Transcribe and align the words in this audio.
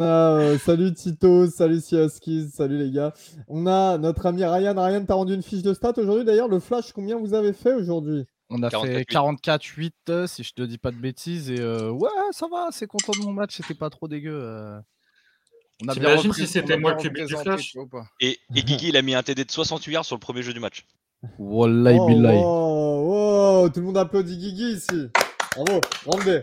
euh, 0.00 0.58
salut 0.58 0.92
Tito, 0.94 1.46
salut 1.48 1.80
Siaskis, 1.80 2.50
salut 2.50 2.78
les 2.78 2.90
gars. 2.90 3.12
On 3.48 3.66
a 3.66 3.98
notre 3.98 4.26
ami 4.26 4.44
Ryan. 4.44 4.74
Ryan, 4.76 5.04
t'as 5.06 5.14
rendu 5.14 5.34
une 5.34 5.42
fiche 5.42 5.62
de 5.62 5.74
stats 5.74 5.94
aujourd'hui. 5.98 6.24
D'ailleurs, 6.24 6.48
le 6.48 6.60
flash, 6.60 6.92
combien 6.92 7.16
vous 7.18 7.34
avez 7.34 7.52
fait 7.52 7.74
aujourd'hui? 7.74 8.24
On 8.48 8.62
a 8.62 8.70
fait 8.70 9.02
44-8, 9.04 10.26
si 10.26 10.42
je 10.42 10.52
te 10.54 10.62
dis 10.62 10.78
pas 10.78 10.90
de 10.90 10.96
bêtises. 10.96 11.50
Et 11.50 11.60
euh, 11.60 11.90
ouais, 11.90 12.08
ça 12.32 12.46
va, 12.50 12.68
c'est 12.72 12.86
content 12.86 13.12
de 13.12 13.24
mon 13.24 13.32
match, 13.32 13.56
c'était 13.56 13.74
pas 13.74 13.90
trop 13.90 14.08
dégueu. 14.08 14.32
euh. 14.42 14.78
On 15.82 15.88
a 15.88 15.94
bien 15.94 16.14
repris- 16.16 16.34
si 16.34 16.46
c'était 16.46 16.76
moi 16.76 16.94
bien 16.94 17.04
le 17.04 17.10
QB 17.10 17.26
du 17.26 17.36
flash 17.36 17.74
Et, 18.20 18.38
et 18.54 18.62
Guigui, 18.62 18.88
il 18.88 18.96
a 18.96 19.02
mis 19.02 19.14
un 19.14 19.22
TD 19.22 19.44
de 19.44 19.50
68 19.50 19.92
yards 19.92 20.04
sur 20.04 20.16
le 20.16 20.20
premier 20.20 20.42
jeu 20.42 20.52
du 20.52 20.60
match. 20.60 20.84
Wallahi 21.38 21.96
Oh, 22.00 22.06
billahi. 22.06 22.36
wow, 22.38 23.60
wow, 23.62 23.68
tout 23.70 23.80
le 23.80 23.86
monde 23.86 23.96
applaudit 23.98 24.36
Guigui 24.36 24.72
ici. 24.72 25.08
Bravo, 25.56 25.80
grande 26.06 26.24
B. 26.24 26.40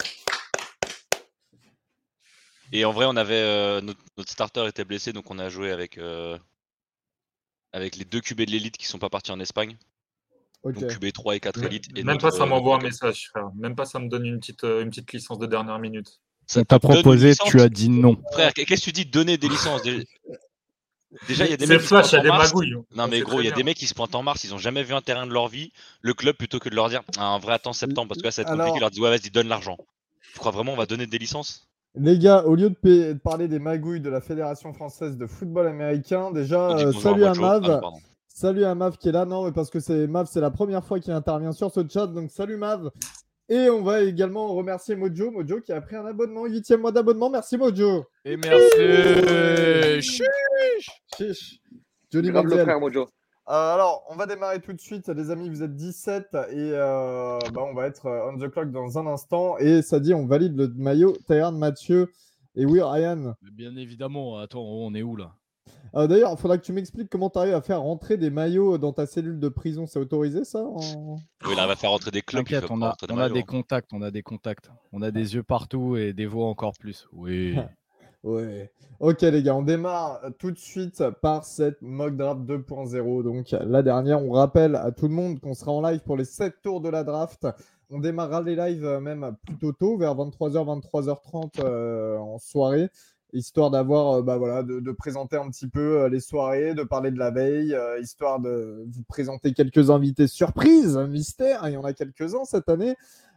Et 2.71 2.83
en 2.85 2.91
vrai, 2.91 3.05
on 3.07 3.15
avait 3.15 3.33
euh, 3.35 3.81
notre, 3.81 3.99
notre 4.17 4.31
starter 4.31 4.67
était 4.67 4.83
blessé, 4.85 5.13
donc 5.13 5.29
on 5.31 5.39
a 5.39 5.49
joué 5.49 5.71
avec 5.71 5.97
euh, 5.97 6.37
avec 7.73 7.95
les 7.95 8.05
deux 8.05 8.21
QB 8.21 8.41
de 8.41 8.51
l'élite 8.51 8.77
qui 8.77 8.85
sont 8.87 8.99
pas 8.99 9.09
partis 9.09 9.31
en 9.31 9.39
Espagne. 9.39 9.77
Donc 10.63 10.87
QB 10.87 11.11
3 11.13 11.35
et 11.35 11.39
4 11.39 11.57
Même- 11.59 11.67
élites. 11.67 11.85
Et 11.95 12.03
Même 12.03 12.15
notre, 12.15 12.29
pas 12.29 12.31
ça 12.35 12.43
euh, 12.43 12.45
m'envoie 12.47 12.75
un 12.77 12.81
message, 12.81 13.29
frère. 13.29 13.49
Même 13.55 13.75
pas 13.75 13.85
ça 13.85 13.99
me 13.99 14.09
donne 14.09 14.25
une 14.25 14.39
petite, 14.39 14.63
euh, 14.65 14.81
une 14.81 14.89
petite 14.89 15.13
licence 15.13 15.39
de 15.39 15.45
dernière 15.45 15.79
minute. 15.79 16.19
Ça 16.45 16.63
t'a 16.65 16.79
proposé, 16.79 17.33
tu 17.45 17.61
as 17.61 17.69
dit 17.69 17.89
non. 17.89 18.17
Frère, 18.31 18.53
qu'est-ce 18.53 18.81
que 18.81 18.85
tu 18.85 18.91
dis 18.91 19.05
donner 19.05 19.37
des 19.37 19.47
licences? 19.49 19.81
Déjà, 19.83 20.01
Déjà, 21.27 21.45
il 21.45 21.51
y 21.51 21.53
a 21.53 21.57
des 21.57 21.65
C'est 21.67 21.73
mecs 21.73 21.81
qui 21.81 21.87
se 21.87 21.87
flash, 21.87 22.11
il 22.11 22.15
y 22.15 22.17
a 22.17 22.19
pointent 22.19 22.23
des 22.23 22.29
en 22.31 22.37
mars. 22.37 22.49
magouilles. 22.53 22.71
Non 22.71 23.03
On 23.05 23.07
mais 23.07 23.21
gros, 23.21 23.39
il 23.39 23.45
y 23.45 23.47
a 23.47 23.51
des 23.51 23.63
mecs 23.63 23.77
qui 23.77 23.87
se 23.87 23.93
pointent 23.93 24.13
en 24.15 24.23
mars, 24.23 24.43
ils 24.43 24.53
ont 24.53 24.57
jamais 24.57 24.83
vu 24.83 24.93
un 24.93 25.01
terrain 25.01 25.25
de 25.25 25.31
leur 25.31 25.47
vie. 25.47 25.71
Le 26.01 26.13
club 26.13 26.35
plutôt 26.35 26.59
que 26.59 26.67
de 26.69 26.75
leur 26.75 26.89
dire 26.89 27.01
ah, 27.17 27.29
en 27.31 27.39
vrai 27.39 27.53
attends 27.53 27.71
septembre 27.73 28.09
parce 28.09 28.19
que 28.19 28.25
là 28.25 28.31
ça 28.31 28.43
va 28.43 28.47
être 28.49 28.53
Alors- 28.53 28.65
compliqué, 28.67 28.77
ils 28.79 28.81
leur 28.81 28.91
dit 28.91 28.99
ouais 28.99 29.09
vas-y 29.17 29.29
donne 29.29 29.47
l'argent. 29.47 29.77
Tu 30.33 30.39
crois 30.39 30.51
vraiment 30.51 30.73
on 30.73 30.77
va 30.77 30.85
donner 30.85 31.05
des 31.07 31.17
licences? 31.17 31.66
Les 31.99 32.19
gars, 32.19 32.43
au 32.45 32.55
lieu 32.55 32.69
de, 32.69 32.75
pa- 32.75 33.13
de 33.13 33.19
parler 33.19 33.47
des 33.47 33.59
magouilles 33.59 34.01
de 34.01 34.09
la 34.09 34.21
Fédération 34.21 34.71
française 34.73 35.17
de 35.17 35.25
football 35.25 35.67
américain, 35.67 36.31
déjà, 36.31 36.75
dit 36.75 36.85
euh, 36.85 36.91
salut 36.91 37.25
à. 37.25 37.33
Mav. 37.33 37.81
Ah. 37.83 37.89
Salut 38.27 38.65
à 38.65 38.75
Mav 38.75 38.97
qui 38.97 39.09
est 39.09 39.11
là. 39.11 39.25
Non, 39.25 39.45
mais 39.45 39.51
parce 39.51 39.69
que 39.71 39.79
c'est 39.79 40.05
Mav, 40.05 40.27
c'est 40.31 40.41
la 40.41 40.51
première 40.51 40.85
fois 40.85 40.99
qu'il 40.99 41.11
intervient 41.13 41.51
sur 41.53 41.71
ce 41.71 41.79
chat. 41.89 42.05
Donc, 42.07 42.29
salut 42.29 42.57
Mav. 42.57 42.89
Et 43.49 43.69
on 43.69 43.81
va 43.81 44.01
également 44.01 44.47
remercier 44.53 44.95
Mojo. 44.95 45.31
Mojo 45.31 45.61
qui 45.61 45.71
a 45.71 45.81
pris 45.81 45.95
un 45.95 46.05
abonnement, 46.05 46.45
huitième 46.45 46.81
mois 46.81 46.91
d'abonnement. 46.91 47.29
Merci 47.29 47.57
Mojo. 47.57 48.03
Et 48.25 48.37
merci. 48.37 50.01
Chiche. 50.01 50.21
Chiche. 51.17 51.59
Johnny 52.11 52.29
Grave 52.29 52.45
le 52.45 52.57
frère, 52.57 52.79
Mojo. 52.79 53.07
Euh, 53.49 53.73
alors, 53.73 54.03
on 54.09 54.15
va 54.15 54.25
démarrer 54.25 54.59
tout 54.59 54.73
de 54.73 54.79
suite, 54.79 55.07
les 55.07 55.31
amis. 55.31 55.49
Vous 55.49 55.63
êtes 55.63 55.75
17 55.75 56.25
et 56.33 56.37
euh, 56.55 57.39
bah, 57.53 57.61
on 57.63 57.73
va 57.73 57.87
être 57.87 58.05
euh, 58.07 58.29
on 58.31 58.37
the 58.37 58.49
clock 58.49 58.71
dans 58.71 58.97
un 58.97 59.07
instant. 59.07 59.57
Et 59.57 59.81
ça 59.81 59.99
dit, 60.01 60.13
on 60.13 60.25
valide 60.25 60.57
le 60.57 60.67
maillot 60.75 61.15
Tyrone 61.27 61.57
Mathieu. 61.57 62.11
Et 62.55 62.65
oui, 62.65 62.81
Ryan. 62.81 63.35
Bien 63.53 63.75
évidemment, 63.77 64.37
attends, 64.39 64.63
on 64.63 64.93
est 64.95 65.03
où 65.03 65.15
là? 65.15 65.31
Euh, 65.95 66.07
D'ailleurs, 66.07 66.33
il 66.33 66.37
faudra 66.37 66.57
que 66.57 66.63
tu 66.65 66.73
m'expliques 66.73 67.09
comment 67.09 67.29
tu 67.29 67.37
arrives 67.39 67.53
à 67.53 67.61
faire 67.61 67.81
rentrer 67.81 68.17
des 68.17 68.29
maillots 68.29 68.77
dans 68.77 68.91
ta 68.91 69.05
cellule 69.05 69.39
de 69.39 69.47
prison. 69.47 69.85
C'est 69.85 69.99
autorisé 69.99 70.43
ça 70.43 70.59
en- 70.59 71.15
Oui, 71.45 71.51
il 71.53 71.59
arrive 71.59 71.71
à 71.71 71.75
faire 71.77 71.91
rentrer 71.91 72.11
des 72.11 72.21
T'inquiète, 72.21 72.65
fait 72.65 72.71
on 72.71 72.81
a, 72.81 72.95
des 73.01 73.13
on 73.13 73.15
a 73.15 73.19
maillots, 73.21 73.33
des 73.35 73.39
hein. 73.39 73.43
contacts, 73.47 73.93
on 73.93 74.01
a 74.01 74.11
des 74.11 74.23
contacts. 74.23 74.69
On 74.91 75.01
a 75.01 75.11
des 75.11 75.35
yeux 75.35 75.43
partout 75.43 75.95
et 75.95 76.11
des 76.11 76.25
voix 76.25 76.47
encore 76.47 76.73
plus. 76.77 77.07
Oui. 77.13 77.55
Ouais. 78.23 78.71
Ok 78.99 79.21
les 79.21 79.43
gars, 79.43 79.55
on 79.55 79.61
démarre 79.61 80.21
tout 80.39 80.51
de 80.51 80.57
suite 80.57 81.03
par 81.21 81.45
cette 81.45 81.81
mock 81.81 82.17
draft 82.17 82.41
2.0. 82.41 83.23
Donc 83.23 83.51
la 83.51 83.83
dernière, 83.83 84.23
on 84.23 84.31
rappelle 84.31 84.75
à 84.75 84.91
tout 84.91 85.07
le 85.07 85.13
monde 85.13 85.39
qu'on 85.39 85.53
sera 85.53 85.71
en 85.71 85.81
live 85.81 86.01
pour 86.01 86.17
les 86.17 86.25
7 86.25 86.61
tours 86.61 86.81
de 86.81 86.89
la 86.89 87.03
draft. 87.03 87.47
On 87.89 87.99
démarrera 87.99 88.41
les 88.41 88.55
lives 88.55 88.85
euh, 88.85 88.99
même 88.99 89.35
plutôt 89.45 89.71
tôt, 89.71 89.97
vers 89.97 90.13
23h, 90.15 90.81
23h30 90.91 91.63
euh, 91.63 92.17
en 92.17 92.37
soirée, 92.37 92.89
histoire 93.33 93.69
d'avoir, 93.71 94.17
euh, 94.17 94.21
bah, 94.21 94.37
voilà, 94.37 94.63
de, 94.63 94.79
de 94.79 94.91
présenter 94.91 95.37
un 95.37 95.49
petit 95.49 95.67
peu 95.67 96.01
euh, 96.01 96.09
les 96.09 96.19
soirées, 96.19 96.73
de 96.73 96.83
parler 96.83 97.11
de 97.11 97.19
la 97.19 97.31
veille, 97.31 97.73
euh, 97.73 97.99
histoire 97.99 98.39
de 98.39 98.85
vous 98.89 99.03
présenter 99.03 99.53
quelques 99.53 99.89
invités 99.89 100.27
surprises, 100.27 100.97
mystère. 100.97 101.61
Il 101.67 101.73
y 101.73 101.77
en 101.77 101.83
a 101.83 101.93
quelques-uns 101.93 102.45
cette 102.45 102.69
année. 102.69 102.95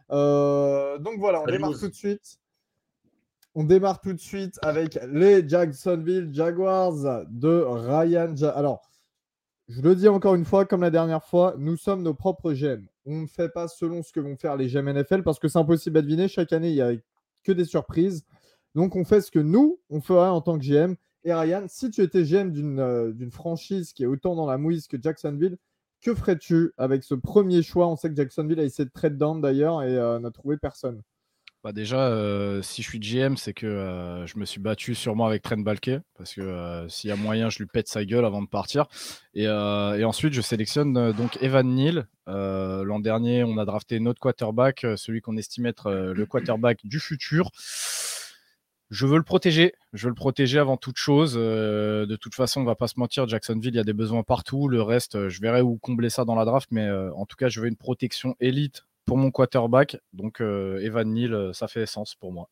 Donc 0.09 1.19
voilà, 1.19 1.41
on 1.41 1.45
Salut, 1.45 1.57
démarre 1.57 1.79
tout 1.79 1.87
de 1.87 1.93
suite. 1.93 2.40
On 3.53 3.65
démarre 3.65 3.99
tout 3.99 4.13
de 4.13 4.19
suite 4.19 4.57
avec 4.61 4.97
les 5.09 5.47
Jacksonville 5.47 6.29
Jaguars 6.33 7.25
de 7.29 7.63
Ryan. 7.67 8.33
Alors, 8.55 8.81
je 9.67 9.81
le 9.81 9.93
dis 9.93 10.07
encore 10.07 10.35
une 10.35 10.45
fois, 10.45 10.65
comme 10.65 10.81
la 10.81 10.89
dernière 10.89 11.23
fois, 11.23 11.55
nous 11.57 11.75
sommes 11.75 12.01
nos 12.01 12.13
propres 12.13 12.53
GM. 12.53 12.87
On 13.05 13.21
ne 13.21 13.27
fait 13.27 13.49
pas 13.49 13.67
selon 13.67 14.03
ce 14.03 14.13
que 14.13 14.21
vont 14.21 14.37
faire 14.37 14.55
les 14.55 14.67
GM 14.67 14.89
NFL 14.89 15.23
parce 15.23 15.37
que 15.37 15.49
c'est 15.49 15.59
impossible 15.59 15.97
à 15.97 16.01
deviner. 16.01 16.29
Chaque 16.29 16.53
année, 16.53 16.69
il 16.69 16.75
n'y 16.75 16.81
a 16.81 16.93
que 17.43 17.51
des 17.51 17.65
surprises. 17.65 18.25
Donc, 18.73 18.95
on 18.95 19.03
fait 19.03 19.19
ce 19.19 19.31
que 19.31 19.39
nous, 19.39 19.81
on 19.89 19.99
ferait 19.99 20.29
en 20.29 20.39
tant 20.39 20.57
que 20.57 20.63
GM. 20.63 20.95
Et 21.25 21.33
Ryan, 21.33 21.65
si 21.67 21.91
tu 21.91 22.01
étais 22.01 22.23
GM 22.23 22.51
d'une 22.51 22.79
euh, 22.79 23.11
d'une 23.11 23.31
franchise 23.31 23.91
qui 23.91 24.03
est 24.03 24.07
autant 24.07 24.35
dans 24.35 24.45
la 24.45 24.57
mouise 24.57 24.87
que 24.87 24.97
Jacksonville, 25.01 25.57
que 26.01 26.15
ferais-tu 26.15 26.71
avec 26.77 27.03
ce 27.03 27.15
premier 27.15 27.63
choix? 27.63 27.87
On 27.87 27.95
sait 27.95 28.09
que 28.09 28.15
Jacksonville 28.15 28.59
a 28.59 28.63
essayé 28.63 28.85
de 28.85 28.91
trade 28.91 29.17
down 29.17 29.41
d'ailleurs 29.41 29.83
et 29.83 29.97
euh, 29.97 30.19
n'a 30.19 30.31
trouvé 30.31 30.57
personne. 30.57 31.01
Bah 31.63 31.73
déjà, 31.73 32.07
euh, 32.07 32.63
si 32.63 32.81
je 32.81 32.89
suis 32.89 32.99
GM, 32.99 33.35
c'est 33.35 33.53
que 33.53 33.67
euh, 33.67 34.25
je 34.25 34.39
me 34.39 34.45
suis 34.45 34.59
battu 34.59 34.95
sûrement 34.95 35.27
avec 35.27 35.43
Trent 35.43 35.59
Balke, 35.59 35.91
parce 36.17 36.33
que 36.33 36.41
euh, 36.41 36.89
s'il 36.89 37.09
y 37.09 37.13
a 37.13 37.15
moyen, 37.15 37.51
je 37.51 37.59
lui 37.59 37.67
pète 37.67 37.87
sa 37.87 38.03
gueule 38.03 38.25
avant 38.25 38.41
de 38.41 38.47
partir. 38.47 38.87
Et, 39.35 39.47
ensuite, 39.47 40.33
je 40.33 40.41
sélectionne 40.41 41.11
donc 41.11 41.37
Evan 41.41 41.67
Neal. 41.67 42.07
L'an 42.25 42.99
dernier, 42.99 43.43
on 43.43 43.59
a 43.59 43.65
drafté 43.65 43.99
notre 43.99 44.19
quarterback, 44.19 44.87
celui 44.95 45.21
qu'on 45.21 45.37
estime 45.37 45.67
être 45.67 45.91
le 45.91 46.25
quarterback 46.25 46.79
du 46.83 46.99
futur. 46.99 47.51
Je 48.89 49.05
veux 49.05 49.17
le 49.17 49.23
protéger. 49.23 49.73
Je 49.93 50.05
veux 50.05 50.09
le 50.09 50.15
protéger 50.15 50.57
avant 50.57 50.77
toute 50.77 50.97
chose. 50.97 51.35
De 51.35 52.15
toute 52.19 52.33
façon, 52.33 52.61
on 52.61 52.65
va 52.65 52.75
pas 52.75 52.87
se 52.87 52.99
mentir, 52.99 53.27
Jacksonville, 53.27 53.73
il 53.73 53.77
y 53.77 53.79
a 53.79 53.83
des 53.83 53.93
besoins 53.93 54.23
partout. 54.23 54.67
Le 54.67 54.81
reste, 54.81 55.29
je 55.29 55.41
verrai 55.41 55.61
où 55.61 55.77
combler 55.77 56.09
ça 56.09 56.25
dans 56.25 56.35
la 56.35 56.45
draft, 56.45 56.69
mais 56.71 56.89
en 56.89 57.25
tout 57.27 57.35
cas, 57.35 57.49
je 57.49 57.61
veux 57.61 57.67
une 57.67 57.77
protection 57.77 58.35
élite 58.39 58.83
pour 59.05 59.17
mon 59.17 59.31
quarterback. 59.31 59.97
Donc, 60.13 60.41
euh, 60.41 60.79
Evan 60.81 61.11
Neal, 61.11 61.33
euh, 61.33 61.53
ça 61.53 61.67
fait 61.67 61.85
sens 61.85 62.15
pour 62.15 62.31
moi. 62.31 62.49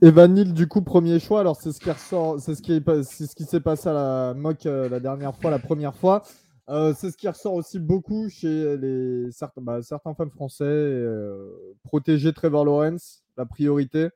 Evan 0.00 0.32
Neal, 0.32 0.54
du 0.54 0.68
coup, 0.68 0.82
premier 0.82 1.18
choix. 1.18 1.40
Alors, 1.40 1.56
c'est 1.60 1.72
ce 1.72 1.80
qui 1.80 1.90
ressort, 1.90 2.40
c'est 2.40 2.54
ce 2.54 2.62
qui 2.62 2.72
est 2.72 2.80
pas- 2.80 3.02
c'est 3.02 3.26
ce 3.26 3.34
qui 3.34 3.44
s'est 3.44 3.60
passé 3.60 3.88
à 3.88 3.92
la 3.92 4.34
mock 4.34 4.64
euh, 4.66 4.88
la 4.88 5.00
dernière 5.00 5.34
fois, 5.34 5.50
la 5.50 5.58
première 5.58 5.96
fois. 5.96 6.22
Euh, 6.68 6.94
c'est 6.96 7.10
ce 7.10 7.16
qui 7.16 7.26
ressort 7.26 7.54
aussi 7.54 7.78
beaucoup 7.78 8.28
chez 8.28 8.76
les 8.76 9.30
certains, 9.32 9.62
bah, 9.62 9.82
certains 9.82 10.14
fans 10.14 10.30
français. 10.30 10.64
euh, 10.64 11.74
protéger 11.82 12.32
Trevor 12.32 12.64
Lawrence, 12.64 13.24
la 13.36 13.46
priorité. 13.46 14.10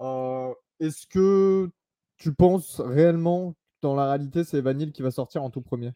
Euh, 0.00 0.52
Est-ce 0.80 1.06
que 1.06 1.70
tu 2.16 2.34
penses 2.34 2.80
réellement, 2.80 3.54
dans 3.82 3.94
la 3.94 4.06
réalité, 4.08 4.44
c'est 4.44 4.58
Evan 4.58 4.76
Neal 4.76 4.92
qui 4.92 5.02
va 5.02 5.10
sortir 5.10 5.42
en 5.42 5.50
tout 5.50 5.62
premier? 5.62 5.92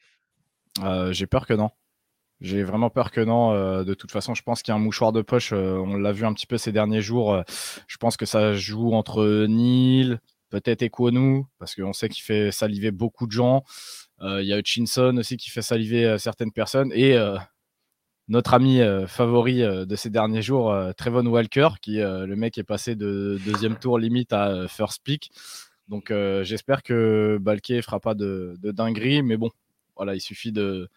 J'ai 1.11 1.27
peur 1.27 1.47
que 1.47 1.55
non. 1.55 1.71
J'ai 2.45 2.63
vraiment 2.63 2.91
peur 2.91 3.11
que 3.11 3.23
non. 3.23 3.53
Euh, 3.53 3.85
de 3.85 3.95
toute 3.95 4.11
façon, 4.11 4.35
je 4.35 4.43
pense 4.43 4.63
qu'il 4.63 4.71
y 4.71 4.75
a 4.75 4.77
un 4.77 4.79
mouchoir 4.83 5.13
de 5.13 5.23
poche. 5.23 5.53
euh, 5.55 5.79
on 5.79 5.97
l'a 5.97 6.13
vu 6.13 6.27
un 6.27 6.35
petit 6.35 6.47
peu 6.47 6.59
ces 6.59 6.73
derniers 6.73 7.01
jours. 7.01 7.33
euh, 7.33 7.43
je 7.87 7.97
pense 7.97 8.19
que 8.19 8.27
ça 8.27 8.53
joue 8.53 8.93
entre 8.93 9.47
Neil, 9.47 10.19
peut-être 10.51 10.83
Ekwonu, 10.83 11.45
parce 11.59 11.75
qu'on 11.75 11.95
sait 11.95 12.11
qu'il 12.11 12.23
fait 12.23 12.53
saliver 12.53 12.91
beaucoup 12.91 13.27
de 13.27 13.33
gens. 13.33 13.65
Il 14.21 14.45
y 14.45 14.53
a 14.53 14.59
Hutchinson 14.59 15.17
aussi 15.19 15.37
qui 15.39 15.51
fait 15.51 15.63
saliver 15.63 16.17
certaines 16.19 16.53
personnes. 16.53 16.93
Et 16.95 17.15
notre 18.29 18.55
ami 18.55 18.81
favori 19.07 19.59
de 19.61 19.97
ces 19.97 20.09
derniers 20.09 20.41
jours, 20.41 20.75
Trevon 20.97 21.27
Walker, 21.27 21.69
qui 21.83 21.97
le 21.97 22.35
mec 22.35 22.57
est 22.57 22.65
passé 22.65 22.95
de 22.95 23.39
deuxième 23.45 23.77
tour 23.77 23.99
limite 23.99 24.33
à 24.33 24.67
first 24.69 25.03
pick. 25.05 25.31
Donc 25.89 26.11
j'espère 26.43 26.83
que 26.83 27.39
Balke 27.39 27.83
fera 27.83 28.01
pas 28.01 28.15
de, 28.15 28.55
de 28.61 28.71
dinguerie, 28.71 29.23
mais 29.23 29.37
bon, 29.37 29.51
voilà, 29.97 30.15
il 30.15 30.21
suffit 30.21 30.53
de, 30.53 30.89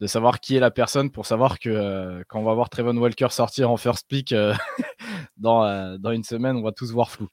de 0.00 0.06
savoir 0.06 0.40
qui 0.40 0.56
est 0.56 0.60
la 0.60 0.70
personne 0.70 1.10
pour 1.10 1.26
savoir 1.26 1.58
que 1.58 1.70
euh, 1.70 2.22
quand 2.28 2.40
on 2.40 2.44
va 2.44 2.54
voir 2.54 2.68
Trevon 2.68 2.96
Walker 2.96 3.28
sortir 3.30 3.70
en 3.70 3.76
first 3.76 4.06
pick 4.08 4.32
euh, 4.32 4.54
dans, 5.36 5.64
euh, 5.64 5.96
dans 5.98 6.12
une 6.12 6.24
semaine, 6.24 6.56
on 6.56 6.62
va 6.62 6.72
tous 6.72 6.92
voir 6.92 7.10
flou. 7.10 7.28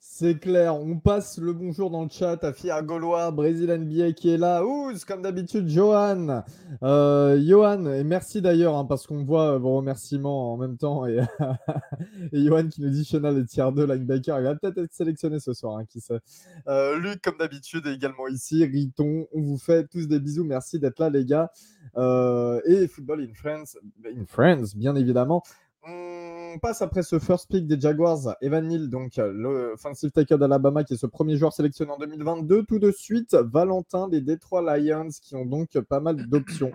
C'est 0.00 0.38
clair, 0.38 0.76
on 0.76 1.00
passe 1.00 1.38
le 1.38 1.52
bonjour 1.52 1.90
dans 1.90 2.04
le 2.04 2.08
chat 2.08 2.44
à 2.44 2.52
Fier 2.52 2.84
Gaulois, 2.84 3.32
Brésil 3.32 3.68
NBA 3.68 4.12
qui 4.12 4.30
est 4.30 4.36
là. 4.36 4.64
Ouz, 4.64 5.04
comme 5.04 5.22
d'habitude, 5.22 5.68
Johan. 5.68 6.44
Euh, 6.84 7.40
Johan, 7.44 7.84
et 7.86 8.04
merci 8.04 8.40
d'ailleurs, 8.40 8.76
hein, 8.76 8.84
parce 8.84 9.08
qu'on 9.08 9.24
voit 9.24 9.58
vos 9.58 9.76
remerciements 9.76 10.52
en 10.52 10.56
même 10.56 10.76
temps. 10.76 11.04
Et, 11.04 11.20
Johan 12.32 12.68
qui 12.68 12.80
nous 12.80 12.90
dit 12.90 13.04
Chenal 13.04 13.38
et 13.38 13.44
tier 13.44 13.64
2 13.74 13.86
linebacker. 13.86 14.38
Il 14.38 14.44
va 14.44 14.54
peut-être 14.54 14.78
être 14.78 14.94
sélectionné 14.94 15.40
ce 15.40 15.52
soir, 15.52 15.78
hein, 15.78 15.84
qui 15.84 16.00
sait. 16.00 16.20
Euh, 16.68 16.96
Luc, 16.98 17.20
comme 17.20 17.36
d'habitude, 17.36 17.84
est 17.88 17.94
également 17.94 18.28
ici. 18.28 18.64
Riton, 18.64 19.26
on 19.32 19.42
vous 19.42 19.58
fait 19.58 19.88
tous 19.88 20.06
des 20.06 20.20
bisous. 20.20 20.44
Merci 20.44 20.78
d'être 20.78 21.00
là, 21.00 21.10
les 21.10 21.24
gars. 21.24 21.50
Euh, 21.96 22.60
et 22.66 22.86
Football 22.86 23.22
in 23.22 23.34
France, 23.34 23.76
in 24.04 24.24
France, 24.26 24.76
bien 24.76 24.94
évidemment. 24.94 25.42
On 25.90 26.58
passe 26.58 26.82
après 26.82 27.02
ce 27.02 27.18
first 27.18 27.48
pick 27.48 27.66
des 27.66 27.80
Jaguars, 27.80 28.36
Evan 28.42 28.66
Neal, 28.66 28.90
donc 28.90 29.16
le 29.16 29.72
offensive 29.72 30.10
tackle 30.10 30.38
d'Alabama, 30.38 30.84
qui 30.84 30.94
est 30.94 30.98
ce 30.98 31.06
premier 31.06 31.36
joueur 31.36 31.52
sélectionné 31.52 31.92
en 31.92 31.98
2022. 31.98 32.64
Tout 32.64 32.78
de 32.78 32.90
suite, 32.90 33.34
Valentin 33.34 34.08
des 34.08 34.20
Detroit 34.20 34.76
Lions, 34.76 35.08
qui 35.22 35.34
ont 35.34 35.46
donc 35.46 35.78
pas 35.80 36.00
mal 36.00 36.28
d'options 36.28 36.72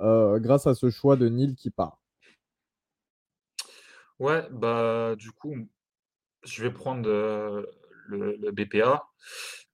euh, 0.00 0.38
grâce 0.40 0.66
à 0.66 0.74
ce 0.74 0.90
choix 0.90 1.16
de 1.16 1.28
Neal 1.28 1.54
qui 1.54 1.70
part. 1.70 2.00
Ouais, 4.18 4.46
bah 4.50 5.14
du 5.16 5.30
coup, 5.32 5.54
je 6.44 6.62
vais 6.62 6.70
prendre 6.70 7.08
euh, 7.08 7.64
le, 8.08 8.36
le 8.36 8.50
BPA 8.52 9.04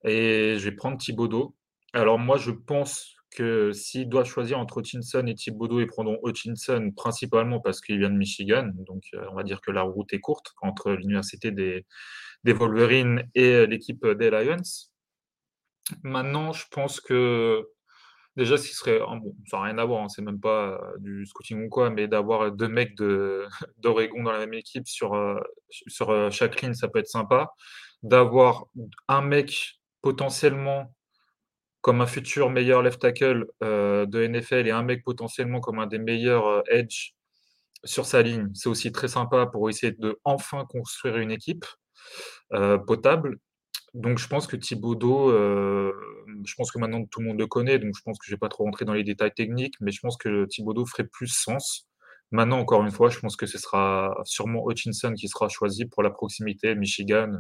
et 0.05 0.56
je 0.58 0.64
vais 0.69 0.76
prendre 0.76 0.96
Thibodeau. 0.96 1.55
Alors 1.93 2.19
moi, 2.19 2.37
je 2.37 2.50
pense 2.50 3.16
que 3.31 3.73
s'ils 3.73 4.09
doivent 4.09 4.27
choisir 4.27 4.59
entre 4.59 4.79
Hutchinson 4.79 5.27
et 5.27 5.35
Thibodeau, 5.35 5.81
ils 5.81 5.87
prendront 5.87 6.19
Hutchinson 6.25 6.93
principalement 6.97 7.61
parce 7.61 7.81
qu'il 7.81 7.99
vient 7.99 8.11
de 8.11 8.17
Michigan. 8.17 8.71
Donc 8.75 9.05
euh, 9.15 9.25
on 9.31 9.35
va 9.35 9.43
dire 9.43 9.61
que 9.61 9.71
la 9.71 9.82
route 9.82 10.12
est 10.12 10.21
courte 10.21 10.53
entre 10.62 10.93
l'université 10.93 11.50
des, 11.50 11.87
Wolverines 12.44 13.29
et 13.35 13.67
l'équipe 13.67 14.06
des 14.06 14.31
Lions. 14.31 14.56
Maintenant, 16.03 16.53
je 16.53 16.65
pense 16.71 17.00
que 17.00 17.67
déjà, 18.37 18.56
ce 18.56 18.69
qui 18.69 18.75
serait, 18.75 19.00
ah 19.06 19.19
bon, 19.21 19.35
ça 19.47 19.59
n'a 19.59 19.65
rien 19.65 19.79
à 19.79 19.85
voir, 19.85 20.03
hein, 20.03 20.09
c'est 20.09 20.23
même 20.23 20.41
pas 20.41 20.69
euh, 20.69 20.99
du 20.99 21.26
scouting 21.26 21.67
ou 21.67 21.69
quoi, 21.69 21.91
mais 21.91 22.09
d'avoir 22.09 22.50
deux 22.53 22.69
mecs 22.69 22.97
d'Oregon 23.79 24.23
dans 24.23 24.33
la 24.33 24.38
même 24.41 24.55
équipe 24.55 24.87
sur, 24.87 25.15
euh, 25.15 25.38
sur 25.69 26.11
euh, 26.11 26.31
chaque 26.31 26.61
ligne, 26.62 26.75
ça 26.75 26.88
peut 26.88 26.99
être 26.99 27.09
sympa. 27.09 27.53
D'avoir 28.03 28.67
un 29.09 29.23
mec 29.23 29.81
potentiellement 30.03 30.94
comme 31.81 32.00
un 32.00 32.06
futur 32.06 32.50
meilleur 32.50 32.82
left 32.82 33.00
tackle 33.00 33.47
euh, 33.62 34.06
de 34.06 34.27
NFL 34.27 34.67
et 34.67 34.71
un 34.71 34.82
mec 34.82 35.03
potentiellement 35.05 35.61
comme 35.61 35.79
un 35.79 35.87
des 35.87 35.99
meilleurs 35.99 36.47
euh, 36.47 36.62
edge 36.71 37.12
sur 37.85 38.06
sa 38.06 38.23
ligne, 38.23 38.49
c'est 38.55 38.69
aussi 38.69 38.93
très 38.93 39.09
sympa 39.09 39.47
pour 39.47 39.69
essayer 39.71 39.93
de 39.93 40.19
enfin 40.25 40.67
construire 40.69 41.17
une 41.17 41.31
équipe 41.31 41.65
euh, 42.53 42.79
potable. 42.79 43.38
Donc 43.94 44.19
je 44.19 44.29
pense 44.29 44.47
que 44.47 44.56
Thibodeau, 44.56 45.31
euh, 45.31 45.93
je 46.44 46.55
pense 46.56 46.71
que 46.71 46.79
maintenant 46.79 47.05
tout 47.06 47.21
le 47.21 47.29
monde 47.29 47.38
le 47.38 47.47
connaît, 47.47 47.79
donc 47.79 47.94
je 47.97 48.03
pense 48.05 48.19
que 48.19 48.26
je 48.26 48.33
vais 48.33 48.38
pas 48.38 48.49
trop 48.49 48.65
rentrer 48.65 48.85
dans 48.85 48.93
les 48.94 49.05
détails 49.05 49.33
techniques, 49.35 49.75
mais 49.81 49.91
je 49.91 50.00
pense 50.00 50.17
que 50.17 50.47
Thibodeau 50.47 50.87
ferait 50.87 51.09
plus 51.11 51.29
sens. 51.29 51.88
Maintenant, 52.33 52.61
encore 52.61 52.83
une 52.85 52.93
fois, 52.93 53.09
je 53.11 53.19
pense 53.19 53.35
que 53.37 53.47
ce 53.47 53.59
sera 53.59 54.17
sûrement 54.25 54.65
Hutchinson 54.71 55.15
qui 55.15 55.29
sera 55.29 55.49
choisi 55.49 55.87
pour 55.87 56.05
la 56.05 56.11
proximité 56.11 56.76
Michigan 56.76 57.33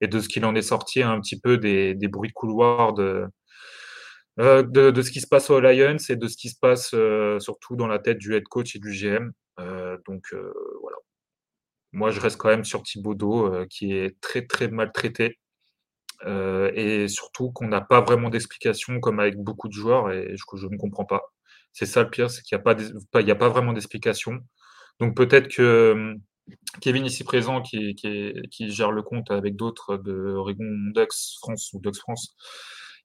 et 0.00 0.08
de 0.08 0.18
ce 0.18 0.28
qu'il 0.28 0.44
en 0.44 0.56
est 0.56 0.62
sorti 0.62 1.02
un 1.02 1.20
petit 1.20 1.38
peu 1.38 1.56
des, 1.58 1.94
des 1.94 2.08
bruits 2.08 2.30
de 2.30 2.34
couloir 2.34 2.94
de, 2.94 3.26
euh, 4.40 4.62
de, 4.62 4.90
de 4.90 5.02
ce 5.02 5.10
qui 5.10 5.20
se 5.20 5.26
passe 5.28 5.50
aux 5.50 5.60
Lions 5.60 5.96
et 6.08 6.16
de 6.16 6.28
ce 6.28 6.36
qui 6.36 6.50
se 6.50 6.58
passe 6.58 6.92
euh, 6.94 7.38
surtout 7.40 7.76
dans 7.76 7.86
la 7.86 7.98
tête 7.98 8.18
du 8.18 8.34
head 8.34 8.44
coach 8.44 8.74
et 8.76 8.78
du 8.78 8.90
GM. 8.92 9.32
Euh, 9.60 9.96
donc 10.06 10.24
euh, 10.32 10.52
voilà. 10.80 10.96
Moi, 11.92 12.10
je 12.10 12.20
reste 12.20 12.38
quand 12.38 12.48
même 12.48 12.64
sur 12.64 12.82
Thibodeau, 12.82 13.46
euh, 13.54 13.66
qui 13.70 13.92
est 13.92 14.20
très 14.20 14.46
très 14.46 14.68
maltraité. 14.68 15.38
Et 16.26 17.06
surtout 17.08 17.50
qu'on 17.52 17.68
n'a 17.68 17.82
pas 17.82 18.00
vraiment 18.00 18.30
d'explication 18.30 18.98
comme 19.00 19.20
avec 19.20 19.36
beaucoup 19.36 19.68
de 19.68 19.74
joueurs 19.74 20.10
et 20.10 20.34
je, 20.36 20.44
je 20.56 20.66
ne 20.68 20.78
comprends 20.78 21.04
pas. 21.04 21.22
C'est 21.72 21.86
ça 21.86 22.02
le 22.02 22.08
pire, 22.10 22.30
c'est 22.30 22.42
qu'il 22.42 22.56
n'y 22.56 22.60
a, 22.60 22.64
pas, 22.64 23.20
il 23.20 23.28
y 23.28 23.30
a 23.30 23.34
pas 23.34 23.48
vraiment 23.50 23.72
d'explication. 23.74 24.38
Donc 25.00 25.16
peut-être 25.16 25.48
que 25.48 26.14
Kevin 26.80 27.04
ici 27.04 27.24
présent 27.24 27.62
qui, 27.62 27.94
qui, 27.94 28.32
qui 28.50 28.70
gère 28.70 28.92
le 28.92 29.02
compte 29.02 29.30
avec 29.30 29.56
d'autres 29.56 29.96
de 29.98 30.12
Oregon 30.34 30.64
Ducks 30.94 31.38
France 31.40 31.72
ou 31.74 31.80
Ducks 31.80 31.96
France, 31.96 32.36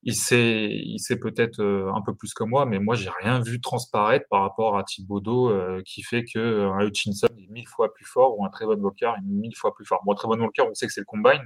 il 0.02 0.14
sait, 0.14 0.70
il 0.70 0.98
sait 0.98 1.16
peut-être 1.18 1.60
euh, 1.60 1.92
un 1.94 2.00
peu 2.00 2.14
plus 2.14 2.32
que 2.32 2.44
moi, 2.44 2.64
mais 2.64 2.78
moi 2.78 2.94
j'ai 2.94 3.10
rien 3.20 3.40
vu 3.40 3.60
transparaître 3.60 4.26
par 4.30 4.42
rapport 4.42 4.78
à 4.78 4.84
Thibodeau 4.84 5.50
euh, 5.50 5.82
qui 5.84 6.02
fait 6.02 6.24
que 6.24 6.38
euh, 6.38 6.72
un 6.72 6.86
Hutchinson 6.86 7.28
est 7.38 7.50
mille 7.50 7.68
fois 7.68 7.92
plus 7.92 8.06
fort 8.06 8.38
ou 8.38 8.44
un 8.44 8.48
Trevon 8.48 8.78
Walker 8.80 9.12
est 9.18 9.24
mille 9.24 9.54
fois 9.56 9.74
plus 9.74 9.84
fort. 9.84 10.00
Bon, 10.04 10.14
Trevon 10.14 10.40
Walker, 10.40 10.62
on 10.62 10.74
sait 10.74 10.86
que 10.86 10.92
c'est 10.92 11.02
le 11.02 11.06
combine, 11.06 11.42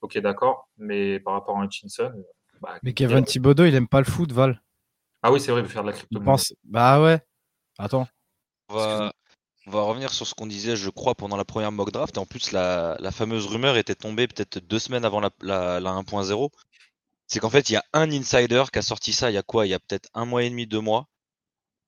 ok 0.00 0.18
d'accord, 0.18 0.68
mais 0.78 1.20
par 1.20 1.34
rapport 1.34 1.58
à 1.58 1.64
Hutchinson, 1.64 2.12
bah, 2.62 2.78
Mais 2.82 2.94
Kevin 2.94 3.24
Thibodeau, 3.24 3.66
il 3.66 3.74
aime 3.74 3.88
pas 3.88 4.00
le 4.00 4.06
foot, 4.06 4.32
Val. 4.32 4.62
ah 5.22 5.30
oui 5.30 5.40
c'est 5.40 5.52
vrai, 5.52 5.60
il 5.60 5.64
veut 5.64 5.68
faire 5.70 5.82
de 5.82 5.88
la 5.88 5.92
crypto. 5.92 6.20
pense. 6.20 6.54
Bah 6.64 7.02
ouais. 7.02 7.20
Attends. 7.78 8.08
On 8.70 8.74
va, 8.74 9.12
on 9.68 9.70
va 9.70 9.82
revenir 9.82 10.14
sur 10.14 10.26
ce 10.26 10.34
qu'on 10.34 10.46
disait, 10.46 10.76
je 10.76 10.88
crois, 10.88 11.14
pendant 11.14 11.36
la 11.36 11.44
première 11.44 11.72
mock 11.72 11.92
draft. 11.92 12.16
Et 12.16 12.18
en 12.18 12.24
plus, 12.24 12.52
la, 12.52 12.96
la 13.00 13.10
fameuse 13.10 13.46
rumeur 13.46 13.76
était 13.76 13.94
tombée 13.94 14.26
peut-être 14.26 14.58
deux 14.66 14.78
semaines 14.78 15.04
avant 15.04 15.20
la, 15.20 15.28
la, 15.42 15.78
la 15.78 15.90
1.0. 15.90 16.50
C'est 17.28 17.40
qu'en 17.40 17.50
fait, 17.50 17.70
il 17.70 17.74
y 17.74 17.76
a 17.76 17.84
un 17.92 18.10
insider 18.10 18.64
qui 18.72 18.78
a 18.78 18.82
sorti 18.82 19.12
ça 19.12 19.30
il 19.30 19.34
y 19.34 19.36
a 19.38 19.42
quoi? 19.42 19.66
Il 19.66 19.70
y 19.70 19.74
a 19.74 19.78
peut-être 19.78 20.08
un 20.14 20.24
mois 20.24 20.42
et 20.44 20.50
demi, 20.50 20.66
deux 20.66 20.80
mois. 20.80 21.06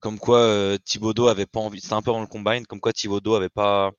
Comme 0.00 0.18
quoi 0.18 0.38
euh, 0.40 0.78
Thibodeau 0.78 1.28
avait 1.28 1.46
pas 1.46 1.60
envie, 1.60 1.80
c'était 1.80 1.94
un 1.94 2.02
peu 2.02 2.12
dans 2.12 2.20
le 2.20 2.26
combine, 2.26 2.66
comme 2.66 2.80
quoi 2.80 2.92
Thibodeau 2.92 3.34
avait 3.34 3.50
pas, 3.50 3.90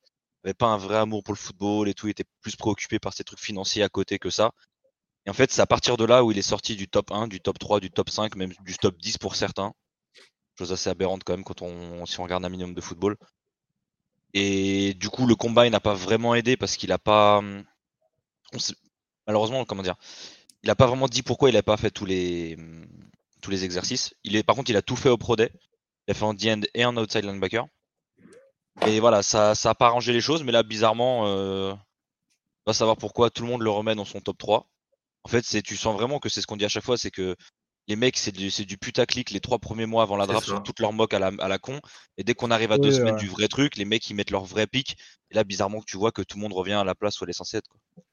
avait 0.44 0.54
pas 0.56 0.68
un 0.68 0.78
vrai 0.78 0.98
amour 0.98 1.24
pour 1.24 1.34
le 1.34 1.40
football 1.40 1.90
et 1.90 1.94
tout, 1.94 2.08
il 2.08 2.12
était 2.12 2.26
plus 2.42 2.56
préoccupé 2.56 3.00
par 3.00 3.14
ses 3.14 3.24
trucs 3.24 3.40
financiers 3.40 3.84
à 3.84 3.90
côté 3.90 4.20
que 4.20 4.30
ça. 4.30 4.52
Et 5.26 5.30
en 5.30 5.34
fait, 5.34 5.52
c'est 5.52 5.62
à 5.62 5.68
partir 5.68 5.98
de 5.98 6.06
là 6.06 6.24
où 6.24 6.32
il 6.32 6.38
est 6.38 6.44
sorti 6.44 6.76
du 6.76 6.88
top 6.88 7.12
1, 7.12 7.28
du 7.28 7.42
top 7.42 7.60
3, 7.60 7.80
du 7.80 7.92
top 7.92 8.10
5, 8.10 8.36
même 8.36 8.54
du 8.62 8.76
top 8.78 8.98
10 8.98 9.18
pour 9.20 9.36
certains. 9.36 9.74
Chose 10.58 10.72
assez 10.74 10.90
aberrante 10.90 11.24
quand 11.24 11.34
même 11.34 11.44
quand 11.44 11.62
on, 11.62 12.06
si 12.06 12.20
on 12.20 12.24
regarde 12.24 12.46
un 12.46 12.50
minimum 12.50 12.76
de 12.76 12.82
football. 12.82 13.18
Et 14.34 14.94
du 14.96 15.10
coup, 15.10 15.28
le 15.28 15.36
combat 15.36 15.70
n'a 15.70 15.80
pas 15.80 15.94
vraiment 15.94 16.36
aidé 16.36 16.58
parce 16.58 16.78
qu'il 16.78 16.92
a 16.92 16.98
pas, 17.00 17.40
hum, 17.40 17.64
on 18.54 18.58
malheureusement, 19.28 19.66
comment 19.66 19.84
dire, 19.84 19.96
il 20.63 20.69
a 20.69 20.75
pas 20.75 20.88
vraiment 20.88 21.08
dit 21.08 21.24
pourquoi 21.24 21.50
il 21.50 21.58
a 21.58 21.63
pas 21.63 21.78
fait 21.78 21.92
tous 21.92 22.06
les, 22.06 22.58
tous 23.42 23.52
les 23.52 23.63
exercices. 23.63 24.13
Il 24.24 24.36
est, 24.36 24.44
par 24.44 24.56
contre, 24.56 24.69
il 24.69 24.78
a 24.78 24.81
tout 24.81 24.96
fait 24.96 25.10
au 25.10 25.18
pro 25.18 25.36
day. 25.36 25.52
Il 26.08 26.12
a 26.12 26.13
fait 26.13 26.25
en 26.25 26.34
D-end 26.34 26.62
et 26.74 26.86
en 26.86 26.96
outside 26.98 27.25
linebacker. 27.25 27.66
Et 28.88 29.00
voilà, 29.00 29.22
ça, 29.22 29.54
ça 29.56 29.72
a 29.72 29.75
pas 29.75 29.88
arrangé 29.88 30.13
les 30.13 30.22
choses, 30.22 30.44
mais 30.44 30.52
là, 30.52 30.63
bizarrement, 30.63 31.28
euh, 31.28 31.74
on 31.74 32.72
va 32.72 32.74
savoir 32.74 32.98
pourquoi 32.98 33.30
tout 33.30 33.44
le 33.44 33.50
monde 33.50 33.62
le 33.62 33.69
remet 33.69 33.96
dans 33.96 34.06
son 34.06 34.22
top 34.22 34.38
3. 34.38 34.68
En 35.24 35.30
fait, 35.30 35.46
c'est, 35.46 35.62
tu 35.62 35.75
sens 35.78 35.96
vraiment 35.96 36.19
que 36.19 36.30
c'est 36.30 36.42
ce 36.42 36.48
qu'on 36.48 36.58
dit 36.58 36.66
à 36.66 36.69
chaque 36.69 36.84
fois, 36.84 36.98
c'est 36.98 37.12
que 37.12 37.36
les 37.88 37.96
mecs, 37.96 38.18
c'est 38.18 38.31
du, 38.31 38.50
c'est 38.50 38.66
du 38.66 38.78
putaclic 38.78 39.31
les 39.31 39.40
trois 39.40 39.60
premiers 39.60 39.86
mois 39.86 40.04
avant 40.04 40.16
la 40.16 40.25
draft 40.25 40.46
sur 40.46 40.64
toutes 40.64 40.80
leurs 40.80 40.94
mocks 40.94 41.14
à 41.14 41.19
la, 41.19 41.31
à 41.40 41.48
la 41.48 41.57
con. 41.57 41.80
Et 42.18 42.24
dès 42.24 42.34
qu'on 42.34 42.52
arrive 42.52 42.72
à 42.72 42.78
deux 42.78 42.92
semaines 42.92 43.18
du 43.18 43.28
vrai 43.28 43.48
truc, 43.48 43.75
les 43.75 43.86
mecs, 43.86 44.10
ils 44.10 44.16
mettent 44.16 44.31
leur 44.31 44.46
vrai 44.46 44.68
pic. 44.68 44.98
Et 45.30 45.36
là, 45.36 45.44
bizarrement, 45.44 45.81
tu 45.86 45.98
vois 45.98 46.12
que 46.12 46.22
tout 46.22 46.38
le 46.38 46.42
monde 46.42 46.54
revient 46.54 46.74
à 46.74 46.84
la 46.84 46.96
place 46.96 47.19
où 47.19 47.24
elle 47.24 47.31
est 47.31 47.34
censée 47.34 47.57
être. 47.57 47.68
Quoi. 47.68 48.04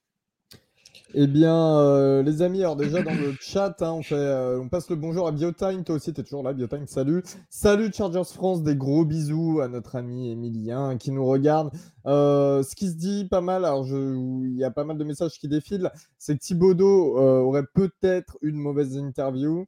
Eh 1.14 1.26
bien, 1.26 1.56
euh, 1.80 2.22
les 2.22 2.42
amis, 2.42 2.60
alors 2.60 2.76
déjà 2.76 3.02
dans 3.02 3.14
le 3.14 3.34
chat, 3.40 3.74
hein, 3.80 3.92
on, 3.92 4.02
fait, 4.02 4.14
euh, 4.14 4.60
on 4.60 4.68
passe 4.68 4.90
le 4.90 4.96
bonjour 4.96 5.26
à 5.26 5.32
Biotime. 5.32 5.82
Toi 5.82 5.94
aussi, 5.96 6.12
tu 6.12 6.20
es 6.20 6.24
toujours 6.24 6.42
là, 6.42 6.52
Biotime. 6.52 6.86
Salut. 6.86 7.22
Salut 7.48 7.90
Chargers 7.96 8.30
France. 8.34 8.62
Des 8.62 8.76
gros 8.76 9.06
bisous 9.06 9.60
à 9.62 9.68
notre 9.68 9.96
ami 9.96 10.30
Emilien 10.30 10.98
qui 10.98 11.10
nous 11.10 11.24
regarde. 11.24 11.70
Euh, 12.06 12.62
ce 12.62 12.76
qui 12.76 12.88
se 12.88 12.94
dit 12.96 13.26
pas 13.30 13.40
mal, 13.40 13.64
alors 13.64 13.86
il 13.86 14.54
y 14.56 14.64
a 14.64 14.70
pas 14.70 14.84
mal 14.84 14.98
de 14.98 15.04
messages 15.04 15.38
qui 15.38 15.48
défilent, 15.48 15.90
c'est 16.18 16.34
que 16.36 16.40
Thibodeau 16.40 17.18
euh, 17.18 17.40
aurait 17.40 17.64
peut-être 17.74 18.36
une 18.42 18.56
mauvaise 18.56 18.94
interview. 18.98 19.64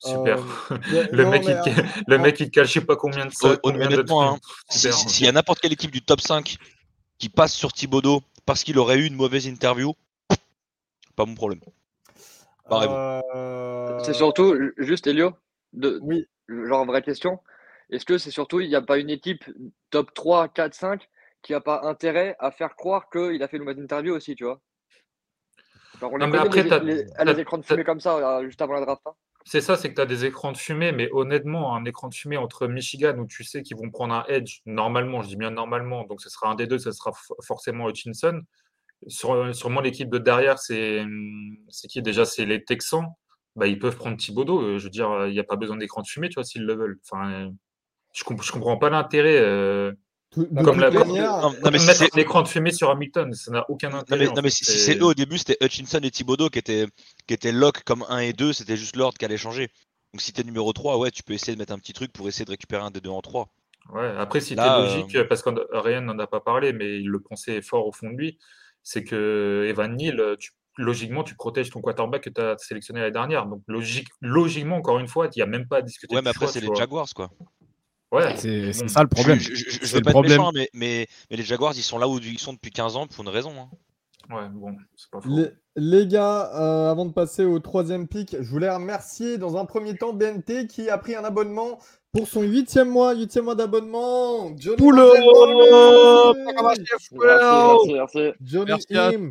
Super. 0.00 0.38
Euh, 0.70 0.76
le, 1.12 1.24
non, 1.24 1.30
mec, 1.30 1.44
mais, 1.46 1.52
il, 1.52 1.56
euh, 1.56 1.62
te- 1.62 2.10
le 2.10 2.18
mec, 2.18 2.40
il 2.40 2.46
te 2.46 2.50
cale 2.50 2.66
je 2.66 2.72
sais 2.72 2.80
pas 2.82 2.96
combien 2.96 3.24
de 3.24 3.30
de 3.30 3.84
honnêtement, 3.86 4.32
hein, 4.34 4.38
Si- 4.68 4.80
Super. 4.80 4.94
si- 4.98 5.08
S'il 5.08 5.24
y 5.24 5.28
a 5.30 5.32
n'importe 5.32 5.60
quelle 5.60 5.72
équipe 5.72 5.90
du 5.90 6.02
top 6.04 6.20
5 6.20 6.58
qui 7.18 7.30
passe 7.30 7.54
sur 7.54 7.72
Thibodeau 7.72 8.20
parce 8.46 8.64
qu'il 8.64 8.78
aurait 8.78 8.98
eu 8.98 9.06
une 9.06 9.16
mauvaise 9.16 9.46
interview, 9.46 9.92
pas 11.16 11.24
mon 11.26 11.34
problème. 11.34 11.60
Euh, 12.70 13.20
C'est 14.02 14.14
surtout, 14.14 14.54
ju- 14.56 14.74
juste 14.78 15.06
Elio, 15.06 15.32
de, 15.72 15.98
Oui. 16.02 16.26
genre 16.48 16.84
vraie 16.86 17.02
question. 17.02 17.40
Est-ce 17.90 18.04
que 18.04 18.18
c'est 18.18 18.30
surtout, 18.30 18.60
il 18.60 18.68
n'y 18.68 18.74
a 18.74 18.82
pas 18.82 18.98
une 18.98 19.10
équipe 19.10 19.44
top 19.90 20.14
3, 20.14 20.48
4, 20.48 20.74
5 20.74 21.08
qui 21.42 21.52
n'a 21.52 21.60
pas 21.60 21.82
intérêt 21.84 22.36
à 22.38 22.50
faire 22.50 22.74
croire 22.76 23.10
qu'il 23.10 23.42
a 23.42 23.48
fait 23.48 23.58
une 23.58 23.64
mauvaise 23.64 23.82
interview 23.82 24.14
aussi, 24.14 24.34
tu 24.34 24.44
vois? 24.44 24.60
Genre, 26.00 26.12
on 26.12 26.18
Non, 26.18 26.26
les 26.26 26.32
mais 26.32 26.38
après, 26.38 26.62
les, 26.62 26.68
t'as- 26.70 27.24
les- 27.24 27.40
écrans 27.40 27.58
de 27.58 27.62
fumée 27.62 27.84
comme 27.84 28.00
ça, 28.00 28.16
euh, 28.38 28.44
juste 28.46 28.60
avant 28.62 28.74
la 28.74 28.80
draft. 28.80 29.02
hein. 29.06 29.14
C'est 29.46 29.60
ça, 29.60 29.76
c'est 29.76 29.90
que 29.90 29.94
tu 29.94 30.00
as 30.00 30.06
des 30.06 30.24
écrans 30.24 30.52
de 30.52 30.56
fumée, 30.56 30.92
mais 30.92 31.10
honnêtement, 31.12 31.76
un 31.76 31.84
écran 31.84 32.08
de 32.08 32.14
fumée 32.14 32.38
entre 32.38 32.66
Michigan 32.66 33.18
où 33.18 33.26
tu 33.26 33.44
sais 33.44 33.62
qu'ils 33.62 33.76
vont 33.76 33.90
prendre 33.90 34.14
un 34.14 34.24
edge, 34.28 34.60
normalement, 34.64 35.22
je 35.22 35.28
dis 35.28 35.36
bien 35.36 35.50
normalement, 35.50 36.04
donc 36.04 36.22
ce 36.22 36.30
sera 36.30 36.48
un 36.50 36.54
des 36.54 36.66
deux, 36.66 36.78
ce 36.78 36.92
sera 36.92 37.12
forcément 37.42 37.88
Hutchinson. 37.88 38.40
Sur, 39.08 39.54
sûrement 39.54 39.80
l'équipe 39.82 40.10
de 40.10 40.18
derrière, 40.18 40.58
c'est 40.58 41.04
qui 41.88 42.02
déjà? 42.02 42.24
C'est 42.26 42.46
les 42.46 42.64
Texans. 42.64 43.06
Bah, 43.56 43.66
ils 43.68 43.78
peuvent 43.78 43.96
prendre 43.96 44.16
Thibodeau. 44.16 44.62
euh, 44.62 44.78
Je 44.78 44.84
veux 44.84 44.90
dire, 44.90 45.26
il 45.28 45.32
n'y 45.32 45.40
a 45.40 45.44
pas 45.44 45.56
besoin 45.56 45.76
d'écran 45.76 46.02
de 46.02 46.06
fumée, 46.08 46.28
tu 46.30 46.34
vois, 46.36 46.44
s'ils 46.44 46.64
le 46.64 46.74
veulent. 46.74 47.00
Enfin, 47.10 47.30
euh, 47.32 47.50
je 48.14 48.24
comprends 48.24 48.78
pas 48.78 48.90
l'intérêt. 48.90 49.38
euh, 49.38 49.92
de 50.36 50.62
comme 50.62 50.80
la- 50.80 50.90
manière, 50.90 51.38
Non, 51.40 51.52
non, 51.62 51.70
mais 51.70 51.78
si 51.78 51.86
mettre 51.86 51.98
c'est- 51.98 52.14
un 52.16 52.18
écran 52.20 52.42
de 52.42 52.48
fumée 52.48 52.72
sur 52.72 52.90
Hamilton, 52.90 53.32
ça 53.32 53.50
n'a 53.52 53.64
aucun 53.70 53.90
Non 53.90 53.98
intérêt. 53.98 54.26
mais, 54.26 54.32
non, 54.32 54.42
mais 54.42 54.50
si, 54.50 54.64
si 54.64 54.78
C'est- 54.78 54.98
eux 54.98 55.04
au 55.04 55.14
début, 55.14 55.38
c'était 55.38 55.56
Hutchinson 55.64 56.00
et 56.02 56.10
Thibodeau 56.10 56.48
qui 56.48 56.58
étaient, 56.58 56.86
qui 57.26 57.34
étaient 57.34 57.52
lock 57.52 57.82
comme 57.84 58.04
1 58.08 58.18
et 58.18 58.32
2, 58.32 58.52
c'était 58.52 58.76
juste 58.76 58.96
l'ordre 58.96 59.16
qui 59.18 59.24
allait 59.24 59.36
changer. 59.36 59.68
Donc 60.12 60.20
si 60.20 60.32
t'es 60.32 60.44
numéro 60.44 60.72
3, 60.72 60.98
ouais, 60.98 61.10
tu 61.10 61.22
peux 61.22 61.32
essayer 61.32 61.54
de 61.54 61.58
mettre 61.58 61.72
un 61.72 61.78
petit 61.78 61.92
truc 61.92 62.12
pour 62.12 62.28
essayer 62.28 62.44
de 62.44 62.50
récupérer 62.50 62.82
un 62.82 62.90
des 62.90 63.00
deux 63.00 63.10
en 63.10 63.20
3. 63.20 63.48
Ouais, 63.92 64.12
après, 64.18 64.40
si 64.40 64.56
t'es 64.56 64.62
logique, 64.64 65.16
parce 65.28 65.42
que 65.42 65.50
Ryan 65.76 66.00
n'en 66.02 66.18
a 66.18 66.26
pas 66.26 66.40
parlé, 66.40 66.72
mais 66.72 67.00
il 67.00 67.08
le 67.08 67.20
pensait 67.20 67.60
fort 67.62 67.86
au 67.86 67.92
fond 67.92 68.08
de 68.10 68.16
lui, 68.16 68.38
c'est 68.82 69.04
que 69.04 69.66
Evan 69.68 69.94
Neal, 69.96 70.36
tu- 70.38 70.52
logiquement, 70.76 71.22
tu 71.22 71.34
protèges 71.36 71.70
ton 71.70 71.80
quarterback 71.80 72.22
que 72.22 72.30
tu 72.30 72.40
as 72.40 72.56
sélectionné 72.58 73.00
l'année 73.00 73.12
dernière. 73.12 73.46
Donc, 73.46 73.62
logique, 73.68 74.08
logiquement, 74.20 74.76
encore 74.76 74.98
une 74.98 75.06
fois, 75.08 75.26
il 75.26 75.38
n'y 75.38 75.42
a 75.42 75.46
même 75.46 75.68
pas 75.68 75.76
à 75.78 75.82
discuter 75.82 76.14
Ouais, 76.16 76.22
mais 76.22 76.30
après 76.30 76.46
c'est 76.48 76.60
les. 76.60 76.68
Jaguars 76.74 77.06
quoi. 77.14 77.30
Ouais, 78.14 78.36
C'est 78.36 78.70
bon. 78.80 78.88
ça 78.88 79.02
le 79.02 79.08
problème. 79.08 79.38
Je, 79.38 79.54
je, 79.54 79.70
je- 79.82 79.94
veux 79.96 80.02
pas 80.02 80.10
problème. 80.12 80.32
être 80.32 80.38
méchant, 80.38 80.52
mais, 80.54 80.68
mais, 80.72 81.06
mais 81.30 81.36
les 81.36 81.42
Jaguars 81.42 81.72
ils 81.76 81.82
sont 81.82 81.98
là 81.98 82.08
où 82.08 82.18
ils 82.18 82.38
sont 82.38 82.52
depuis 82.52 82.70
15 82.70 82.96
ans 82.96 83.06
pour 83.06 83.22
une 83.24 83.30
raison. 83.30 83.52
hein. 83.58 83.68
Ouais, 84.34 84.48
bon, 84.52 84.74
c'est 84.96 85.10
pas 85.10 85.20
faux. 85.20 85.28
Les, 85.28 85.48
les 85.76 86.06
gars, 86.06 86.50
euh, 86.54 86.90
avant 86.90 87.04
de 87.04 87.12
passer 87.12 87.44
au 87.44 87.58
troisième 87.58 88.08
pic, 88.08 88.36
je 88.40 88.48
voulais 88.48 88.70
remercier 88.70 89.36
dans 89.36 89.56
un 89.58 89.66
premier 89.66 89.96
temps 89.96 90.12
BNT 90.14 90.66
qui 90.66 90.88
a 90.88 90.96
pris 90.96 91.14
un 91.14 91.24
abonnement 91.24 91.78
pour 92.12 92.26
son 92.28 92.42
huitième 92.42 92.88
mois, 92.88 93.14
huitième 93.14 93.44
mois 93.46 93.54
d'abonnement. 93.56 94.56
Johnny 94.56 94.76
Poule 94.76 94.94
Manzel, 94.96 95.24
Merci, 96.46 97.08
merci, 97.20 97.92
merci. 97.92 98.32
Johnny 98.40 98.70
Merci 98.70 98.96
à 98.96 99.08
Im. 99.08 99.30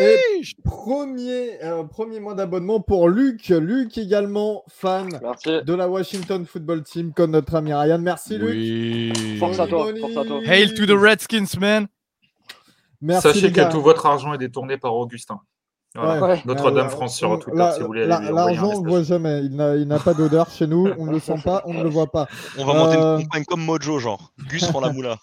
Et 0.00 0.42
premier, 0.64 1.62
euh, 1.64 1.84
premier 1.84 2.20
mois 2.20 2.34
d'abonnement 2.34 2.80
pour 2.80 3.08
Luc. 3.08 3.48
Luc 3.48 3.96
également, 3.98 4.64
fan 4.68 5.08
Merci. 5.22 5.48
de 5.64 5.74
la 5.74 5.88
Washington 5.88 6.44
Football 6.44 6.82
Team 6.82 7.12
comme 7.12 7.30
notre 7.30 7.54
ami 7.54 7.72
Ryan. 7.72 7.98
Merci 7.98 8.36
Luc. 8.38 8.50
Oui. 8.50 9.36
Force 9.38 9.58
à 9.60 9.66
toi, 9.66 9.86
Johnny. 9.86 10.00
force 10.00 10.16
à 10.16 10.24
toi. 10.24 10.40
Hail 10.44 10.74
to 10.74 10.86
the 10.86 10.98
Redskins, 10.98 11.58
man. 11.60 11.86
Merci 13.00 13.28
Sachez 13.28 13.52
que 13.52 13.70
tout 13.70 13.80
votre 13.80 14.06
argent 14.06 14.32
est 14.34 14.38
détourné 14.38 14.76
par 14.78 14.94
Augustin. 14.94 15.40
Voilà. 15.94 16.26
Ouais. 16.26 16.42
Notre-Dame 16.44 16.86
Euh, 16.86 16.90
France 16.90 17.16
sur 17.16 17.38
Twitter, 17.38 17.56
la- 17.58 17.72
si 17.72 17.80
vous 17.80 17.86
voulez 17.86 18.06
L'argent, 18.06 18.72
on 18.74 18.82
ne 18.82 18.88
voit 18.88 19.02
jamais. 19.02 19.42
Il 19.44 19.54
n'a, 19.56 19.98
pas 19.98 20.12
d'odeur 20.14 20.50
chez 20.50 20.66
nous. 20.66 20.88
On 20.98 21.06
ne 21.06 21.12
le 21.12 21.20
sent 21.20 21.36
pas, 21.42 21.62
on 21.64 21.72
ne 21.72 21.82
le 21.82 21.88
voit 21.88 22.10
pas. 22.10 22.26
On 22.58 22.64
va 22.66 22.74
monter 22.74 22.98
Euh, 22.98 23.18
une 23.18 23.22
campagne 23.24 23.44
comme 23.44 23.64
Mojo, 23.64 23.98
genre. 23.98 24.32
Gus 24.50 24.66
prend 24.66 24.80
la 24.80 24.92
moula. 24.92 25.16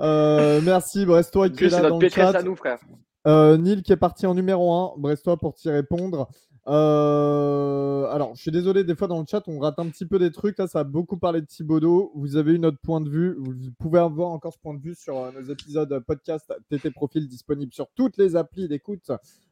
Euh, 0.00 0.60
merci 0.62 1.04
Brestois 1.06 1.48
qui 1.48 1.64
est 1.64 1.68
là 1.70 1.88
dans 1.88 1.98
le 1.98 2.08
chat. 2.08 2.36
à 2.36 2.42
nous, 2.42 2.54
frère. 2.56 2.78
Euh, 3.26 3.56
Neil 3.56 3.82
qui 3.82 3.92
est 3.92 3.96
parti 3.96 4.26
en 4.26 4.34
numéro 4.34 4.72
1. 4.72 4.94
Brestois 4.98 5.38
pour 5.38 5.54
t'y 5.54 5.70
répondre. 5.70 6.28
Euh, 6.66 8.06
alors, 8.06 8.34
je 8.34 8.40
suis 8.40 8.50
désolé, 8.50 8.84
des 8.84 8.94
fois 8.94 9.06
dans 9.08 9.20
le 9.20 9.26
chat, 9.28 9.42
on 9.48 9.58
rate 9.58 9.78
un 9.78 9.88
petit 9.88 10.06
peu 10.06 10.18
des 10.18 10.30
trucs. 10.32 10.58
Là, 10.58 10.66
ça 10.66 10.80
a 10.80 10.84
beaucoup 10.84 11.18
parlé 11.18 11.40
de 11.40 11.46
Thibodeau. 11.46 12.12
Vous 12.14 12.36
avez 12.36 12.52
eu 12.52 12.58
notre 12.58 12.78
point 12.78 13.00
de 13.00 13.08
vue. 13.10 13.34
Vous 13.38 13.54
pouvez 13.78 13.98
avoir 13.98 14.30
encore 14.30 14.52
ce 14.52 14.58
point 14.58 14.74
de 14.74 14.80
vue 14.80 14.94
sur 14.94 15.18
euh, 15.18 15.30
nos 15.32 15.42
épisodes 15.52 15.98
podcast 16.06 16.52
TT 16.70 16.90
Profil 16.90 17.28
disponibles 17.28 17.72
sur 17.72 17.88
toutes 17.94 18.16
les 18.16 18.36
applis 18.36 18.68
d'écoute. 18.68 19.10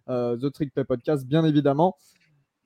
euh, 0.08 0.36
The 0.36 0.52
Trick 0.52 0.72
Play 0.74 0.84
Podcast, 0.84 1.26
bien 1.26 1.44
évidemment. 1.44 1.96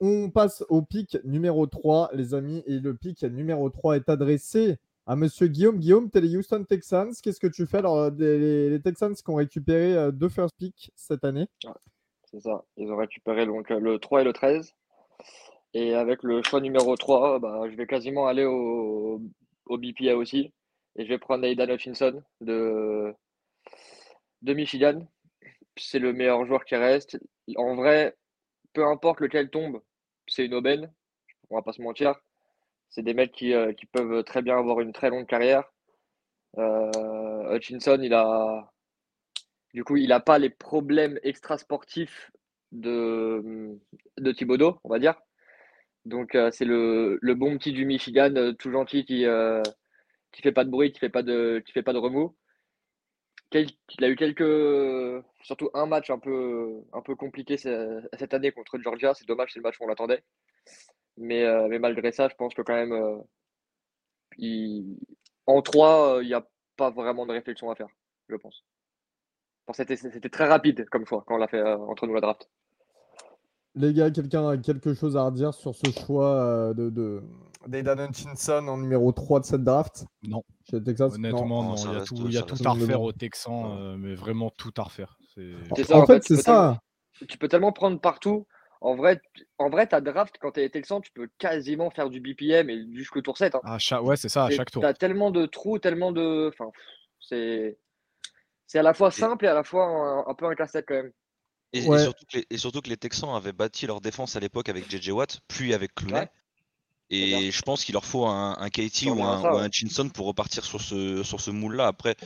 On 0.00 0.30
passe 0.30 0.62
au 0.68 0.82
pic 0.82 1.18
numéro 1.24 1.66
3, 1.66 2.10
les 2.14 2.34
amis. 2.34 2.62
Et 2.66 2.78
le 2.78 2.94
pic 2.94 3.22
numéro 3.24 3.70
3 3.70 3.96
est 3.96 4.08
adressé 4.08 4.78
à 5.06 5.14
monsieur 5.14 5.46
Guillaume. 5.46 5.78
Guillaume, 5.78 6.10
tu 6.10 6.18
es 6.18 6.20
les 6.20 6.36
Houston 6.36 6.64
Texans. 6.64 7.12
Qu'est-ce 7.22 7.40
que 7.40 7.46
tu 7.46 7.66
fais? 7.66 7.78
Alors 7.78 7.96
euh, 7.96 8.10
les, 8.10 8.80
Texans 8.82 9.14
qui 9.14 9.30
ont 9.30 9.36
récupéré 9.36 9.96
euh, 9.96 10.10
deux 10.10 10.28
first 10.28 10.56
picks 10.58 10.90
cette 10.96 11.24
année 11.24 11.46
C'est 12.24 12.40
ça. 12.40 12.64
Ils 12.76 12.90
ont 12.90 12.96
récupéré 12.96 13.46
euh, 13.46 13.80
le 13.80 13.98
3 13.98 14.22
et 14.22 14.24
le 14.24 14.32
13. 14.32 14.74
Et 15.74 15.94
avec 15.94 16.22
le 16.22 16.42
choix 16.42 16.60
numéro 16.60 16.96
3, 16.96 17.38
bah, 17.38 17.62
je 17.70 17.76
vais 17.76 17.86
quasiment 17.86 18.26
aller 18.26 18.44
au, 18.44 19.22
au 19.66 19.78
BPA 19.78 20.16
aussi. 20.16 20.52
Et 20.96 21.04
je 21.04 21.08
vais 21.08 21.18
prendre 21.18 21.44
Aidan 21.44 21.68
Hutchinson 21.68 22.22
de, 22.40 23.14
de 24.42 24.54
Michigan. 24.54 25.06
C'est 25.78 25.98
le 25.98 26.12
meilleur 26.12 26.44
joueur 26.46 26.64
qui 26.64 26.74
reste. 26.74 27.18
En 27.56 27.76
vrai, 27.76 28.16
peu 28.72 28.84
importe 28.84 29.20
lequel 29.20 29.50
tombe, 29.50 29.80
c'est 30.26 30.46
une 30.46 30.54
aubaine. 30.54 30.92
On 31.50 31.56
va 31.56 31.62
pas 31.62 31.72
se 31.72 31.82
mentir. 31.82 32.14
C'est 32.88 33.02
des 33.02 33.14
mecs 33.14 33.32
qui, 33.32 33.52
euh, 33.54 33.72
qui 33.72 33.86
peuvent 33.86 34.24
très 34.24 34.42
bien 34.42 34.58
avoir 34.58 34.80
une 34.80 34.92
très 34.92 35.10
longue 35.10 35.26
carrière. 35.26 35.64
Euh, 36.58 37.56
Hutchinson, 37.56 37.98
il 38.02 38.14
a, 38.14 38.72
du 39.74 39.84
coup, 39.84 39.96
il 39.96 40.08
n'a 40.08 40.20
pas 40.20 40.38
les 40.38 40.50
problèmes 40.50 41.18
extrasportifs 41.22 42.30
de, 42.72 43.78
de 44.18 44.32
Thibodeau, 44.32 44.78
on 44.84 44.88
va 44.88 44.98
dire. 44.98 45.14
Donc, 46.06 46.34
euh, 46.34 46.50
c'est 46.52 46.64
le, 46.66 47.18
le 47.22 47.34
bon 47.34 47.58
petit 47.58 47.72
du 47.72 47.86
Michigan, 47.86 48.52
tout 48.58 48.70
gentil, 48.72 49.04
qui 49.04 49.24
ne 49.24 49.62
fait 50.42 50.52
pas 50.52 50.64
de 50.64 50.70
bruit, 50.70 50.92
qui 50.92 51.00
fait 51.00 51.08
pas 51.08 51.22
de, 51.22 51.62
qui 51.66 51.72
fait 51.72 51.82
pas 51.82 51.92
de 51.92 51.98
remous. 51.98 52.36
Il 53.52 54.04
a 54.04 54.08
eu 54.08 54.14
quelques, 54.16 55.24
surtout 55.42 55.70
un 55.74 55.86
match 55.86 56.10
un 56.10 56.18
peu, 56.18 56.82
un 56.92 57.00
peu 57.02 57.16
compliqué 57.16 57.56
ce- 57.56 58.02
cette 58.18 58.34
année 58.34 58.52
contre 58.52 58.78
Georgia. 58.78 59.14
C'est 59.14 59.26
dommage, 59.26 59.52
c'est 59.52 59.58
le 59.58 59.62
match 59.64 59.78
qu'on 59.78 59.86
l'attendait. 59.88 60.22
Mais, 61.18 61.44
euh, 61.44 61.66
mais 61.68 61.78
malgré 61.78 62.12
ça, 62.12 62.28
je 62.28 62.34
pense 62.34 62.54
que 62.54 62.62
quand 62.62 62.74
même, 62.74 62.92
euh, 62.92 63.16
il- 64.38 64.98
en 65.46 65.62
3, 65.62 66.18
il 66.22 66.26
n'y 66.28 66.34
a 66.34 66.46
pas 66.76 66.90
vraiment 66.90 67.26
de 67.26 67.32
réflexion 67.32 67.70
à 67.70 67.74
faire, 67.74 67.88
je 68.28 68.36
pense. 68.36 68.64
C'était 69.72 70.28
très 70.28 70.46
rapide 70.46 70.88
comme 70.90 71.06
choix 71.06 71.24
quand 71.26 71.34
on 71.34 71.38
l'a 71.38 71.48
fait 71.48 71.58
euh, 71.58 71.76
entre 71.78 72.06
nous 72.06 72.14
la 72.14 72.20
draft. 72.20 72.48
Les 73.74 73.92
gars, 73.92 74.10
quelqu'un 74.10 74.48
a 74.48 74.56
quelque 74.56 74.94
chose 74.94 75.16
à 75.16 75.24
redire 75.24 75.52
sur 75.52 75.74
ce 75.74 75.90
choix 75.90 76.34
euh, 76.34 76.74
de, 76.74 76.88
de 76.88 77.22
d'Aidan 77.66 77.98
Hutchinson 77.98 78.66
en 78.68 78.78
numéro 78.78 79.10
3 79.12 79.40
de 79.40 79.44
cette 79.44 79.64
draft? 79.64 80.06
Non. 80.22 80.42
Chez 80.70 80.78
les 80.78 80.84
Texans? 80.84 81.12
Honnêtement, 81.12 81.62
Non, 81.62 81.74
Il 81.76 81.92
y 81.92 81.96
a 81.96 82.00
tout, 82.00 82.14
y 82.28 82.36
a 82.38 82.40
à 82.40 82.72
refaire 82.72 83.02
aux 83.02 83.12
Texans, 83.12 83.76
euh, 83.76 83.96
mais 83.98 84.14
vraiment 84.14 84.50
tout 84.50 84.72
à 84.78 84.84
refaire. 84.84 85.18
C'est- 85.34 85.52
C'est 85.76 85.84
ça, 85.84 85.96
En 85.98 86.02
en 86.02 86.06
fait, 86.06 86.22
c'est 86.22 86.36
ça. 86.36 86.80
Tu 87.28 87.38
peux 87.38 87.48
tellement 87.48 87.72
prendre 87.72 88.00
partout. 88.00 88.46
En 88.86 88.94
vrai, 88.94 89.20
en 89.58 89.68
vrai 89.68 89.88
ta 89.88 90.00
draft, 90.00 90.36
quand 90.40 90.52
tu 90.52 90.60
es 90.60 90.68
Texan, 90.68 91.00
tu 91.00 91.10
peux 91.10 91.28
quasiment 91.38 91.90
faire 91.90 92.08
du 92.08 92.20
BPM 92.20 92.70
et 92.70 92.86
jusqu'au 92.94 93.20
tour 93.20 93.36
7. 93.36 93.56
hein. 93.56 93.60
À 93.64 93.78
chaque... 93.80 94.00
Ouais, 94.02 94.16
c'est 94.16 94.28
ça, 94.28 94.44
à 94.44 94.50
chaque 94.50 94.70
tour. 94.70 94.80
T'as 94.80 94.94
tellement 94.94 95.32
de 95.32 95.44
trous, 95.44 95.80
tellement 95.80 96.12
de. 96.12 96.48
Enfin, 96.52 96.70
c'est. 97.18 97.78
C'est 98.68 98.78
à 98.78 98.82
la 98.82 98.94
fois 98.94 99.10
simple 99.10 99.44
et 99.44 99.48
à 99.48 99.54
la 99.54 99.64
fois 99.64 99.86
un, 99.86 100.30
un 100.30 100.34
peu 100.34 100.46
un 100.46 100.54
casse-tête 100.54 100.84
quand 100.86 100.94
même. 100.94 101.10
Et, 101.72 101.84
et 101.84 101.88
Ouais. 101.88 101.98
surtout 101.98 102.24
que 102.30 102.38
les, 102.38 102.46
et 102.48 102.58
surtout 102.58 102.80
que 102.80 102.88
les 102.88 102.96
Texans 102.96 103.34
avaient 103.34 103.52
bâti 103.52 103.88
leur 103.88 104.00
défense 104.00 104.36
à 104.36 104.40
l'époque 104.40 104.68
avec 104.68 104.88
JJ 104.88 105.10
Watt, 105.10 105.40
puis 105.48 105.74
avec 105.74 105.92
Clooney. 105.94 106.20
Ouais. 106.20 106.30
Et 107.08 107.50
je 107.52 107.62
pense 107.62 107.84
qu'il 107.84 107.92
leur 107.92 108.04
faut 108.04 108.26
un, 108.26 108.56
On 109.06 109.16
ou 109.16 109.22
un, 109.24 109.40
ça, 109.42 109.52
ou 109.52 109.56
ouais. 109.56 109.62
un 109.62 109.68
Chinson 109.70 110.08
pour 110.08 110.26
repartir 110.26 110.64
sur 110.64 110.80
ce, 110.80 111.22
sur 111.22 111.40
ce 111.40 111.50
moule-là. 111.52 111.86
Après, 111.86 112.16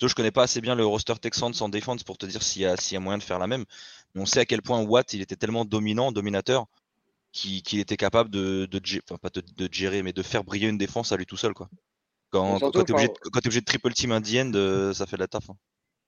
je 0.00 0.06
je 0.08 0.14
connais 0.14 0.30
pas 0.30 0.44
assez 0.44 0.60
bien 0.60 0.74
le 0.74 0.86
roster 0.86 1.14
Texans 1.20 1.52
en 1.60 1.68
défense 1.68 2.02
pour 2.02 2.16
te 2.16 2.24
dire 2.26 2.42
s'il 2.42 2.62
y, 2.62 2.66
a- 2.66 2.76
s'il 2.76 2.94
y 2.94 2.96
a 2.96 3.00
moyen 3.00 3.18
de 3.18 3.22
faire 3.22 3.38
la 3.38 3.46
même. 3.46 3.64
Mais 4.14 4.22
on 4.22 4.26
sait 4.26 4.40
à 4.40 4.46
quel 4.46 4.62
point 4.62 4.80
Watt 4.82 5.12
il 5.12 5.20
était 5.20 5.36
tellement 5.36 5.64
dominant, 5.66 6.12
dominateur, 6.12 6.66
qu'il 7.32 7.80
était 7.80 7.96
capable 7.96 8.30
de, 8.30 8.66
de, 8.70 8.80
enfin, 9.10 9.18
pas 9.18 9.30
de, 9.30 9.42
de 9.56 9.68
gérer, 9.72 10.02
mais 10.02 10.12
de 10.12 10.22
faire 10.22 10.44
briller 10.44 10.68
une 10.68 10.78
défense 10.78 11.12
à 11.12 11.16
lui 11.16 11.26
tout 11.26 11.36
seul. 11.38 11.54
Quoi. 11.54 11.68
Quand, 12.30 12.60
tu 12.72 12.78
es 12.78 12.90
obligé, 12.90 13.08
enfin, 13.08 13.40
de- 13.42 13.46
obligé 13.46 13.62
triple 13.62 13.92
team 13.92 14.12
un 14.12 14.20
D-end, 14.20 14.52
euh, 14.54 14.92
ça 14.94 15.06
fait 15.06 15.16
de 15.16 15.22
la 15.22 15.28
taf. 15.28 15.50
hein. 15.50 15.56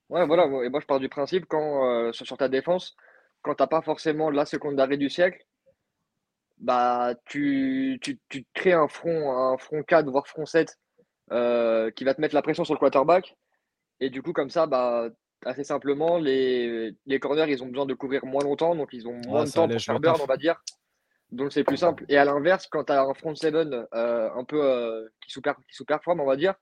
Ouais, 0.08 0.26
voilà. 0.26 0.44
Et 0.64 0.68
moi, 0.68 0.80
je 0.80 0.86
pars 0.86 1.00
du 1.00 1.08
principe 1.08 1.46
quand, 1.46 1.86
euh, 1.86 2.12
sur, 2.12 2.36
ta 2.36 2.48
défense, 2.48 2.94
quand 3.42 3.54
t'as 3.54 3.66
pas 3.66 3.82
forcément 3.82 4.30
la 4.30 4.44
secondary 4.46 4.98
du 4.98 5.08
siècle, 5.10 5.44
bah, 6.58 7.14
tu, 7.26 7.98
tu, 8.00 8.46
crées 8.54 8.72
un 8.72 8.88
front, 8.88 9.32
un 9.32 9.56
front 9.58 9.82
4, 9.82 10.08
voire 10.10 10.26
front 10.26 10.46
7, 10.46 10.76
euh, 11.32 11.90
qui 11.90 12.04
va 12.04 12.14
te 12.14 12.20
mettre 12.20 12.34
la 12.34 12.42
pression 12.42 12.64
sur 12.64 12.74
le 12.74 12.78
quarterback. 12.78 13.36
Et 14.00 14.10
du 14.10 14.22
coup, 14.22 14.32
comme 14.32 14.50
ça, 14.50 14.66
bah, 14.66 15.08
assez 15.44 15.64
simplement, 15.64 16.18
les, 16.18 16.94
les 17.06 17.20
corners, 17.20 17.46
ils 17.48 17.62
ont 17.62 17.66
besoin 17.66 17.86
de 17.86 17.94
couvrir 17.94 18.24
moins 18.24 18.42
longtemps, 18.42 18.74
donc 18.74 18.90
ils 18.92 19.06
ont 19.06 19.14
moins 19.26 19.40
Ouais, 19.40 19.46
de 19.46 19.52
temps 19.52 19.68
pour 19.68 19.80
faire 19.80 20.00
burn, 20.00 20.20
on 20.22 20.26
va 20.26 20.36
dire. 20.36 20.56
Donc 21.30 21.52
c'est 21.52 21.64
plus 21.64 21.76
simple. 21.76 22.04
Et 22.08 22.16
à 22.16 22.24
l'inverse, 22.24 22.66
quand 22.68 22.84
tu 22.84 22.92
as 22.92 23.02
un 23.02 23.14
front 23.14 23.34
7 23.34 23.54
euh, 23.54 24.30
un 24.34 24.44
peu 24.44 24.62
euh, 24.62 25.08
qui 25.20 25.32
sous-per- 25.32 25.56
qui 25.68 25.74
sous-performe, 25.74 26.20
on 26.20 26.26
va 26.26 26.36
dire, 26.36 26.54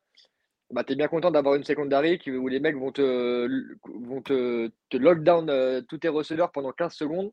bah, 0.71 0.83
tu 0.85 0.95
es 0.95 0.97
bien 0.97 1.09
content 1.09 1.31
d'avoir 1.31 1.55
une 1.57 1.65
secondary 1.65 2.19
où 2.27 2.49
les 2.49 2.61
mecs 2.61 2.77
vont 2.77 2.93
te, 2.93 3.47
vont 3.85 4.23
te, 4.23 4.71
te 4.89 4.97
lockdown 4.97 5.51
euh, 5.51 5.83
tous 5.83 5.99
tes 5.99 6.09
receveurs 6.09 6.53
pendant 6.53 6.73
15 6.73 6.95
secondes 6.95 7.33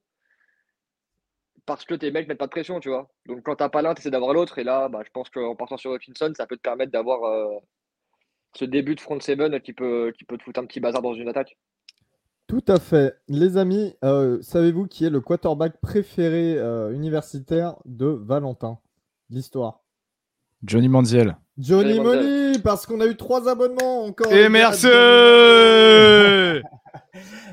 parce 1.69 1.85
que 1.85 1.93
tes 1.93 2.09
mecs 2.09 2.27
mettent 2.27 2.39
pas 2.39 2.47
de 2.47 2.51
pression, 2.51 2.79
tu 2.79 2.89
vois. 2.89 3.07
Donc 3.27 3.43
quand 3.43 3.55
t'as 3.55 3.69
pas 3.69 3.83
l'un, 3.83 3.93
tu 3.93 4.01
essaies 4.01 4.09
d'avoir 4.09 4.33
l'autre. 4.33 4.57
Et 4.57 4.63
là, 4.63 4.89
bah, 4.89 5.01
je 5.05 5.11
pense 5.11 5.29
qu'en 5.29 5.55
partant 5.55 5.77
sur 5.77 5.91
Hutchinson, 5.91 6.33
ça 6.35 6.47
peut 6.47 6.57
te 6.57 6.61
permettre 6.61 6.91
d'avoir 6.91 7.23
euh, 7.23 7.59
ce 8.55 8.65
début 8.65 8.95
de 8.95 9.01
front 9.01 9.19
7 9.19 9.61
qui 9.61 9.73
peut, 9.73 10.11
qui 10.17 10.23
peut 10.23 10.37
te 10.37 10.43
foutre 10.43 10.59
un 10.59 10.65
petit 10.65 10.79
bazar 10.79 11.03
dans 11.03 11.13
une 11.13 11.29
attaque. 11.29 11.57
Tout 12.47 12.65
à 12.67 12.79
fait. 12.79 13.15
Les 13.27 13.57
amis, 13.57 13.93
euh, 14.03 14.41
savez-vous 14.41 14.87
qui 14.87 15.05
est 15.05 15.11
le 15.11 15.21
quarterback 15.21 15.79
préféré 15.79 16.57
euh, 16.57 16.91
universitaire 16.91 17.75
de 17.85 18.07
Valentin? 18.07 18.79
L'histoire. 19.29 19.83
Johnny 20.63 20.89
Manziel. 20.89 21.37
Johnny. 21.59 21.99
Money, 21.99 22.59
parce 22.63 22.85
qu'on 22.85 23.01
a 23.01 23.05
eu 23.05 23.15
trois 23.17 23.49
abonnements 23.49 24.05
encore. 24.05 24.31
Et 24.33 24.49
merci. 24.49 24.87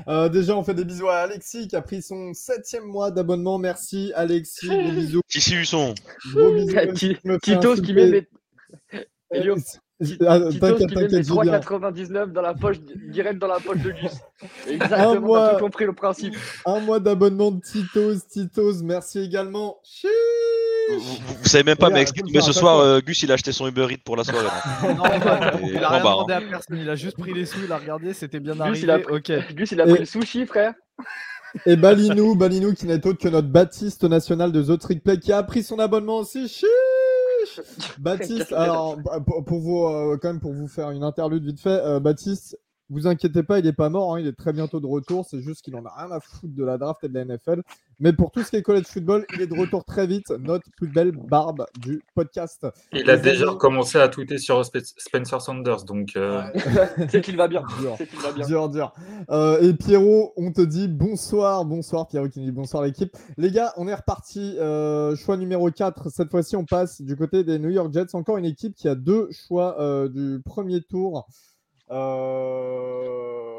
Euh, 0.07 0.29
Déjà, 0.29 0.55
on 0.55 0.63
fait 0.63 0.73
des 0.73 0.85
bisous 0.85 1.09
à 1.09 1.15
Alexis 1.17 1.67
qui 1.67 1.75
a 1.75 1.81
pris 1.81 2.01
son 2.01 2.33
septième 2.33 2.85
mois 2.85 3.11
d'abonnement. 3.11 3.57
Merci 3.57 4.13
Alexis, 4.15 4.67
gros 4.69 4.91
bisous. 4.93 5.21
Tissu 5.27 5.61
Husson. 5.61 5.93
Gros 6.33 6.53
bisous. 6.53 7.37
Titos 7.43 7.75
qui 7.81 7.93
met 7.93 8.09
mes, 8.09 8.27
Ah, 10.25 10.39
T'inquiète, 10.39 10.77
qui 10.77 10.95
met 10.95 11.01
mes 11.01 11.07
t'inquiète, 11.09 11.23
j'ai 11.25 11.33
bien. 11.41 11.59
3,99 11.59 12.31
dans 12.31 12.41
la 12.41 12.53
poche, 12.53 12.77
direct 13.09 13.39
dans 13.39 13.47
la 13.47 13.59
poche 13.59 13.79
de 13.79 13.91
Gus. 13.91 14.11
Un 14.43 14.71
Exactement, 14.71 15.19
mois. 15.27 15.47
t'as 15.49 15.55
tout 15.55 15.63
compris 15.65 15.85
le 15.85 15.93
principe. 15.93 16.35
Un 16.65 16.79
mois 16.79 16.99
d'abonnement 17.01 17.51
de 17.51 17.59
Titos. 17.59 18.19
Titos, 18.29 18.83
merci 18.83 19.19
également. 19.19 19.79
Chiche. 19.83 20.09
Vous, 20.89 21.45
savez 21.49 21.63
même 21.63 21.75
pas, 21.77 21.87
Regarde, 21.87 22.09
mais, 22.15 22.31
mais 22.33 22.41
ce 22.41 22.53
soir, 22.53 22.79
euh, 22.79 22.99
Gus 23.01 23.21
il 23.23 23.31
a 23.31 23.33
acheté 23.33 23.51
son 23.51 23.67
Uber 23.67 23.87
Eats 23.91 23.97
pour 24.05 24.15
la 24.15 24.23
soirée. 24.23 24.47
Non, 24.83 24.95
non, 24.95 25.03
Et 25.67 25.73
il 25.73 25.83
a 25.83 25.87
en 25.89 25.93
rien 25.93 26.03
bas, 26.03 26.09
demandé 26.11 26.33
hein. 26.33 26.37
à 26.37 26.49
personne, 26.49 26.77
il 26.77 26.89
a 26.89 26.95
juste 26.95 27.17
pris 27.17 27.33
les 27.33 27.45
sous, 27.45 27.59
il 27.65 27.71
a 27.71 27.77
regardé, 27.77 28.13
c'était 28.13 28.39
bien 28.39 28.53
Gus, 28.53 28.61
arrivé. 28.61 28.79
il 28.83 28.91
a 28.91 28.97
Ok. 29.11 29.31
Gus, 29.55 29.71
il 29.71 29.81
a 29.81 29.85
Et- 29.85 29.89
pris 29.89 29.99
le 29.99 30.05
sushi, 30.05 30.45
frère. 30.45 30.73
Et 31.65 31.75
Balinou, 31.75 32.35
Balinou 32.35 32.73
qui 32.73 32.85
n'est 32.85 33.05
autre 33.05 33.19
que 33.19 33.27
notre 33.29 33.47
Baptiste 33.47 34.03
national 34.03 34.51
de 34.51 34.61
The 34.63 34.79
Trick 34.79 35.03
Play 35.03 35.17
qui 35.19 35.31
a 35.33 35.41
pris 35.43 35.63
son 35.63 35.79
abonnement 35.79 36.17
aussi. 36.17 36.49
Baptiste, 37.99 38.53
alors 38.53 38.97
pour, 39.25 39.43
pour 39.45 39.59
vous, 39.59 39.85
euh, 39.85 40.17
quand 40.21 40.29
même 40.29 40.39
pour 40.39 40.53
vous 40.53 40.67
faire 40.67 40.91
une 40.91 41.03
interlude 41.03 41.43
vite 41.45 41.59
fait, 41.59 41.69
euh, 41.69 41.99
Baptiste, 41.99 42.57
Vous 42.89 43.05
inquiétez 43.07 43.43
pas, 43.43 43.59
il 43.59 43.65
n'est 43.65 43.73
pas 43.73 43.89
mort, 43.89 44.15
hein, 44.15 44.19
il 44.21 44.27
est 44.27 44.37
très 44.37 44.53
bientôt 44.53 44.79
de 44.79 44.85
retour. 44.85 45.25
C'est 45.29 45.41
juste 45.41 45.61
qu'il 45.61 45.75
en 45.75 45.85
a 45.85 45.93
rien 45.97 46.09
à 46.11 46.19
foutre 46.21 46.53
de 46.55 46.63
la 46.63 46.77
draft 46.77 47.03
et 47.03 47.09
de 47.09 47.13
la 47.15 47.25
NFL. 47.25 47.61
Mais 47.99 48.13
pour 48.13 48.31
tout 48.31 48.43
ce 48.43 48.51
qui 48.51 48.55
est 48.57 48.61
college 48.61 48.85
football, 48.85 49.25
il 49.33 49.41
est 49.41 49.47
de 49.47 49.59
retour 49.59 49.83
très 49.83 50.07
vite. 50.07 50.29
Notre 50.39 50.69
plus 50.77 50.87
belle 50.87 51.11
barbe 51.11 51.65
du 51.81 52.01
podcast. 52.15 52.65
Il 52.93 53.09
a 53.09 53.15
Les 53.15 53.21
déjà 53.21 53.49
amis- 53.49 53.57
commencé 53.57 53.97
à 53.97 54.07
tweeter 54.07 54.37
sur 54.37 54.61
Spe- 54.61 54.93
Spencer 54.97 55.41
Sanders, 55.41 55.83
donc 55.83 56.15
euh, 56.15 56.43
C'est 57.09 57.21
qu'il 57.21 57.35
va 57.35 57.47
bien. 57.47 57.63
Dur. 57.81 57.95
C'est 57.97 58.07
qu'il 58.07 58.19
va 58.19 58.31
bien. 58.31 58.45
Dur, 58.47 58.69
dur. 58.69 58.93
Euh, 59.31 59.59
et 59.61 59.73
Pierrot, 59.73 60.31
on 60.37 60.51
te 60.53 60.61
dit 60.61 60.87
bonsoir, 60.87 61.65
bonsoir 61.65 62.07
Pierrot 62.07 62.29
qui 62.29 62.39
nous 62.39 62.45
dit 62.45 62.51
bonsoir 62.51 62.83
l'équipe. 62.83 63.11
Les 63.37 63.51
gars, 63.51 63.73
on 63.77 63.87
est 63.87 63.95
reparti. 63.95 64.55
euh, 64.59 65.15
choix 65.15 65.35
numéro 65.35 65.69
4. 65.71 66.09
Cette 66.09 66.29
fois-ci, 66.29 66.55
on 66.55 66.63
passe 66.65 67.01
du 67.01 67.15
côté 67.17 67.43
des 67.43 67.59
New 67.59 67.69
York 67.71 67.91
Jets. 67.91 68.13
Encore 68.15 68.37
une 68.37 68.45
équipe 68.45 68.75
qui 68.75 68.87
a 68.87 68.95
deux 68.95 69.27
choix 69.31 69.81
euh, 69.81 70.07
du 70.07 70.41
premier 70.45 70.81
tour. 70.81 71.27
Euh... 71.89 73.56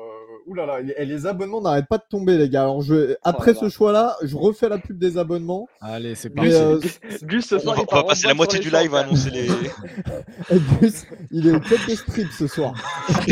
Ouh 0.48 0.54
là 0.54 0.64
là, 0.64 0.80
et 0.80 1.04
les 1.04 1.26
abonnements 1.26 1.60
n'arrêtent 1.60 1.88
pas 1.88 1.98
de 1.98 2.04
tomber, 2.08 2.38
les 2.38 2.48
gars. 2.48 2.62
Alors, 2.62 2.80
je... 2.80 3.14
après 3.22 3.52
là 3.52 3.58
ce 3.58 3.64
là. 3.66 3.70
choix-là, 3.70 4.16
je 4.22 4.34
refais 4.34 4.68
la 4.70 4.78
pub 4.78 4.98
des 4.98 5.18
abonnements. 5.18 5.68
Allez, 5.82 6.14
c'est 6.14 6.30
parti. 6.30 6.50
euh, 6.52 6.80
Gus, 7.22 7.44
ce 7.46 7.56
On 7.56 7.58
soir, 7.60 7.84
on 7.86 7.94
va 7.96 8.04
passer 8.04 8.26
la 8.28 8.34
moitié 8.34 8.58
du 8.58 8.70
les 8.70 8.78
live 8.78 8.94
à 8.94 8.98
shorts, 9.00 9.06
annoncer 9.08 9.30
les. 9.30 9.46
et 10.56 10.60
Gus, 10.80 11.04
il 11.30 11.46
est 11.48 11.52
au 11.52 11.58
de 11.58 11.94
strip 11.94 12.28
ce 12.32 12.46
soir. 12.46 12.72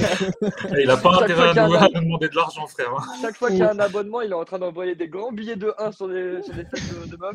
il 0.78 0.86
n'a 0.86 0.96
pas 0.98 1.22
intérêt 1.22 1.58
à 1.58 1.64
a 1.64 1.88
nous, 1.88 2.00
demander 2.02 2.28
de 2.28 2.36
l'argent, 2.36 2.66
frère. 2.66 2.90
hein. 2.98 3.02
Chaque 3.22 3.36
fois 3.36 3.48
qu'il 3.48 3.58
y 3.58 3.62
a 3.62 3.70
un 3.72 3.78
abonnement, 3.78 4.20
il 4.20 4.30
est 4.30 4.34
en 4.34 4.44
train 4.44 4.58
d'envoyer 4.58 4.94
des 4.94 5.08
grands 5.08 5.32
billets 5.32 5.56
de 5.56 5.72
1 5.78 5.92
sur 5.92 6.08
des, 6.08 6.42
sur 6.42 6.54
des 6.54 6.64
têtes 6.64 6.82
de, 7.06 7.10
de 7.10 7.16
meufs. 7.16 7.34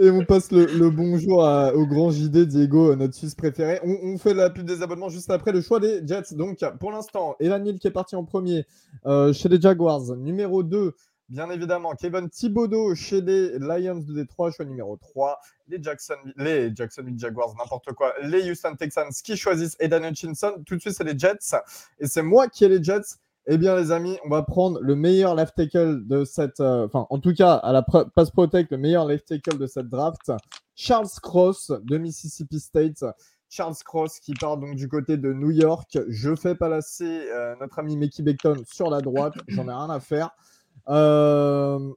Et 0.00 0.10
on 0.10 0.24
passe 0.24 0.52
le, 0.52 0.66
le 0.66 0.90
bonjour 0.90 1.44
à- 1.44 1.74
au 1.74 1.86
grand 1.86 2.10
JD, 2.10 2.46
Diego, 2.46 2.92
euh, 2.92 2.96
notre 2.96 3.14
Suisse 3.14 3.34
préféré. 3.34 3.80
On, 3.84 3.96
on 4.14 4.18
fait 4.18 4.34
la 4.34 4.50
pub 4.50 4.64
des 4.64 4.82
abonnements 4.82 5.08
juste 5.08 5.30
après 5.30 5.50
le 5.52 5.60
choix 5.60 5.80
des 5.80 6.06
Jets. 6.06 6.34
Donc, 6.34 6.58
pour 6.78 6.92
l'instant, 6.92 7.34
Elan 7.40 7.64
Hill 7.64 7.78
qui 7.78 7.88
est 7.88 7.92
parti 7.92 8.14
en 8.14 8.24
premier 8.24 8.64
euh, 9.08 9.32
chez 9.32 9.48
les 9.48 9.60
Jaguars. 9.60 10.14
Numéro 10.16 10.62
2, 10.62 10.94
bien 11.28 11.50
évidemment, 11.50 11.92
Kevin 11.94 12.28
Thibodeau 12.30 12.94
chez 12.94 13.20
les 13.20 13.58
Lions 13.58 13.96
de 14.06 14.14
Détroit. 14.14 14.50
Choix 14.50 14.64
numéro 14.66 14.96
3, 14.96 15.40
les, 15.68 15.82
Jackson, 15.82 16.14
les 16.36 16.74
Jacksonville 16.74 17.18
Jaguars, 17.18 17.54
n'importe 17.58 17.92
quoi. 17.94 18.12
Les 18.22 18.48
Houston 18.50 18.76
Texans 18.76 19.10
qui 19.24 19.36
choisissent 19.36 19.76
Aidan 19.80 20.04
Hutchinson. 20.04 20.62
Tout 20.66 20.76
de 20.76 20.80
suite, 20.80 20.94
c'est 20.94 21.04
les 21.04 21.18
Jets. 21.18 21.56
Et 21.98 22.06
c'est 22.06 22.22
moi 22.22 22.48
qui 22.48 22.64
ai 22.64 22.68
les 22.68 22.82
Jets. 22.82 23.16
Eh 23.50 23.56
bien, 23.56 23.76
les 23.76 23.92
amis, 23.92 24.18
on 24.26 24.28
va 24.28 24.42
prendre 24.42 24.78
le 24.82 24.94
meilleur 24.94 25.34
left 25.34 25.54
tackle 25.56 26.06
de 26.06 26.24
cette. 26.26 26.60
euh, 26.60 26.84
Enfin, 26.84 27.06
en 27.08 27.18
tout 27.18 27.32
cas, 27.32 27.54
à 27.54 27.72
la 27.72 27.82
pass 27.82 28.30
protect, 28.30 28.70
le 28.70 28.76
meilleur 28.76 29.06
left 29.06 29.26
tackle 29.26 29.56
de 29.56 29.66
cette 29.66 29.88
draft. 29.88 30.30
Charles 30.74 31.08
Cross 31.22 31.72
de 31.82 31.96
Mississippi 31.96 32.60
State. 32.60 33.02
Charles 33.48 33.76
Cross 33.84 34.20
qui 34.20 34.34
part 34.34 34.58
donc 34.58 34.74
du 34.76 34.88
côté 34.88 35.16
de 35.16 35.32
New 35.32 35.50
York. 35.50 35.98
Je 36.08 36.34
fais 36.34 36.54
passer 36.54 37.28
euh, 37.32 37.54
notre 37.60 37.78
ami 37.78 37.96
Mickey 37.96 38.22
Beckton 38.22 38.62
sur 38.66 38.90
la 38.90 39.00
droite. 39.00 39.34
J'en 39.48 39.68
ai 39.68 39.72
rien 39.72 39.90
à 39.90 40.00
faire. 40.00 40.30
Euh, 40.88 41.92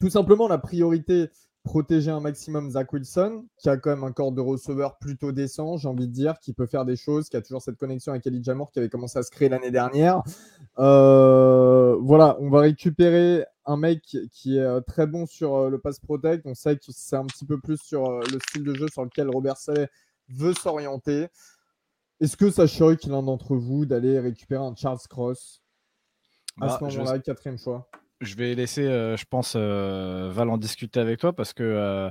tout 0.00 0.10
simplement, 0.10 0.48
la 0.48 0.58
priorité, 0.58 1.28
protéger 1.64 2.10
un 2.10 2.20
maximum 2.20 2.70
Zach 2.70 2.92
Wilson, 2.92 3.46
qui 3.58 3.68
a 3.68 3.76
quand 3.76 3.90
même 3.90 4.04
un 4.04 4.12
corps 4.12 4.32
de 4.32 4.40
receveur 4.40 4.98
plutôt 4.98 5.30
décent, 5.30 5.76
j'ai 5.76 5.88
envie 5.88 6.08
de 6.08 6.12
dire, 6.12 6.38
qui 6.40 6.52
peut 6.54 6.66
faire 6.66 6.84
des 6.84 6.96
choses, 6.96 7.28
qui 7.28 7.36
a 7.36 7.42
toujours 7.42 7.60
cette 7.60 7.76
connexion 7.76 8.12
avec 8.12 8.26
Elijah 8.26 8.54
Moore 8.54 8.70
qui 8.72 8.78
avait 8.78 8.88
commencé 8.88 9.18
à 9.18 9.22
se 9.22 9.30
créer 9.30 9.48
l'année 9.48 9.70
dernière. 9.70 10.22
Euh, 10.78 11.96
voilà, 12.00 12.36
on 12.40 12.48
va 12.48 12.60
récupérer 12.60 13.44
un 13.66 13.76
mec 13.76 14.16
qui 14.32 14.56
est 14.56 14.62
euh, 14.62 14.80
très 14.80 15.06
bon 15.06 15.26
sur 15.26 15.68
le 15.68 15.78
pass 15.78 16.00
protect. 16.00 16.46
On 16.46 16.54
sait 16.54 16.76
que 16.76 16.84
c'est 16.88 17.16
un 17.16 17.26
petit 17.26 17.44
peu 17.44 17.60
plus 17.60 17.78
sur 17.78 18.20
le 18.20 18.38
style 18.48 18.64
de 18.64 18.74
jeu 18.74 18.86
sur 18.88 19.04
lequel 19.04 19.28
Robert 19.28 19.58
Saleh 19.58 19.88
veut 20.34 20.52
s'orienter. 20.54 21.28
Est-ce 22.20 22.36
que 22.36 22.50
ça 22.50 22.66
choque 22.66 23.04
l'un 23.04 23.22
d'entre 23.22 23.56
vous 23.56 23.86
d'aller 23.86 24.18
récupérer 24.20 24.62
un 24.62 24.74
Charles 24.76 24.98
Cross 25.08 25.62
à 26.60 26.66
Bah, 26.66 26.78
ce 26.80 26.88
je- 26.90 26.98
moment-là, 26.98 27.18
quatrième 27.18 27.58
choix? 27.58 27.88
Je 28.20 28.34
vais 28.36 28.54
laisser, 28.54 28.84
euh, 28.86 29.16
je 29.16 29.24
pense, 29.24 29.54
euh, 29.56 30.28
Val 30.30 30.50
en 30.50 30.58
discuter 30.58 31.00
avec 31.00 31.20
toi 31.20 31.32
parce 31.32 31.54
que 31.54 31.62
euh, 31.62 32.10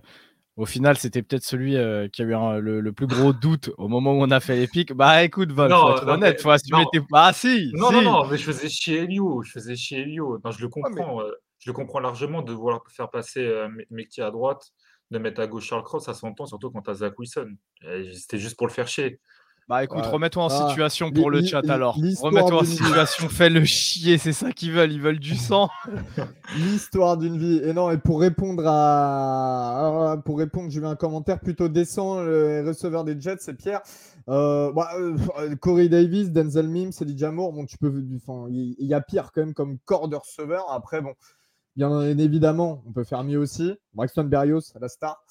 au 0.56 0.66
final, 0.66 0.98
c'était 0.98 1.22
peut-être 1.22 1.44
celui 1.44 1.78
euh, 1.78 2.08
qui 2.10 2.24
a 2.24 2.26
eu 2.26 2.34
un- 2.34 2.58
le, 2.58 2.82
le 2.82 2.92
plus 2.92 3.06
gros 3.06 3.32
doute 3.34 3.70
au 3.78 3.88
moment 3.88 4.14
où 4.14 4.22
on 4.24 4.32
a 4.32 4.40
fait 4.40 4.56
les 4.56 4.68
pics. 4.68 4.92
Bah 4.94 5.24
écoute, 5.24 5.52
Val, 5.52 5.70
Non, 5.70 5.82
faut 5.92 5.98
être 5.98 6.06
non, 6.08 6.14
honnête, 6.14 6.38
mais- 6.38 6.42
faut 6.42 6.50
assumer 6.50 6.82
non. 6.84 6.90
tes. 6.92 7.02
Ah 7.14 7.32
si, 7.32 7.72
Non, 7.76 7.90
si. 7.90 7.94
non, 7.96 8.02
non, 8.02 8.28
mais 8.28 8.38
je 8.38 8.44
faisais 8.44 8.70
chier 8.70 9.04
Elio. 9.04 9.44
Je 9.44 9.52
faisais 9.52 9.76
chier 9.76 10.00
Elio. 10.00 10.40
Non, 10.44 10.50
je 10.50 10.60
le 10.62 10.66
mais- 10.76 10.82
comprends. 10.82 11.22
euh, 11.22 11.32
je 11.60 11.70
le 11.70 11.74
comprends 11.74 12.00
largement 12.00 12.42
de 12.42 12.52
vouloir 12.54 12.82
faire 12.90 13.12
passer 13.12 13.46
euh, 13.46 13.70
Me- 13.70 13.86
Mekti 13.92 14.22
à 14.24 14.32
droite, 14.32 14.72
de 15.12 15.18
mettre 15.18 15.42
à 15.42 15.48
gauche 15.48 15.66
Charles 15.66 15.84
Cross, 15.84 16.06
ça 16.06 16.14
s'entend, 16.14 16.46
surtout 16.46 16.70
quand 16.72 16.82
t'as 16.82 16.96
Zach 16.96 17.18
Wilson. 17.18 17.56
C'était 18.14 18.38
juste 18.38 18.58
pour 18.58 18.68
le 18.68 18.74
faire 18.74 18.88
chier. 18.88 19.20
Bah 19.68 19.84
écoute, 19.84 20.00
Ouais. 20.00 20.08
remets-toi 20.08 20.44
en 20.46 20.48
Ah, 20.50 20.68
situation 20.70 21.12
pour 21.12 21.30
le 21.30 21.44
chat 21.46 21.62
alors. 21.70 21.94
Remets-toi 21.96 22.62
en 22.62 22.64
situation, 22.64 23.30
fais 23.30 23.52
le 23.52 23.64
chier, 23.66 24.18
c'est 24.18 24.34
ça 24.34 24.52
qu'ils 24.52 24.72
veulent, 24.72 24.92
ils 24.92 25.00
veulent 25.00 25.20
du 25.20 25.36
sang. 25.36 25.70
L'histoire 26.58 27.18
d'une 27.18 27.38
vie. 27.38 27.62
Et 27.64 27.72
non, 27.74 27.92
et 27.92 28.00
pour 28.00 28.20
répondre 28.20 28.64
à. 28.66 30.18
Pour 30.26 30.40
répondre, 30.40 30.72
j'ai 30.72 30.80
eu 30.80 30.86
un 30.86 30.96
commentaire 30.96 31.40
plutôt 31.40 31.68
décent. 31.68 32.24
Le 32.24 32.64
receveur 32.68 33.04
des 33.04 33.20
Jets, 33.22 33.38
c'est 33.42 33.54
Pierre. 33.54 33.82
Euh, 34.28 34.72
bah, 34.74 34.90
euh, 34.98 35.56
Corey 35.56 35.88
Davis, 35.88 36.32
Denzel 36.32 36.68
Mims, 36.68 36.92
Elijah 37.02 37.32
Moore. 37.32 37.54
Bon, 37.54 37.66
tu 37.66 37.78
peux. 37.78 37.94
Enfin, 38.16 38.48
il 38.50 38.76
il 38.80 38.88
y, 38.88 38.96
a 38.96 39.02
pire 39.02 39.32
quand 39.32 39.42
même 39.42 39.54
comme 39.54 39.78
corps 39.86 40.08
de 40.08 40.16
receveur. 40.16 40.66
Après, 40.72 41.00
bon, 41.02 41.14
bien 41.80 42.02
évidemment, 42.18 42.84
on 42.86 42.92
peut 42.92 43.06
faire 43.06 43.24
mieux 43.24 43.38
aussi. 43.38 43.74
Braxton 43.94 44.26
Berrios, 44.26 44.74
la 44.82 44.90
star. 44.90 45.24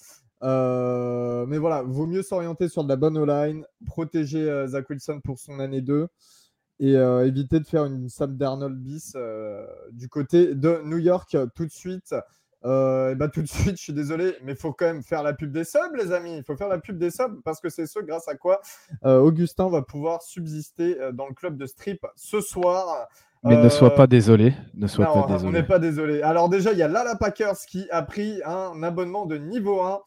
Euh, 0.42 1.44
mais 1.46 1.58
voilà, 1.58 1.82
vaut 1.82 2.06
mieux 2.06 2.22
s'orienter 2.22 2.68
sur 2.68 2.84
de 2.84 2.88
la 2.88 2.96
bonne 2.96 3.18
O-line, 3.18 3.66
protéger 3.84 4.48
euh, 4.48 4.66
Zach 4.66 4.88
Wilson 4.88 5.20
pour 5.22 5.38
son 5.38 5.60
année 5.60 5.82
2 5.82 6.08
et 6.80 6.96
euh, 6.96 7.26
éviter 7.26 7.60
de 7.60 7.66
faire 7.66 7.84
une 7.84 8.08
Sam 8.08 8.36
Darnold 8.38 8.78
bis 8.78 9.14
du 9.92 10.08
côté 10.08 10.54
de 10.54 10.80
New 10.84 10.98
York 10.98 11.36
tout 11.54 11.66
de 11.66 11.70
suite. 11.70 12.14
Et 12.64 13.14
bah, 13.14 13.28
tout 13.28 13.42
de 13.42 13.46
suite, 13.46 13.76
je 13.76 13.82
suis 13.82 13.92
désolé, 13.92 14.34
mais 14.42 14.52
il 14.52 14.58
faut 14.58 14.72
quand 14.72 14.86
même 14.86 15.02
faire 15.02 15.22
la 15.22 15.34
pub 15.34 15.52
des 15.52 15.64
subs, 15.64 15.94
les 15.96 16.12
amis. 16.12 16.38
Il 16.38 16.44
faut 16.44 16.56
faire 16.56 16.68
la 16.68 16.78
pub 16.78 16.98
des 16.98 17.10
subs 17.10 17.42
parce 17.44 17.60
que 17.60 17.68
c'est 17.68 17.86
ce 17.86 17.98
grâce 18.00 18.26
à 18.26 18.36
quoi 18.36 18.62
Augustin 19.02 19.68
va 19.68 19.82
pouvoir 19.82 20.22
subsister 20.22 20.96
dans 21.12 21.26
le 21.26 21.34
club 21.34 21.58
de 21.58 21.66
strip 21.66 22.06
ce 22.16 22.40
soir. 22.40 23.06
Mais 23.44 23.56
ne 23.62 23.68
sois 23.68 23.92
Euh, 23.92 23.96
pas 23.96 24.06
désolé, 24.06 24.52
ne 24.74 24.86
sois 24.88 25.04
non, 25.06 25.12
pas 25.12 25.20
on 25.20 25.32
désolé. 25.34 25.52
n'est 25.52 25.66
pas 25.66 25.78
désolé. 25.78 26.22
Alors 26.22 26.48
déjà, 26.48 26.72
il 26.72 26.78
y 26.78 26.82
a 26.82 26.88
Lala 26.88 27.16
Packers 27.16 27.56
qui 27.68 27.88
a 27.90 28.02
pris 28.02 28.40
un 28.44 28.82
abonnement 28.82 29.26
de 29.26 29.36
niveau 29.38 29.80
1. 29.80 30.00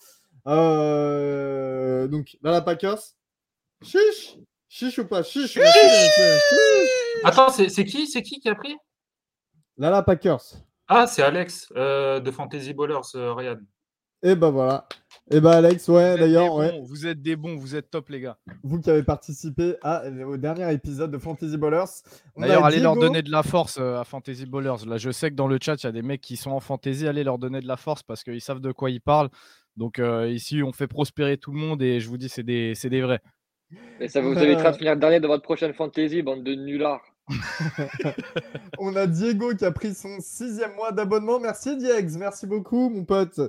Euh, 0.48 2.08
donc, 2.08 2.38
Lala 2.42 2.62
Packers. 2.62 3.00
Chiche 3.84 4.38
Chiche 4.68 5.00
ou 5.00 5.06
pas? 5.08 5.24
Chiche, 5.24 5.58
on 5.58 5.62
a 5.62 5.66
chiche, 5.66 6.12
chiche. 6.16 7.22
Attends, 7.24 7.50
c'est 7.50 7.70
c'est 7.70 7.84
qui 7.86 8.08
C'est 8.08 8.22
qui 8.22 8.40
qui 8.40 8.48
a 8.50 8.56
pris? 8.56 8.76
Lala 9.78 10.02
Packers. 10.04 10.42
Ah, 10.88 11.08
c'est 11.08 11.24
Alex 11.24 11.72
euh, 11.76 12.20
de 12.20 12.32
Fantasy 12.32 12.74
Ballers, 12.74 13.00
euh, 13.16 13.34
Ryan. 13.34 13.58
Et 14.24 14.36
ben 14.36 14.50
voilà. 14.50 14.88
Et 15.32 15.40
ben 15.40 15.52
Alex, 15.52 15.88
ouais, 15.88 16.18
d'ailleurs, 16.18 16.54
ouais, 16.56 16.82
Vous 16.84 17.08
êtes 17.08 17.22
des 17.22 17.36
bons, 17.36 17.56
vous 17.56 17.76
êtes 17.76 17.90
top 17.90 18.10
les 18.10 18.20
gars. 18.20 18.38
vous 18.64 18.80
qui 18.82 18.90
avez 18.90 19.04
participé 19.04 19.76
à, 19.82 20.04
au 20.28 20.36
dernier 20.38 20.72
épisode 20.74 21.10
de 21.12 21.18
Fantasy 21.18 21.58
Ballers. 21.58 21.86
D'ailleurs, 22.38 22.66
allez 22.66 22.80
leur 22.80 22.98
donner 22.98 23.22
de 23.22 23.32
la 23.32 23.42
force 23.44 23.78
euh, 23.80 23.98
à 24.00 24.04
Fantasy 24.04 24.46
Ballers. 24.46 24.86
Là, 24.86 24.98
je 24.98 25.10
sais 25.10 25.30
que 25.30 25.36
dans 25.36 25.48
le 25.48 25.58
chat, 25.62 25.76
il 25.82 25.86
y 25.86 25.90
a 25.90 25.92
des 25.94 26.02
mecs 26.02 26.22
qui 26.22 26.36
sont 26.38 26.52
en 26.52 26.60
fantasy. 26.60 27.08
Allez 27.08 27.24
leur 27.24 27.38
donner 27.40 27.62
de 27.62 27.68
la 27.68 27.78
force 27.78 28.04
parce 28.04 28.24
qu'ils 28.24 28.42
savent 28.42 28.60
de 28.60 28.72
quoi 28.74 28.90
ils 28.92 29.00
parlent. 29.02 29.30
Donc 29.78 30.00
euh, 30.00 30.30
ici, 30.30 30.62
on 30.64 30.74
fait 30.74 30.88
prospérer 30.88 31.38
tout 31.38 31.52
le 31.54 31.60
monde 31.60 31.82
et 31.82 32.00
je 32.02 32.10
vous 32.10 32.18
dis, 32.18 32.28
c'est 32.30 32.44
des, 32.44 32.76
c'est 32.76 32.90
des 32.90 33.02
vrais. 33.02 33.22
Et 34.02 34.10
ça 34.10 34.20
vous 34.22 34.34
Euh. 34.34 34.42
évitera 34.42 34.72
de 34.72 34.78
finir 34.78 34.98
dernier 34.98 35.22
de 35.22 35.28
votre 35.28 35.44
prochaine 35.44 35.74
fantasy, 35.74 36.22
bande 36.22 36.44
de 36.44 36.56
nullards. 36.56 37.02
On 38.80 38.96
a 38.96 39.08
Diego 39.08 39.54
qui 39.56 39.66
a 39.66 39.72
pris 39.72 39.94
son 39.94 40.18
sixième 40.20 40.74
mois 40.76 40.92
d'abonnement. 40.92 41.40
Merci 41.40 41.78
Diex, 41.78 42.16
merci 42.18 42.48
beaucoup 42.48 42.90
mon 42.90 43.06
pote. 43.06 43.40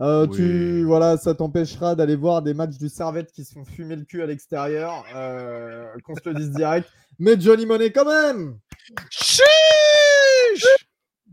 Euh, 0.00 0.26
Oui. 0.26 0.36
Tu 0.36 0.84
voilà, 0.84 1.16
ça 1.16 1.34
t'empêchera 1.34 1.94
d'aller 1.94 2.16
voir 2.16 2.42
des 2.42 2.54
matchs 2.54 2.78
du 2.78 2.88
Servette 2.88 3.32
qui 3.32 3.44
se 3.44 3.52
font 3.54 3.64
fumer 3.64 3.96
le 3.96 4.04
cul 4.04 4.22
à 4.22 4.26
l'extérieur. 4.26 5.04
euh, 5.14 5.86
Qu'on 6.04 6.14
se 6.14 6.28
le 6.28 6.34
dise 6.34 6.50
direct. 6.50 6.88
Mais 7.18 7.38
Johnny 7.38 7.66
Money 7.66 7.92
quand 7.92 8.06
même. 8.06 8.58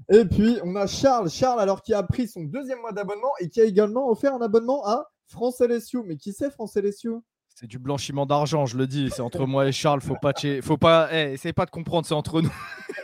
Et 0.09 0.25
puis 0.25 0.57
on 0.63 0.75
a 0.75 0.87
Charles, 0.87 1.29
Charles 1.29 1.59
alors 1.59 1.81
qui 1.81 1.93
a 1.93 2.03
pris 2.03 2.27
son 2.27 2.43
deuxième 2.43 2.79
mois 2.79 2.91
d'abonnement 2.93 3.31
et 3.39 3.49
qui 3.49 3.61
a 3.61 3.65
également 3.65 4.09
offert 4.09 4.33
un 4.33 4.41
abonnement 4.41 4.85
à 4.85 5.09
France 5.27 5.59
LSU. 5.61 5.99
Mais 6.05 6.17
qui 6.17 6.33
c'est 6.33 6.51
France 6.51 6.75
LSU 6.77 7.11
C'est 7.59 7.65
du 7.65 7.79
blanchiment 7.79 8.27
d'argent, 8.27 8.67
je 8.67 8.77
le 8.77 8.85
dis. 8.85 9.09
C'est 9.09 9.23
entre 9.23 9.47
moi 9.47 9.67
et 9.67 9.71
Charles. 9.71 10.01
Faut 10.01 10.15
pas, 10.21 10.31
faut 10.61 10.77
pas. 10.77 11.09
Eh, 11.11 11.33
essayez 11.33 11.53
pas 11.53 11.65
de 11.65 11.71
comprendre, 11.71 12.05
c'est 12.05 12.13
entre 12.13 12.43
nous. 12.43 12.53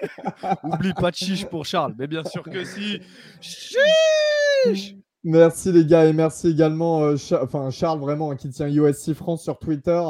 Oublie 0.63 0.93
pas 0.93 1.09
de 1.09 1.15
chiche 1.15 1.45
pour 1.45 1.65
Charles. 1.65 1.95
Mais 1.97 2.05
bien 2.05 2.23
sûr 2.23 2.43
que 2.43 2.63
si. 2.63 3.01
Chiche 3.41 4.95
Merci 5.23 5.71
les 5.71 5.85
gars 5.85 6.05
et 6.05 6.13
merci 6.13 6.49
également 6.49 7.01
euh, 7.01 7.15
enfin, 7.41 7.71
Charles 7.71 7.99
vraiment 7.99 8.29
hein, 8.29 8.35
qui 8.35 8.49
tient 8.51 8.67
USC 8.67 9.13
France 9.13 9.41
sur 9.41 9.57
Twitter 9.57 10.03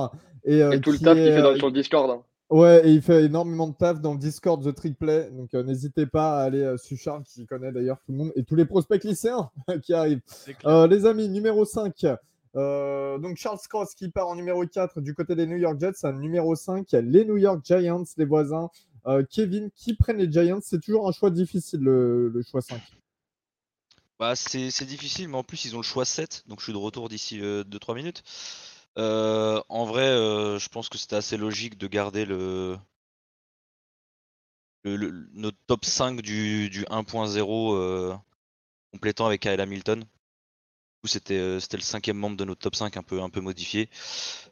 et, 0.43 0.61
euh, 0.61 0.71
Et 0.71 0.81
tout 0.81 0.91
le 0.91 0.97
taf 0.97 1.15
qu'il 1.15 1.23
fait 1.23 1.41
dans, 1.41 1.51
euh, 1.51 1.55
sur 1.55 1.67
le 1.67 1.73
Discord. 1.73 2.09
hein. 2.09 2.23
Ouais, 2.49 2.87
et 2.87 2.91
il 2.91 3.01
fait 3.01 3.23
énormément 3.23 3.67
de 3.67 3.75
taf 3.75 4.01
dans 4.01 4.13
le 4.13 4.19
Discord 4.19 4.61
The 4.61 4.75
Trick 4.75 4.99
Play. 4.99 5.29
Donc 5.31 5.53
euh, 5.53 5.63
n'hésitez 5.63 6.05
pas 6.05 6.39
à 6.39 6.43
aller 6.43 6.63
euh, 6.63 6.77
sur 6.77 6.97
Charles 6.97 7.23
qui 7.23 7.45
connaît 7.45 7.71
d'ailleurs 7.71 7.97
tout 8.05 8.11
le 8.11 8.17
monde 8.17 8.33
et 8.35 8.43
tous 8.43 8.55
les 8.55 8.65
prospects 8.65 9.03
lycéens 9.05 9.49
qui 9.83 9.93
arrivent. 9.93 10.21
Euh, 10.65 10.85
les 10.87 11.05
amis, 11.05 11.29
numéro 11.29 11.63
5. 11.63 12.05
Euh, 12.55 13.17
donc 13.17 13.37
Charles 13.37 13.59
Cross 13.69 13.95
qui 13.95 14.09
part 14.09 14.27
en 14.27 14.35
numéro 14.35 14.65
4 14.65 15.01
du 15.01 15.13
côté 15.13 15.35
des 15.35 15.47
New 15.47 15.57
York 15.57 15.79
Jets. 15.79 16.05
À 16.05 16.11
numéro 16.11 16.55
5, 16.55 16.91
les 16.91 17.25
New 17.25 17.37
York 17.37 17.61
Giants, 17.63 18.03
les 18.17 18.25
voisins. 18.25 18.69
Euh, 19.05 19.23
Kevin, 19.29 19.69
qui 19.75 19.95
prennent 19.95 20.17
les 20.17 20.31
Giants? 20.31 20.59
C'est 20.61 20.79
toujours 20.79 21.07
un 21.07 21.11
choix 21.11 21.29
difficile, 21.29 21.81
le, 21.81 22.41
choix 22.49 22.61
5. 22.61 22.81
Bah, 24.19 24.35
c'est 24.35 24.85
difficile, 24.85 25.27
mais 25.27 25.37
en 25.37 25.43
plus, 25.43 25.65
ils 25.65 25.75
ont 25.75 25.79
le 25.79 25.83
choix 25.83 26.05
7, 26.05 26.43
donc 26.47 26.59
je 26.59 26.65
suis 26.65 26.73
de 26.73 26.77
retour 26.77 27.09
d'ici 27.09 27.39
2-3 27.39 27.95
minutes. 27.95 28.23
Euh, 28.97 29.61
en 29.69 29.85
vrai, 29.85 30.05
je 30.05 30.69
pense 30.69 30.87
que 30.87 30.97
c'était 30.97 31.15
assez 31.15 31.35
logique 31.35 31.77
de 31.77 31.87
garder 31.87 32.25
le, 32.25 32.77
notre 34.83 35.57
top 35.67 35.85
5 35.85 36.21
du, 36.21 36.69
du 36.69 36.83
1.0 36.85 37.75
euh, 37.75 38.13
complétant 38.91 39.25
avec 39.25 39.41
Kyle 39.41 39.59
Hamilton. 39.59 40.05
C'était 41.05 41.37
euh, 41.37 41.59
c'était 41.59 41.77
le 41.77 41.83
cinquième 41.83 42.17
membre 42.17 42.37
de 42.37 42.45
notre 42.45 42.61
top 42.61 42.75
5 42.75 42.95
un 42.95 43.03
peu, 43.03 43.21
un 43.21 43.29
peu 43.29 43.41
modifié. 43.41 43.89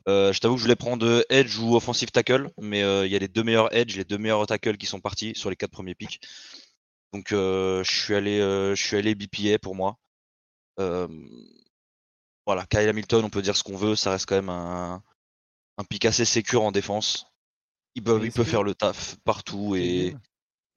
Euh, 0.08 0.34
je 0.34 0.40
t'avoue 0.40 0.56
que 0.56 0.60
je 0.60 0.66
voulais 0.66 0.76
prendre 0.76 1.26
Edge 1.30 1.58
ou 1.60 1.76
Offensive 1.76 2.12
Tackle, 2.12 2.52
mais 2.60 2.84
euh, 2.84 3.06
il 3.06 3.12
y 3.12 3.16
a 3.16 3.20
les 3.20 3.28
deux 3.28 3.44
meilleurs 3.44 3.74
Edge, 3.74 3.96
les 3.96 4.04
deux 4.04 4.18
meilleurs 4.18 4.46
tackles 4.48 4.78
qui 4.78 4.86
sont 4.86 5.00
partis 5.00 5.34
sur 5.36 5.50
les 5.50 5.56
quatre 5.56 5.72
premiers 5.72 5.96
picks. 5.96 6.20
Donc 7.14 7.32
euh, 7.32 7.84
je 7.84 7.92
suis 7.92 8.16
allé, 8.16 8.40
euh, 8.40 8.76
je 8.76 8.84
suis 8.84 8.98
allé 8.98 9.16
BPA 9.16 9.60
pour 9.60 9.76
moi. 9.76 9.98
Euh, 10.80 11.08
voilà, 12.46 12.66
Kyle 12.66 12.88
Hamilton, 12.88 13.26
on 13.26 13.30
peut 13.30 13.42
dire 13.42 13.56
ce 13.56 13.64
qu'on 13.64 13.78
veut, 13.78 13.96
ça 13.96 14.12
reste 14.12 14.26
quand 14.26 14.36
même 14.36 14.50
un, 14.50 15.04
un 15.78 15.84
pick 15.84 16.06
assez 16.06 16.26
sécure 16.26 16.64
en 16.64 16.72
défense. 16.72 17.28
Il 17.96 18.04
peut, 18.04 18.20
il 18.24 18.32
peut 18.32 18.46
faire 18.46 18.64
le 18.64 18.74
taf 18.74 19.18
partout 19.26 19.76
et 19.76 20.16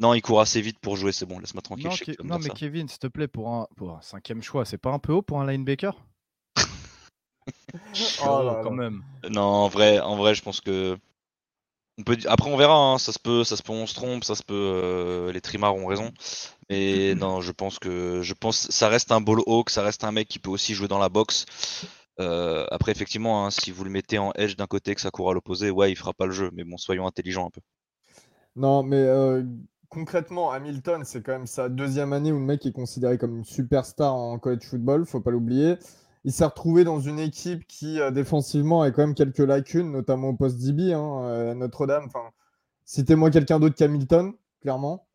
non, 0.00 0.14
il 0.14 0.22
court 0.22 0.40
assez 0.40 0.60
vite 0.60 0.78
pour 0.80 0.96
jouer, 0.96 1.12
c'est 1.12 1.26
bon, 1.26 1.38
laisse-moi 1.38 1.62
tranquille. 1.62 1.88
Non, 1.88 1.96
Ke- 1.96 2.42
mais 2.42 2.48
ça. 2.48 2.54
Kevin, 2.54 2.88
s'il 2.88 2.98
te 2.98 3.06
plaît, 3.06 3.28
pour 3.28 3.48
un, 3.48 3.68
pour 3.76 3.90
un 3.96 4.00
cinquième 4.00 4.42
choix, 4.42 4.64
c'est 4.64 4.78
pas 4.78 4.90
un 4.92 4.98
peu 4.98 5.12
haut 5.12 5.22
pour 5.22 5.40
un 5.40 5.46
linebacker? 5.50 5.94
Oh 8.24 8.42
là 8.42 8.56
quand 8.62 8.72
même. 8.72 9.02
Non, 9.30 9.42
en 9.42 9.68
vrai, 9.68 10.00
en 10.00 10.16
vrai, 10.16 10.34
je 10.34 10.42
pense 10.42 10.60
que 10.60 10.98
on 11.98 12.02
peut. 12.02 12.16
Après, 12.26 12.50
on 12.50 12.56
verra. 12.56 12.74
hein, 12.74 12.98
ça 12.98 13.12
se 13.12 13.18
peut, 13.18 13.44
ça 13.44 13.56
se 13.56 13.62
peut, 13.62 13.72
on 13.72 13.86
se 13.86 13.94
trompe, 13.94 14.24
ça 14.24 14.34
se 14.34 14.42
peut. 14.42 14.54
euh, 14.54 15.32
les 15.32 15.40
trimards 15.40 15.76
ont 15.76 15.86
raison. 15.86 16.12
Mais 16.70 17.14
non, 17.16 17.40
je 17.40 17.52
pense 17.52 17.78
que 17.78 18.22
je 18.22 18.34
pense 18.34 18.70
ça 18.70 18.88
reste 18.88 19.12
un 19.12 19.20
ball 19.20 19.40
hawk, 19.46 19.70
ça 19.70 19.82
reste 19.82 20.04
un 20.04 20.12
mec 20.12 20.28
qui 20.28 20.38
peut 20.38 20.50
aussi 20.50 20.74
jouer 20.74 20.88
dans 20.88 20.98
la 20.98 21.08
boxe. 21.08 21.46
Euh, 22.20 22.66
après, 22.70 22.92
effectivement, 22.92 23.46
hein, 23.46 23.50
si 23.50 23.70
vous 23.70 23.84
le 23.84 23.90
mettez 23.90 24.18
en 24.18 24.32
edge 24.36 24.56
d'un 24.56 24.66
côté 24.66 24.94
que 24.94 25.00
ça 25.00 25.10
court 25.10 25.30
à 25.30 25.34
l'opposé, 25.34 25.70
ouais, 25.70 25.90
il 25.92 25.96
fera 25.96 26.12
pas 26.12 26.26
le 26.26 26.32
jeu. 26.32 26.50
Mais 26.54 26.64
bon, 26.64 26.76
soyons 26.78 27.06
intelligents 27.06 27.46
un 27.46 27.50
peu. 27.50 27.60
Non, 28.56 28.82
mais 28.82 28.96
euh, 28.96 29.42
concrètement, 29.88 30.50
Hamilton, 30.50 31.02
c'est 31.04 31.22
quand 31.22 31.32
même 31.32 31.46
sa 31.46 31.68
deuxième 31.68 32.12
année 32.12 32.32
où 32.32 32.38
le 32.38 32.44
mec 32.44 32.64
est 32.66 32.72
considéré 32.72 33.18
comme 33.18 33.36
une 33.36 33.44
superstar 33.44 34.14
en 34.14 34.38
college 34.38 34.64
football, 34.64 35.06
faut 35.06 35.20
pas 35.20 35.30
l'oublier. 35.30 35.76
Il 36.24 36.32
s'est 36.32 36.44
retrouvé 36.44 36.84
dans 36.84 37.00
une 37.00 37.18
équipe 37.18 37.66
qui, 37.66 38.00
euh, 38.00 38.10
défensivement, 38.10 38.82
a 38.82 38.90
quand 38.90 39.02
même 39.02 39.14
quelques 39.14 39.38
lacunes, 39.38 39.92
notamment 39.92 40.28
au 40.30 40.34
poste 40.34 40.58
DB, 40.58 40.92
hein, 40.94 41.20
euh, 41.24 41.52
à 41.52 41.54
Notre-Dame. 41.54 42.04
Enfin, 42.06 42.30
citez-moi 42.84 43.30
quelqu'un 43.30 43.60
d'autre 43.60 43.74
qu'Hamilton, 43.76 44.32
clairement. 44.62 45.06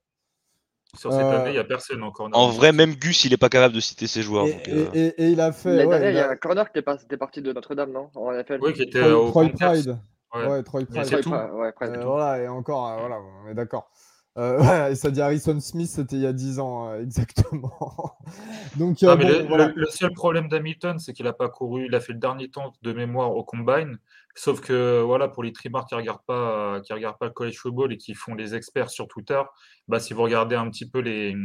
Sur 0.96 1.12
cette 1.12 1.22
Euh, 1.22 1.42
année, 1.42 1.50
il 1.50 1.54
n'y 1.54 1.60
a 1.60 1.64
personne 1.64 2.02
encore. 2.02 2.30
En 2.34 2.50
vrai, 2.50 2.72
même 2.72 2.96
Gus, 2.96 3.24
il 3.26 3.34
est 3.34 3.38
pas 3.38 3.50
capable 3.50 3.76
de 3.76 3.80
citer 3.80 4.08
ses 4.08 4.22
joueurs. 4.24 4.48
Et, 4.48 4.54
donc, 4.54 4.68
et- 4.68 4.72
euh, 4.72 4.86
et- 4.94 5.24
et 5.24 5.30
il 5.30 5.40
a 5.42 5.52
fait. 5.52 5.70
L'année 5.76 5.86
ouais, 5.86 6.00
dernière, 6.00 6.12
il 6.12 6.16
y 6.16 6.20
a 6.20 6.30
un 6.32 6.36
corner 6.36 6.72
qui 6.72 6.80
était, 6.80 7.18
parti 7.18 7.42
de 7.44 7.54
Notre-Dame, 7.54 7.92
non? 7.92 8.10
En 8.16 8.32
NFL. 8.32 8.60
Oui, 8.62 8.74
qui 8.74 8.84
était 8.84 9.00
Troy, 9.02 9.14
au 9.14 9.30
Troy. 9.30 9.50
Pride. 9.50 9.98
Ouais. 10.34 10.48
Ouais, 10.48 10.64
Troy 10.64 10.86
Pride. 10.86 11.22
tout. 11.22 11.30
Ouais. 11.32 11.72
Euh, 11.82 12.06
voilà, 12.06 12.40
et 12.44 12.48
encore, 12.48 12.88
euh, 12.88 12.98
voilà, 13.00 13.18
on 13.46 13.50
est 13.50 13.54
d'accord. 13.54 13.90
Euh, 14.40 14.60
ouais, 14.88 14.92
et 14.94 14.96
ça 14.96 15.12
dit 15.12 15.22
Harrison 15.22 15.60
Smith, 15.60 15.90
c'était 15.90 16.16
il 16.16 16.22
y 16.22 16.26
a 16.26 16.34
10 16.34 16.60
ans, 16.60 16.90
euh, 16.90 17.02
exactement. 17.04 18.18
Donc, 18.78 19.04
euh, 19.04 19.16
bon, 19.16 19.28
le, 19.28 19.48
voilà. 19.48 19.68
le- 19.68 19.74
le 19.76 19.86
seul 19.88 20.14
problème 20.14 20.48
d'Hamilton, 20.48 20.98
c'est 20.98 21.14
qu'il 21.14 21.26
n'a 21.26 21.34
pas 21.34 21.50
couru. 21.50 21.86
Il 21.86 21.96
a 21.96 22.00
fait 22.00 22.14
le 22.14 22.20
dernier 22.20 22.50
temps 22.50 22.74
de 22.82 22.94
mémoire 22.94 23.36
au 23.36 23.44
combine. 23.44 23.98
Sauf 24.36 24.62
que 24.62 25.02
voilà, 25.02 25.28
pour 25.28 25.44
les 25.44 25.52
trimards 25.52 25.86
qui 25.86 25.96
ne 25.96 26.00
regardent, 26.00 26.24
pas, 26.26 26.80
qui 26.82 26.94
regardent 26.94 27.18
pas 27.18 27.26
le 27.26 27.32
college 27.34 27.58
football 27.58 27.92
et 27.92 27.98
qui 27.98 28.14
font 28.14 28.36
les 28.36 28.56
experts 28.56 28.90
sur 28.90 29.08
Twitter, 29.08 29.42
bah, 29.88 30.00
si 30.00 30.14
vous 30.14 30.22
regardez 30.24 30.56
un 30.56 30.70
petit 30.70 30.88
peu 30.90 31.00
les, 31.00 31.36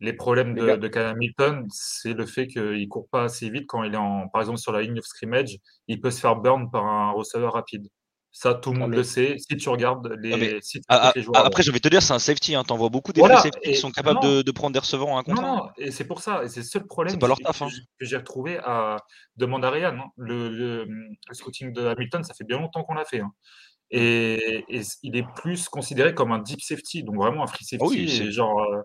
les 0.00 0.12
problèmes 0.12 0.54
de, 0.54 0.76
de 0.76 0.98
Hamilton, 0.98 1.66
c'est 1.70 2.12
le 2.12 2.26
fait 2.26 2.46
qu'il 2.46 2.62
ne 2.62 2.86
court 2.86 3.08
pas 3.08 3.24
assez 3.24 3.50
vite 3.50 3.64
quand 3.66 3.82
il 3.82 3.94
est 3.94 3.96
en, 3.98 4.28
par 4.28 4.42
exemple 4.42 4.58
sur 4.58 4.70
la 4.72 4.82
ligne 4.82 4.98
of 4.98 5.04
scrimmage. 5.06 5.56
Il 5.88 6.00
peut 6.00 6.10
se 6.12 6.20
faire 6.20 6.36
burn 6.36 6.70
par 6.70 6.84
un 6.86 7.10
receveur 7.12 7.54
rapide. 7.54 7.88
Ça, 8.34 8.54
tout 8.54 8.70
le 8.70 8.76
Ah, 8.76 8.80
monde 8.80 8.90
mais- 8.92 8.96
le 8.96 9.02
sait. 9.04 9.36
Si 9.38 9.56
tu 9.58 9.68
regardes 9.68 10.16
les, 10.20 10.32
Ah, 10.32 10.36
mais- 10.38 10.58
si 10.62 10.80
tu 10.80 10.84
ah, 10.88 11.12
les 11.14 11.20
joueurs. 11.22 11.44
après, 11.44 11.62
envie 11.68 11.78
de 11.78 11.82
te 11.82 11.88
dire, 11.88 12.02
c'est 12.02 12.14
un 12.14 12.18
safety. 12.18 12.54
Hein. 12.54 12.64
T'en 12.64 12.78
vois 12.78 12.88
beaucoup 12.88 13.12
des 13.12 13.20
Voilà, 13.20 13.36
safety 13.36 13.58
et 13.62 13.72
qui 13.72 13.76
sont 13.78 13.90
capables 13.90 14.20
de, 14.20 14.40
de 14.40 14.50
prendre 14.50 14.72
des 14.72 14.78
receveurs 14.78 15.08
en 15.08 15.18
un 15.18 15.22
contre 15.22 15.42
Non, 15.42 15.56
non, 15.56 15.68
et 15.76 15.90
c'est 15.90 16.06
pour 16.06 16.20
ça. 16.22 16.42
Et 16.42 16.48
c'est 16.48 16.60
le 16.60 16.66
seul 16.66 16.86
problème 16.86 17.12
C'est 17.14 17.20
pas 17.20 17.28
leur 17.28 17.36
que- 17.36 17.42
taf, 17.42 17.58
que 17.58 17.64
hein. 17.64 17.68
j'ai- 17.68 17.82
que 18.00 18.04
j'ai 18.06 18.16
retrouvé 18.16 18.58
à 18.64 18.96
demande 19.36 19.64
à 19.66 19.70
Ryan. 19.70 19.96
hein. 19.98 20.08
Le, 20.16 20.48
le- 20.48 20.84
le 20.86 21.34
scouting 21.34 21.72
de 21.74 21.86
Hamilton, 21.86 22.24
ça 22.24 22.32
fait 22.32 22.44
bien 22.44 22.58
longtemps 22.58 22.82
qu'on 22.84 22.94
l'a 22.94 23.04
fait. 23.04 23.20
hein. 23.20 23.30
Et, 23.90 24.64
et 24.70 24.80
il 25.02 25.16
est 25.16 25.26
plus 25.36 25.68
considéré 25.68 26.14
comme 26.14 26.32
un 26.32 26.38
deep 26.38 26.62
safety, 26.62 27.02
donc 27.04 27.16
vraiment 27.16 27.42
un 27.44 27.46
free 27.46 27.64
safety. 27.66 27.84
Ah 27.84 27.88
oui, 27.90 28.22
et 28.22 28.32
genre, 28.32 28.58
euh, 28.62 28.80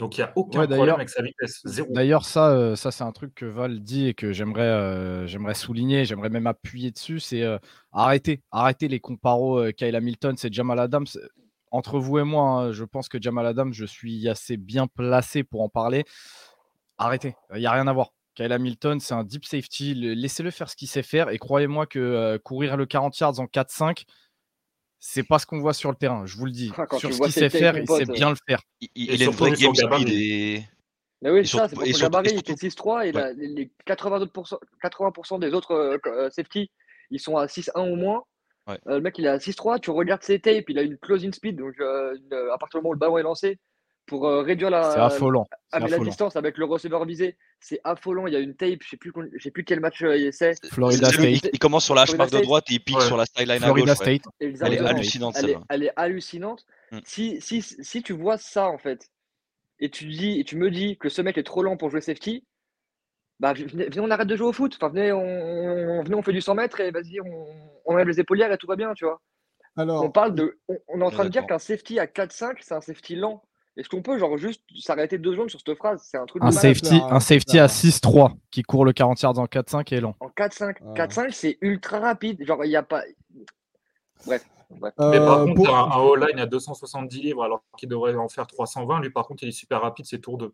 donc 0.00 0.16
il 0.18 0.20
n'y 0.22 0.24
a 0.24 0.32
aucun 0.34 0.58
Ouais, 0.60 0.66
problème 0.66 0.80
d'ailleurs- 0.80 0.96
avec 0.96 1.08
sa 1.10 1.22
vitesse. 1.22 1.62
D'ailleurs, 1.90 2.24
ça, 2.24 2.50
euh, 2.50 2.74
ça 2.74 2.90
c'est 2.90 3.04
un 3.04 3.12
truc 3.12 3.34
que 3.34 3.44
Val 3.46 3.80
dit 3.80 4.08
et 4.08 4.14
que 4.14 4.32
j'aimerais 4.32 4.62
euh, 4.62 5.26
j'aimerais 5.28 5.54
souligner, 5.54 6.04
j'aimerais 6.04 6.30
même 6.30 6.46
appuyer 6.48 6.90
dessus, 6.90 7.20
c'est 7.20 7.42
euh, 7.42 7.58
arrêter, 7.92 8.42
arrêter 8.50 8.88
les 8.88 8.98
comparos 8.98 9.70
Kyle 9.76 9.94
Hamilton, 9.94 10.36
c'est 10.36 10.52
Jamal 10.52 10.78
Adams. 10.80 11.06
Entre 11.70 12.00
vous 12.00 12.18
et 12.18 12.24
moi, 12.24 12.42
hein, 12.50 12.72
je 12.72 12.82
pense 12.82 13.08
que 13.08 13.20
Jamal 13.22 13.46
Adams, 13.46 13.72
je 13.72 13.84
suis 13.84 14.28
assez 14.28 14.56
bien 14.56 14.88
placé 14.88 15.44
pour 15.44 15.62
en 15.62 15.68
parler. 15.68 16.04
Arrêtez, 16.98 17.36
il 17.54 17.60
n'y 17.60 17.66
a 17.66 17.72
rien 17.72 17.86
à 17.86 17.92
voir. 17.92 18.08
Kyle 18.34 18.52
Hamilton, 18.52 19.00
c'est 19.00 19.14
un 19.14 19.22
deep 19.24 19.44
safety, 19.44 19.94
le- 19.94 20.14
laissez-le 20.14 20.50
faire 20.50 20.68
ce 20.70 20.76
qu'il 20.76 20.88
sait 20.88 21.02
faire 21.02 21.28
et 21.28 21.38
croyez-moi 21.38 21.86
que 21.86 22.38
courir 22.42 22.76
le 22.76 22.86
40 22.86 23.18
yards 23.18 23.38
en 23.38 23.46
4-5, 23.46 24.04
c'est 25.00 25.22
pas 25.22 25.38
ce 25.38 25.46
qu'on 25.46 25.58
voit 25.58 25.72
sur 25.72 25.90
le 25.90 25.96
terrain, 25.96 26.26
je 26.26 26.36
vous 26.36 26.44
le 26.44 26.52
dis. 26.52 26.70
Ah, 26.76 26.86
quand 26.86 26.98
sur 26.98 27.12
ce 27.12 27.20
qu'il 27.22 27.32
sait 27.32 27.48
faire, 27.48 27.76
il 27.76 27.88
sait 27.88 28.08
euh. 28.08 28.12
bien 28.12 28.30
le 28.30 28.36
faire. 28.46 28.60
Il, 28.94 29.10
a 29.10 29.24
une 29.24 29.54
game 29.54 29.74
speed 29.74 30.08
et. 30.10 30.62
Mais 31.22 31.30
oui, 31.30 31.46
ça, 31.46 31.68
c'est 31.68 31.74
pour 31.74 31.86
son 31.86 31.98
gabarit, 31.98 32.30
il 32.30 32.38
fait 32.46 32.56
surtout- 32.56 32.90
6-3 32.90 33.06
et 33.06 33.12
la- 33.12 33.32
les, 33.32 33.48
les 33.48 33.70
80%, 33.86 34.58
80% 34.82 35.38
des 35.38 35.52
autres 35.52 35.72
euh, 35.72 35.98
euh, 36.06 36.30
safety, 36.30 36.70
ils 37.10 37.20
sont 37.20 37.36
à 37.36 37.46
6-1 37.46 37.90
ou 37.90 37.96
moins. 37.96 38.22
Ouais. 38.66 38.78
Euh, 38.86 38.94
le 38.96 39.00
mec, 39.00 39.18
il 39.18 39.26
est 39.26 39.28
à 39.28 39.38
6-3, 39.38 39.80
tu 39.80 39.90
regardes 39.90 40.22
ses 40.22 40.38
tapes, 40.38 40.68
il 40.68 40.78
a 40.78 40.82
une 40.82 40.96
closing 40.96 41.32
speed, 41.32 41.56
donc 41.56 41.74
euh, 41.80 42.14
à 42.52 42.58
partir 42.58 42.80
du 42.80 42.82
moment 42.82 42.90
où 42.90 42.94
le 42.94 42.98
ballon 42.98 43.18
est 43.18 43.22
lancé, 43.22 43.58
pour 44.10 44.26
euh, 44.26 44.42
réduire 44.42 44.70
la, 44.70 45.04
affolant. 45.04 45.46
ah, 45.70 45.78
la 45.78 45.84
affolant. 45.86 46.02
distance 46.02 46.34
avec 46.34 46.58
le 46.58 46.64
receveur 46.64 47.04
visé, 47.04 47.36
c'est 47.60 47.78
affolant. 47.84 48.26
Il 48.26 48.32
y 48.32 48.36
a 48.36 48.40
une 48.40 48.56
tape, 48.56 48.80
je 48.82 48.88
sais 48.88 48.96
plus, 48.96 49.12
con- 49.12 49.30
je 49.32 49.40
sais 49.40 49.52
plus 49.52 49.62
quel 49.62 49.78
match 49.78 50.02
euh, 50.02 50.30
c'est. 50.32 50.54
Florida 50.66 51.08
State. 51.10 51.24
il, 51.44 51.50
il 51.52 51.58
commence 51.60 51.84
sur 51.84 51.94
la 51.94 52.02
hache 52.02 52.10
de 52.12 52.42
droite 52.42 52.64
et 52.70 52.74
il 52.74 52.80
pique 52.80 52.98
Ouais. 52.98 53.04
sur 53.04 53.16
la 53.16 53.24
sideline 53.24 53.62
à 53.62 53.72
ouais. 53.72 53.94
State. 53.94 54.22
Elle 54.40 54.74
est 54.74 54.78
hallucinante 54.80 55.36
Elle 55.38 55.50
est, 55.50 55.56
elle 55.68 55.82
est 55.84 55.92
hallucinante. 55.94 56.66
Mm. 56.90 56.98
Si, 57.04 57.40
si, 57.40 57.62
si 57.62 58.02
tu 58.02 58.12
vois 58.12 58.36
ça, 58.36 58.66
en 58.66 58.78
fait, 58.78 59.08
et 59.78 59.90
tu, 59.90 60.06
dis, 60.06 60.40
et 60.40 60.44
tu 60.44 60.56
me 60.56 60.72
dis 60.72 60.98
que 60.98 61.08
ce 61.08 61.22
mec 61.22 61.38
est 61.38 61.44
trop 61.44 61.62
lent 61.62 61.76
pour 61.76 61.88
jouer 61.88 62.00
safety, 62.00 62.44
bah, 63.38 63.52
venez, 63.52 63.84
venez, 63.88 64.00
on 64.00 64.10
arrête 64.10 64.26
de 64.28 64.34
jouer 64.36 64.48
au 64.48 64.52
foot. 64.52 64.74
Enfin, 64.76 64.88
venez, 64.92 65.12
on, 65.12 65.20
on- 65.20 66.02
venez, 66.02 66.16
on 66.16 66.22
fait 66.22 66.32
du 66.32 66.40
100 66.40 66.56
mètres 66.56 66.80
et 66.80 66.90
vas-y, 66.90 67.20
on, 67.20 67.46
on 67.86 67.94
enlève 67.94 68.08
les 68.08 68.18
épaulières 68.18 68.50
et 68.52 68.58
tout 68.58 68.66
va 68.66 68.74
bien, 68.74 68.92
tu 68.94 69.04
vois. 69.04 69.20
Alors, 69.76 70.02
On 70.02 70.10
parle 70.10 70.34
de. 70.34 70.58
On, 70.66 70.76
on 70.88 71.00
est 71.00 71.04
en 71.04 71.10
train 71.12 71.24
de 71.24 71.28
dire 71.30 71.46
qu'un 71.46 71.60
safety 71.60 72.00
à 72.00 72.06
4-5, 72.06 72.56
c'est 72.60 72.74
un 72.74 72.80
safety 72.80 73.14
lent. 73.14 73.40
Est-ce 73.76 73.88
qu'on 73.88 74.02
peut, 74.02 74.18
genre, 74.18 74.36
juste 74.36 74.62
s'arrêter 74.78 75.18
deux 75.18 75.32
secondes 75.32 75.50
sur 75.50 75.60
cette 75.64 75.76
phrase? 75.76 76.02
C'est 76.04 76.18
un 76.18 76.26
truc 76.26 76.42
safety, 76.50 76.96
un 76.96 77.08
à 77.08 77.14
hein. 77.14 77.66
6-3 77.66 78.32
qui 78.50 78.62
court 78.62 78.84
le 78.84 78.92
40 78.92 79.22
yards 79.22 79.38
en 79.38 79.46
4-5 79.46 79.94
et 79.94 80.00
lent. 80.00 80.16
En 80.20 80.28
4-5, 80.28 80.82
Ouais. 80.82 80.94
4-5, 80.94 81.30
c'est 81.32 81.58
ultra 81.60 82.00
rapide. 82.00 82.44
Genre, 82.44 82.64
il 82.64 82.68
n'y 82.68 82.76
a 82.76 82.82
pas. 82.82 83.02
Bref. 84.26 84.44
bref. 84.70 84.92
Mais 84.98 85.18
par 85.18 85.38
euh, 85.40 85.44
contre, 85.46 85.54
pour- 85.54 85.74
un, 85.76 85.90
un 85.92 85.98
O-line 85.98 86.38
à 86.40 86.46
270 86.46 87.22
livres 87.22 87.44
alors 87.44 87.62
qu'il 87.78 87.88
devrait 87.88 88.14
en 88.16 88.28
faire 88.28 88.46
320. 88.46 89.00
Lui, 89.00 89.10
par 89.10 89.26
contre, 89.26 89.44
il 89.44 89.48
est 89.48 89.52
super 89.52 89.80
rapide, 89.80 90.04
c'est 90.06 90.18
tour 90.18 90.36
2. 90.36 90.52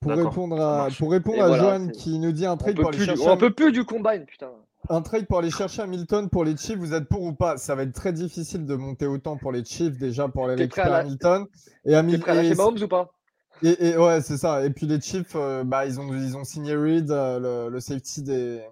pour 0.00 0.12
répondre 0.12 0.60
à, 0.60 0.88
pour 0.98 1.12
répondre 1.12 1.38
Et 1.38 1.40
à 1.40 1.46
voilà, 1.48 1.78
Johan 1.78 1.88
qui 1.88 2.18
nous 2.18 2.32
dit 2.32 2.46
un 2.46 2.52
On 2.52 2.56
trade 2.56 2.74
peut, 2.76 2.82
pour 2.82 2.88
aller 2.90 2.98
plus 2.98 3.06
du, 3.06 3.16
chercher 3.16 3.30
on 3.30 3.36
peut 3.36 3.52
plus 3.54 3.72
du 3.72 3.84
combine, 3.84 4.26
putain. 4.26 4.50
Un 4.90 5.02
trade 5.02 5.26
pour 5.26 5.38
aller 5.38 5.50
chercher 5.50 5.82
Hamilton 5.82 6.28
pour 6.30 6.44
les 6.44 6.56
Chiefs, 6.56 6.78
vous 6.78 6.94
êtes 6.94 7.08
pour 7.08 7.22
ou 7.22 7.32
pas? 7.34 7.56
Ça 7.58 7.74
va 7.74 7.82
être 7.82 7.92
très 7.92 8.12
difficile 8.12 8.64
de 8.64 8.74
monter 8.74 9.06
autant 9.06 9.36
pour 9.36 9.52
les 9.52 9.64
Chiefs 9.64 9.98
déjà 9.98 10.28
pour 10.28 10.46
aller 10.46 10.54
récupérer 10.54 10.88
la- 10.90 10.98
Hamilton. 10.98 11.46
Et, 11.84 11.90
T'es 11.90 11.94
Hamil- 11.94 12.20
prêt 12.20 12.30
à 12.32 12.34
lâcher 12.36 12.52
et- 12.52 12.54
Mahomes 12.54 12.82
ou 12.82 12.88
pas? 12.88 13.10
et- 13.62 13.88
et- 13.88 13.96
ouais, 13.98 14.20
c'est 14.22 14.38
ça. 14.38 14.64
Et 14.64 14.70
puis 14.70 14.86
les 14.86 15.00
Chiefs, 15.00 15.32
euh, 15.34 15.62
bah, 15.64 15.84
ils, 15.86 16.00
ont, 16.00 16.12
ils 16.14 16.36
ont 16.36 16.44
signé 16.44 16.74
Reed, 16.74 17.10
euh, 17.10 17.66
le, 17.66 17.70
le 17.70 17.80
safety 17.80 18.22
des, 18.22 18.62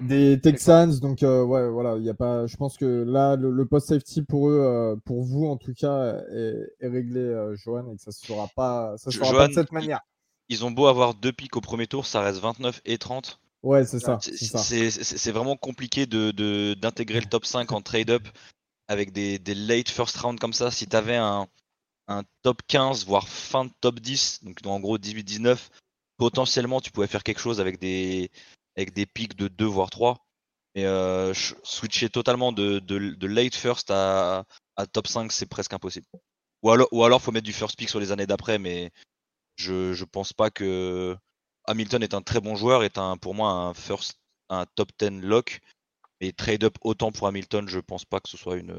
des 0.00 0.38
Texans. 0.40 1.00
Donc 1.00 1.22
euh, 1.22 1.42
ouais, 1.44 1.68
voilà, 1.70 1.96
il 1.96 2.02
y 2.04 2.10
a 2.10 2.14
pas. 2.14 2.46
Je 2.46 2.56
pense 2.58 2.76
que 2.76 2.84
là, 3.06 3.36
le, 3.36 3.50
le 3.50 3.66
post 3.66 3.88
safety 3.88 4.20
pour 4.22 4.50
eux, 4.50 4.60
euh, 4.60 4.96
pour 5.06 5.22
vous 5.22 5.46
en 5.46 5.56
tout 5.56 5.72
cas, 5.72 6.16
est, 6.30 6.56
est 6.80 6.88
réglé, 6.88 7.20
euh, 7.20 7.56
Johan, 7.56 7.90
et 7.92 7.96
que 7.96 8.02
ça 8.02 8.12
se 8.12 8.26
fera 8.26 8.48
pas, 8.54 8.94
ça 8.98 9.10
se 9.10 9.16
Jo- 9.16 9.24
fera 9.24 9.38
pas 9.38 9.48
de 9.48 9.54
cette 9.54 9.72
manière. 9.72 10.00
Ils 10.48 10.64
ont 10.64 10.70
beau 10.70 10.86
avoir 10.86 11.14
deux 11.14 11.32
pics 11.32 11.56
au 11.56 11.60
premier 11.60 11.86
tour, 11.86 12.06
ça 12.06 12.20
reste 12.20 12.40
29 12.40 12.80
et 12.84 12.98
30. 12.98 13.40
Ouais, 13.66 13.84
c'est 13.84 13.98
ça. 13.98 14.18
C'est- 14.62 15.30
vraiment 15.32 15.56
compliqué 15.56 16.06
de- 16.06 16.30
de- 16.30 16.74
d'intégrer 16.74 17.20
le 17.20 17.26
top 17.26 17.44
5 17.44 17.72
en 17.72 17.80
trade-up 17.82 18.26
avec 18.88 19.12
des, 19.12 19.38
des 19.38 19.54
late 19.54 19.88
first 19.88 20.16
round 20.18 20.38
comme 20.38 20.52
ça. 20.52 20.70
Si 20.70 20.86
tu 20.86 20.94
avais 20.96 21.16
un, 21.16 21.46
un 22.08 22.22
top 22.42 22.62
15, 22.68 23.04
voire 23.04 23.28
fin 23.28 23.64
de 23.64 23.70
top 23.80 24.00
10, 24.00 24.44
donc 24.44 24.58
en 24.64 24.78
gros 24.80 24.98
18-19, 24.98 25.70
potentiellement 26.18 26.80
tu 26.80 26.90
pouvais 26.92 27.06
faire 27.08 27.24
quelque 27.24 27.40
chose 27.40 27.60
avec 27.60 27.78
des, 27.78 28.30
avec 28.76 28.92
des 28.92 29.06
pics 29.06 29.36
de 29.36 29.48
2 29.48 29.66
voire 29.66 29.90
3. 29.90 30.24
Mais 30.74 30.84
euh, 30.84 31.32
ch- 31.34 31.54
switcher 31.64 32.10
totalement 32.10 32.52
de, 32.52 32.78
de, 32.78 32.98
de 33.14 33.26
late 33.26 33.54
first 33.54 33.90
à, 33.90 34.44
à 34.76 34.86
top 34.86 35.06
5, 35.08 35.32
c'est 35.32 35.46
presque 35.46 35.72
impossible. 35.72 36.06
Ou 36.62 36.70
alors, 36.70 36.88
ou 36.92 37.02
alors 37.04 37.20
faut 37.22 37.32
mettre 37.32 37.46
du 37.46 37.52
first 37.52 37.76
pick 37.76 37.88
sur 37.88 37.98
les 37.98 38.12
années 38.12 38.26
d'après, 38.26 38.58
mais 38.58 38.90
je, 39.56 39.94
je 39.94 40.04
pense 40.04 40.32
pas 40.32 40.50
que 40.50 41.16
Hamilton 41.66 42.02
est 42.02 42.14
un 42.14 42.22
très 42.22 42.40
bon 42.40 42.56
joueur, 42.56 42.84
est 42.84 42.98
un, 42.98 43.16
pour 43.16 43.34
moi 43.34 43.50
un 43.50 43.74
first, 43.74 44.18
un 44.48 44.66
top 44.74 44.90
10 44.98 45.22
lock. 45.22 45.60
Et 46.20 46.32
trade 46.32 46.64
up 46.64 46.78
autant 46.80 47.12
pour 47.12 47.26
Hamilton, 47.26 47.68
je 47.68 47.78
pense 47.78 48.06
pas 48.06 48.20
que 48.20 48.28
ce 48.30 48.38
soit 48.38 48.56
une, 48.56 48.74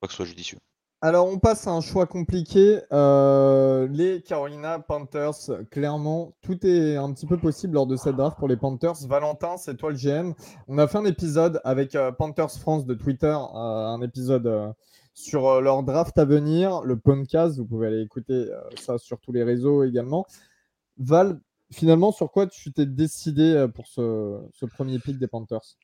pas 0.00 0.06
que 0.06 0.12
ce 0.12 0.16
soit 0.16 0.26
judicieux. 0.26 0.58
Alors, 1.00 1.28
on 1.28 1.38
passe 1.38 1.68
à 1.68 1.70
un 1.70 1.80
choix 1.80 2.06
compliqué. 2.06 2.80
Euh, 2.92 3.86
les 3.88 4.20
Carolina 4.20 4.80
Panthers, 4.80 5.64
clairement, 5.70 6.34
tout 6.42 6.66
est 6.66 6.96
un 6.96 7.12
petit 7.12 7.26
peu 7.26 7.38
possible 7.38 7.74
lors 7.74 7.86
de 7.86 7.94
cette 7.94 8.16
draft 8.16 8.36
pour 8.36 8.48
les 8.48 8.56
Panthers. 8.56 9.06
Valentin, 9.06 9.56
c'est 9.58 9.76
toi 9.76 9.92
le 9.92 9.96
GM. 9.96 10.32
On 10.66 10.76
a 10.76 10.88
fait 10.88 10.98
un 10.98 11.04
épisode 11.04 11.60
avec 11.62 11.94
euh, 11.94 12.10
Panthers 12.10 12.50
France 12.50 12.84
de 12.84 12.94
Twitter, 12.94 13.28
euh, 13.28 13.54
un 13.54 14.02
épisode 14.02 14.74
sur 15.14 15.60
leur 15.60 15.84
draft 15.84 16.18
à 16.18 16.24
venir, 16.24 16.82
le 16.82 16.96
podcast. 16.98 17.58
Vous 17.58 17.64
pouvez 17.64 17.86
aller 17.86 18.02
écouter 18.02 18.48
ça 18.76 18.98
sur 18.98 19.20
tous 19.20 19.30
les 19.30 19.44
réseaux 19.44 19.84
également. 19.84 20.26
Val, 20.96 21.38
finalement, 21.72 22.12
sur 22.12 22.30
quoi 22.30 22.46
tu 22.46 22.72
t'es 22.72 22.86
décidé 22.86 23.66
pour 23.74 23.86
ce, 23.86 24.66
premier 24.66 24.98
pick 24.98 25.18
des 25.18 25.28
Panthers? 25.28 25.76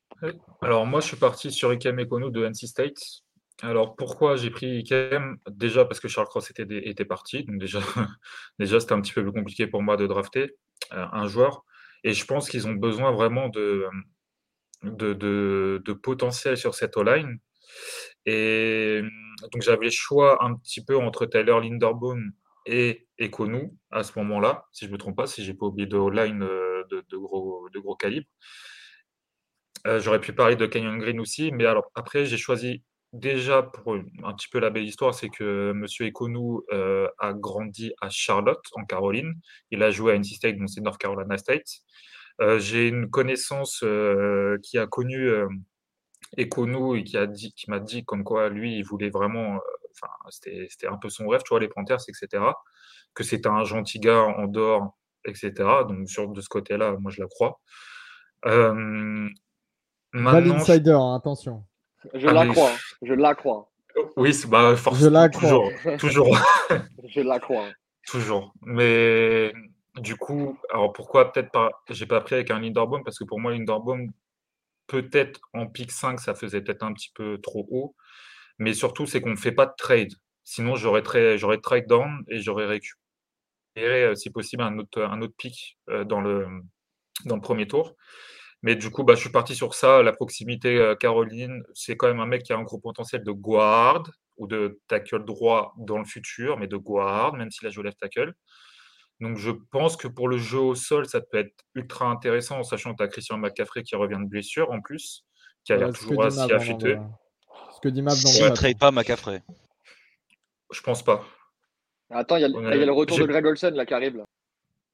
Alors, 0.61 0.87
moi, 0.87 1.01
je 1.01 1.07
suis 1.07 1.17
parti 1.17 1.51
sur 1.51 1.73
Ikem 1.73 1.99
Ekono 1.99 2.31
de 2.31 2.45
NC 2.47 2.67
State. 2.67 3.23
Alors 3.63 3.95
pourquoi 3.95 4.37
j'ai 4.37 4.51
pris 4.51 4.79
Ikem 4.79 5.39
Déjà 5.49 5.85
parce 5.85 6.01
que 6.01 6.09
Charles 6.09 6.27
Cross 6.27 6.51
était, 6.51 7.05
parti, 7.05 7.45
donc 7.45 7.59
déjà, 7.59 7.79
déjà 8.59 8.81
c'était 8.81 8.93
un 8.93 9.01
petit 9.01 9.13
peu 9.13 9.23
plus 9.23 9.33
compliqué 9.33 9.67
pour 9.67 9.83
moi 9.83 9.97
de 9.97 10.07
drafter 10.07 10.57
euh, 10.93 11.07
un 11.13 11.29
joueur. 11.29 11.65
Et 12.03 12.13
je 12.13 12.25
pense 12.25 12.51
qu'ils 12.51 12.67
ont 12.67 12.75
besoin 12.75 13.13
vraiment 13.13 13.49
de, 13.49 13.87
de, 14.83 15.15
de, 15.15 15.93
potentiel 15.93 16.57
sur 16.57 16.75
cette 16.75 16.97
O-line. 16.97 17.39
Et 18.27 19.03
donc 19.53 19.63
j'avais 19.63 19.87
le 19.87 19.91
choix 19.91 20.45
un 20.45 20.55
petit 20.57 20.85
peu 20.85 20.99
entre 20.99 21.25
Tyler 21.25 21.59
Linderbaum 21.63 22.33
et 22.67 23.07
Ekonu 23.19 23.71
à 23.91 24.03
ce 24.03 24.19
moment-là, 24.19 24.67
si 24.73 24.85
je 24.85 24.91
ne 24.91 24.95
me 24.95 24.99
trompe 24.99 25.17
pas, 25.17 25.27
si 25.27 25.45
j'ai 25.45 25.55
pas 25.55 25.67
oublié 25.67 25.87
de 25.87 25.97
O-line 25.97 26.43
euh, 26.43 26.85
de, 26.91 27.17
gros, 27.17 27.69
de 27.73 27.79
gros 27.79 27.97
calibre. 27.97 28.27
Euh, 29.87 30.01
j'aurais 30.01 30.21
pu 30.21 30.33
parler 30.33 30.57
de 30.57 30.67
Kenyon 30.67 30.97
Green 30.97 31.21
aussi, 31.21 31.53
mais 31.53 31.67
alors 31.67 31.91
après 31.95 32.25
j'ai 32.25 32.39
choisi 32.39 32.83
déjà, 33.13 33.63
pour 33.63 33.95
un 33.95 34.35
petit 34.35 34.49
peu 34.49 34.59
la 34.59 34.71
belle 34.71 34.85
histoire, 34.85 35.15
c'est 35.15 35.29
que 35.29 35.73
M. 35.73 35.87
Ekonu 36.01 36.61
euh, 36.73 37.09
a 37.19 37.33
grandi 37.35 37.93
à 38.01 38.09
Charlotte, 38.11 38.65
en 38.73 38.85
Caroline. 38.85 39.35
Il 39.71 39.83
a 39.83 39.91
joué 39.91 40.13
à 40.13 40.19
NC 40.19 40.35
State, 40.37 40.57
donc 40.57 40.71
c'est 40.71 40.81
North 40.81 40.99
Carolina 40.99 41.37
State. 41.37 41.81
J'ai 42.59 42.89
une 42.89 43.09
connaissance 43.11 43.85
qui 44.65 44.79
a 44.79 44.87
connu 44.89 45.31
Ekonu 46.37 46.99
et 46.99 47.05
qui 47.05 47.17
m'a 47.69 47.79
dit, 47.79 47.97
dit 47.99 48.05
comme 48.05 48.25
quoi 48.25 48.49
lui, 48.49 48.77
il 48.77 48.83
voulait 48.83 49.11
vraiment, 49.11 49.61
enfin, 50.01 50.13
c'était 50.31 50.87
un 50.87 50.97
peu 50.97 51.09
son 51.09 51.29
rêve, 51.29 51.43
tu 51.43 51.51
vois, 51.51 51.61
les 51.61 51.69
Panthers, 51.69 52.01
etc. 52.09 52.43
Que 53.15 53.25
c'était 53.25 53.49
un 53.49 53.65
gentil 53.65 54.01
gars 54.01 54.23
en 54.23 54.47
dehors, 54.47 54.97
etc. 55.25 55.53
Donc, 55.89 56.09
sur, 56.09 56.29
de 56.29 56.41
ce 56.41 56.49
côté-là, 56.49 56.97
moi, 56.99 57.11
je 57.11 57.21
la 57.21 57.29
crois. 57.29 57.61
Euh, 58.47 59.29
Pas 60.13 60.41
l'insider, 60.41 60.93
hein, 60.93 61.15
attention. 61.15 61.65
Je 62.13 62.27
la 62.27 62.47
crois. 62.47 62.73
Je 63.03 63.15
la 63.15 63.35
crois. 63.35 63.71
Oui, 64.17 64.35
bah, 64.49 64.77
forcément. 64.77 65.05
Je 65.05 65.11
la 65.11 65.29
crois. 65.29 65.71
Toujours. 65.99 65.99
toujours. 65.99 66.39
je 67.09 67.21
la 67.21 67.39
crois. 67.39 67.69
Toujours. 68.07 68.53
Mais 68.63 69.53
du 69.97 70.17
coup, 70.17 70.59
alors 70.73 70.93
pourquoi 70.93 71.33
peut-être 71.33 71.51
pas. 71.53 71.71
J'ai 71.89 72.07
pas 72.07 72.21
pris 72.21 72.35
avec 72.35 72.51
un 72.51 72.61
Linderbaum 72.61 73.05
parce 73.05 73.19
que 73.19 73.25
pour 73.25 73.41
moi, 73.41 73.53
Linderbaum, 73.53 74.13
peut-être 74.87 75.41
en 75.53 75.67
pick 75.67 75.91
5, 75.91 76.21
ça 76.21 76.35
faisait 76.35 76.61
peut-être 76.61 76.83
un 76.83 76.93
petit 76.93 77.11
peu 77.15 77.41
trop 77.41 77.67
haut. 77.71 77.95
Mais 78.59 78.75
surtout, 78.75 79.07
c'est 79.07 79.21
qu'on 79.21 79.31
ne 79.31 79.37
fait 79.37 79.53
pas 79.53 79.67
de 79.67 79.75
trade. 79.77 80.13
Sinon, 80.45 80.77
j'aurais 80.77 81.03
trade 81.03 81.87
down 81.87 82.25
et 82.29 82.41
j'aurais 82.41 82.67
récupéré, 82.67 84.05
euh, 84.05 84.15
si 84.15 84.31
possible, 84.31 84.63
un 84.63 84.79
autre, 84.79 85.03
un 85.03 85.23
autre 85.23 85.35
pick 85.37 85.79
euh, 85.89 86.05
dans 86.05 86.21
le, 86.21 86.47
dans 87.25 87.37
le 87.37 87.41
premier 87.41 87.67
tour. 87.67 87.97
Mais 88.63 88.77
du 88.77 88.91
coup, 88.91 89.05
bah, 89.05 89.15
je 89.15 89.21
suis 89.21 89.31
parti 89.31 89.55
sur 89.55 89.75
ça. 89.75 90.03
La 90.03 90.13
proximité 90.13 90.79
euh, 90.79 90.95
Caroline, 90.95 91.63
c'est 91.75 91.97
quand 91.97 92.09
même 92.09 92.21
un 92.21 92.27
mec 92.27 92.43
qui 92.43 92.53
a 92.53 92.57
un 92.57 92.63
gros 92.63 92.79
potentiel 92.79 93.23
de 93.23 93.33
guard 93.33 94.11
ou 94.37 94.47
de 94.47 94.81
tackle 94.89 95.25
droit 95.25 95.75
dans 95.79 95.99
le 95.99 96.05
futur, 96.05 96.59
mais 96.59 96.67
de 96.67 96.77
guard, 96.77 97.35
même 97.35 97.51
s'il 97.51 97.67
a 97.69 97.71
joué 97.71 97.85
left 97.85 97.99
tackle. 97.99 98.35
Donc 99.21 99.39
je 99.39 99.51
pense 99.71 99.97
que 99.97 100.09
pour 100.09 100.29
le 100.29 100.39
jeu 100.39 100.59
au 100.59 100.75
sol, 100.75 101.07
ça 101.07 101.21
peut 101.21 101.39
être 101.39 101.55
ultra 101.75 102.07
intéressant, 102.07 102.59
en 102.59 102.63
sachant 102.63 102.93
que 102.93 102.99
tu 102.99 103.03
as 103.05 103.09
Christian 103.09 103.39
McCaffrey 103.39 103.83
qui 103.83 103.97
revient 103.97 104.19
de 104.19 104.29
blessure 104.29 104.71
en 104.73 104.81
plus, 104.81 105.25
qui 105.65 105.73
a 105.73 105.77
l'air 105.77 105.93
toujours 105.93 106.25
assez 106.25 106.51
affûté. 106.53 106.97
Que 107.85 107.91
dit 107.91 108.01
Mav 108.01 108.15
dans 108.15 108.31
Si 108.31 108.43
ne 108.43 108.49
trade 108.49 108.79
pas 108.79 108.91
McCaffrey. 108.91 109.43
Je 110.73 110.81
pense 110.81 111.05
pas. 111.05 111.23
Attends, 112.09 112.37
il 112.37 112.41
y, 112.41 112.45
a 112.47 112.49
le 112.49 112.93
retour 112.93 113.19
de 113.19 113.27
Greg 113.27 113.45
Olsen 113.45 113.75
là, 113.75 113.85
qui 113.85 113.93
arrive. 113.93 114.17
Là. 114.17 114.25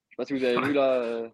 Je 0.08 0.14
sais 0.14 0.16
pas 0.16 0.24
si 0.24 0.32
vous 0.32 0.42
avez 0.42 0.60
vu 0.66 0.72
là. 0.72 1.30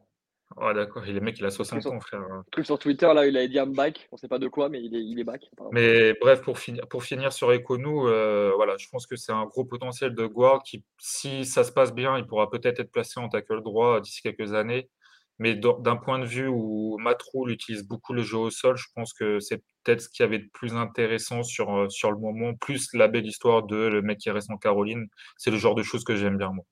Ah 0.58 0.74
d'accord, 0.74 1.02
le 1.06 1.18
mec 1.20 1.38
il 1.38 1.46
a 1.46 1.50
60 1.50 1.86
ans 1.86 1.98
frère. 2.00 2.20
Truc 2.52 2.66
sur 2.66 2.78
Twitter 2.78 3.10
là, 3.14 3.26
il 3.26 3.36
a 3.38 3.48
dit 3.48 3.56
I'm 3.56 3.72
back, 3.72 4.06
on 4.12 4.18
sait 4.18 4.28
pas 4.28 4.38
de 4.38 4.48
quoi, 4.48 4.68
mais 4.68 4.82
il 4.82 4.94
est, 4.94 5.02
il 5.02 5.18
est 5.18 5.24
back. 5.24 5.50
Mais 5.72 6.12
bref, 6.20 6.42
pour 6.42 6.58
finir, 6.58 6.86
pour 6.88 7.02
finir 7.02 7.32
sur 7.32 7.50
Ekonu, 7.50 8.06
euh, 8.06 8.52
voilà, 8.54 8.76
je 8.76 8.86
pense 8.90 9.06
que 9.06 9.16
c'est 9.16 9.32
un 9.32 9.46
gros 9.46 9.64
potentiel 9.64 10.14
de 10.14 10.26
guard 10.26 10.62
qui, 10.62 10.84
si 10.98 11.46
ça 11.46 11.64
se 11.64 11.72
passe 11.72 11.94
bien, 11.94 12.18
il 12.18 12.26
pourra 12.26 12.50
peut-être 12.50 12.80
être 12.80 12.92
placé 12.92 13.18
en 13.18 13.30
tackle 13.30 13.62
droit 13.62 14.02
d'ici 14.02 14.20
quelques 14.20 14.52
années. 14.52 14.90
Mais 15.38 15.55
d'un 15.55 15.96
point 15.96 16.18
de 16.18 16.25
vue 16.25 16.49
où 16.49 16.96
Matroul 16.99 17.51
utilise 17.51 17.87
beaucoup 17.87 18.12
le 18.12 18.22
jeu 18.22 18.38
au 18.38 18.51
sol, 18.51 18.77
je 18.77 18.87
pense 18.94 19.12
que 19.12 19.38
c'est 19.40 19.62
peut-être 19.85 20.01
ce 20.01 20.09
qui 20.09 20.22
avait 20.22 20.38
de 20.38 20.49
plus 20.53 20.75
intéressant 20.75 21.42
sur, 21.42 21.75
euh, 21.75 21.88
sur 21.88 22.11
le 22.11 22.18
moment, 22.18 22.55
plus 22.55 22.88
la 22.94 23.09
belle 23.09 23.27
histoire 23.27 23.64
de 23.64 23.77
le 23.77 24.03
mec 24.03 24.18
qui 24.18 24.31
reste 24.31 24.51
en 24.51 24.57
Caroline. 24.57 25.07
C'est 25.37 25.51
le 25.51 25.59
genre 25.59 25.75
de 25.75 25.83
choses 25.83 26.05
que 26.05 26.16
j'aime 26.16 26.38
bien 26.38 26.53
moi. 26.53 26.64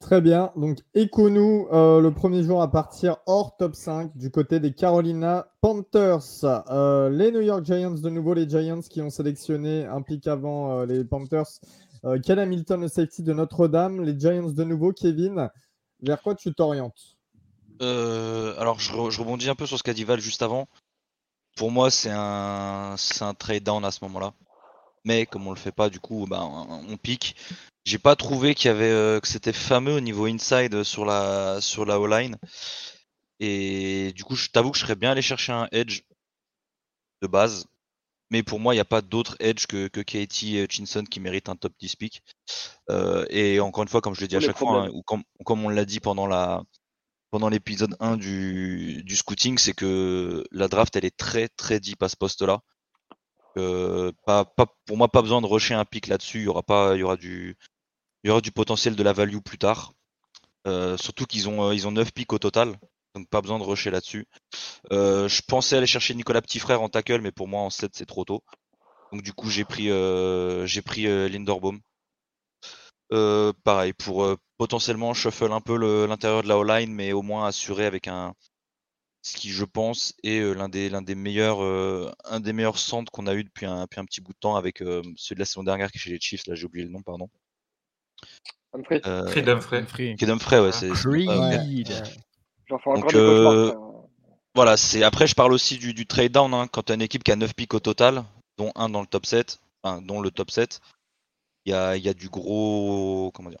Très 0.00 0.20
bien. 0.20 0.52
Donc, 0.54 0.78
Ekonu, 0.94 1.66
euh, 1.72 2.00
le 2.00 2.12
premier 2.12 2.44
jour 2.44 2.62
à 2.62 2.70
partir 2.70 3.16
hors 3.26 3.56
top 3.56 3.74
5 3.74 4.16
du 4.16 4.30
côté 4.30 4.60
des 4.60 4.72
Carolina 4.72 5.48
Panthers. 5.60 6.44
Euh, 6.44 7.10
les 7.10 7.32
New 7.32 7.40
York 7.40 7.64
Giants, 7.64 7.90
de 7.90 8.08
nouveau, 8.08 8.32
les 8.32 8.48
Giants 8.48 8.80
qui 8.80 9.02
ont 9.02 9.10
sélectionné 9.10 9.86
un 9.86 10.02
pic 10.02 10.28
avant 10.28 10.80
euh, 10.80 10.86
les 10.86 11.04
Panthers. 11.04 11.60
Ken 12.24 12.38
Hamilton, 12.38 12.82
le 12.82 12.88
safety 12.88 13.24
de 13.24 13.32
Notre-Dame. 13.32 14.04
Les 14.04 14.16
Giants, 14.16 14.52
de 14.52 14.64
nouveau, 14.64 14.92
Kevin. 14.92 15.50
Vers 16.00 16.22
quoi 16.22 16.34
tu 16.34 16.52
t'orientes? 16.52 17.16
Alors, 17.80 18.80
je, 18.80 18.92
rebondis 18.92 19.48
un 19.48 19.54
peu 19.54 19.66
sur 19.66 19.78
ce 19.78 19.82
qu'a 19.82 19.94
dit 19.94 20.04
Val 20.04 20.20
juste 20.20 20.42
avant. 20.42 20.68
Pour 21.56 21.70
moi, 21.70 21.90
c'est 21.90 22.10
un, 22.10 22.96
un 23.20 23.34
trade 23.34 23.62
down 23.62 23.84
à 23.84 23.90
ce 23.90 24.04
moment-là. 24.04 24.32
Mais 25.04 25.26
comme 25.26 25.46
on 25.46 25.50
le 25.50 25.58
fait 25.58 25.72
pas, 25.72 25.88
du 25.88 26.00
coup, 26.00 26.26
bah, 26.28 26.42
on 26.42 26.96
pique. 26.96 27.36
J'ai 27.88 27.98
pas 27.98 28.16
trouvé 28.16 28.54
qu'il 28.54 28.68
y 28.68 28.70
avait 28.70 28.90
euh, 28.90 29.18
que 29.18 29.26
c'était 29.26 29.54
fameux 29.54 29.94
au 29.94 30.00
niveau 30.00 30.26
inside 30.26 30.82
sur 30.82 31.06
la 31.06 31.60
sur 31.62 31.86
la 31.86 31.98
O-line. 31.98 32.36
Et 33.40 34.12
du 34.14 34.24
coup, 34.24 34.36
je 34.36 34.48
t'avoue 34.50 34.70
que 34.72 34.76
je 34.76 34.82
serais 34.82 34.94
bien 34.94 35.12
allé 35.12 35.22
chercher 35.22 35.52
un 35.52 35.68
edge 35.72 36.02
de 37.22 37.26
base. 37.26 37.66
Mais 38.30 38.42
pour 38.42 38.60
moi, 38.60 38.74
il 38.74 38.76
n'y 38.76 38.82
a 38.82 38.84
pas 38.84 39.00
d'autre 39.00 39.36
edge 39.40 39.66
que, 39.66 39.88
que 39.88 40.00
Katie 40.00 40.66
Chinson 40.68 41.04
qui 41.04 41.18
mérite 41.20 41.48
un 41.48 41.56
top 41.56 41.72
10 41.80 41.96
pick. 41.96 42.22
Euh, 42.90 43.24
et 43.30 43.60
encore 43.60 43.82
une 43.82 43.88
fois, 43.88 44.00
comme 44.00 44.14
je 44.14 44.20
l'ai 44.20 44.28
dit 44.28 44.36
à 44.36 44.40
chaque 44.40 44.58
fois, 44.58 44.84
hein, 44.84 44.90
ou 44.92 45.02
comme, 45.02 45.22
comme, 45.44 45.64
on 45.64 45.68
l'a 45.68 45.84
dit 45.84 46.00
pendant 46.00 46.26
la 46.26 46.62
pendant 47.30 47.48
l'épisode 47.48 47.94
1 48.00 48.16
du, 48.16 49.02
du 49.04 49.16
scouting, 49.16 49.58
c'est 49.58 49.74
que 49.74 50.44
la 50.50 50.68
draft, 50.68 50.96
elle 50.96 51.04
est 51.04 51.16
très 51.16 51.48
très 51.48 51.80
deep 51.80 52.02
à 52.02 52.08
ce 52.08 52.16
poste-là. 52.16 52.60
Euh, 53.56 54.12
pas, 54.24 54.44
pas, 54.44 54.66
pour 54.86 54.96
moi, 54.96 55.08
pas 55.08 55.22
besoin 55.22 55.40
de 55.40 55.46
rusher 55.46 55.74
un 55.74 55.84
pick 55.84 56.06
là-dessus. 56.06 56.38
Il 56.38 56.44
y 56.44 56.48
aura 56.48 56.62
pas, 56.62 56.94
il 56.94 57.00
y 57.00 57.02
aura 57.02 57.16
du, 57.16 57.56
il 58.24 58.28
y 58.28 58.30
aura 58.30 58.40
du 58.40 58.52
potentiel 58.52 58.96
de 58.96 59.02
la 59.02 59.12
value 59.12 59.38
plus 59.38 59.58
tard. 59.58 59.92
Euh, 60.66 60.96
surtout 60.96 61.24
qu'ils 61.26 61.48
ont, 61.48 61.72
ils 61.72 61.86
ont 61.86 61.92
9 61.92 62.12
pics 62.12 62.32
au 62.32 62.38
total. 62.38 62.78
Donc 63.18 63.28
pas 63.28 63.40
besoin 63.40 63.58
de 63.58 63.64
rusher 63.64 63.90
là-dessus. 63.90 64.26
Euh, 64.92 65.28
je 65.28 65.42
pensais 65.42 65.76
aller 65.76 65.86
chercher 65.86 66.14
Nicolas 66.14 66.40
Petitfrère 66.42 66.82
en 66.82 66.88
tackle, 66.88 67.20
mais 67.20 67.32
pour 67.32 67.48
moi 67.48 67.62
en 67.62 67.70
7 67.70 67.92
c'est 67.94 68.06
trop 68.06 68.24
tôt. 68.24 68.42
Donc 69.12 69.22
du 69.22 69.32
coup 69.32 69.50
j'ai 69.50 69.64
pris 69.64 69.88
j'ai 70.66 70.82
pris 70.82 71.04
Linderbaum. 71.28 71.80
pareil, 73.64 73.92
pour 73.94 74.36
potentiellement 74.58 75.14
shuffle 75.14 75.52
un 75.52 75.60
peu 75.60 76.06
l'intérieur 76.06 76.42
de 76.42 76.48
la 76.48 76.58
O-line, 76.58 76.92
mais 76.92 77.12
au 77.12 77.22
moins 77.22 77.46
assurer 77.46 77.86
avec 77.86 78.08
un 78.08 78.34
ce 79.22 79.36
qui 79.36 79.50
je 79.50 79.64
pense 79.64 80.14
est 80.22 80.40
l'un 80.54 80.68
des 80.68 80.88
l'un 80.88 81.02
des 81.02 81.14
meilleurs 81.16 81.60
un 82.24 82.40
des 82.40 82.52
meilleurs 82.52 82.78
centres 82.78 83.10
qu'on 83.10 83.26
a 83.26 83.34
eu 83.34 83.44
depuis 83.44 83.66
un, 83.66 83.82
depuis 83.82 84.00
un 84.00 84.04
petit 84.04 84.20
bout 84.20 84.32
de 84.32 84.38
temps 84.38 84.56
avec 84.56 84.78
celui 84.78 85.34
de 85.34 85.40
la 85.40 85.44
saison 85.44 85.64
dernière 85.64 85.90
qui 85.90 85.98
est 85.98 86.00
chez 86.00 86.10
les 86.10 86.20
Chiefs, 86.20 86.46
là 86.46 86.54
j'ai 86.54 86.66
oublié 86.66 86.84
le 86.84 86.92
nom, 86.92 87.02
pardon. 87.02 87.28
Humphrey. 88.72 89.00
Euh, 89.06 89.30
Creed 89.30 89.48
Humphrey. 89.48 89.84
Creed 90.16 90.30
Humphrey, 90.30 90.60
ouais, 90.60 90.72
c'est. 90.72 90.90
J'en 92.68 92.78
fais 92.78 92.90
encore 92.90 93.10
euh, 93.14 93.72
Voilà, 94.54 94.76
c'est 94.76 95.02
après 95.02 95.26
je 95.26 95.34
parle 95.34 95.52
aussi 95.52 95.78
du, 95.78 95.94
du 95.94 96.06
trade 96.06 96.32
down 96.32 96.52
hein, 96.52 96.66
quand 96.70 96.84
tu 96.84 96.92
as 96.92 96.94
une 96.94 97.02
équipe 97.02 97.24
qui 97.24 97.32
a 97.32 97.36
9 97.36 97.54
pics 97.54 97.74
au 97.74 97.80
total, 97.80 98.24
dont 98.58 98.72
un 98.74 98.88
dans 98.88 99.00
le 99.00 99.06
top 99.06 99.26
7, 99.26 99.58
enfin, 99.82 100.02
dont 100.02 100.20
le 100.20 100.30
top 100.30 100.50
7, 100.50 100.80
il 101.64 101.72
y 101.72 101.74
a, 101.74 101.96
y 101.96 102.08
a, 102.08 102.14
du 102.14 102.28
gros 102.28 103.30
comment 103.34 103.50
dire 103.50 103.60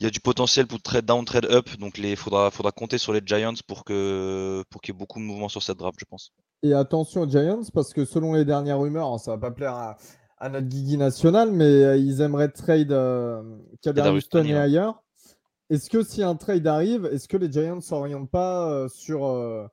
il 0.00 0.04
y 0.04 0.06
a 0.06 0.10
du 0.10 0.20
potentiel 0.20 0.66
pour 0.66 0.80
trade 0.80 1.04
down, 1.04 1.24
trade 1.26 1.44
up. 1.50 1.68
Donc 1.78 1.98
il 1.98 2.16
faudra, 2.16 2.50
faudra 2.50 2.72
compter 2.72 2.96
sur 2.96 3.12
les 3.12 3.20
Giants 3.24 3.52
pour 3.66 3.84
que 3.84 4.64
pour 4.70 4.80
qu'il 4.80 4.94
y 4.94 4.96
ait 4.96 4.98
beaucoup 4.98 5.18
de 5.18 5.24
mouvements 5.24 5.50
sur 5.50 5.62
cette 5.62 5.76
draft, 5.76 5.98
je 6.00 6.06
pense. 6.06 6.32
Et 6.62 6.72
attention 6.72 7.22
aux 7.22 7.28
Giants, 7.28 7.60
parce 7.74 7.92
que 7.92 8.06
selon 8.06 8.32
les 8.32 8.46
dernières 8.46 8.78
rumeurs, 8.78 9.20
ça 9.20 9.32
hein, 9.32 9.34
va 9.36 9.40
pas 9.40 9.50
plaire 9.50 9.74
à, 10.38 10.48
notre 10.48 10.66
Guigui 10.68 10.96
national, 10.96 11.52
mais 11.52 11.64
euh, 11.64 11.96
ils 11.98 12.22
aimeraient 12.22 12.48
trade 12.48 12.92
euh, 12.92 13.42
Kader 13.82 14.08
Houston 14.08 14.44
et 14.44 14.54
ailleurs. 14.54 15.02
Est-ce 15.70 15.88
que 15.88 16.02
si 16.02 16.22
un 16.22 16.36
trade 16.36 16.66
arrive, 16.66 17.06
est-ce 17.06 17.28
que 17.28 17.36
les 17.36 17.50
Giants 17.50 17.76
ne 17.76 17.80
s'orientent 17.80 18.30
pas 18.30 18.70
euh, 18.70 18.88
sur, 18.88 19.24
euh, 19.24 19.66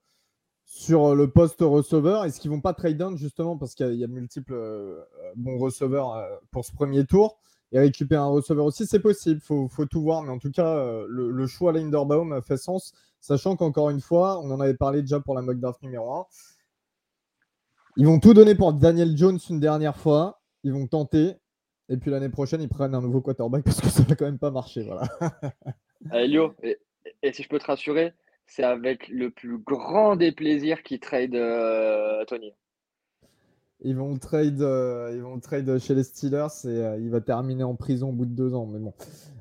sur 0.64 1.16
le 1.16 1.30
poste 1.30 1.62
receveur? 1.62 2.24
Est-ce 2.26 2.40
qu'ils 2.40 2.52
vont 2.52 2.62
pas 2.62 2.74
trade 2.74 2.98
down 2.98 3.18
justement 3.18 3.58
parce 3.58 3.76
qu'il 3.76 3.96
y, 3.96 4.04
a 4.04 4.08
multiples 4.08 5.06
bons 5.36 5.58
receveurs 5.58 6.24
pour 6.52 6.66
ce 6.66 6.72
premier 6.72 7.06
tour 7.06 7.40
et 7.72 7.80
récupérer 7.80 8.22
un 8.22 8.28
receveur 8.28 8.66
aussi? 8.66 8.86
C'est 8.86 9.00
possible, 9.00 9.42
il 9.44 9.70
faut, 9.70 9.86
tout 9.86 10.02
voir, 10.02 10.22
mais 10.22 10.30
en 10.30 10.40
tout 10.40 10.52
cas, 10.52 10.76
le, 11.08 11.32
le 11.32 11.48
choix 11.48 11.74
Linderbaum 11.74 12.42
fait 12.44 12.58
sens, 12.58 12.94
sachant 13.20 13.56
qu'encore 13.56 13.90
une 13.90 14.02
fois, 14.02 14.40
on 14.40 14.52
en 14.52 14.60
avait 14.60 14.76
parlé 14.76 15.02
déjà 15.02 15.20
pour 15.20 15.34
la 15.36 15.42
mock 15.42 15.60
draft 15.60 15.82
numéro 15.82 16.14
1 16.14 16.26
ils 17.98 18.06
vont 18.06 18.20
tout 18.20 18.36
donner 18.36 18.54
pour 18.54 18.74
Daniel 18.74 19.18
Jones 19.18 19.40
une 19.50 19.60
dernière 19.60 19.98
fois. 19.98 20.40
Ils 20.64 20.72
vont 20.72 20.86
tenter. 20.86 21.36
Et 21.90 21.98
puis 21.98 22.12
l'année 22.12 22.30
prochaine, 22.30 22.62
ils 22.62 22.70
prennent 22.70 22.94
un 22.94 23.02
nouveau 23.02 23.22
quarterback 23.22 23.64
parce 23.64 23.82
que 23.82 23.90
ça 23.90 24.04
va 24.04 24.16
quand 24.16 24.26
même 24.26 24.38
pas 24.38 24.52
marcher. 24.52 24.84
Voilà. 24.84 25.08
Elio, 26.14 26.54
et, 26.64 26.78
si 27.34 27.44
je 27.44 27.50
peux 27.50 27.60
te 27.60 27.66
rassurer, 27.66 28.14
c'est 28.46 28.64
avec 28.64 29.08
le 29.10 29.30
plus 29.30 29.58
grand 29.58 30.16
des 30.16 30.32
plaisirs 30.32 30.84
qu'ils 30.84 31.00
trade 31.00 31.36
euh, 31.36 32.24
Tony. 32.26 32.54
Ils 33.82 33.96
vont 33.96 34.18
trade, 34.18 34.62
euh, 34.62 35.12
ils 35.14 35.22
vont 35.22 35.40
trade 35.40 35.78
chez 35.78 35.94
les 35.94 36.04
Steelers 36.04 36.48
et 36.66 36.68
euh, 36.68 36.98
il 37.00 37.12
va 37.12 37.22
terminer 37.22 37.64
en 37.64 37.76
prison 37.76 38.10
au 38.10 38.14
bout 38.14 38.26
de 38.26 38.36
deux 38.36 38.56
ans. 38.56 38.66
Mais 38.66 38.80
bon. 38.80 38.94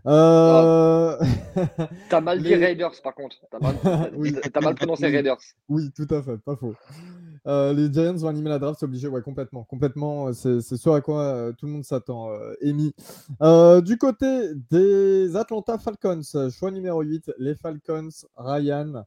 T'as 2.10 2.20
mal 2.20 2.42
dit 2.42 2.54
Raiders 2.54 3.00
par 3.02 3.14
contre. 3.14 3.36
T'as 3.50 3.58
mal, 3.58 3.76
mal 4.62 4.74
prononcé 4.74 5.06
Raiders. 5.06 5.40
Oui, 5.68 5.90
tout 5.92 6.06
à 6.10 6.22
fait, 6.22 6.36
pas 6.36 6.54
faux. 6.54 6.74
Euh, 7.46 7.72
les 7.72 7.92
Giants 7.92 8.16
vont 8.16 8.28
animer 8.28 8.50
la 8.50 8.59
draft, 8.59 8.80
c'est 8.80 8.87
obligé, 8.87 9.06
ouais, 9.06 9.22
complètement. 9.22 9.64
Complètement, 9.64 10.32
c'est 10.32 10.61
ce 10.61 10.90
à 10.90 11.00
quoi 11.00 11.22
euh, 11.22 11.52
tout 11.52 11.66
le 11.66 11.72
monde 11.72 11.85
s'attend, 11.85 12.30
euh, 12.30 13.80
du 13.80 13.98
côté 13.98 14.50
des 14.70 15.37
Atlanta 15.37 15.78
Falcons, 15.78 16.22
choix 16.50 16.70
numéro 16.72 17.02
8, 17.02 17.32
les 17.38 17.54
Falcons, 17.54 18.09
Ryan. 18.37 19.04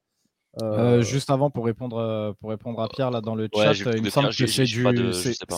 juste 1.02 1.30
avant, 1.30 1.50
pour 1.50 1.66
répondre, 1.66 2.34
pour 2.40 2.52
répondre 2.52 2.82
à 2.82 2.88
Pierre, 2.88 3.12
là, 3.12 3.20
dans 3.20 3.36
le 3.36 3.50
chat, 3.54 3.74
il 3.74 4.04
me 4.04 4.10
semble 4.10 4.30
que 4.30 4.48
c'est 4.48 4.64
du. 4.64 4.88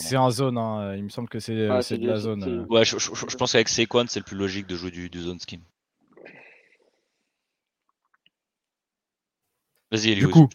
C'est 0.01 0.15
un 0.15 0.31
zone, 0.31 0.57
hein, 0.57 0.95
il 0.95 1.03
me 1.03 1.09
semble 1.09 1.29
que 1.29 1.39
c'est 1.39 1.55
de 1.55 2.07
la 2.07 2.17
zone. 2.17 2.65
Ouais, 2.69 2.83
je, 2.83 2.97
je, 2.97 3.35
pense 3.37 3.51
qu'avec 3.51 3.69
Sequan, 3.69 4.05
c'est 4.07 4.19
le 4.19 4.25
plus 4.25 4.37
logique 4.37 4.65
de 4.65 4.75
jouer 4.75 4.91
du, 4.91 5.09
du 5.09 5.21
zone 5.21 5.39
scheme. 5.39 5.61
Vas-y, 9.91 10.15
Du 10.15 10.29
coup, 10.29 10.47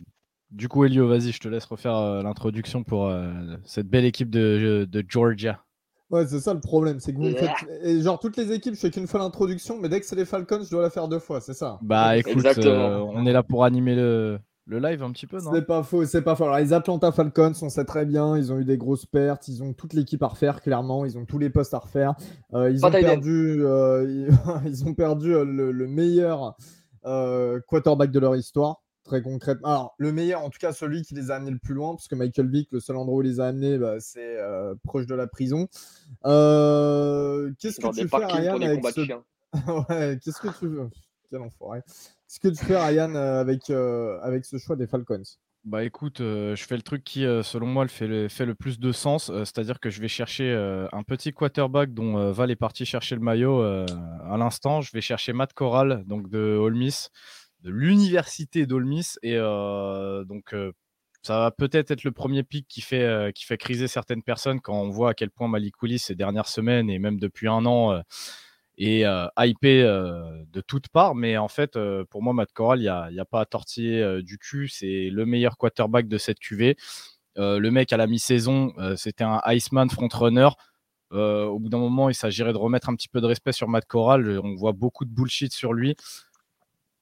du 0.56 0.68
coup, 0.68 0.84
Elio, 0.84 1.06
vas-y, 1.06 1.32
je 1.32 1.38
te 1.38 1.48
laisse 1.48 1.66
refaire 1.66 1.96
euh, 1.96 2.22
l'introduction 2.22 2.82
pour 2.82 3.06
euh, 3.06 3.30
cette 3.64 3.88
belle 3.88 4.06
équipe 4.06 4.30
de, 4.30 4.88
Georgia. 5.06 5.60
Ouais, 6.08 6.26
c'est 6.26 6.40
ça 6.40 6.54
le 6.54 6.60
problème, 6.60 6.98
c'est 6.98 7.12
que 7.12 7.18
vous 7.18 7.36
faites. 7.36 8.02
genre, 8.02 8.18
toutes 8.18 8.36
les 8.36 8.52
équipes, 8.52 8.74
je 8.74 8.80
fais 8.80 8.90
qu'une 8.90 9.06
fois 9.06 9.20
l'introduction, 9.20 9.76
mais 9.78 9.88
dès 9.88 10.00
que 10.00 10.06
c'est 10.06 10.16
les 10.16 10.24
Falcons, 10.24 10.62
je 10.64 10.70
dois 10.70 10.82
la 10.82 10.90
faire 10.90 11.08
deux 11.08 11.18
fois, 11.18 11.40
c'est 11.40 11.52
ça 11.52 11.78
Bah 11.82 12.16
écoute, 12.16 12.46
euh, 12.58 12.98
on 13.12 13.26
est 13.26 13.32
là 13.32 13.42
pour 13.42 13.64
animer 13.64 13.96
le, 13.96 14.38
live 14.66 15.02
un 15.02 15.10
petit 15.10 15.26
peu, 15.26 15.38
non? 15.42 15.50
C'est 15.52 15.66
pas 15.66 15.82
faux, 15.82 16.06
c'est 16.06 16.22
pas 16.22 16.36
faux. 16.36 16.44
Alors, 16.44 16.58
les 16.58 16.72
Atlanta 16.72 17.12
Falcons, 17.12 17.52
on 17.60 17.68
sait 17.68 17.84
très 17.84 18.06
bien, 18.06 18.38
ils 18.38 18.50
ont 18.50 18.58
eu 18.58 18.64
des 18.64 18.78
grosses 18.78 19.04
pertes, 19.04 19.48
ils 19.48 19.62
ont 19.62 19.74
toute 19.74 19.92
l'équipe 19.92 20.22
à 20.22 20.28
refaire, 20.28 20.62
clairement, 20.62 21.04
ils 21.04 21.18
ont 21.18 21.26
tous 21.26 21.38
les 21.38 21.50
postes 21.50 21.74
à 21.74 21.78
refaire. 21.78 22.14
ils, 22.54 22.86
ont 22.86 22.90
perdu, 22.90 23.62
ils, 24.64 24.84
ont 24.86 24.94
perdu, 24.94 25.32
le 25.32 25.86
meilleur 25.86 26.56
quarterback 27.02 28.10
de 28.10 28.20
leur 28.20 28.36
histoire 28.36 28.85
très 29.06 29.22
concrètement. 29.22 29.68
Alors, 29.68 29.94
le 29.98 30.12
meilleur, 30.12 30.42
en 30.42 30.50
tout 30.50 30.58
cas, 30.58 30.72
celui 30.72 31.02
qui 31.02 31.14
les 31.14 31.30
a 31.30 31.36
amenés 31.36 31.52
le 31.52 31.58
plus 31.58 31.74
loin, 31.74 31.94
parce 31.94 32.08
que 32.08 32.14
Michael 32.14 32.50
Vick, 32.50 32.70
le 32.72 32.80
seul 32.80 32.96
endroit 32.96 33.18
où 33.18 33.22
il 33.22 33.28
les 33.28 33.40
a 33.40 33.46
amenés, 33.46 33.78
bah, 33.78 33.96
c'est 34.00 34.36
euh, 34.38 34.74
proche 34.84 35.06
de 35.06 35.14
la 35.14 35.26
prison. 35.26 35.68
Euh, 36.26 37.50
qu'est-ce 37.58 37.80
que 37.80 37.94
tu 37.94 38.08
fais, 38.08 38.26
Ryan, 38.26 38.60
avec 38.60 38.84
ce... 38.84 39.00
ouais, 39.90 40.18
qu'est-ce 40.22 40.40
que 40.40 40.58
tu 40.58 40.68
veux? 40.68 40.90
Quel 41.30 41.40
enfoiré. 41.40 41.80
Qu'est-ce 41.86 42.40
que 42.40 42.48
tu 42.48 42.64
fais, 42.64 42.76
Ryan, 42.76 43.14
euh, 43.14 44.18
avec, 44.22 44.44
ce 44.44 44.58
choix 44.58 44.76
des 44.76 44.86
Falcons? 44.86 45.22
Bah 45.64 45.82
écoute, 45.82 46.18
je 46.18 46.64
fais 46.68 46.76
le 46.76 46.82
truc 46.82 47.02
qui, 47.02 47.22
selon 47.42 47.66
moi, 47.66 47.82
le 47.82 47.88
fait, 47.88 48.06
le, 48.06 48.28
fait 48.28 48.46
le 48.46 48.54
plus 48.54 48.78
de 48.78 48.92
sens, 48.92 49.32
c'est-à-dire 49.38 49.80
que 49.80 49.90
je 49.90 50.00
vais 50.00 50.06
chercher 50.06 50.52
un 50.92 51.02
petit 51.02 51.32
quarterback 51.32 51.92
dont 51.92 52.30
Val 52.30 52.52
est 52.52 52.56
parti 52.56 52.84
chercher 52.84 53.16
le 53.16 53.20
maillot 53.20 53.60
à 53.62 54.36
l'instant. 54.38 54.80
Je 54.80 54.92
vais 54.92 55.00
chercher 55.00 55.32
Matt 55.32 55.54
Corral, 55.54 56.04
donc 56.06 56.28
de 56.28 56.38
Ole 56.38 56.76
Miss 56.76 57.10
de 57.60 57.70
l'université 57.70 58.66
d'Olmis. 58.66 59.16
Et 59.22 59.36
euh, 59.36 60.24
donc, 60.24 60.54
euh, 60.54 60.72
ça 61.22 61.38
va 61.38 61.50
peut-être 61.50 61.90
être 61.90 62.04
le 62.04 62.12
premier 62.12 62.42
pic 62.42 62.66
qui 62.68 62.80
fait, 62.80 63.02
euh, 63.02 63.32
qui 63.32 63.44
fait 63.44 63.56
criser 63.56 63.88
certaines 63.88 64.22
personnes 64.22 64.60
quand 64.60 64.80
on 64.80 64.90
voit 64.90 65.10
à 65.10 65.14
quel 65.14 65.30
point 65.30 65.48
Malik 65.48 65.82
Willis 65.82 65.98
ces 65.98 66.14
dernières 66.14 66.48
semaines 66.48 66.88
et 66.88 66.98
même 66.98 67.18
depuis 67.18 67.48
un 67.48 67.66
an 67.66 68.00
est 68.78 69.04
hypé 69.38 69.82
de 69.82 70.60
toutes 70.60 70.88
parts. 70.88 71.14
Mais 71.14 71.36
en 71.36 71.48
fait, 71.48 71.78
pour 72.10 72.22
moi, 72.22 72.32
Matt 72.32 72.52
Corral, 72.52 72.78
il 72.78 72.82
n'y 72.82 72.88
a, 72.88 73.08
a, 73.18 73.24
pas 73.24 73.40
à 73.40 73.46
tortiller 73.46 74.22
du 74.22 74.38
cul. 74.38 74.68
C'est 74.68 75.08
le 75.10 75.26
meilleur 75.26 75.56
quarterback 75.56 76.06
de 76.06 76.18
cette 76.18 76.38
QV. 76.38 76.76
le 77.36 77.70
mec 77.70 77.92
à 77.92 77.96
la 77.96 78.06
mi-saison, 78.06 78.74
c'était 78.96 79.24
un 79.24 79.40
Iceman 79.46 79.88
frontrunner. 79.88 80.50
au 81.10 81.58
bout 81.58 81.70
d'un 81.70 81.78
moment, 81.78 82.10
il 82.10 82.14
s'agirait 82.14 82.52
de 82.52 82.58
remettre 82.58 82.90
un 82.90 82.94
petit 82.94 83.08
peu 83.08 83.20
de 83.20 83.26
respect 83.26 83.52
sur 83.52 83.66
Matt 83.66 83.86
Corral. 83.86 84.38
On 84.44 84.54
voit 84.54 84.72
beaucoup 84.72 85.06
de 85.06 85.10
bullshit 85.10 85.52
sur 85.52 85.72
lui 85.72 85.96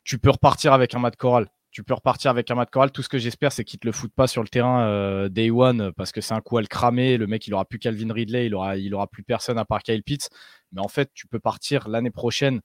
tu 0.04 0.18
peux 0.18 0.30
repartir 0.30 0.72
avec 0.72 0.94
un 0.94 0.98
mat 0.98 1.16
choral. 1.16 1.48
Tu 1.70 1.82
peux 1.82 1.94
repartir 1.94 2.30
avec 2.30 2.50
un 2.50 2.54
mat 2.54 2.70
choral. 2.70 2.92
Tout 2.92 3.02
ce 3.02 3.08
que 3.08 3.18
j'espère, 3.18 3.50
c'est 3.50 3.64
qu'il 3.64 3.80
te 3.80 3.86
le 3.86 3.92
foute 3.92 4.12
pas 4.14 4.28
sur 4.28 4.42
le 4.42 4.48
terrain 4.48 4.86
euh, 4.86 5.28
day 5.28 5.50
one 5.50 5.92
parce 5.96 6.12
que 6.12 6.20
c'est 6.20 6.34
un 6.34 6.40
coup 6.40 6.56
à 6.58 6.60
le 6.60 6.68
cramer. 6.68 7.16
Le 7.16 7.26
mec, 7.26 7.46
il 7.48 7.54
aura 7.54 7.64
plus 7.64 7.80
Calvin 7.80 8.12
Ridley, 8.12 8.46
il 8.46 8.54
aura, 8.54 8.76
il 8.76 8.94
aura 8.94 9.08
plus 9.08 9.24
personne 9.24 9.58
à 9.58 9.64
part 9.64 9.82
Kyle 9.82 10.02
Pitts. 10.04 10.30
Mais 10.72 10.80
en 10.80 10.88
fait, 10.88 11.10
tu 11.14 11.26
peux 11.26 11.40
partir 11.40 11.88
l'année 11.88 12.12
prochaine 12.12 12.60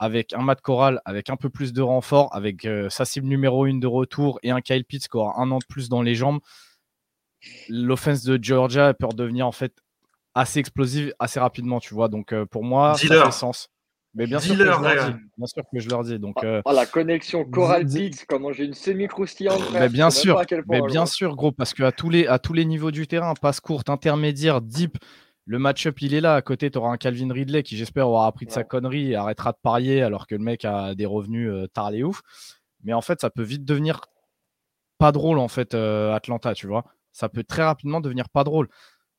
avec 0.00 0.32
un 0.32 0.42
mat 0.42 0.60
choral, 0.60 1.00
avec 1.04 1.28
un 1.30 1.36
peu 1.36 1.50
plus 1.50 1.72
de 1.72 1.82
renfort, 1.82 2.34
avec 2.34 2.64
euh, 2.64 2.88
sa 2.88 3.04
cible 3.04 3.26
numéro 3.26 3.66
une 3.66 3.80
de 3.80 3.86
retour 3.86 4.38
et 4.42 4.50
un 4.50 4.60
Kyle 4.60 4.84
Pitts 4.84 5.08
qui 5.08 5.16
aura 5.16 5.40
un 5.40 5.50
an 5.50 5.58
de 5.58 5.64
plus 5.68 5.88
dans 5.88 6.02
les 6.02 6.14
jambes. 6.14 6.40
L'offense 7.68 8.24
de 8.24 8.42
Georgia 8.42 8.94
peut 8.94 9.06
redevenir 9.06 9.46
en 9.46 9.52
fait 9.52 9.72
assez 10.34 10.58
explosive 10.58 11.12
assez 11.18 11.38
rapidement, 11.38 11.80
tu 11.80 11.94
vois. 11.94 12.08
Donc 12.08 12.32
euh, 12.32 12.46
pour 12.46 12.64
moi, 12.64 12.94
ça 12.94 13.06
fait 13.06 13.30
sens. 13.30 13.68
Mais 14.14 14.26
bien 14.26 14.40
sûr, 14.40 14.54
que 14.54 14.60
je 14.60 14.64
leur 14.64 14.80
dis, 14.80 15.14
bien 15.36 15.46
sûr 15.46 15.62
que 15.72 15.78
je 15.78 15.88
leur 15.88 16.04
dis. 16.04 16.18
Donc, 16.18 16.42
euh, 16.42 16.62
oh, 16.64 16.72
la 16.72 16.86
connexion 16.86 17.44
Coral 17.44 17.84
Beats, 17.84 18.24
comment 18.28 18.52
j'ai 18.52 18.64
une 18.64 18.74
semi-croustillante. 18.74 19.60
Mais 19.72 19.88
bien 19.88 20.10
sûr, 20.10 20.42
mais 20.68 20.80
bien 20.82 21.06
sûr, 21.06 21.36
gros, 21.36 21.52
parce 21.52 21.74
qu'à 21.74 21.92
tous, 21.92 22.10
les, 22.10 22.26
à 22.26 22.38
tous 22.38 22.52
les 22.52 22.64
niveaux 22.64 22.90
du 22.90 23.06
terrain, 23.06 23.34
passe 23.34 23.60
courte, 23.60 23.90
intermédiaire, 23.90 24.60
deep, 24.60 24.98
le 25.44 25.58
match-up, 25.58 26.00
il 26.02 26.14
est 26.14 26.20
là. 26.20 26.34
À 26.34 26.42
côté, 26.42 26.70
tu 26.70 26.78
auras 26.78 26.90
un 26.90 26.96
Calvin 26.96 27.32
Ridley 27.32 27.62
qui, 27.62 27.76
j'espère, 27.76 28.08
aura 28.08 28.26
appris 28.26 28.44
de 28.44 28.50
sa 28.50 28.64
connerie 28.64 29.12
et 29.12 29.16
arrêtera 29.16 29.52
de 29.52 29.58
parier 29.62 30.02
alors 30.02 30.26
que 30.26 30.34
le 30.34 30.42
mec 30.42 30.64
a 30.64 30.94
des 30.94 31.06
revenus 31.06 31.50
euh, 31.50 31.66
tard 31.68 31.90
les 31.90 32.02
ouf. 32.02 32.20
Mais 32.84 32.92
en 32.92 33.00
fait, 33.00 33.20
ça 33.20 33.30
peut 33.30 33.42
vite 33.42 33.64
devenir 33.64 34.02
pas 34.98 35.12
drôle, 35.12 35.38
en 35.38 35.48
fait, 35.48 35.74
euh, 35.74 36.12
Atlanta, 36.14 36.54
tu 36.54 36.66
vois. 36.66 36.84
Ça 37.12 37.28
peut 37.28 37.44
très 37.44 37.64
rapidement 37.64 38.00
devenir 38.00 38.28
pas 38.28 38.44
drôle. 38.44 38.68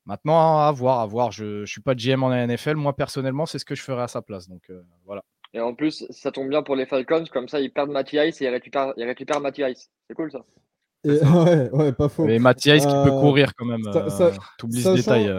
Maintenant, 0.09 0.57
à 0.57 0.71
voir, 0.71 1.01
à 1.01 1.05
voir. 1.05 1.31
Je 1.31 1.61
ne 1.61 1.65
suis 1.67 1.81
pas 1.81 1.93
GM 1.93 2.23
en 2.23 2.31
NFL. 2.31 2.73
Moi, 2.73 2.95
personnellement, 2.95 3.45
c'est 3.45 3.59
ce 3.59 3.65
que 3.65 3.75
je 3.75 3.83
ferais 3.83 4.01
à 4.01 4.07
sa 4.07 4.23
place. 4.23 4.49
Donc, 4.49 4.63
euh, 4.71 4.81
voilà. 5.05 5.23
Et 5.53 5.59
en 5.59 5.75
plus, 5.75 6.03
ça 6.09 6.31
tombe 6.31 6.49
bien 6.49 6.63
pour 6.63 6.75
les 6.75 6.87
Falcons. 6.87 7.25
Comme 7.31 7.47
ça, 7.47 7.59
ils 7.59 7.71
perdent 7.71 7.91
Mathias 7.91 8.41
et 8.41 8.45
ils 8.45 8.49
récupèrent, 8.49 8.91
ils 8.97 9.03
récupèrent 9.03 9.39
Mathias. 9.39 9.91
C'est 10.07 10.15
cool, 10.15 10.31
ça. 10.31 10.39
ouais, 11.05 11.69
ouais, 11.69 11.93
pas 11.93 12.09
faux. 12.09 12.25
Mais 12.25 12.39
Mathias 12.39 12.87
qui 12.87 12.91
peut 12.91 13.13
euh, 13.13 13.21
courir 13.21 13.53
quand 13.55 13.65
même. 13.65 13.83
Euh, 13.85 14.31
T'oublies 14.57 14.81
ce 14.81 14.95
détail. 14.95 15.31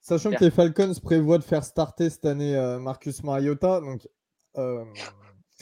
Sachant 0.00 0.32
que 0.32 0.42
les 0.42 0.50
Falcons 0.50 0.94
prévoient 1.00 1.38
de 1.38 1.44
faire 1.44 1.62
starter 1.62 2.10
cette 2.10 2.24
année 2.24 2.56
Marcus 2.80 3.22
Mariota. 3.22 3.80
Donc, 3.80 4.08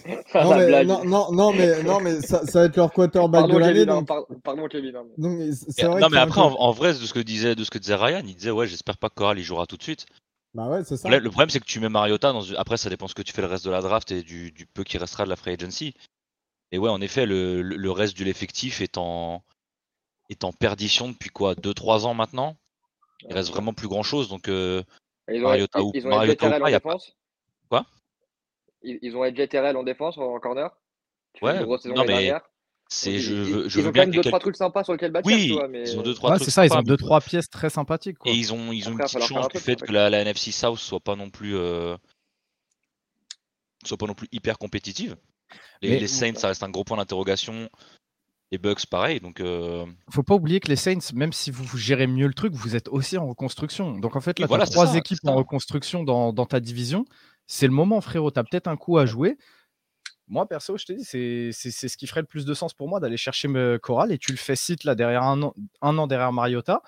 non, 0.35 0.57
mais, 0.57 0.85
non, 0.85 1.33
non, 1.33 1.53
mais, 1.53 1.83
non, 1.85 2.01
mais 2.01 2.21
ça, 2.21 2.47
ça, 2.47 2.61
va 2.61 2.65
être 2.67 2.77
leur 2.77 2.93
quarterback 2.93 3.51
de 3.51 3.59
l'année. 3.59 3.87
Donc... 3.87 4.09
Pardon, 4.43 4.67
Kevin. 4.69 4.97
Hein, 4.97 5.05
non, 5.19 6.09
mais 6.11 6.19
après, 6.19 6.41
en, 6.41 6.73
vrai, 6.73 6.93
de 6.93 6.99
ce, 6.99 7.13
que 7.13 7.21
disait, 7.21 7.55
de 7.55 7.65
ce 7.65 7.71
que 7.71 7.79
disait 7.79 7.95
Ryan, 7.95 8.23
il 8.25 8.35
disait 8.35 8.51
Ouais, 8.51 8.67
j'espère 8.67 8.99
pas 8.99 9.09
que 9.09 9.15
Coral 9.15 9.39
il 9.39 9.45
jouera 9.45 9.67
tout 9.67 9.77
de 9.77 9.83
suite. 9.83 10.07
Bah 10.55 10.69
ouais, 10.69 10.85
c'est 10.85 10.97
ça. 10.97 11.09
Le, 11.09 11.29
problème, 11.29 11.51
c'est 11.51 11.61
que 11.61 11.67
tu 11.67 11.81
mets 11.81 11.89
Mariota 11.89 12.33
dans. 12.33 12.43
Après, 12.57 12.77
ça 12.77 12.89
dépend 12.89 13.09
ce 13.09 13.15
que 13.15 13.23
tu 13.23 13.33
fais 13.33 13.43
le 13.43 13.49
reste 13.49 13.67
de 13.67 13.71
la 13.71 13.83
draft 13.83 14.11
et 14.13 14.23
du, 14.23 14.53
du 14.53 14.67
peu 14.67 14.85
qui 14.85 14.97
restera 14.97 15.25
de 15.25 15.31
la 15.31 15.37
free 15.37 15.53
agency. 15.53 15.95
Et 16.73 16.79
ouais, 16.79 16.91
en 16.91 17.01
effet, 17.01 17.27
le, 17.27 17.63
le 17.63 17.91
reste 17.91 18.19
de 18.19 18.25
l'effectif 18.25 18.81
est 18.81 18.99
en, 18.99 19.43
est 20.31 20.45
en 20.45 20.53
perdition 20.53 21.09
depuis 21.09 21.31
quoi 21.31 21.55
2-3 21.55 22.07
ans 22.07 22.15
maintenant? 22.15 22.57
Il 23.29 23.35
reste 23.35 23.51
vraiment 23.51 23.73
plus 23.73 23.89
grand 23.89 24.03
chose. 24.03 24.29
Donc, 24.29 24.49
euh, 24.49 24.83
Mariota 25.29 25.83
ou, 25.83 25.93
Mariota 26.05 26.47
ou 26.47 26.61
pas, 26.61 26.71
il 26.71 26.75
a 26.75 26.81
pas. 26.81 26.97
Quoi? 27.69 27.87
Ils, 29.03 29.17
ont 29.17 29.25
Edge 29.25 29.49
Terrell 29.49 29.77
en 29.77 29.83
défense, 29.83 30.17
en 30.19 30.39
corner. 30.39 30.71
Ouais, 31.43 31.65
non, 31.65 32.05
mais 32.07 32.33
c'est 32.89 33.19
je 33.19 33.35
veux, 33.35 33.69
je 33.69 33.79
ils 33.79 33.83
veux 33.83 33.89
ont 33.89 33.93
bien 33.93 34.05
quand 34.05 34.11
même 34.13 34.23
deux 34.23 34.29
trois 34.29 34.39
trucs 34.39 34.57
sympas 34.57 34.85
sur 34.85 34.93
lesquels 34.93 35.11
bâtir. 35.11 35.35
Oui, 35.35 35.59
mais... 35.71 35.83
ils 35.83 35.99
ont 35.99 36.03
deux 36.03 36.15
trois 36.15 36.33
ouais, 36.33 36.39
c'est 36.39 36.53
ça, 36.53 36.65
ils 36.65 36.73
ont 36.73 36.83
deux 36.83 36.97
trois 36.97 37.21
pièces 37.21 37.51
très 37.51 37.69
sympathiques. 37.69 38.19
Quoi. 38.19 38.31
Et 38.31 38.35
ils 38.35 38.53
ont 38.53 38.71
ils 38.71 38.89
ont 38.89 38.93
Après, 38.93 39.05
une 39.05 39.19
petite 39.19 39.29
chance 39.29 39.49
du 39.49 39.59
fait 39.59 39.77
que 39.77 39.93
la, 39.93 40.09
la, 40.09 40.21
NFC 40.21 40.53
South 40.53 40.79
soit 40.79 41.01
pas 41.01 41.17
non 41.17 41.29
plus 41.29 41.57
euh... 41.57 41.97
soit 43.85 43.97
pas 43.97 44.07
non 44.07 44.15
plus 44.15 44.29
hyper 44.31 44.57
compétitive. 44.57 45.17
Les, 45.83 45.99
les 45.99 46.07
Saints, 46.07 46.35
ça 46.37 46.49
reste 46.49 46.63
un 46.63 46.71
gros 46.71 46.85
point 46.85 46.97
d'interrogation. 46.97 47.69
Les 48.53 48.59
Bucks, 48.59 48.87
pareil. 48.87 49.21
Donc, 49.21 49.41
euh... 49.41 49.85
faut 50.11 50.23
pas 50.23 50.35
oublier 50.35 50.61
que 50.61 50.69
les 50.69 50.77
Saints, 50.77 51.13
même 51.15 51.33
si 51.33 51.51
vous, 51.51 51.77
gérez 51.77 52.07
mieux 52.07 52.29
le 52.29 52.35
truc, 52.35 52.53
vous 52.53 52.77
êtes 52.77 52.89
aussi 52.89 53.19
en 53.19 53.27
reconstruction. 53.27 53.99
Donc 53.99 54.15
en 54.15 54.21
fait, 54.21 54.39
là, 54.39 54.47
tu 54.47 54.55
as 54.55 54.67
trois 54.67 54.95
équipes 54.95 55.19
en 55.25 55.35
reconstruction 55.35 56.05
dans, 56.05 56.33
dans 56.33 56.47
ta 56.47 56.61
division. 56.61 57.05
C'est 57.47 57.67
le 57.67 57.73
moment, 57.73 58.01
frérot. 58.01 58.31
Tu 58.31 58.39
as 58.41 58.45
peut-être 58.45 58.69
un 58.69 58.77
coup 58.77 58.99
à 58.99 59.07
jouer. 59.07 59.37
Moi, 60.29 60.47
perso, 60.49 60.77
je 60.77 60.85
te 60.85 60.93
dis, 60.93 61.05
c'est 61.05 61.53
ce 61.53 61.97
qui 61.97 62.07
ferait 62.07 62.23
le 62.23 62.27
plus 62.27 62.45
de 62.45 62.55
sens 62.55 62.75
pour 62.75 62.89
moi 62.89 62.99
d'aller 62.99 63.17
chercher 63.17 63.49
Coral 63.81 64.11
et 64.11 64.19
tu 64.19 64.33
le 64.33 64.39
fais 64.39 64.57
site 64.57 64.83
là 64.85 64.97
derrière 64.97 65.23
un 65.23 65.41
an, 65.43 65.55
un 65.83 65.97
an 65.99 66.07
derrière 66.07 66.33
Mariota. 66.33 66.83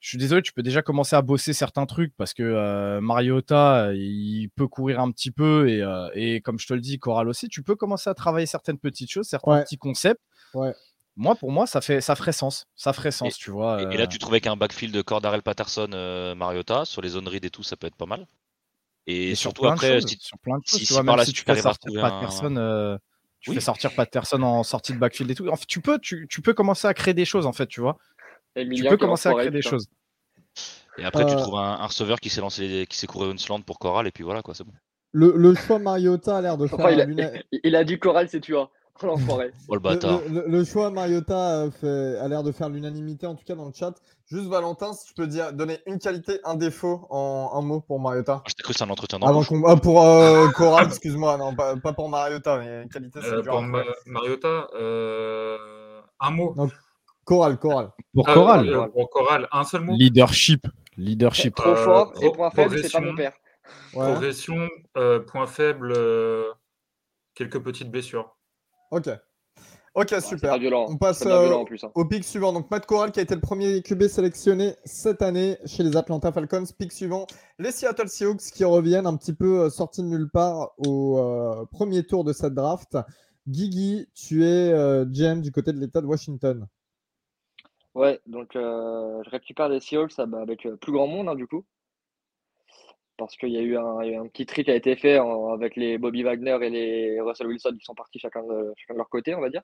Je 0.00 0.08
suis 0.08 0.18
désolé, 0.18 0.42
tu 0.42 0.52
peux 0.52 0.64
déjà 0.64 0.82
commencer 0.82 1.14
à 1.14 1.22
bosser 1.22 1.52
certains 1.52 1.86
trucs 1.86 2.12
parce 2.16 2.34
que 2.34 2.42
euh, 2.42 3.00
Mariota, 3.00 3.92
il 3.94 4.48
peut 4.56 4.66
courir 4.66 4.98
un 4.98 5.12
petit 5.12 5.30
peu 5.30 5.68
et, 5.68 5.80
euh, 5.80 6.10
et, 6.14 6.40
comme 6.40 6.58
je 6.58 6.66
te 6.66 6.74
le 6.74 6.80
dis, 6.80 6.98
Coral 6.98 7.28
aussi, 7.28 7.46
tu 7.46 7.62
peux 7.62 7.76
commencer 7.76 8.10
à 8.10 8.14
travailler 8.14 8.46
certaines 8.46 8.78
petites 8.78 9.12
choses, 9.12 9.28
certains 9.28 9.62
petits 9.62 9.78
concepts. 9.78 10.20
Ouais. 10.54 10.74
Moi, 11.14 11.36
pour 11.36 11.52
moi, 11.52 11.68
ça, 11.68 11.80
fait, 11.80 12.00
ça 12.00 12.16
ferait 12.16 12.32
sens. 12.32 12.66
Ça 12.74 12.92
ferait 12.92 13.12
sens, 13.12 13.36
tu 13.36 13.52
vois. 13.52 13.80
Et, 13.80 13.96
là, 13.96 14.04
euh. 14.04 14.06
tu 14.08 14.18
trouvais 14.18 14.40
qu'un 14.40 14.56
backfield 14.56 14.92
de 14.92 15.02
Cordarel 15.02 15.42
Patterson, 15.42 16.34
Mariota, 16.36 16.84
sur 16.84 17.00
les 17.00 17.10
zones 17.10 17.28
read 17.28 17.44
et 17.44 17.50
tout, 17.50 17.62
ça 17.62 17.76
peut 17.76 17.86
être 17.86 17.94
pas 17.94 18.06
mal. 18.06 18.26
Et, 19.06 19.34
surtout 19.34 19.66
après, 19.66 20.00
si, 20.00 20.16
sur 20.20 20.38
plein 20.38 20.58
de 20.58 20.62
choses, 20.64 20.80
si, 20.80 20.86
tu 20.86 20.92
vois, 20.92 21.02
même 21.02 21.24
si 21.24 21.32
tu 21.32 21.42
fais 21.42 21.60
sortir 21.60 22.00
Patterson, 22.00 22.56
euh, 22.56 22.96
tu 23.40 23.52
fais 23.52 23.60
sortir 23.60 23.94
Patterson 23.94 24.42
en 24.42 24.62
sortie 24.62 24.92
de 24.92 24.98
backfield 24.98 25.30
et 25.30 25.34
tout. 25.34 25.48
En 25.48 25.56
fait, 25.56 25.66
tu 25.66 25.80
peux, 25.80 25.98
tu, 25.98 26.28
tu, 26.28 26.40
peux 26.40 26.54
commencer 26.54 26.86
à 26.86 26.94
créer 26.94 27.14
des 27.14 27.24
choses 27.24 27.46
en 27.46 27.52
fait, 27.52 27.66
tu 27.66 27.80
vois. 27.80 27.98
tu 28.56 28.84
peux 28.84 28.96
commencer 28.96 29.28
à 29.28 29.34
créer 29.34 29.50
des 29.50 29.62
choses. 29.62 29.88
Et 30.98 31.04
après, 31.04 31.24
tu 31.26 31.32
euh. 31.32 31.36
trouves 31.36 31.58
un, 31.58 31.86
receveur 31.86 32.20
qui 32.20 32.28
s'est 32.28 32.40
lancé, 32.40 32.86
qui 32.88 32.96
s'est 32.96 33.06
couru 33.06 33.30
une 33.30 33.38
slant 33.38 33.60
pour 33.62 33.78
Coral 33.78 34.06
et 34.06 34.10
puis 34.10 34.24
voilà 34.24 34.42
quoi, 34.42 34.54
c'est 34.54 34.64
bon. 34.64 34.72
Le, 35.12 35.34
le, 35.36 35.54
choix 35.54 35.78
Mariota 35.78 36.38
a 36.38 36.40
l'air 36.40 36.56
de 36.56 36.66
faire. 36.66 36.90
il, 36.90 37.00
a, 37.20 37.32
il, 37.64 37.76
a, 37.76 37.84
dit 37.84 37.98
Coral, 37.98 38.28
c'est 38.28 38.40
tu 38.40 38.52
vois. 38.52 38.70
Oh, 39.04 39.76
le, 39.76 40.44
le, 40.46 40.64
choix 40.64 40.90
Mariota 40.90 41.68
fait, 41.80 42.18
a 42.18 42.28
l'air 42.28 42.42
de 42.42 42.52
faire 42.52 42.68
l'unanimité, 42.68 43.26
en 43.26 43.34
tout 43.34 43.44
cas 43.44 43.54
dans 43.56 43.66
le 43.66 43.72
chat. 43.72 43.94
Juste 44.32 44.48
Valentin, 44.48 44.94
si 44.94 45.08
tu 45.08 45.12
peux 45.12 45.26
dire, 45.26 45.52
donner 45.52 45.80
une 45.84 45.98
qualité, 45.98 46.40
un 46.44 46.54
défaut 46.54 47.06
en 47.10 47.50
un 47.52 47.60
mot 47.60 47.82
pour 47.82 48.00
Mariota. 48.00 48.40
Ah, 48.42 48.48
je 48.48 48.54
t'ai 48.54 48.62
cru 48.62 48.72
c'est 48.72 48.82
un 48.82 48.88
entretien 48.88 49.18
ah, 49.20 49.76
Pour 49.76 50.02
euh, 50.02 50.48
Coral, 50.54 50.86
excuse-moi, 50.86 51.36
non, 51.36 51.54
pas, 51.54 51.76
pour 51.92 52.08
Mariota, 52.08 52.56
mais 52.56 52.88
qualité, 52.90 53.20
c'est 53.20 53.28
euh, 53.28 53.42
Pour 53.42 53.60
Mariota, 54.06 54.68
euh, 54.74 56.00
un 56.18 56.30
mot. 56.30 56.56
Coral, 57.24 57.58
Coral. 57.58 57.90
Pour 58.14 58.24
Coral. 58.24 58.68
Euh, 58.70 58.86
pour 58.86 59.10
Coral, 59.10 59.48
un 59.52 59.64
seul 59.64 59.82
mot. 59.82 59.94
Leadership. 59.98 60.66
Leadership. 60.96 61.54
Trop 61.54 61.76
fort, 61.76 62.14
et 62.22 62.32
point 62.32 62.50
faible, 62.50 62.78
c'est 62.82 62.90
pas 62.90 63.00
mon 63.00 63.14
père. 63.14 63.34
Progression, 63.92 64.66
point 65.26 65.46
faible, 65.46 65.94
quelques 67.34 67.62
petites 67.62 67.90
blessures. 67.90 68.34
Ok. 68.90 69.10
Ok, 69.94 70.14
super. 70.22 70.58
Violent. 70.58 70.86
On 70.88 70.96
passe 70.96 71.24
euh, 71.26 71.52
hein. 71.52 71.90
au 71.94 72.04
pic 72.06 72.24
suivant. 72.24 72.52
Donc 72.54 72.70
Matt 72.70 72.86
Corral 72.86 73.12
qui 73.12 73.20
a 73.20 73.22
été 73.22 73.34
le 73.34 73.42
premier 73.42 73.82
QB 73.82 74.04
sélectionné 74.04 74.74
cette 74.84 75.20
année 75.20 75.58
chez 75.66 75.82
les 75.82 75.96
Atlanta 75.96 76.32
Falcons. 76.32 76.64
Pic 76.78 76.92
suivant, 76.92 77.26
les 77.58 77.72
Seattle 77.72 78.08
Seahawks 78.08 78.52
qui 78.54 78.64
reviennent 78.64 79.06
un 79.06 79.16
petit 79.16 79.34
peu 79.34 79.60
euh, 79.60 79.70
sortis 79.70 80.02
de 80.02 80.06
nulle 80.06 80.30
part 80.30 80.72
au 80.78 81.18
euh, 81.18 81.66
premier 81.70 82.04
tour 82.04 82.24
de 82.24 82.32
cette 82.32 82.54
draft. 82.54 82.96
Guigui, 83.46 84.08
tu 84.14 84.44
es 84.44 84.72
GM 85.06 85.40
du 85.40 85.50
côté 85.52 85.72
de 85.72 85.78
l'État 85.78 86.00
de 86.00 86.06
Washington. 86.06 86.66
Ouais, 87.94 88.20
donc 88.26 88.52
je 88.54 89.28
récupère 89.28 89.68
les 89.68 89.80
Seahawks 89.80 90.18
avec 90.18 90.66
plus 90.80 90.92
grand 90.92 91.06
monde 91.06 91.28
hein, 91.28 91.34
du 91.34 91.46
coup 91.46 91.64
parce 93.18 93.36
qu'il 93.36 93.50
y, 93.50 93.58
a 93.58 93.60
eu 93.60 93.76
un 93.76 94.26
petit 94.26 94.46
tri 94.46 94.64
qui 94.64 94.70
a 94.70 94.74
été 94.74 94.96
fait 94.96 95.18
avec 95.52 95.76
les 95.76 95.98
Bobby 95.98 96.22
Wagner 96.22 96.58
et 96.62 96.70
les 96.70 97.20
Russell 97.20 97.46
Wilson 97.46 97.76
qui 97.78 97.84
sont 97.84 97.94
partis 97.94 98.18
chacun 98.18 98.42
de, 98.42 98.72
leur 98.94 99.08
côté, 99.08 99.34
on 99.34 99.40
va 99.40 99.50
dire. 99.50 99.62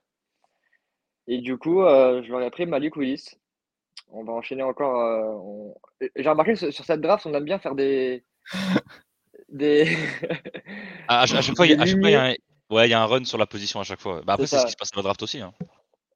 Et 1.28 1.38
du 1.38 1.58
coup, 1.58 1.82
euh, 1.82 2.22
je 2.22 2.30
leur 2.32 2.40
ai 2.40 2.50
pris 2.50 2.64
Malik 2.64 2.96
Willis. 2.96 3.36
On 4.10 4.24
va 4.24 4.32
enchaîner 4.32 4.62
encore. 4.62 4.98
Euh, 4.98 6.08
j'ai 6.16 6.28
remarqué 6.28 6.56
sur, 6.56 6.72
sur 6.72 6.84
cette 6.86 7.02
draft, 7.02 7.26
on 7.26 7.34
aime 7.34 7.44
bien 7.44 7.58
faire 7.58 7.74
des. 7.74 8.24
des... 9.50 9.94
à, 11.06 11.26
chaque 11.26 11.54
fois, 11.54 11.66
il 11.66 11.78
y, 11.78 12.14
a, 12.14 12.34
ouais, 12.70 12.88
y 12.88 12.94
a 12.94 13.02
un 13.02 13.06
run 13.06 13.24
sur 13.24 13.36
la 13.36 13.46
position 13.46 13.78
à 13.78 13.84
chaque 13.84 14.00
fois. 14.00 14.22
Bah, 14.24 14.32
après, 14.32 14.46
c'est 14.46 14.58
ce 14.58 14.64
qui 14.64 14.72
se 14.72 14.76
passe 14.76 14.90
dans 14.92 15.00
la 15.00 15.04
draft 15.04 15.22
aussi. 15.22 15.42
Hein. 15.42 15.52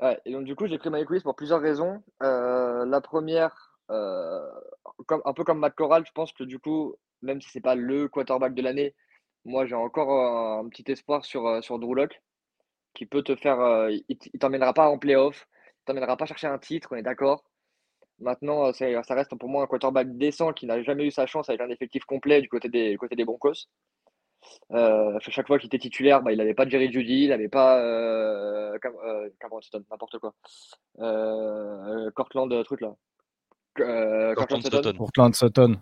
Ouais, 0.01 0.19
et 0.25 0.33
donc, 0.33 0.45
du 0.45 0.57
coup, 0.57 0.67
j'ai 0.67 0.79
pris 0.79 0.89
Malik 0.89 1.11
Willis 1.11 1.23
pour 1.23 1.37
plusieurs 1.37 1.61
raisons. 1.61 2.03
Euh, 2.23 2.87
la 2.87 3.01
première, 3.03 3.77
comme, 3.89 5.21
un 5.27 5.33
peu 5.35 5.45
comme 5.45 5.59
Matt 5.59 5.75
Corral, 5.75 6.05
je 6.07 6.13
pense 6.13 6.33
que 6.33 6.45
du 6.45 6.59
coup, 6.59 6.97
même 7.21 7.43
si 7.43 7.51
c'est 7.51 7.61
pas 7.61 7.75
le 7.75 8.09
quarterback 8.09 8.55
de 8.55 8.63
l'année, 8.63 8.95
moi 9.45 9.67
j'ai 9.67 9.75
encore 9.75 10.61
un, 10.61 10.67
petit 10.71 10.91
espoir 10.91 11.27
sur, 11.27 11.63
sur 11.63 11.79
Drew 11.79 11.95
Locke 11.95 12.23
qui 12.95 13.07
peut 13.07 13.23
te 13.23 13.37
faire. 13.37 13.61
Euh, 13.61 13.91
il, 14.09 14.19
t'emmènera 14.39 14.73
pas 14.73 14.89
en 14.89 14.99
playoff, 14.99 15.49
il 15.81 15.85
t'emmènera 15.87 16.17
pas 16.17 16.27
chercher 16.27 16.47
un 16.47 16.59
titre, 16.59 16.89
on 16.93 16.97
est 16.97 17.03
d'accord. 17.03 17.45
Maintenant, 18.19 18.67
euh, 18.69 18.73
ça 18.73 19.15
reste 19.15 19.35
pour 19.37 19.49
moi 19.49 19.65
un 19.65 19.67
quarterback 19.67 20.17
décent 20.17 20.53
qui 20.53 20.67
n'a 20.67 20.83
jamais 20.83 21.07
eu 21.07 21.11
sa 21.11 21.27
chance 21.27 21.49
avec 21.49 21.61
un 21.61 21.71
effectif 21.71 22.05
complet 22.05 22.41
du 22.41 22.49
côté 22.49 22.69
des, 22.69 22.97
côté 22.97 23.17
des 23.17 23.25
Broncos. 23.25 23.67
chaque 24.71 25.47
fois 25.47 25.59
qu'il 25.59 25.67
était 25.67 25.79
titulaire, 25.79 26.23
bah, 26.23 26.33
il 26.33 26.39
n'avait 26.39 26.55
pas 26.55 26.69
Jerry 26.69 26.93
Judy, 26.93 27.25
il 27.25 27.29
n'avait 27.31 27.49
pas 27.49 27.81
n'importe 29.91 30.19
quoi. 30.19 30.35
Cortland, 32.15 32.65
truc 32.65 32.81
là. 32.81 32.95
Cortland 34.37 34.63
Sutton. 34.63 34.93
Cortland 34.93 35.35
Sutton 35.35 35.81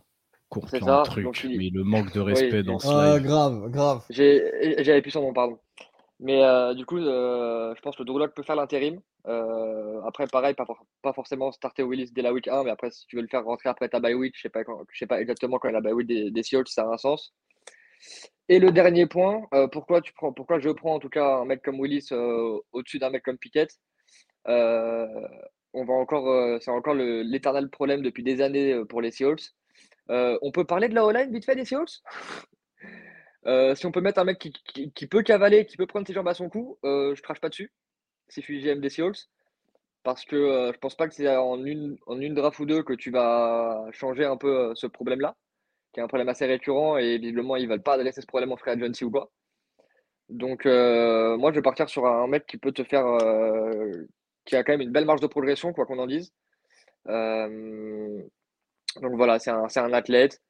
c'est 0.66 0.82
ça. 0.82 1.02
truc, 1.04 1.44
mais 1.44 1.70
le 1.72 1.84
manque 1.84 2.12
de 2.12 2.20
respect 2.20 2.62
dans 2.62 2.78
ce 2.78 2.88
ah, 2.88 3.20
grave, 3.20 3.70
grave. 3.70 4.04
J'avais 4.10 5.02
plus 5.02 5.10
son 5.10 5.22
nom, 5.22 5.32
pardon. 5.32 5.58
Mais 6.20 6.44
euh, 6.44 6.74
du 6.74 6.84
coup, 6.84 6.98
euh, 6.98 7.74
je 7.74 7.80
pense 7.80 7.96
que 7.96 8.02
Drew 8.02 8.28
peut 8.28 8.42
faire 8.42 8.56
l'intérim. 8.56 9.00
Euh, 9.26 10.02
après, 10.02 10.26
pareil, 10.26 10.54
pas, 10.54 11.12
forcément 11.14 11.50
starter 11.50 11.82
Willis 11.82 12.10
dès 12.12 12.20
la 12.20 12.32
week 12.32 12.46
1, 12.46 12.64
mais 12.64 12.70
après, 12.70 12.90
si 12.90 13.06
tu 13.06 13.16
veux 13.16 13.22
le 13.22 13.28
faire 13.28 13.44
rentrer 13.44 13.70
après 13.70 13.88
ta 13.88 14.00
bye 14.00 14.12
week, 14.12 14.34
je 14.36 14.42
sais 14.42 14.50
pas, 14.50 14.60
sais 14.92 15.06
pas 15.06 15.20
exactement 15.20 15.58
quand 15.58 15.68
il 15.68 15.72
la 15.72 15.80
bye 15.80 15.94
week 15.94 16.06
des, 16.06 16.42
Seahawks, 16.42 16.68
ça 16.68 16.82
a 16.82 16.92
un 16.92 16.98
sens. 16.98 17.32
Et 18.50 18.58
le 18.58 18.70
dernier 18.70 19.06
point, 19.06 19.42
pourquoi, 19.72 20.02
tu 20.02 20.12
prends, 20.12 20.32
pourquoi 20.32 20.58
je 20.58 20.68
prends 20.70 20.94
en 20.94 20.98
tout 20.98 21.08
cas 21.08 21.38
un 21.38 21.44
mec 21.46 21.62
comme 21.62 21.80
Willis 21.80 22.08
au-dessus 22.72 22.98
d'un 22.98 23.10
mec 23.10 23.22
comme 23.22 23.38
Pickett 23.38 23.78
on 25.72 25.86
c'est 26.60 26.70
encore 26.70 26.94
l'éternel 26.94 27.70
problème 27.70 28.02
depuis 28.02 28.22
des 28.24 28.42
années 28.42 28.84
pour 28.88 29.00
les 29.00 29.10
Seahawks. 29.10 29.52
On 30.08 30.50
peut 30.52 30.64
parler 30.64 30.88
de 30.88 30.94
la 30.94 31.04
O-line 31.06 31.32
vite 31.32 31.44
fait 31.44 31.56
des 31.56 31.64
Seahawks? 31.64 32.02
Euh, 33.46 33.74
Si 33.74 33.86
on 33.86 33.92
peut 33.92 34.00
mettre 34.00 34.20
un 34.20 34.24
mec 34.24 34.38
qui, 34.38 35.06
peut 35.06 35.22
cavaler, 35.22 35.66
qui 35.66 35.76
peut 35.76 35.86
prendre 35.86 36.06
ses 36.06 36.12
jambes 36.12 36.28
à 36.28 36.34
son 36.34 36.48
cou, 36.48 36.78
euh, 36.84 37.14
je 37.14 37.22
crache 37.22 37.40
pas 37.40 37.48
dessus. 37.48 37.72
Si 38.28 38.40
je 38.40 38.44
suis 38.46 38.62
GM 38.62 38.80
des. 38.80 38.90
Parce 40.02 40.24
que 40.24 40.70
je 40.72 40.78
pense 40.78 40.96
pas 40.96 41.08
que 41.08 41.14
c'est 41.14 41.28
en 41.36 41.64
une, 41.64 41.98
en 42.06 42.18
une 42.20 42.34
draft 42.34 42.58
ou 42.58 42.64
deux 42.64 42.82
que 42.82 42.94
tu 42.94 43.10
vas 43.10 43.86
changer 43.92 44.24
un 44.24 44.38
peu 44.38 44.74
ce 44.74 44.86
problème-là, 44.86 45.36
qui 45.92 46.00
est 46.00 46.02
un 46.02 46.08
problème 46.08 46.30
assez 46.30 46.46
récurrent 46.46 46.96
et 46.96 47.18
visiblement 47.18 47.56
ils 47.56 47.68
veulent 47.68 47.82
pas 47.82 47.98
laisser 47.98 48.22
ce 48.22 48.26
problème 48.26 48.52
en 48.52 48.56
free 48.56 48.70
agency 48.70 49.04
ou 49.04 49.10
quoi. 49.10 49.30
Donc 50.30 50.64
moi 50.64 51.50
je 51.50 51.54
vais 51.56 51.62
partir 51.62 51.88
sur 51.90 52.06
un 52.06 52.26
mec 52.28 52.46
qui 52.46 52.56
peut 52.56 52.72
te 52.72 52.82
faire, 52.84 53.04
qui 54.46 54.56
a 54.56 54.64
quand 54.64 54.72
même 54.72 54.80
une 54.80 54.92
belle 54.92 55.04
marge 55.04 55.20
de 55.20 55.26
progression, 55.26 55.72
quoi 55.74 55.84
qu'on 55.84 55.98
en 55.98 56.06
dise. 56.06 56.32
Donc 58.96 59.14
voilà, 59.14 59.38
c'est 59.38 59.50
un, 59.50 59.66
un, 59.76 59.92
athlète. 59.92 60.40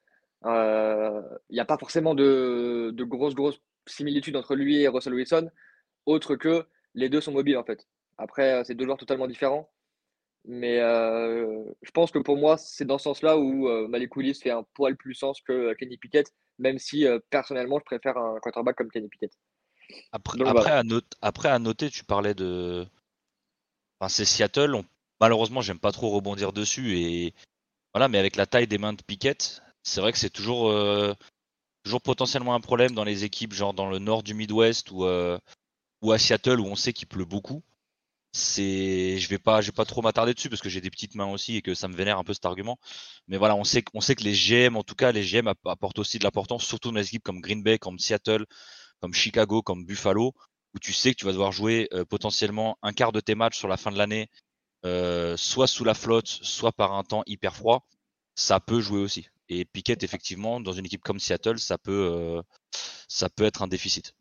Euh, 0.47 1.22
il 1.51 1.55
n'y 1.55 1.61
a 1.61 1.64
pas 1.64 1.78
forcément 1.78 2.14
de, 2.14 2.91
de, 2.95 3.05
grosses, 3.05 3.34
grosses 3.34 3.61
similitudes 3.86 4.36
entre 4.36 4.55
lui 4.55 4.80
et 4.80 4.88
Russell 4.88 5.14
Wilson, 5.14 5.51
autre 6.07 6.36
que 6.36 6.66
les 6.95 7.09
deux 7.09 7.20
sont 7.20 7.32
mobiles 7.32 7.59
en 7.59 7.64
fait. 7.64 7.86
Après, 8.18 8.55
euh, 8.55 8.64
c'est 8.64 8.74
deux 8.74 8.84
joueurs 8.84 8.99
totalement 8.99 9.26
différents. 9.26 9.70
Mais 10.47 10.80
euh, 10.80 11.62
je 11.82 11.91
pense 11.91 12.11
que 12.11 12.18
pour 12.18 12.38
moi, 12.38 12.57
c'est 12.57 12.86
dans 12.86 12.97
ce 12.97 13.05
sens-là 13.05 13.36
où 13.36 13.68
Malik 13.88 14.16
Willis 14.16 14.41
fait 14.43 14.51
un 14.51 14.64
poil 14.72 14.97
plus 14.97 15.12
sens 15.12 15.43
que 15.43 15.74
Kenny 15.74 15.99
Pickett, 15.99 16.32
même 16.59 16.78
si 16.78 17.05
personnellement, 17.28 17.78
je 17.78 17.84
préfère 17.84 18.16
un 18.16 18.38
quarterback 18.41 18.76
comme 18.76 18.91
Kenny 18.91 19.09
Pickett. 19.09 19.32
Après, 20.12 20.43
après, 20.43 20.70
à, 20.70 20.82
après 21.20 21.49
à, 21.51 21.59
noter, 21.59 21.91
tu 21.91 22.05
parlais 22.05 22.32
de. 22.32 22.86
Enfin, 23.99 24.09
c'est 24.09 24.24
Seattle. 24.24 24.74
On... 24.74 24.84
Malheureusement, 25.20 25.61
j'aime 25.61 25.78
pas 25.78 25.93
trop 25.93 26.09
rebondir 26.09 26.55
dessus 26.55 26.97
et 26.97 27.34
voilà, 27.93 28.09
mais 28.09 28.18
avec 28.18 28.36
la 28.36 28.47
taille 28.47 28.66
des 28.66 28.78
mains 28.78 28.95
de 28.95 29.03
Piquette, 29.03 29.62
c'est 29.83 30.01
vrai 30.01 30.12
que 30.12 30.18
c'est 30.18 30.31
toujours, 30.31 30.70
euh, 30.70 31.14
toujours 31.85 32.03
potentiellement 32.03 32.55
un 32.55 32.61
problème 32.61 32.93
dans 32.93 33.05
les 33.05 33.24
équipes, 33.24 33.53
genre 33.53 33.74
dans 33.74 33.89
le 33.89 33.99
nord 33.99 34.22
du 34.22 34.35
Midwest 34.35 34.91
ou, 34.91 35.05
euh, 35.05 35.39
ou 36.03 36.12
à 36.12 36.18
Seattle 36.18 36.61
où 36.61 36.66
on 36.66 36.76
sait 36.76 36.93
qu'il 36.93 37.09
pleut 37.09 37.24
beaucoup. 37.24 37.62
C'est, 38.33 39.18
je 39.18 39.28
vais 39.28 39.39
pas, 39.39 39.61
vais 39.61 39.72
pas 39.72 39.85
trop 39.85 40.03
m'attarder 40.03 40.35
dessus 40.35 40.49
parce 40.49 40.62
que 40.62 40.68
j'ai 40.68 40.81
des 40.81 40.91
petites 40.91 41.16
mains 41.16 41.26
aussi 41.26 41.57
et 41.57 41.62
que 41.62 41.74
ça 41.74 41.89
me 41.89 41.97
vénère 41.97 42.18
un 42.18 42.24
peu 42.24 42.35
cet 42.35 42.47
argument. 42.47 42.78
Mais 43.28 43.39
voilà, 43.39 43.57
on 43.57 43.64
sait, 43.64 43.83
sait 44.01 44.14
que 44.14 44.24
les 44.24 44.35
GM, 44.35 44.76
en 44.76 44.85
tout 44.85 44.95
cas, 44.95 45.12
les 45.12 45.22
GM 45.24 45.49
apportent 45.66 45.99
aussi 45.99 46.18
de 46.18 46.24
l'importance, 46.24 46.64
surtout 46.64 46.91
dans 46.91 46.99
les 46.99 47.07
équipes 47.09 47.24
comme 47.24 47.41
Green 47.41 47.62
Bay, 47.62 47.78
comme 47.78 47.99
Seattle, 47.99 48.47
comme 49.01 49.14
Chicago, 49.14 49.62
comme 49.62 49.85
Buffalo, 49.85 50.33
où 50.74 50.78
tu 50.78 50.93
sais 50.93 51.12
que 51.12 51.18
tu 51.18 51.24
vas 51.24 51.33
devoir 51.33 51.53
jouer 51.53 51.89
euh, 51.93 52.05
potentiellement 52.05 52.78
un 52.83 52.93
quart 52.93 53.12
de 53.12 53.20
tes 53.20 53.35
matchs 53.35 53.59
sur 53.59 53.68
la 53.68 53.76
fin 53.76 53.91
de 53.91 53.99
l'année 53.99 54.28
soit 55.37 55.66
sous 55.66 55.85
la 55.85 55.95
flotte, 55.95 56.28
soit 56.28 56.72
par 56.72 56.93
un 56.95 57.03
temps 57.05 57.22
hyper 57.26 57.55
froid, 57.55 57.85
ça 58.35 58.61
peut 58.61 58.81
jouer 58.81 59.01
aussi. 59.01 59.28
Et 59.51 59.64
Piquet, 59.64 59.98
effectivement, 60.03 60.61
dans 60.61 60.72
une 60.72 60.86
équipe 60.86 61.03
comme 61.03 61.18
Seattle, 61.18 61.59
ça 61.59 61.76
peut, 61.76 62.09
euh, 62.12 62.42
ça 63.09 63.28
peut 63.28 63.44
être 63.44 63.62
un 63.62 63.66
déficit. 63.66 64.14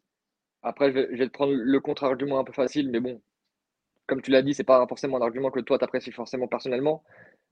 Après, 0.63 0.89
je 0.89 0.95
vais, 0.95 1.07
je 1.11 1.17
vais 1.17 1.27
te 1.27 1.32
prendre 1.32 1.53
le 1.53 1.80
contre-argument 1.80 2.39
un 2.39 2.43
peu 2.43 2.51
facile, 2.51 2.89
mais 2.89 2.99
bon, 2.99 3.21
comme 4.07 4.23
tu 4.23 4.32
l'as 4.32 4.41
dit, 4.41 4.55
c'est 4.55 4.63
pas 4.63 4.86
forcément 4.88 5.17
un 5.17 5.21
argument 5.21 5.51
que 5.51 5.59
toi 5.59 5.77
t'apprécies 5.77 6.11
forcément 6.11 6.47
personnellement. 6.47 7.03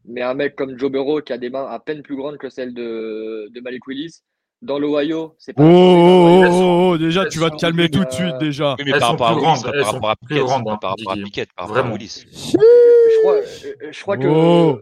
Mais 0.06 0.24
un 0.24 0.34
mec 0.34 0.56
comme 0.56 0.78
Joe 0.78 0.92
Burrow 0.92 1.22
qui 1.22 1.34
a 1.34 1.38
des 1.38 1.52
mains 1.52 1.68
à 1.68 1.80
peine 1.80 2.02
plus 2.02 2.16
grandes 2.16 2.38
que 2.38 2.50
celles 2.50 2.74
de, 2.74 3.48
de 3.54 3.62
Malik 3.62 3.86
Willis, 3.86 4.22
dans 4.64 4.80
l'Ohio, 4.80 5.36
c'est 5.38 5.54
pas. 5.54 5.64
Oh, 5.64 5.68
oh, 5.68 6.44
oh, 6.48 6.52
sont- 6.52 6.90
oh, 6.94 6.98
déjà, 6.98 7.24
elles 7.24 7.30
tu 7.30 7.38
vas 7.38 7.52
te 7.52 7.58
calmer 7.58 7.90
tout 7.90 8.00
de 8.00 8.06
euh, 8.06 8.12
suite, 8.12 8.38
déjà. 8.40 8.76
Oui, 8.80 8.86
mais 8.86 8.92
Elles 8.94 9.00
par 9.00 9.12
rapport 9.12 9.28
à 9.28 9.36
Willis, 9.36 9.62
par 9.62 9.94
rapport 9.94 10.10
à 10.10 10.16
hein, 10.32 10.78
par 10.82 10.90
rapport 10.90 11.12
à. 11.12 11.16
Pickett, 11.16 11.54
par 11.54 11.68
rapport 11.68 11.86
à. 11.86 11.92
Willis. 11.94 12.26
Je 12.32 13.20
crois, 13.20 13.36
euh, 13.36 13.92
je 13.92 14.02
crois 14.02 14.18
que 14.18 14.28
Oh. 14.28 14.82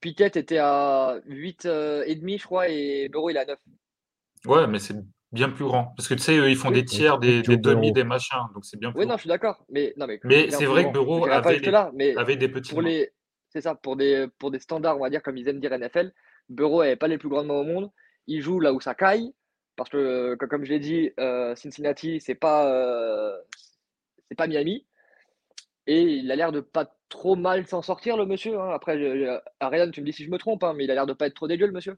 Piquet 0.00 0.26
était 0.34 0.58
à 0.58 1.20
8 1.26 1.66
euh, 1.66 2.04
et 2.06 2.14
demi, 2.14 2.38
je 2.38 2.44
crois, 2.44 2.68
et 2.68 3.08
Burrow 3.08 3.30
il 3.30 3.36
est 3.36 3.40
à 3.40 3.44
9. 3.46 3.58
Ouais, 4.46 4.66
mais 4.66 4.78
c'est 4.78 4.94
bien 5.32 5.48
plus 5.50 5.64
grand. 5.64 5.92
Parce 5.96 6.08
que 6.08 6.14
tu 6.14 6.20
sais, 6.20 6.36
eux, 6.36 6.48
ils 6.50 6.56
font 6.56 6.68
Oui. 6.68 6.74
des 6.74 6.84
tiers, 6.84 7.18
des, 7.18 7.42
demi, 7.42 7.56
Burrow. 7.58 7.90
des 7.92 8.04
machins. 8.04 8.46
Donc 8.54 8.64
c'est 8.64 8.78
bien 8.78 8.92
plus 8.92 9.00
Oui, 9.00 9.06
non, 9.06 9.14
je 9.16 9.20
suis 9.20 9.28
d'accord. 9.28 9.64
Mais, 9.70 9.92
non, 9.96 10.06
mais, 10.06 10.20
Mais 10.24 10.50
c'est 10.50 10.66
vrai 10.66 10.84
que 10.90 10.92
pas 11.28 11.36
avait 11.36 11.54
jusque 11.54 11.66
les- 11.66 11.70
là, 11.72 11.90
mais 11.94 12.16
Avec 12.16 12.38
des 12.38 12.48
petits 12.48 12.70
pour 12.70 12.82
les, 12.82 13.10
c'est 13.48 13.60
ça, 13.60 13.74
pour 13.74 13.96
des, 13.96 14.26
pour 14.38 14.50
des 14.50 14.58
standards, 14.58 14.96
on 14.96 15.00
va 15.02 15.10
dire, 15.10 15.22
comme 15.22 15.36
ils 15.36 15.48
aiment 15.48 15.60
dire 15.60 15.72
NFL, 15.72 16.12
Burrow 16.48 16.82
n'avait 16.82 16.96
pas 16.96 17.08
les 17.08 17.18
plus 17.18 17.28
grandes 17.28 17.46
mains 17.46 17.54
au 17.54 17.64
monde. 17.64 17.90
Il 18.26 18.40
joue 18.42 18.60
là 18.60 18.72
où 18.72 18.80
ça 18.80 18.94
caille, 18.94 19.32
parce 19.76 19.90
que, 19.90 19.96
euh, 19.96 20.36
que- 20.36 20.46
comme 20.46 20.64
je 20.64 20.70
l'ai 20.70 20.78
dit, 20.80 21.10
euh, 21.20 21.54
Cincinnati, 21.56 22.20
c'est 22.20 22.34
pas, 22.34 22.68
euh, 22.70 23.36
c'est 24.28 24.34
pas 24.36 24.46
Miami. 24.46 24.86
Et 25.86 26.00
il 26.02 26.30
a 26.30 26.36
l'air 26.36 26.52
de 26.52 26.60
pas 26.60 26.93
trop 27.08 27.36
mal 27.36 27.66
s'en 27.66 27.82
sortir, 27.82 28.16
le 28.16 28.26
monsieur. 28.26 28.58
hein. 28.60 28.70
Après, 28.72 28.98
je- 28.98 29.38
Ariane, 29.60 29.90
tu 29.90 30.00
me 30.00 30.06
dis 30.06 30.12
si 30.12 30.24
je 30.24 30.30
me 30.30 30.38
trompe, 30.38 30.62
hein, 30.64 30.74
mais 30.76 30.84
il 30.84 30.90
a 30.90 30.94
l'air 30.94 31.06
de 31.06 31.12
pas 31.12 31.26
être 31.26 31.34
trop 31.34 31.48
dégueu, 31.48 31.66
le 31.66 31.72
monsieur. 31.72 31.96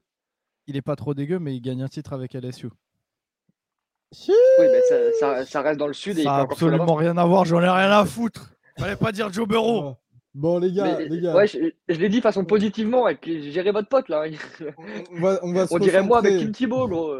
Il 0.67 0.75
est 0.75 0.81
pas 0.81 0.95
trop 0.95 1.13
dégueu, 1.13 1.39
mais 1.39 1.55
il 1.55 1.61
gagne 1.61 1.81
un 1.81 1.87
titre 1.87 2.13
avec 2.13 2.35
LSU. 2.35 2.67
Oui, 4.29 4.33
mais 4.59 4.81
ça, 4.83 4.95
ça- 5.19 5.45
ça 5.45 5.61
reste 5.61 5.79
dans 5.79 5.87
le 5.87 5.93
sud 5.93 6.17
et 6.17 6.21
il 6.21 6.23
Ça 6.25 6.31
fait 6.31 6.39
a 6.39 6.43
encore 6.43 6.57
chaud 6.57 6.65
là-bas. 6.69 6.83
absolument 6.83 6.95
rien 6.97 7.17
à 7.17 7.25
voir, 7.25 7.45
j'en 7.45 7.61
ai 7.61 7.69
rien 7.69 7.91
à 7.91 8.05
foutre. 8.05 8.51
Fallait 8.79 8.95
pas 8.95 9.11
dire 9.11 9.31
Joe 9.33 9.47
Burrow. 9.47 9.83
Ah. 9.85 9.97
Bon, 10.33 10.59
les 10.59 10.71
gars, 10.71 10.97
Mais, 10.99 11.05
les 11.09 11.19
gars, 11.21 11.33
ouais, 11.35 11.47
je, 11.47 11.57
je 11.89 11.99
l'ai 11.99 12.09
dit 12.09 12.21
façon 12.21 12.45
positivement, 12.45 13.07
et 13.07 13.15
puis 13.15 13.51
gérez 13.51 13.71
votre 13.71 13.89
pote 13.89 14.07
là. 14.07 14.25
on 15.11 15.19
va, 15.19 15.39
on 15.41 15.51
va 15.51 15.65
se 15.67 15.73
On 15.73 15.79
dirait 15.79 16.03
moi 16.03 16.19
avec. 16.19 16.37
Tim 16.39 16.51
Thibault, 16.51 16.87
gros. 16.87 17.15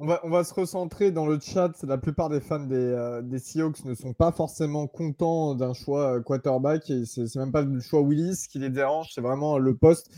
On 0.00 0.06
va, 0.06 0.20
on 0.22 0.30
va 0.30 0.44
se 0.44 0.54
recentrer 0.54 1.10
dans 1.10 1.26
le 1.26 1.40
chat. 1.40 1.72
La 1.82 1.98
plupart 1.98 2.28
des 2.28 2.40
fans 2.40 2.60
des, 2.60 2.76
euh, 2.76 3.38
Seahawks 3.38 3.84
ne 3.84 3.94
sont 3.94 4.12
pas 4.12 4.30
forcément 4.30 4.86
contents 4.86 5.56
d'un 5.56 5.72
choix 5.72 6.18
euh, 6.18 6.20
quarterback. 6.20 6.88
Et 6.88 7.04
c'est 7.04 7.26
c'est 7.26 7.40
même 7.40 7.50
pas 7.50 7.62
le 7.62 7.80
choix 7.80 8.00
Willis 8.02 8.46
qui 8.48 8.60
les 8.60 8.70
dérange, 8.70 9.08
c'est 9.12 9.20
vraiment 9.20 9.58
le 9.58 9.74
poste. 9.74 10.08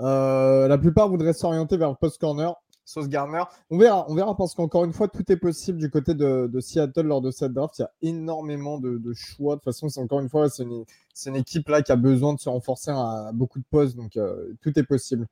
Euh, 0.00 0.66
la 0.66 0.76
plupart 0.76 1.08
voudraient 1.08 1.34
s'orienter 1.34 1.76
vers 1.76 1.90
le 1.90 1.94
post 1.94 2.20
corner, 2.20 2.52
Sauce 2.84 3.08
Garner. 3.08 3.44
On 3.70 3.78
verra, 3.78 4.06
on 4.08 4.16
verra 4.16 4.36
parce 4.36 4.56
qu'encore 4.56 4.84
une 4.84 4.92
fois, 4.92 5.06
tout 5.06 5.30
est 5.30 5.36
possible 5.36 5.78
du 5.78 5.88
côté 5.88 6.14
de, 6.14 6.50
Seattle 6.58 7.02
lors 7.02 7.20
de 7.20 7.30
cette 7.30 7.52
draft. 7.52 7.78
Il 7.78 7.82
y 7.82 7.84
a 7.84 7.92
énormément 8.02 8.80
de, 8.80 9.12
choix. 9.14 9.54
De 9.54 9.60
toute 9.60 9.66
façon, 9.66 9.88
c'est 9.88 10.00
encore 10.00 10.18
une 10.18 10.28
fois, 10.28 10.50
c'est 10.50 10.64
une, 10.64 10.84
une 11.26 11.36
équipe 11.36 11.68
là 11.68 11.82
qui 11.82 11.92
a 11.92 11.96
besoin 11.96 12.34
de 12.34 12.40
se 12.40 12.48
renforcer 12.48 12.90
à, 12.90 13.30
beaucoup 13.32 13.60
de 13.60 13.66
postes. 13.70 13.94
Donc, 13.94 14.18
tout 14.62 14.76
est 14.76 14.84
possible. 14.84 15.28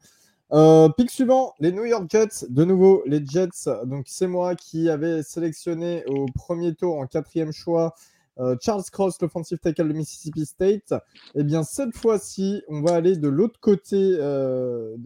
Euh, 0.52 0.88
pic 0.90 1.10
suivant, 1.10 1.54
les 1.58 1.72
New 1.72 1.84
York 1.84 2.06
Jets. 2.08 2.46
De 2.48 2.64
nouveau, 2.64 3.02
les 3.06 3.24
Jets. 3.24 3.68
Donc, 3.84 4.04
c'est 4.08 4.28
moi 4.28 4.54
qui 4.54 4.88
avais 4.88 5.22
sélectionné 5.22 6.04
au 6.06 6.26
premier 6.26 6.74
tour 6.74 6.98
en 6.98 7.06
quatrième 7.06 7.52
choix 7.52 7.94
euh, 8.38 8.54
Charles 8.60 8.84
Cross, 8.92 9.20
l'offensive 9.20 9.58
tackle 9.58 9.88
de 9.88 9.94
Mississippi 9.94 10.44
State. 10.44 10.94
Eh 11.34 11.42
bien, 11.42 11.62
cette 11.62 11.96
fois-ci, 11.96 12.62
on 12.68 12.82
va 12.82 12.94
aller 12.94 13.16
de 13.16 13.28
l'autre 13.28 13.58
côté 13.60 13.96
euh, 13.96 14.96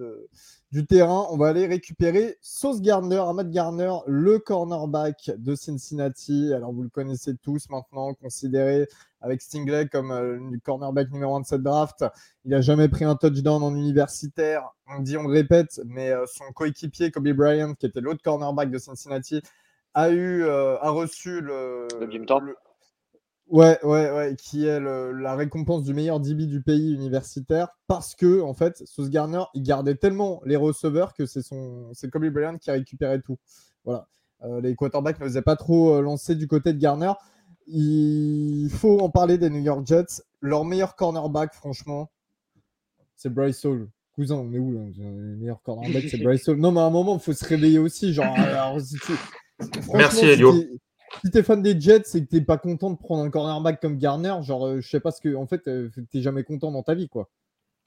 du 0.72 0.84
terrain. 0.84 1.26
On 1.30 1.36
va 1.36 1.48
aller 1.48 1.66
récupérer 1.66 2.36
Sauce 2.40 2.80
Gardner, 2.80 3.18
Ahmad 3.18 3.50
Garner, 3.50 3.94
le 4.06 4.38
cornerback 4.40 5.30
de 5.38 5.54
Cincinnati. 5.54 6.52
Alors, 6.52 6.72
vous 6.72 6.82
le 6.82 6.88
connaissez 6.88 7.36
tous 7.36 7.68
maintenant, 7.70 8.14
considéré 8.14 8.88
avec 9.20 9.42
Stingley 9.42 9.88
comme 9.88 10.10
euh, 10.10 10.38
cornerback 10.64 11.10
numéro 11.10 11.36
1 11.36 11.40
de 11.40 11.46
cette 11.46 11.62
draft. 11.62 12.04
Il 12.44 12.50
n'a 12.52 12.60
jamais 12.60 12.88
pris 12.88 13.04
un 13.04 13.16
touchdown 13.16 13.62
en 13.62 13.74
universitaire. 13.74 14.68
On 14.86 15.00
dit, 15.00 15.16
on 15.16 15.24
le 15.24 15.32
répète, 15.32 15.80
mais 15.86 16.10
euh, 16.10 16.24
son 16.26 16.44
coéquipier 16.54 17.10
Kobe 17.10 17.28
Bryant, 17.30 17.74
qui 17.74 17.86
était 17.86 18.00
l'autre 18.00 18.22
cornerback 18.22 18.70
de 18.70 18.78
Cincinnati, 18.78 19.42
a 19.94 20.10
eu, 20.10 20.42
euh, 20.44 20.78
a 20.80 20.90
reçu 20.90 21.40
le, 21.40 21.86
Le 22.00 22.10
Jim 22.10 22.24
Thorpe. 22.26 22.44
le- 22.44 22.56
Ouais, 23.48 23.80
ouais, 23.82 24.12
ouais, 24.12 24.36
qui 24.38 24.64
est 24.64 24.78
le- 24.78 25.10
la 25.10 25.34
récompense 25.34 25.82
du 25.82 25.92
meilleur 25.92 26.20
DB 26.20 26.46
du 26.46 26.62
pays 26.62 26.94
universitaire 26.94 27.66
parce 27.88 28.14
que, 28.14 28.40
en 28.42 28.54
fait, 28.54 28.80
Sauce 28.86 29.10
Garner, 29.10 29.42
il 29.54 29.64
gardait 29.64 29.96
tellement 29.96 30.40
les 30.44 30.54
receveurs 30.54 31.14
que 31.14 31.26
c'est 31.26 31.42
son, 31.42 31.88
c'est 31.92 32.08
Kobe 32.10 32.26
Bryant 32.28 32.58
qui 32.58 32.70
récupérait 32.70 33.20
tout. 33.20 33.38
Voilà. 33.84 34.06
Les 34.62 34.74
quarterbacks 34.76 35.18
ne 35.20 35.24
faisaient 35.26 35.42
pas 35.42 35.56
trop 35.56 36.00
lancer 36.00 36.34
du 36.36 36.46
côté 36.46 36.72
de 36.72 36.78
Garner. 36.78 37.12
Il 37.72 38.68
faut 38.70 39.00
en 39.00 39.10
parler 39.10 39.38
des 39.38 39.50
New 39.50 39.60
York 39.62 39.86
Jets. 39.86 40.22
Leur 40.40 40.64
meilleur 40.64 40.96
cornerback, 40.96 41.54
franchement, 41.54 42.10
c'est 43.16 43.32
Bryce 43.32 43.64
Hall. 43.64 43.88
Cousin, 44.14 44.36
on 44.36 44.52
est 44.52 44.58
où 44.58 44.72
là? 44.72 44.80
Le 44.98 45.36
meilleur 45.36 45.62
cornerback, 45.62 46.04
c'est 46.10 46.18
Bryce 46.18 46.48
Hall. 46.48 46.56
Non, 46.58 46.72
mais 46.72 46.80
à 46.80 46.84
un 46.84 46.90
moment, 46.90 47.14
il 47.14 47.20
faut 47.20 47.32
se 47.32 47.44
réveiller 47.44 47.78
aussi. 47.78 48.12
Genre, 48.12 48.26
alors, 48.36 48.80
si 48.80 48.96
tu- 48.98 49.12
Merci, 49.94 50.18
si 50.18 50.24
Elio. 50.26 50.52
t'es- 50.52 50.68
Si 51.24 51.30
t'es 51.32 51.42
fan 51.42 51.60
des 51.60 51.78
Jets 51.78 52.02
et 52.14 52.24
que 52.24 52.28
t'es 52.30 52.40
pas 52.40 52.56
content 52.56 52.90
de 52.90 52.96
prendre 52.96 53.24
un 53.24 53.30
cornerback 53.30 53.80
comme 53.80 53.98
Garner, 53.98 54.36
genre, 54.42 54.64
euh, 54.68 54.80
je 54.80 54.88
sais 54.88 55.00
pas 55.00 55.10
ce 55.10 55.20
que. 55.20 55.34
En 55.34 55.44
fait, 55.46 55.66
euh, 55.66 55.90
t'es 56.12 56.22
jamais 56.22 56.44
content 56.44 56.70
dans 56.70 56.84
ta 56.84 56.94
vie, 56.94 57.08
quoi. 57.08 57.28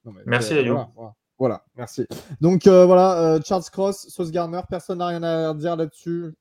Non, 0.04 0.12
mais, 0.12 0.22
Merci, 0.26 0.54
Elio. 0.54 0.74
voilà, 0.74 0.90
voilà. 0.96 1.14
Voilà, 1.40 1.66
merci. 1.76 2.06
Donc 2.42 2.68
euh, 2.68 2.86
voilà, 2.86 3.20
euh, 3.36 3.40
Charles 3.44 3.64
Cross, 3.72 4.08
Sauce 4.10 4.30
Garner, 4.30 4.60
personne 4.70 5.00
n'a 5.00 5.08
rien 5.08 5.24
à 5.24 5.54
dire 5.56 5.76
là-dessus. 5.76 6.34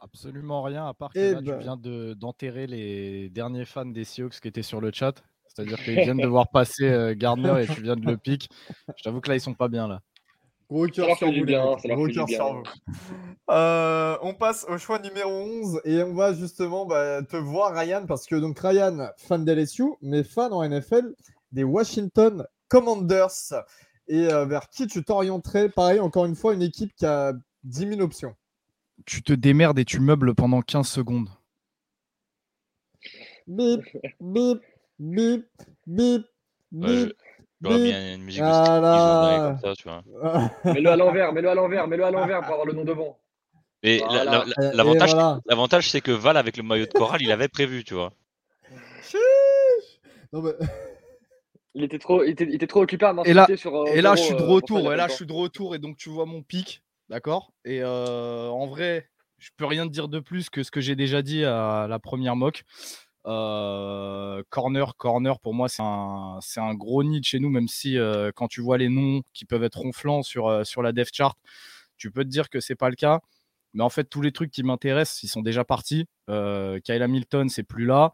Absolument 0.00 0.62
rien, 0.62 0.86
à 0.86 0.94
part 0.94 1.12
que 1.12 1.18
Eh 1.18 1.32
là, 1.32 1.40
ben. 1.40 1.56
tu 1.58 1.62
viens 1.62 1.76
de- 1.76 2.14
d'enterrer 2.14 2.66
les 2.66 3.28
derniers 3.30 3.64
fans 3.64 3.84
des 3.86 4.04
Seahawks 4.04 4.40
qui 4.40 4.48
étaient 4.48 4.62
sur 4.62 4.80
le 4.80 4.90
chat. 4.92 5.14
C'est-à-dire 5.48 5.82
qu'ils 5.82 5.94
viennent 6.00 6.18
de 6.18 6.26
voir 6.28 6.48
passer 6.50 6.84
euh, 6.88 7.14
Gardner 7.16 7.62
et 7.62 7.66
tu 7.66 7.82
viens 7.82 7.96
de 7.96 8.06
le 8.06 8.16
pick. 8.16 8.48
Je 8.96 9.02
t'avoue 9.02 9.20
que 9.20 9.28
là, 9.28 9.34
ils 9.34 9.40
sont 9.40 9.54
pas 9.54 9.68
bien 9.68 9.88
là. 9.88 10.00
Gros 10.70 10.86
cœur 10.86 11.16
sur 11.16 11.32
vous, 11.32 11.44
bien, 11.44 11.64
Gros 11.84 12.08
cœur 12.08 12.28
sur 12.28 12.54
vous. 12.54 12.62
Euh, 13.50 14.16
on 14.22 14.34
passe 14.34 14.66
au 14.68 14.76
choix 14.76 14.98
numéro 14.98 15.30
11 15.30 15.80
et 15.84 16.02
on 16.02 16.14
va 16.14 16.34
justement 16.34 16.84
bah, 16.84 17.22
te 17.22 17.36
voir, 17.36 17.74
Ryan, 17.74 18.04
parce 18.06 18.26
que 18.26 18.36
donc 18.36 18.58
Ryan, 18.60 19.08
fan 19.16 19.44
d'LSU, 19.46 19.84
mais 20.02 20.22
fan 20.22 20.52
en 20.52 20.62
NFL 20.68 21.14
des 21.52 21.64
Washington 21.64 22.44
Commanders. 22.68 23.54
Et 24.08 24.30
euh, 24.32 24.44
vers 24.44 24.68
qui 24.68 24.86
tu 24.86 25.02
t'orienterais? 25.02 25.70
Pareil, 25.70 26.00
encore 26.00 26.26
une 26.26 26.36
fois, 26.36 26.52
une 26.54 26.62
équipe 26.62 26.94
qui 26.94 27.06
a 27.06 27.32
10 27.64 27.88
000 27.88 28.00
options. 28.02 28.34
Tu 29.06 29.22
te 29.22 29.32
démerdes 29.32 29.78
et 29.78 29.84
tu 29.84 30.00
meubles 30.00 30.34
pendant 30.34 30.60
15 30.60 30.86
secondes. 30.88 31.28
Bip, 33.46 33.80
bip, 34.20 34.58
bip, 34.98 35.46
bip, 35.86 36.26
bip. 36.72 37.12
J'aurais 37.60 37.82
bien 37.82 38.14
une 38.14 38.22
musique 38.22 38.42
Ah 38.44 39.58
comme 39.62 39.74
ça, 39.74 39.74
tu 39.76 39.88
vois. 39.88 40.02
Mets-le 40.74 40.90
à 40.90 40.96
l'envers, 40.96 41.32
mets-le 41.32 41.48
à 41.48 41.54
l'envers, 41.54 41.88
mets-le 41.88 42.04
à 42.04 42.10
l'envers 42.10 42.40
pour 42.42 42.52
avoir 42.52 42.66
le 42.66 42.72
nom 42.74 42.84
devant. 42.84 43.18
Mais 43.82 43.98
la- 43.98 44.06
Voilà. 44.06 44.24
la- 44.24 44.44
la- 44.72 44.82
Et- 44.84 44.96
voilà. 44.98 45.40
l'avantage, 45.46 45.90
c'est 45.90 46.00
que 46.00 46.10
Val, 46.10 46.36
avec 46.36 46.56
le 46.56 46.62
maillot 46.62 46.86
de 46.86 46.92
chorale, 46.92 47.22
il 47.22 47.32
avait 47.32 47.48
prévu, 47.48 47.84
tu 47.84 47.94
vois. 47.94 48.12
Non, 50.32 50.42
mais- 50.42 50.52
Il 51.74 51.84
était 51.84 51.98
trop, 51.98 52.24
il 52.24 52.30
était, 52.30 52.44
il 52.44 52.54
était 52.56 52.66
trop 52.66 52.82
occupé 52.82 53.04
à 53.06 53.14
Et 53.24 53.32
là- 53.32 53.46
sur. 53.56 53.74
euh, 53.76 53.84
Et 53.92 54.00
là, 54.00 54.16
je 54.16 54.22
suis 54.22 54.34
de 54.34 54.42
euh, 54.42 54.46
retour. 54.46 54.92
Et 54.92 54.96
là, 54.96 55.06
je 55.06 55.12
suis 55.14 55.26
de 55.26 55.32
retour. 55.32 55.74
Et 55.76 55.78
donc, 55.78 55.96
tu 55.96 56.08
vois 56.08 56.26
mon 56.26 56.42
pic. 56.42 56.82
D'accord? 57.08 57.52
Et 57.64 57.82
en 57.84 58.66
vrai, 58.66 59.08
je 59.38 59.50
peux 59.56 59.66
rien 59.66 59.86
te 59.86 59.92
dire 59.92 60.08
de 60.08 60.20
plus 60.20 60.50
que 60.50 60.62
ce 60.62 60.70
que 60.70 60.80
j'ai 60.80 60.96
déjà 60.96 61.22
dit 61.22 61.44
à 61.44 61.86
la 61.88 61.98
première 61.98 62.36
mock. 62.36 62.64
Corner, 63.24 64.96
corner, 64.96 65.40
pour 65.40 65.54
moi, 65.54 65.68
c'est 65.68 65.82
un, 65.82 66.74
gros 66.74 67.04
nid 67.04 67.22
chez 67.22 67.38
nous, 67.38 67.50
même 67.50 67.68
si 67.68 67.96
quand 68.34 68.48
tu 68.48 68.60
vois 68.60 68.78
les 68.78 68.88
noms 68.88 69.22
qui 69.32 69.44
peuvent 69.44 69.64
être 69.64 69.78
ronflants 69.78 70.22
sur, 70.22 70.50
la 70.82 70.92
dev 70.92 71.08
chart, 71.12 71.38
tu 71.96 72.10
peux 72.10 72.24
te 72.24 72.28
dire 72.28 72.50
que 72.50 72.60
c'est 72.60 72.76
pas 72.76 72.90
le 72.90 72.96
cas. 72.96 73.20
Mais 73.74 73.82
en 73.82 73.90
fait, 73.90 74.04
tous 74.04 74.22
les 74.22 74.32
trucs 74.32 74.50
qui 74.50 74.62
m'intéressent, 74.62 75.22
ils 75.22 75.28
sont 75.28 75.42
déjà 75.42 75.64
partis. 75.64 76.06
Kyle 76.26 77.02
Hamilton, 77.02 77.48
c'est 77.48 77.62
plus 77.62 77.86
là. 77.86 78.12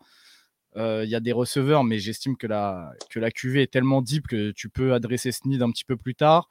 Il 0.77 1.09
y 1.09 1.15
a 1.15 1.21
des 1.21 1.33
receveurs, 1.33 1.85
mais 1.85 1.99
j'estime 1.99 2.37
que 2.37 2.47
la, 2.47 2.93
que 3.11 3.19
la 3.19 3.31
QV 3.31 3.63
est 3.63 3.73
tellement 3.73 4.03
deep 4.03 4.29
que 4.29 4.53
tu 4.53 4.69
peux 4.69 4.95
adresser 4.95 5.33
ce 5.33 5.41
nid 5.47 5.61
un 5.63 5.71
petit 5.71 5.85
peu 5.85 5.97
plus 5.97 6.15
tard. 6.15 6.49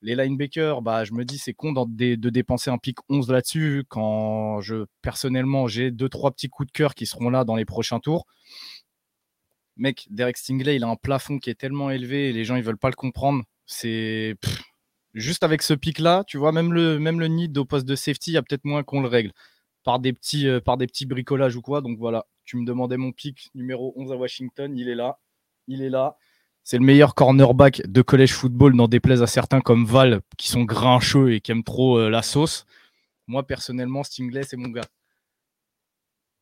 Les 0.00 0.14
linebackers, 0.14 0.80
bah, 0.80 1.04
je 1.04 1.12
me 1.12 1.24
dis 1.24 1.38
c'est 1.38 1.54
con 1.54 1.72
de, 1.72 2.14
dépenser 2.14 2.70
un 2.70 2.78
pic 2.78 2.98
11 3.08 3.30
là-dessus 3.30 3.84
quand 3.88 4.60
je 4.60 4.86
personnellement 5.02 5.66
j'ai 5.66 5.90
deux 5.90 6.08
trois 6.08 6.30
petits 6.30 6.48
coups 6.48 6.68
de 6.68 6.72
cœur 6.72 6.94
qui 6.94 7.04
seront 7.06 7.30
là 7.30 7.44
dans 7.44 7.56
les 7.56 7.64
prochains 7.64 7.98
tours. 7.98 8.26
Mec, 9.76 10.06
Derek 10.10 10.36
Stingley, 10.36 10.76
il 10.76 10.84
a 10.84 10.88
un 10.88 10.96
plafond 10.96 11.38
qui 11.38 11.50
est 11.50 11.54
tellement 11.54 11.90
élevé 11.90 12.30
et 12.30 12.32
les 12.32 12.44
gens 12.44 12.56
ils 12.56 12.62
veulent 12.62 12.78
pas 12.78 12.90
le 12.90 12.96
comprendre. 12.96 13.44
C'est 13.66 14.36
juste 15.14 15.42
avec 15.42 15.62
ce 15.62 15.74
pic 15.74 15.98
là, 15.98 16.24
tu 16.26 16.38
vois 16.38 16.52
même 16.52 16.72
le 16.72 16.98
même 16.98 17.18
le 17.20 17.26
need 17.28 17.56
au 17.58 17.64
poste 17.64 17.86
de 17.86 17.96
safety, 17.96 18.30
il 18.32 18.34
y 18.34 18.36
a 18.36 18.42
peut-être 18.42 18.64
moins 18.64 18.84
qu'on 18.84 19.00
le 19.00 19.08
règle 19.08 19.32
par 19.84 19.98
des 20.00 20.12
petits 20.12 20.48
euh, 20.48 20.60
par 20.60 20.76
des 20.76 20.86
petits 20.86 21.06
bricolages 21.06 21.56
ou 21.56 21.62
quoi. 21.62 21.80
Donc 21.80 21.98
voilà, 21.98 22.26
tu 22.44 22.56
me 22.56 22.66
demandais 22.66 22.96
mon 22.96 23.12
pic 23.12 23.50
numéro 23.54 23.92
11 23.96 24.12
à 24.12 24.16
Washington, 24.16 24.76
il 24.76 24.88
est 24.88 24.94
là. 24.94 25.18
Il 25.66 25.82
est 25.82 25.90
là. 25.90 26.16
C'est 26.70 26.76
le 26.76 26.84
meilleur 26.84 27.14
cornerback 27.14 27.80
de 27.86 28.02
collège 28.02 28.34
football, 28.34 28.74
n'en 28.74 28.88
déplaise 28.88 29.22
à 29.22 29.26
certains 29.26 29.62
comme 29.62 29.86
Val, 29.86 30.20
qui 30.36 30.50
sont 30.50 30.64
grincheux 30.64 31.32
et 31.32 31.40
qui 31.40 31.50
aiment 31.50 31.64
trop 31.64 31.96
euh, 31.96 32.10
la 32.10 32.20
sauce. 32.20 32.66
Moi, 33.26 33.42
personnellement, 33.42 34.02
Stingley, 34.02 34.42
c'est 34.42 34.58
mon 34.58 34.68
gars. 34.68 34.84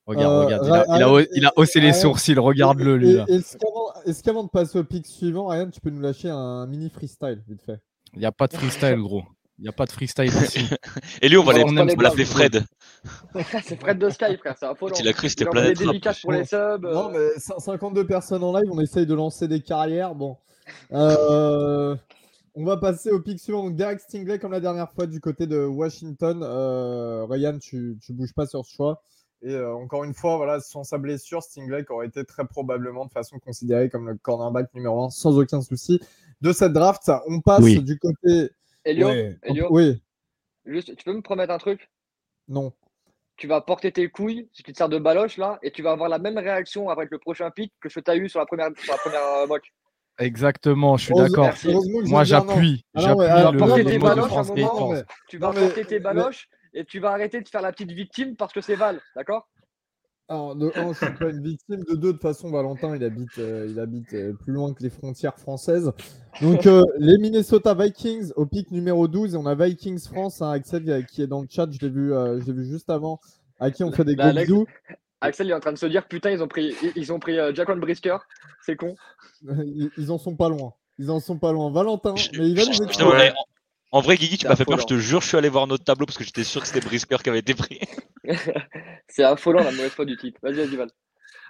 Regarde, 0.04 0.32
Euh, 0.32 0.44
regarde, 0.46 0.66
il 0.66 0.72
a, 0.72 0.84
il 0.96 1.02
a- 1.04 1.06
Ryan, 1.06 1.26
il 1.32 1.46
a 1.46 1.52
haussé 1.54 1.78
les 1.78 1.92
Ryan, 1.92 2.00
sourcils, 2.00 2.34
regarde-le 2.40 2.96
lui. 2.96 3.14
Qu'avant 3.14 3.92
est-ce 4.04 4.24
qu'avant 4.24 4.42
de 4.42 4.48
passer 4.48 4.80
au 4.80 4.82
pic 4.82 5.06
suivant, 5.06 5.46
Ryan, 5.46 5.70
tu 5.70 5.80
peux 5.80 5.90
nous 5.90 6.00
lâcher 6.00 6.28
un 6.28 6.66
mini 6.66 6.90
freestyle, 6.90 7.44
vite 7.46 7.62
fait? 7.62 7.78
Il 8.14 8.18
n'y 8.18 8.26
a 8.26 8.32
pas 8.32 8.48
de 8.48 8.54
freestyle, 8.56 8.98
gros. 8.98 9.22
Il 9.58 9.62
n'y 9.62 9.68
a 9.68 9.72
pas 9.72 9.86
de 9.86 9.92
freestyle 9.92 10.26
ici. 10.26 10.68
Et 11.22 11.28
lui, 11.28 11.38
on 11.38 11.42
va 11.44 11.54
Non, 11.54 11.84
l'appeler-. 11.84 12.24
Fred. 12.26 12.64
c'est 13.64 13.80
Fred 13.80 13.98
de 13.98 14.10
Sky, 14.10 14.36
frère, 14.36 14.54
c'est 14.58 14.66
affolant. 14.66 14.94
Il 14.98 15.08
a 15.08 15.12
cru 15.12 15.22
que 15.24 15.28
c'était 15.30 15.44
Il 15.44 15.50
Planète 15.50 15.78
pour 16.22 16.32
les 16.32 16.44
subs. 16.44 16.82
Non, 16.82 17.10
euh, 17.14 17.30
mais 17.34 17.40
cin- 17.40 17.58
52 17.58 18.06
personnes 18.06 18.42
en 18.44 18.52
live, 18.58 18.68
on 18.70 18.80
essaye 18.80 19.06
de 19.06 19.14
lancer 19.14 19.48
des 19.48 19.60
carrières. 19.60 20.14
Bon. 20.14 20.36
Euh, 20.92 21.96
on 22.54 22.64
va 22.64 22.76
passer 22.76 23.10
au 23.10 23.20
pic 23.20 23.38
suivant. 23.38 23.64
Donc, 23.64 23.76
Derek 23.76 24.00
Stingley, 24.00 24.38
comme 24.38 24.52
la 24.52 24.60
dernière 24.60 24.90
fois, 24.92 25.06
du 25.06 25.20
côté 25.20 25.46
de 25.46 25.64
Washington. 25.64 26.40
Euh, 26.42 27.24
Ryan, 27.24 27.58
tu, 27.58 27.96
tu 28.02 28.12
bouges 28.12 28.34
pas 28.34 28.46
sur 28.46 28.64
ce 28.64 28.74
choix. 28.74 29.02
Et 29.42 29.54
euh, 29.54 29.74
encore 29.74 30.04
une 30.04 30.14
fois, 30.14 30.36
voilà, 30.38 30.60
sans 30.60 30.82
sa 30.82 30.98
blessure, 30.98 31.42
Stingley 31.42 31.84
qui 31.84 31.92
aurait 31.92 32.06
été 32.06 32.24
très 32.24 32.46
probablement 32.46 33.04
de 33.06 33.12
façon 33.12 33.38
considéré 33.38 33.88
comme 33.88 34.08
le 34.08 34.16
cornerback 34.16 34.72
numéro 34.74 35.04
1 35.04 35.10
sans 35.10 35.38
aucun 35.38 35.60
souci 35.60 36.00
de 36.40 36.52
cette 36.52 36.72
draft. 36.72 37.10
On 37.28 37.40
passe 37.40 37.62
Oui. 37.62 37.82
du 37.82 37.98
côté. 37.98 38.50
Elio, 38.86 39.08
Ouais. 39.08 39.36
Elio, 39.42 39.66
Oui, 39.70 40.02
juste, 40.64 40.94
tu 40.96 41.04
peux 41.04 41.12
me 41.12 41.20
promettre 41.22 41.52
un 41.52 41.58
truc? 41.58 41.90
Non. 42.48 42.72
Tu 43.36 43.46
vas 43.48 43.60
porter 43.60 43.90
tes 43.92 44.08
couilles, 44.08 44.48
si 44.52 44.62
tu 44.62 44.72
te 44.72 44.78
sers 44.78 44.88
de 44.88 44.98
baloche 44.98 45.36
là, 45.36 45.58
et 45.62 45.70
tu 45.72 45.82
vas 45.82 45.90
avoir 45.90 46.08
la 46.08 46.18
même 46.18 46.38
réaction 46.38 46.88
avec 46.88 47.10
le 47.10 47.18
prochain 47.18 47.50
pic 47.50 47.72
que 47.80 47.88
ce 47.88 47.98
que 47.98 48.04
tu 48.04 48.10
as 48.10 48.16
eu 48.16 48.28
sur 48.28 48.38
la 48.40 48.46
première, 48.46 48.68
sur 48.78 48.92
la 48.92 48.98
première 48.98 49.22
euh, 49.42 49.46
mock. 49.46 49.62
Exactement, 50.18 50.96
je 50.96 51.06
suis 51.06 51.14
d'accord. 51.14 51.50
Moi, 52.06 52.24
j'appuie. 52.24 52.84
Ah 52.94 53.00
J'appuie 53.00 53.18
ouais, 53.18 53.26
alors, 53.26 53.52
le, 53.52 53.58
porter 53.58 53.82
le 53.82 53.90
tes 53.90 53.98
baloches, 53.98 54.18
à 54.22 54.24
un 54.24 54.28
France 54.28 54.48
moment, 54.48 54.56
Défense. 54.62 54.92
mais- 54.94 55.04
Tu 55.28 55.38
vas 55.38 55.48
Non, 55.48 55.52
mais- 55.54 55.60
porter 55.66 55.84
tes 55.84 55.98
baloches 55.98 56.48
et 56.72 56.84
tu 56.84 57.00
vas 57.00 57.10
arrêter 57.10 57.40
de 57.42 57.48
faire 57.48 57.60
la 57.60 57.72
petite 57.72 57.90
victime 57.92 58.36
parce 58.36 58.52
que 58.52 58.60
c'est 58.62 58.76
Val, 58.76 59.00
d'accord? 59.16 59.48
Alors, 60.28 60.56
de 60.56 60.72
un, 60.74 60.92
je 60.92 60.98
suis 61.04 61.14
pas 61.14 61.30
une 61.30 61.42
victime. 61.42 61.84
De 61.84 61.94
deux, 61.94 62.08
de 62.08 62.12
toute 62.12 62.22
façon, 62.22 62.50
Valentin, 62.50 62.96
il 62.96 63.04
habite, 63.04 63.38
euh, 63.38 63.66
il 63.70 63.78
habite 63.78 64.12
euh, 64.14 64.32
plus 64.32 64.52
loin 64.52 64.74
que 64.74 64.82
les 64.82 64.90
frontières 64.90 65.38
françaises. 65.38 65.92
Donc, 66.42 66.66
euh, 66.66 66.82
les 66.98 67.16
Minnesota 67.18 67.74
Vikings 67.74 68.32
au 68.34 68.44
pic 68.44 68.70
numéro 68.72 69.06
12. 69.06 69.34
Et 69.34 69.36
on 69.36 69.46
a 69.46 69.54
Vikings 69.54 70.00
France, 70.08 70.42
hein, 70.42 70.50
Axel 70.50 71.06
qui 71.06 71.22
est 71.22 71.26
dans 71.28 71.42
le 71.42 71.46
chat. 71.48 71.68
Je 71.70 71.78
l'ai 71.80 71.90
vu, 71.92 72.12
euh, 72.12 72.40
je 72.40 72.46
l'ai 72.46 72.52
vu 72.54 72.64
juste 72.64 72.90
avant. 72.90 73.20
À 73.60 73.70
qui 73.70 73.84
on 73.84 73.92
fait 73.92 74.04
des 74.04 74.16
Bah, 74.16 74.24
gros 74.24 74.30
Alex- 74.30 74.50
bisous. 74.50 74.66
Axel 75.20 75.46
il 75.46 75.50
est 75.50 75.54
en 75.54 75.60
train 75.60 75.72
de 75.72 75.78
se 75.78 75.86
dire 75.86 76.06
putain, 76.08 76.30
ils 76.30 76.42
ont 76.42 76.48
pris, 76.48 76.74
ils, 76.94 77.10
ont 77.12 77.18
pris 77.18 77.38
euh, 77.38 77.54
Jaquan 77.54 77.76
Brisker, 77.78 78.18
c'est 78.64 78.76
con. 78.76 78.94
Ils, 79.64 79.90
ils 79.96 80.10
en 80.10 80.18
sont 80.18 80.34
pas 80.36 80.48
loin. 80.48 80.72
Ils 80.98 81.10
en 81.10 81.20
sont 81.20 81.38
pas 81.38 81.52
loin. 81.52 81.70
Valentin, 81.70 82.14
Je- 82.16 82.30
mais 82.38 82.50
il 82.50 82.56
va 82.56 82.64
nous 82.66 82.86
en, 83.92 84.00
vrai, 84.00 84.16
Guigui, 84.16 84.38
tu 84.38 84.46
m'as 84.48 84.56
fait 84.56 84.64
peur. 84.64 84.78
Je 84.78 84.86
te 84.86 84.98
jure, 84.98 85.20
je 85.20 85.28
suis 85.28 85.36
allé 85.36 85.48
voir 85.48 85.66
notre 85.66 85.84
tableau 85.84 86.06
parce 86.06 86.18
que 86.18 86.24
j'étais 86.24 86.44
sûr 86.44 86.60
que 86.60 86.66
c'était 86.68 86.84
Brisker 86.84 87.16
qui 87.22 87.28
avait 87.30 87.38
été 87.38 87.54
pris. 87.54 87.80
C'est 89.08 89.22
affolant 89.24 89.62
la 89.62 89.70
mauvaise 89.70 89.92
foi 89.92 90.04
du 90.04 90.16
type. 90.16 90.38
Vas-y, 90.42 90.54
vas-y, 90.56 90.76
Val. 90.76 90.90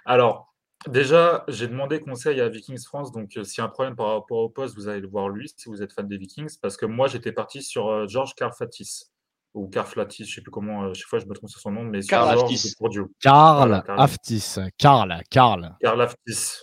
Alors, 0.05 0.53
déjà, 0.87 1.43
j'ai 1.47 1.67
demandé 1.67 1.99
conseil 1.99 2.39
à 2.39 2.49
Vikings 2.49 2.83
France. 2.85 3.11
Donc, 3.11 3.35
euh, 3.37 3.43
s'il 3.43 3.59
y 3.59 3.61
a 3.61 3.65
un 3.65 3.69
problème 3.69 3.95
par 3.95 4.07
rapport 4.13 4.37
au 4.37 4.49
poste, 4.49 4.75
vous 4.75 4.87
allez 4.87 5.01
le 5.01 5.07
voir 5.07 5.29
lui 5.29 5.51
si 5.55 5.67
vous 5.69 5.81
êtes 5.81 5.91
fan 5.91 6.07
des 6.07 6.17
Vikings. 6.17 6.57
Parce 6.61 6.77
que 6.77 6.85
moi, 6.85 7.07
j'étais 7.07 7.31
parti 7.31 7.61
sur 7.63 7.87
euh, 7.89 8.07
George 8.07 8.33
Karflatis. 8.35 9.05
Ou 9.53 9.67
Karflatis, 9.69 10.23
je 10.25 10.29
ne 10.29 10.35
sais 10.35 10.41
plus 10.41 10.51
comment, 10.51 10.83
euh, 10.83 10.93
chaque 10.93 11.07
fois 11.07 11.17
je 11.19 11.25
me 11.25 11.33
trompe 11.33 11.49
sur 11.49 11.59
son 11.59 11.71
nom, 11.71 11.83
mais 11.83 12.01
sur 12.03 12.15
George 12.31 12.43
Aftis. 12.53 12.75
Karl. 13.19 13.83
Aftis. 13.87 14.55
Karl, 14.77 15.21
Karl. 15.31 15.75
Karl 15.81 16.01
Aftis. 16.01 16.61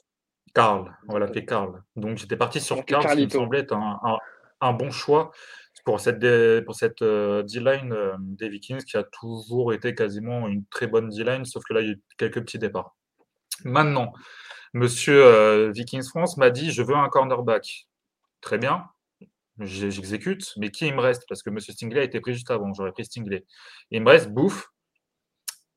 Karl, 0.54 0.96
on 1.08 1.14
va 1.14 1.18
l'appeler 1.18 1.44
Karl. 1.44 1.82
Donc, 1.96 2.18
j'étais 2.18 2.36
parti 2.36 2.60
sur 2.60 2.76
ce 2.76 2.82
qui 2.82 2.94
me 2.94 3.28
semblait 3.28 3.60
être 3.60 3.72
un, 3.72 3.98
un- 4.04 4.18
un 4.60 4.72
bon 4.72 4.90
choix 4.92 5.32
pour 5.84 6.00
cette, 6.00 6.64
pour 6.64 6.74
cette 6.74 7.02
euh, 7.02 7.42
D-line 7.42 7.92
euh, 7.92 8.16
des 8.18 8.48
Vikings 8.48 8.82
qui 8.84 8.96
a 8.96 9.04
toujours 9.04 9.72
été 9.72 9.94
quasiment 9.94 10.48
une 10.48 10.64
très 10.66 10.86
bonne 10.86 11.10
D-line, 11.10 11.44
sauf 11.44 11.62
que 11.64 11.74
là, 11.74 11.82
il 11.82 11.86
y 11.86 11.90
a 11.90 11.92
eu 11.92 12.02
quelques 12.16 12.40
petits 12.40 12.58
départs. 12.58 12.96
Maintenant, 13.64 14.12
monsieur 14.72 15.22
euh, 15.24 15.70
Vikings 15.72 16.08
France 16.08 16.36
m'a 16.38 16.50
dit 16.50 16.72
Je 16.72 16.82
veux 16.82 16.96
un 16.96 17.08
cornerback. 17.08 17.86
Très 18.40 18.58
bien, 18.58 18.86
j'exécute, 19.58 20.52
mais 20.56 20.70
qui 20.70 20.86
il 20.86 20.94
me 20.94 21.00
reste? 21.00 21.24
Parce 21.28 21.42
que 21.42 21.50
monsieur 21.50 21.72
Stingley 21.72 22.00
a 22.00 22.04
été 22.04 22.20
pris 22.20 22.34
juste 22.34 22.50
avant, 22.50 22.72
j'aurais 22.74 22.92
pris 22.92 23.04
Stingley. 23.04 23.44
Il 23.90 24.02
me 24.02 24.10
reste 24.10 24.30
Bouffe, 24.30 24.70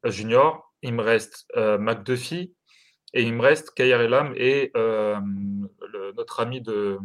Junior, 0.05 0.73
il 0.81 0.93
me 0.93 1.01
reste 1.01 1.47
McDuffie, 1.55 2.53
et 3.13 3.23
il 3.23 3.33
me 3.33 3.41
reste 3.41 3.71
Kair 3.71 4.01
Elam 4.01 4.33
et 4.35 4.71
notre 6.15 6.39
ami 6.41 6.61
de. 6.61 6.97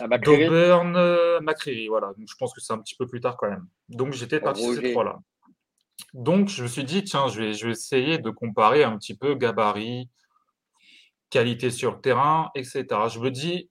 d'Auburn, 0.00 0.96
euh, 0.96 1.40
McCreary, 1.40 1.88
voilà. 1.88 2.08
Donc, 2.16 2.26
je 2.28 2.34
pense 2.36 2.52
que 2.54 2.60
c'est 2.60 2.72
un 2.72 2.78
petit 2.78 2.94
peu 2.96 3.06
plus 3.06 3.20
tard 3.20 3.36
quand 3.36 3.48
même. 3.48 3.66
Donc 3.88 4.12
j'étais 4.12 4.40
parti 4.40 4.62
sur 4.62 4.74
ces 4.74 4.92
trois-là. 4.92 5.18
Donc 6.12 6.48
je 6.48 6.62
me 6.62 6.68
suis 6.68 6.84
dit, 6.84 7.04
tiens, 7.04 7.28
je 7.28 7.40
vais, 7.40 7.54
je 7.54 7.66
vais 7.66 7.72
essayer 7.72 8.18
de 8.18 8.30
comparer 8.30 8.84
un 8.84 8.96
petit 8.98 9.16
peu 9.16 9.34
gabarit, 9.34 10.08
qualité 11.30 11.70
sur 11.70 11.92
le 11.92 12.00
terrain, 12.00 12.50
etc. 12.54 12.86
Je 13.08 13.18
me 13.18 13.30
dis, 13.30 13.70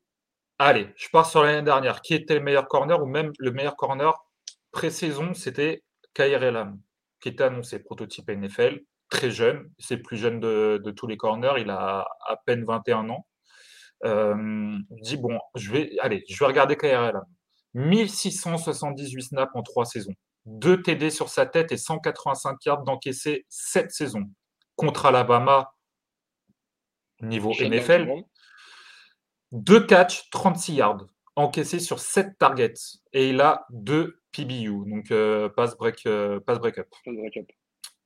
allez, 0.57 0.89
je 0.95 1.09
pars 1.09 1.25
sur 1.25 1.43
l'année 1.43 1.63
dernière. 1.63 2.01
Qui 2.01 2.13
était 2.13 2.35
le 2.35 2.41
meilleur 2.41 2.67
corner 2.67 3.01
ou 3.01 3.05
même 3.05 3.31
le 3.39 3.51
meilleur 3.51 3.75
corner 3.75 4.13
pré-saison, 4.71 5.33
c'était 5.33 5.83
Kair 6.13 6.43
Elam, 6.43 6.79
qui 7.21 7.29
était 7.29 7.43
annoncé 7.43 7.79
prototype 7.79 8.29
NFL, 8.29 8.81
très 9.09 9.31
jeune. 9.31 9.71
C'est 9.79 9.97
le 9.97 10.01
plus 10.01 10.17
jeune 10.17 10.39
de, 10.39 10.81
de 10.83 10.91
tous 10.91 11.07
les 11.07 11.17
corners. 11.17 11.53
Il 11.57 11.69
a 11.69 12.07
à 12.27 12.37
peine 12.45 12.65
21 12.65 13.09
ans. 13.09 13.25
Euh, 14.03 14.77
je 14.97 15.01
dis, 15.01 15.17
bon, 15.17 15.39
je 15.55 15.71
vais, 15.71 15.91
allez, 16.01 16.23
je 16.29 16.37
vais 16.37 16.45
regarder 16.45 16.75
KRL. 16.75 17.19
1678 17.73 19.21
snaps 19.21 19.51
en 19.53 19.63
trois 19.63 19.85
saisons. 19.85 20.13
2 20.45 20.81
TD 20.83 21.09
sur 21.09 21.29
sa 21.29 21.45
tête 21.45 21.71
et 21.71 21.77
185 21.77 22.63
yards 22.65 22.83
d'encaissé 22.83 23.45
cette 23.49 23.91
saison. 23.91 24.23
Contre 24.75 25.07
Alabama, 25.07 25.73
niveau 27.21 27.53
NFL. 27.53 28.05
monde. 28.05 28.23
2 29.51 29.85
catchs, 29.85 30.29
36 30.29 30.73
yards. 30.73 31.05
Encaissé 31.35 31.79
sur 31.79 31.99
7 31.99 32.37
targets. 32.37 32.73
Et 33.13 33.29
il 33.29 33.41
a 33.41 33.65
2 33.71 34.21
PBU, 34.31 34.89
donc 34.89 35.11
euh, 35.11 35.49
pass, 35.49 35.77
break, 35.77 36.05
euh, 36.05 36.39
pass 36.41 36.57
le 36.57 36.63
récap. 36.63 36.87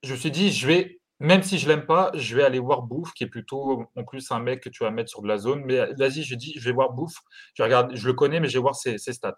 je 0.04 0.14
me 0.14 0.18
suis 0.18 0.32
dit, 0.32 0.52
je 0.52 0.68
vais, 0.68 1.00
même 1.20 1.44
si 1.44 1.58
je 1.58 1.68
l'aime 1.68 1.86
pas, 1.86 2.12
je 2.14 2.36
vais 2.36 2.44
aller 2.44 2.60
voir 2.60 2.82
Bouffe, 2.84 3.14
qui 3.14 3.24
est 3.26 3.28
plutôt 3.28 3.86
en 3.96 4.04
plus 4.04 4.32
un 4.32 4.40
mec 4.40 4.62
que 4.64 4.70
tu 4.70 4.84
vas 4.84 4.92
mettre 4.92 5.10
sur 5.10 5.22
de 5.22 5.28
la 5.28 5.38
zone. 5.38 5.64
Mais 5.66 5.94
vas-y, 5.98 6.24
je 6.24 6.36
dis, 6.36 6.54
je 6.58 6.64
vais 6.66 6.72
voir 6.74 6.92
Bouffe. 6.94 7.18
Je, 7.56 7.64
regarde, 7.64 7.96
je 7.96 8.08
le 8.08 8.14
connais, 8.14 8.40
mais 8.40 8.48
je 8.48 8.54
vais 8.58 8.62
voir 8.62 8.76
ses, 8.76 8.98
ses 8.98 9.14
stats. 9.14 9.36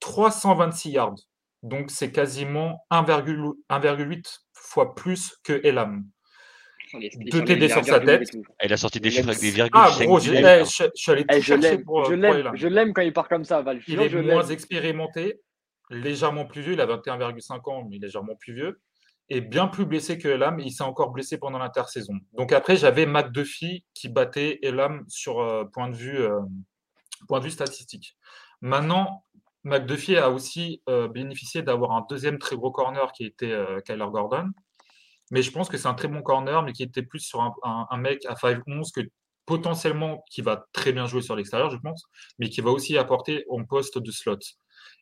326 0.00 0.90
yards. 0.90 1.14
Donc, 1.62 1.90
c'est 1.90 2.10
quasiment 2.10 2.86
1,8 2.90 3.54
1,8 3.68 4.38
fois 4.54 4.94
plus 4.94 5.36
que 5.44 5.60
Elam. 5.64 6.04
Les- 6.94 7.10
les 7.18 7.30
Deux 7.30 7.38
sur 7.38 7.44
TD 7.46 7.60
les 7.60 7.68
sur 7.68 7.84
sa 7.84 8.00
tête. 8.00 8.22
Il 8.64 8.72
a 8.72 8.76
sorti 8.76 8.98
des 8.98 9.10
chiffres 9.10 9.28
avec 9.28 9.40
des 9.40 9.50
virgules. 9.50 9.70
Ah, 9.80 9.90
gros, 10.00 10.18
je, 10.18 10.32
je- 10.32 10.64
je 10.64 10.90
suis 10.94 11.12
allé 11.12 11.24
tout 11.24 11.36
je 11.36 11.40
chercher 11.40 11.70
l'aime, 11.76 11.84
pour, 11.84 12.04
je 12.04 12.08
pour 12.14 12.16
l'aime, 12.16 12.36
Elam. 12.38 12.56
je 12.56 12.66
l'aime 12.66 12.92
quand 12.92 13.02
il 13.02 13.12
part 13.12 13.28
comme 13.28 13.44
ça, 13.44 13.62
Val. 13.62 13.80
Il 13.86 14.00
est 14.00 14.08
je 14.08 14.18
moins 14.18 14.44
expérimenté, 14.46 15.40
légèrement 15.90 16.46
plus 16.46 16.62
vieux. 16.62 16.72
Il 16.72 16.80
a 16.80 16.86
21,5 16.86 17.68
ans, 17.70 17.86
mais 17.88 17.98
légèrement 17.98 18.34
plus 18.34 18.54
vieux. 18.54 18.80
Et 19.32 19.40
bien 19.40 19.68
plus 19.68 19.86
blessé 19.86 20.18
que 20.18 20.28
Elam. 20.28 20.58
Il 20.58 20.72
s'est 20.72 20.82
encore 20.82 21.10
blessé 21.10 21.38
pendant 21.38 21.58
l'intersaison. 21.58 22.14
Donc 22.32 22.52
après, 22.52 22.76
j'avais 22.76 23.06
McDuffie 23.06 23.84
qui 23.94 24.08
battait 24.08 24.58
Elam 24.62 25.04
sur 25.08 25.40
euh, 25.40 25.64
point, 25.64 25.88
de 25.88 25.94
vue, 25.94 26.18
euh, 26.18 26.40
point 27.28 27.38
de 27.38 27.44
vue 27.44 27.52
statistique. 27.52 28.16
Maintenant, 28.60 29.24
McDuffie 29.62 30.16
a 30.16 30.30
aussi 30.30 30.82
euh, 30.88 31.06
bénéficié 31.06 31.62
d'avoir 31.62 31.92
un 31.92 32.04
deuxième 32.10 32.38
très 32.38 32.56
gros 32.56 32.72
corner 32.72 33.12
qui 33.12 33.24
était 33.24 33.56
Kyler 33.86 34.06
Gordon. 34.10 34.50
Mais 35.30 35.42
je 35.42 35.52
pense 35.52 35.68
que 35.68 35.78
c'est 35.78 35.86
un 35.86 35.94
très 35.94 36.08
bon 36.08 36.22
corner, 36.22 36.62
mais 36.64 36.72
qui 36.72 36.82
était 36.82 37.04
plus 37.04 37.20
sur 37.20 37.40
un 37.62 37.96
mec 37.98 38.26
à 38.26 38.34
5'11 38.34 38.90
que 38.92 39.02
potentiellement 39.46 40.24
qui 40.30 40.42
va 40.42 40.66
très 40.72 40.92
bien 40.92 41.06
jouer 41.06 41.22
sur 41.22 41.34
l'extérieur, 41.34 41.70
je 41.70 41.76
pense, 41.76 42.04
mais 42.38 42.48
qui 42.48 42.60
va 42.60 42.70
aussi 42.70 42.96
apporter 42.98 43.44
en 43.48 43.64
poste 43.64 43.98
de 43.98 44.10
slot. 44.10 44.38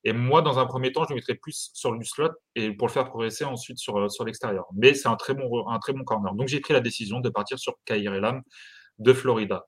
Et 0.04 0.12
moi, 0.12 0.42
dans 0.42 0.58
un 0.58 0.66
premier 0.66 0.92
temps, 0.92 1.04
je 1.04 1.10
le 1.10 1.16
mettrais 1.16 1.34
plus 1.34 1.70
sur 1.74 1.92
le 1.92 2.02
slot 2.04 2.30
et 2.54 2.72
pour 2.72 2.86
le 2.88 2.92
faire 2.92 3.06
progresser 3.06 3.44
ensuite 3.44 3.78
sur, 3.78 3.96
euh, 3.98 4.08
sur 4.08 4.24
l'extérieur. 4.24 4.66
Mais 4.74 4.94
c'est 4.94 5.08
un 5.08 5.16
très 5.16 5.34
bon, 5.34 5.66
un 5.68 5.78
très 5.78 5.92
bon 5.92 6.04
corner. 6.04 6.34
Donc 6.34 6.48
j'ai 6.48 6.60
pris 6.60 6.72
la 6.72 6.80
décision 6.80 7.20
de 7.20 7.28
partir 7.28 7.58
sur 7.58 7.74
Kair 7.84 8.14
Elam 8.14 8.42
de 8.98 9.12
Florida. 9.12 9.66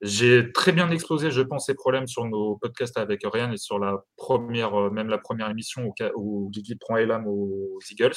J'ai 0.00 0.52
très 0.52 0.72
bien 0.72 0.90
explosé, 0.90 1.30
je 1.30 1.40
pense, 1.40 1.66
ces 1.66 1.74
problèmes 1.74 2.06
sur 2.06 2.24
nos 2.26 2.56
podcasts 2.58 2.96
avec 2.98 3.22
Ryan 3.24 3.50
et 3.52 3.56
sur 3.56 3.78
la 3.78 3.96
première, 4.16 4.74
euh, 4.78 4.90
même 4.90 5.08
la 5.08 5.18
première 5.18 5.48
émission 5.48 5.84
où, 5.86 5.94
où 6.16 6.50
Guigui 6.50 6.76
prend 6.76 6.96
Elam 6.96 7.26
aux 7.26 7.78
Eagles. 7.90 8.12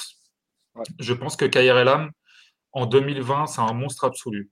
Ouais. 0.76 0.84
Je 0.99 1.13
pense 1.13 1.36
que 1.38 1.45
Kair 1.45 1.78
Elam, 1.78 2.11
en 2.74 2.86
2020, 2.86 3.47
c'est 3.47 3.61
un 3.61 3.74
monstre 3.74 4.03
absolu. 4.03 4.51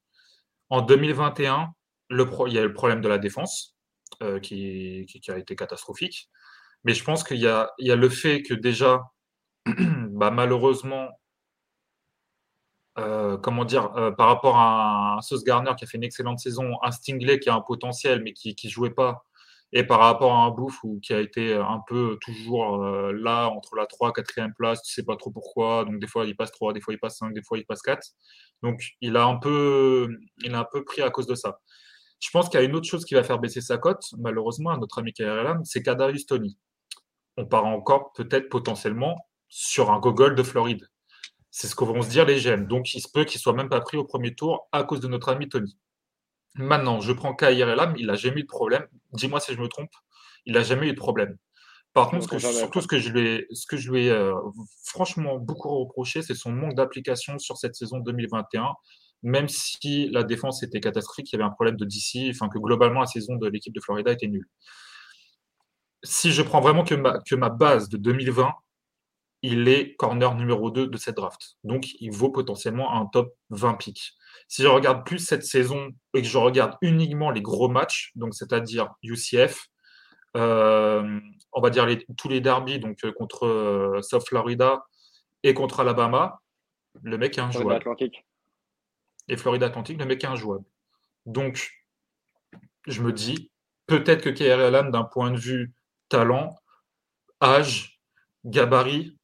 En 0.69 0.81
2021, 0.81 1.73
le 2.09 2.25
pro- 2.25 2.47
il 2.47 2.53
y 2.53 2.57
a 2.57 2.61
le 2.63 2.73
problème 2.73 3.01
de 3.01 3.07
la 3.09 3.17
défense 3.17 3.75
euh, 4.23 4.39
qui, 4.39 5.05
qui- 5.09 5.19
qui 5.19 5.31
a 5.31 5.37
été 5.37 5.55
catastrophique. 5.55 6.29
Mais 6.85 6.93
je 6.93 7.03
pense 7.03 7.23
qu'il 7.23 7.37
y 7.37 7.47
a, 7.47 7.73
le 7.79 8.09
fait 8.09 8.43
que 8.43 8.53
déjà, 8.53 9.03
bah, 9.65 10.31
malheureusement, 10.31 11.09
euh, 12.97 13.37
comment 13.37 13.65
dire, 13.65 13.93
euh, 13.97 14.11
par 14.11 14.27
rapport 14.27 14.57
à 14.57 15.17
un 15.17 15.21
Sauce 15.21 15.43
Garner 15.43 15.71
qui 15.77 15.83
a 15.83 15.87
fait 15.87 15.97
une 15.97 16.03
excellente 16.03 16.39
saison, 16.39 16.77
un 16.81 16.91
Stingley 16.91 17.39
qui 17.39 17.49
a 17.49 17.55
un 17.55 17.61
potentiel 17.61 18.21
mais 18.23 18.31
qui 18.33 18.55
ne 18.63 18.69
jouait 18.69 18.91
pas, 18.91 19.25
Et 19.73 19.83
par 19.83 19.99
rapport 19.99 20.33
à 20.33 20.45
un 20.45 20.51
bouffe 20.51 20.79
qui 21.03 21.13
a 21.13 21.19
été 21.19 21.53
un 21.55 21.81
peu 21.87 22.17
toujours 22.21 22.83
euh, 22.83 23.11
là, 23.13 23.49
entre 23.49 23.75
la 23.75 23.87
3 23.87 24.11
et 24.11 24.13
4 24.23 24.51
place, 24.57 24.81
tu 24.83 24.93
sais 24.93 25.03
pas 25.03 25.17
trop 25.17 25.31
pourquoi. 25.31 25.85
Donc, 25.85 25.99
des 25.99 26.07
fois, 26.07 26.25
il 26.25 26.35
passe 26.35 26.51
3, 26.51 26.73
des 26.73 26.81
fois, 26.81 26.93
il 26.93 26.99
passe 26.99 27.17
5, 27.17 27.33
des 27.33 27.43
fois, 27.43 27.57
il 27.57 27.65
passe 27.65 27.81
4. 27.81 28.01
Donc, 28.63 28.81
il 29.01 29.17
a 29.17 29.25
un 29.25 29.37
peu, 29.37 30.07
il 30.43 30.53
a 30.55 30.59
un 30.59 30.67
peu 30.71 30.83
pris 30.85 31.01
à 31.01 31.09
cause 31.09 31.27
de 31.27 31.35
ça. 31.35 31.59
Je 32.19 32.29
pense 32.31 32.49
qu'il 32.49 32.59
y 32.59 32.63
a 32.63 32.65
une 32.65 32.75
autre 32.75 32.87
chose 32.87 33.05
qui 33.05 33.15
va 33.15 33.23
faire 33.23 33.39
baisser 33.39 33.61
sa 33.61 33.77
cote, 33.77 34.03
malheureusement, 34.17 34.71
à 34.71 34.77
notre 34.77 34.99
ami 34.99 35.13
KRLM, 35.13 35.63
c'est 35.65 35.83
Kadarius 35.83 36.25
Tony. 36.25 36.57
On 37.37 37.45
part 37.45 37.65
encore 37.65 38.13
peut-être 38.13 38.49
potentiellement 38.49 39.27
sur 39.49 39.91
un 39.91 39.99
gogol 39.99 40.35
de 40.35 40.43
Floride. 40.43 40.89
C'est 41.51 41.67
ce 41.67 41.75
que 41.75 41.83
vont 41.83 42.01
se 42.01 42.09
dire 42.09 42.25
les 42.25 42.39
GM. 42.39 42.67
Donc, 42.67 42.93
il 42.93 43.01
se 43.01 43.07
peut 43.09 43.23
qu'il 43.23 43.39
soit 43.39 43.53
même 43.53 43.69
pas 43.69 43.81
pris 43.81 43.97
au 43.97 44.03
premier 44.03 44.35
tour 44.35 44.67
à 44.71 44.83
cause 44.83 44.99
de 44.99 45.07
notre 45.07 45.29
ami 45.29 45.47
Tony. 45.47 45.77
Maintenant, 46.55 47.01
je 47.01 47.13
prends 47.13 47.33
KRLM, 47.33 47.95
il 47.97 48.07
n'a 48.07 48.15
jamais 48.15 48.41
eu 48.41 48.43
de 48.43 48.47
problème. 48.47 48.85
Dis-moi 49.13 49.39
si 49.39 49.53
je 49.53 49.59
me 49.59 49.67
trompe, 49.67 49.91
il 50.45 50.53
n'a 50.53 50.63
jamais 50.63 50.87
eu 50.87 50.93
de 50.93 50.97
problème. 50.97 51.37
Par 51.93 52.09
contre, 52.09 52.23
ce 52.23 52.27
que, 52.27 52.39
surtout 52.39 52.81
ce 52.81 52.87
que 52.87 52.99
je 52.99 53.09
lui 53.09 53.27
ai, 53.27 53.47
ce 53.51 53.65
que 53.67 53.77
je 53.77 53.89
lui 53.89 54.07
ai 54.07 54.11
euh, 54.11 54.33
franchement 54.83 55.37
beaucoup 55.37 55.69
reproché, 55.79 56.21
c'est 56.21 56.35
son 56.35 56.51
manque 56.51 56.75
d'application 56.75 57.39
sur 57.39 57.57
cette 57.57 57.75
saison 57.75 57.99
2021 57.99 58.73
même 59.25 59.49
si 59.49 60.07
la 60.09 60.23
défense 60.23 60.61
était 60.61 60.79
catastrophique, 60.79 61.31
il 61.31 61.35
y 61.35 61.41
avait 61.41 61.49
un 61.49 61.53
problème 61.53 61.77
de 61.77 61.85
DC, 61.85 62.29
enfin 62.29 62.47
que 62.47 62.59
globalement 62.59 62.99
la 62.99 63.07
saison 63.07 63.35
de 63.35 63.47
l'équipe 63.47 63.73
de 63.73 63.81
Florida 63.81 64.11
était 64.11 64.27
nulle. 64.27 64.47
Si 66.05 66.31
je 66.31 66.41
prends 66.41 66.61
vraiment 66.61 66.83
que 66.83 66.95
ma, 66.95 67.19
que 67.19 67.35
ma 67.35 67.49
base 67.49 67.89
de 67.89 67.97
2020, 67.97 68.53
il 69.41 69.67
est 69.67 69.95
corner 69.95 70.33
numéro 70.35 70.71
2 70.71 70.87
de 70.87 70.97
cette 70.97 71.15
draft. 71.15 71.57
Donc 71.63 71.87
il 71.99 72.11
vaut 72.11 72.29
potentiellement 72.29 72.93
un 72.93 73.05
top 73.05 73.35
20 73.49 73.75
pick. 73.75 74.13
Si 74.47 74.61
je 74.61 74.67
regarde 74.67 75.05
plus 75.05 75.19
cette 75.19 75.43
saison 75.43 75.91
et 76.13 76.21
que 76.21 76.27
je 76.27 76.37
regarde 76.37 76.75
uniquement 76.81 77.31
les 77.31 77.41
gros 77.41 77.67
matchs, 77.67 78.11
donc 78.15 78.33
c'est-à-dire 78.33 78.93
UCF, 79.03 79.67
euh, 80.37 81.19
on 81.51 81.61
va 81.61 81.69
dire 81.69 81.87
tous 82.17 82.29
les 82.29 82.41
derbies 82.41 82.79
donc 82.79 83.03
euh, 83.05 83.11
contre 83.11 83.45
euh, 83.45 84.01
South 84.01 84.27
Florida 84.27 84.85
et 85.43 85.53
contre 85.53 85.79
Alabama, 85.79 86.41
le 87.03 87.17
mec 87.17 87.37
est 87.37 87.41
un 87.41 87.51
joueur 87.51 87.79
et 89.27 89.37
Florida 89.37 89.67
Atlantique, 89.67 89.99
le 89.99 90.05
mec 90.05 90.23
est 90.23 90.27
injouable. 90.27 90.65
Donc, 91.25 91.71
je 92.87 93.01
me 93.01 93.11
dis, 93.11 93.51
peut-être 93.87 94.21
que 94.21 94.29
KRLM, 94.29 94.91
d'un 94.91 95.03
point 95.03 95.31
de 95.31 95.37
vue 95.37 95.73
talent, 96.09 96.55
âge, 97.41 97.99
gabarit, 98.43 99.17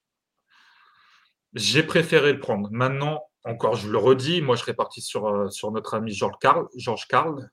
j'ai 1.53 1.84
préféré 1.84 2.34
le 2.34 2.39
prendre. 2.39 2.69
Maintenant, 2.71 3.23
encore, 3.43 3.75
je 3.75 3.89
le 3.89 3.97
redis, 3.97 4.41
moi, 4.41 4.55
je 4.55 4.61
serais 4.61 4.73
parti 4.73 5.01
sur, 5.01 5.27
euh, 5.27 5.49
sur 5.49 5.71
notre 5.71 5.95
ami 5.95 6.13
George 6.13 6.36
Carl, 6.39 6.67
George 6.75 7.07
Carl. 7.07 7.49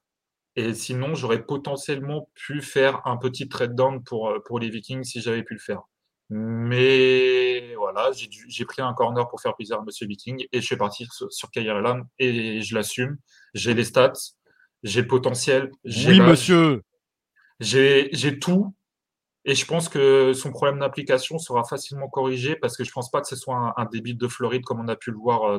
Et 0.56 0.74
sinon, 0.74 1.14
j'aurais 1.14 1.44
potentiellement 1.44 2.30
pu 2.34 2.62
faire 2.62 3.00
un 3.06 3.16
petit 3.16 3.48
trade 3.48 3.74
down 3.74 4.02
pour, 4.02 4.28
euh, 4.28 4.40
pour 4.44 4.58
les 4.58 4.70
Vikings 4.70 5.04
si 5.04 5.20
j'avais 5.20 5.42
pu 5.42 5.54
le 5.54 5.60
faire. 5.60 5.82
Mais 6.30 7.74
voilà, 7.76 8.10
j'ai 8.12 8.64
pris 8.66 8.82
un 8.82 8.92
corner 8.92 9.26
pour 9.28 9.40
faire 9.40 9.54
plaisir 9.54 9.78
à 9.78 9.82
Monsieur 9.82 10.06
Viking 10.06 10.44
et 10.52 10.60
je 10.60 10.66
suis 10.66 10.76
parti 10.76 11.06
sur, 11.10 11.32
sur 11.32 11.48
et 12.18 12.60
je 12.60 12.74
l'assume. 12.74 13.16
J'ai 13.54 13.72
les 13.72 13.84
stats, 13.84 14.12
j'ai 14.82 15.02
le 15.02 15.06
potentiel. 15.06 15.70
Oui, 15.84 16.20
monsieur. 16.20 16.82
J'ai 17.60 18.38
tout. 18.38 18.74
Et 19.48 19.54
je 19.54 19.64
pense 19.64 19.88
que 19.88 20.34
son 20.34 20.52
problème 20.52 20.78
d'application 20.78 21.38
sera 21.38 21.64
facilement 21.64 22.08
corrigé 22.08 22.54
parce 22.54 22.76
que 22.76 22.84
je 22.84 22.90
ne 22.90 22.92
pense 22.92 23.10
pas 23.10 23.22
que 23.22 23.26
ce 23.26 23.34
soit 23.34 23.72
un, 23.76 23.84
débit 23.86 24.14
de 24.14 24.28
Floride 24.28 24.62
comme 24.62 24.78
on 24.78 24.88
a 24.88 24.94
pu 24.94 25.10
le 25.10 25.16
voir 25.16 25.44
euh, 25.44 25.58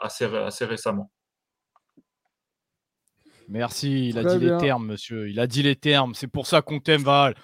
assez, 0.00 0.24
assez 0.24 0.64
récemment. 0.64 1.10
Merci, 3.48 4.08
il 4.08 4.18
a 4.18 4.24
dit 4.24 4.44
les 4.44 4.56
termes, 4.56 4.86
monsieur. 4.86 5.28
Il 5.28 5.38
a 5.40 5.46
dit 5.46 5.62
les 5.62 5.76
termes. 5.76 6.14
C'est 6.14 6.26
pour 6.26 6.46
ça 6.46 6.62
qu'on 6.62 6.80
t'aime, 6.80 7.02
Val. 7.02 7.34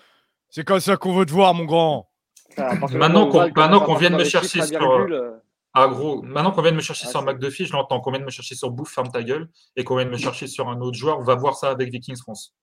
C'est 0.49 0.65
comme 0.65 0.81
ça 0.81 0.97
qu'on 0.97 1.15
veut 1.15 1.27
te 1.27 1.33
voir, 1.33 1.53
mon 1.53 1.65
grand 1.65 2.09
maintenant 2.57 3.81
qu'on 3.81 3.95
vient 3.95 4.11
de 4.11 4.17
me 4.17 4.25
chercher 4.25 4.63
sur. 4.63 4.91
Euh, 4.91 5.33
ah 5.75 5.89
gros, 5.89 6.23
maintenant 6.23 6.53
qu'on 6.53 6.63
vient 6.63 6.71
de 6.71 6.77
me 6.77 6.83
chercher 6.83 7.07
ah, 7.09 7.11
sur 7.11 7.23
McDuffie, 7.23 7.67
je 7.67 7.73
l'entends. 7.73 8.01
Qu'on 8.01 8.11
vient 8.11 8.21
de 8.21 8.25
me 8.25 8.31
chercher 8.31 8.55
sur 8.55 8.71
Bouffe, 8.71 8.93
ferme 8.93 9.11
ta 9.11 9.23
gueule, 9.23 9.51
et 9.77 9.85
qu'on 9.85 9.97
vient 9.97 10.07
de 10.07 10.11
me 10.11 10.17
chercher 10.17 10.47
sur 10.47 10.69
un 10.69 10.81
autre 10.81 10.97
joueur, 10.97 11.19
on 11.19 11.25
va 11.25 11.35
voir 11.35 11.57
ça 11.57 11.71
avec 11.71 11.91
Vikings 11.91 12.17
France. 12.17 12.55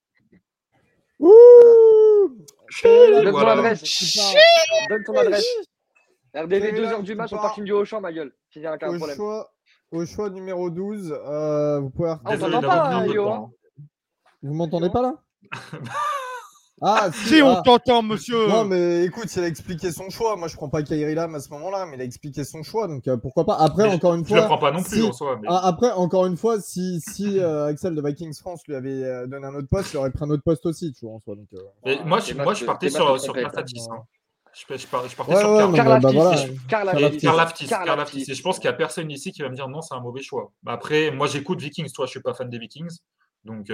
Ouh 1.19 1.31
Donne 2.83 3.31
ton 3.31 3.47
adresse. 3.47 4.19
Donne 4.89 5.03
ton 5.03 5.17
adresse. 5.17 5.45
RDV 6.33 6.71
2h 6.71 7.03
du 7.03 7.15
match 7.15 7.33
au 7.33 7.37
parking 7.37 7.65
du 7.65 7.73
Auchan, 7.73 7.99
ma 7.99 8.13
gueule. 8.13 8.33
Si 8.51 8.65
un 8.65 8.73
au, 8.73 8.77
problème. 8.77 9.15
Choix, 9.15 9.51
au 9.91 10.05
choix 10.05 10.29
numéro 10.29 10.69
12, 10.69 11.11
euh, 11.11 11.79
vous 11.79 11.89
pouvez. 11.89 12.09
Ah, 12.09 12.17
on 12.23 12.61
pas, 12.61 13.05
Yo. 13.07 13.53
Vous 14.41 14.53
m'entendez 14.53 14.89
pas 14.89 15.01
là? 15.01 15.15
Ah, 16.83 17.11
si, 17.13 17.43
on 17.43 17.57
ah. 17.57 17.61
t'entend, 17.63 18.01
monsieur. 18.01 18.47
Non, 18.47 18.65
mais 18.65 19.05
écoute, 19.05 19.27
il 19.35 19.43
a 19.43 19.47
expliqué 19.47 19.91
son 19.91 20.09
choix. 20.09 20.35
Moi, 20.35 20.47
je 20.47 20.55
prends 20.55 20.67
pas 20.67 20.81
Kairi 20.81 21.13
Lam 21.13 21.35
à 21.35 21.39
ce 21.39 21.49
moment-là, 21.51 21.85
mais 21.85 21.95
il 21.95 22.01
a 22.01 22.03
expliqué 22.03 22.43
son 22.43 22.63
choix, 22.63 22.87
donc 22.87 23.07
euh, 23.07 23.17
pourquoi 23.17 23.45
pas. 23.45 23.55
Après, 23.57 23.87
encore 23.87 24.15
une 24.15 24.25
fois. 24.25 24.37
Je 24.37 24.41
le 24.41 24.47
prends 24.47 24.57
pas 24.57 24.71
non 24.71 24.81
plus 24.81 25.03
en 25.03 25.13
soi. 25.13 25.39
Ah, 25.47 25.61
après, 25.63 25.91
encore 25.91 26.25
une 26.25 26.37
fois, 26.37 26.59
si, 26.59 26.99
si 27.01 27.39
euh, 27.39 27.67
Axel 27.67 27.93
de 27.93 28.01
Vikings 28.01 28.33
France 28.33 28.63
lui 28.67 28.73
avait 28.73 29.03
euh, 29.03 29.27
donné 29.27 29.45
un 29.45 29.53
autre 29.53 29.67
poste, 29.69 29.93
il 29.93 29.97
aurait 29.97 30.09
pris 30.09 30.25
un 30.25 30.31
autre 30.31 30.41
poste 30.43 30.65
aussi, 30.65 30.91
tu 30.91 31.05
vois, 31.05 31.13
en 31.13 31.19
soi. 31.19 31.35
Donc, 31.35 31.49
moi, 32.03 32.19
je, 32.19 32.33
moi, 32.33 32.55
je 32.55 32.65
partais 32.65 32.89
sur, 32.89 33.19
sur. 33.19 33.37
Hein. 33.37 33.51
Je, 34.53 34.75
je, 34.75 34.87
partais 34.87 35.09
sur 35.09 35.71
Karlaftis. 36.67 37.67
Karlaftis. 37.67 38.25
Et 38.27 38.33
je 38.33 38.41
pense 38.41 38.57
qu'il 38.57 38.67
n'y 38.69 38.73
a 38.73 38.77
personne 38.77 39.11
ici 39.11 39.31
qui 39.31 39.43
va 39.43 39.49
me 39.49 39.55
dire 39.55 39.69
non, 39.69 39.81
c'est 39.81 39.93
un 39.93 40.01
mauvais 40.01 40.23
choix. 40.23 40.51
Après, 40.65 41.11
moi, 41.11 41.27
j'écoute 41.27 41.61
Vikings. 41.61 41.91
Toi, 41.91 42.07
je 42.07 42.11
suis 42.11 42.21
pas 42.21 42.33
fan 42.33 42.49
des 42.49 42.57
Vikings. 42.57 42.97
Donc, 43.45 43.71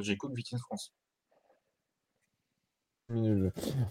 j'écoute 0.00 0.32
Vikings 0.34 0.60
France. 0.60 0.94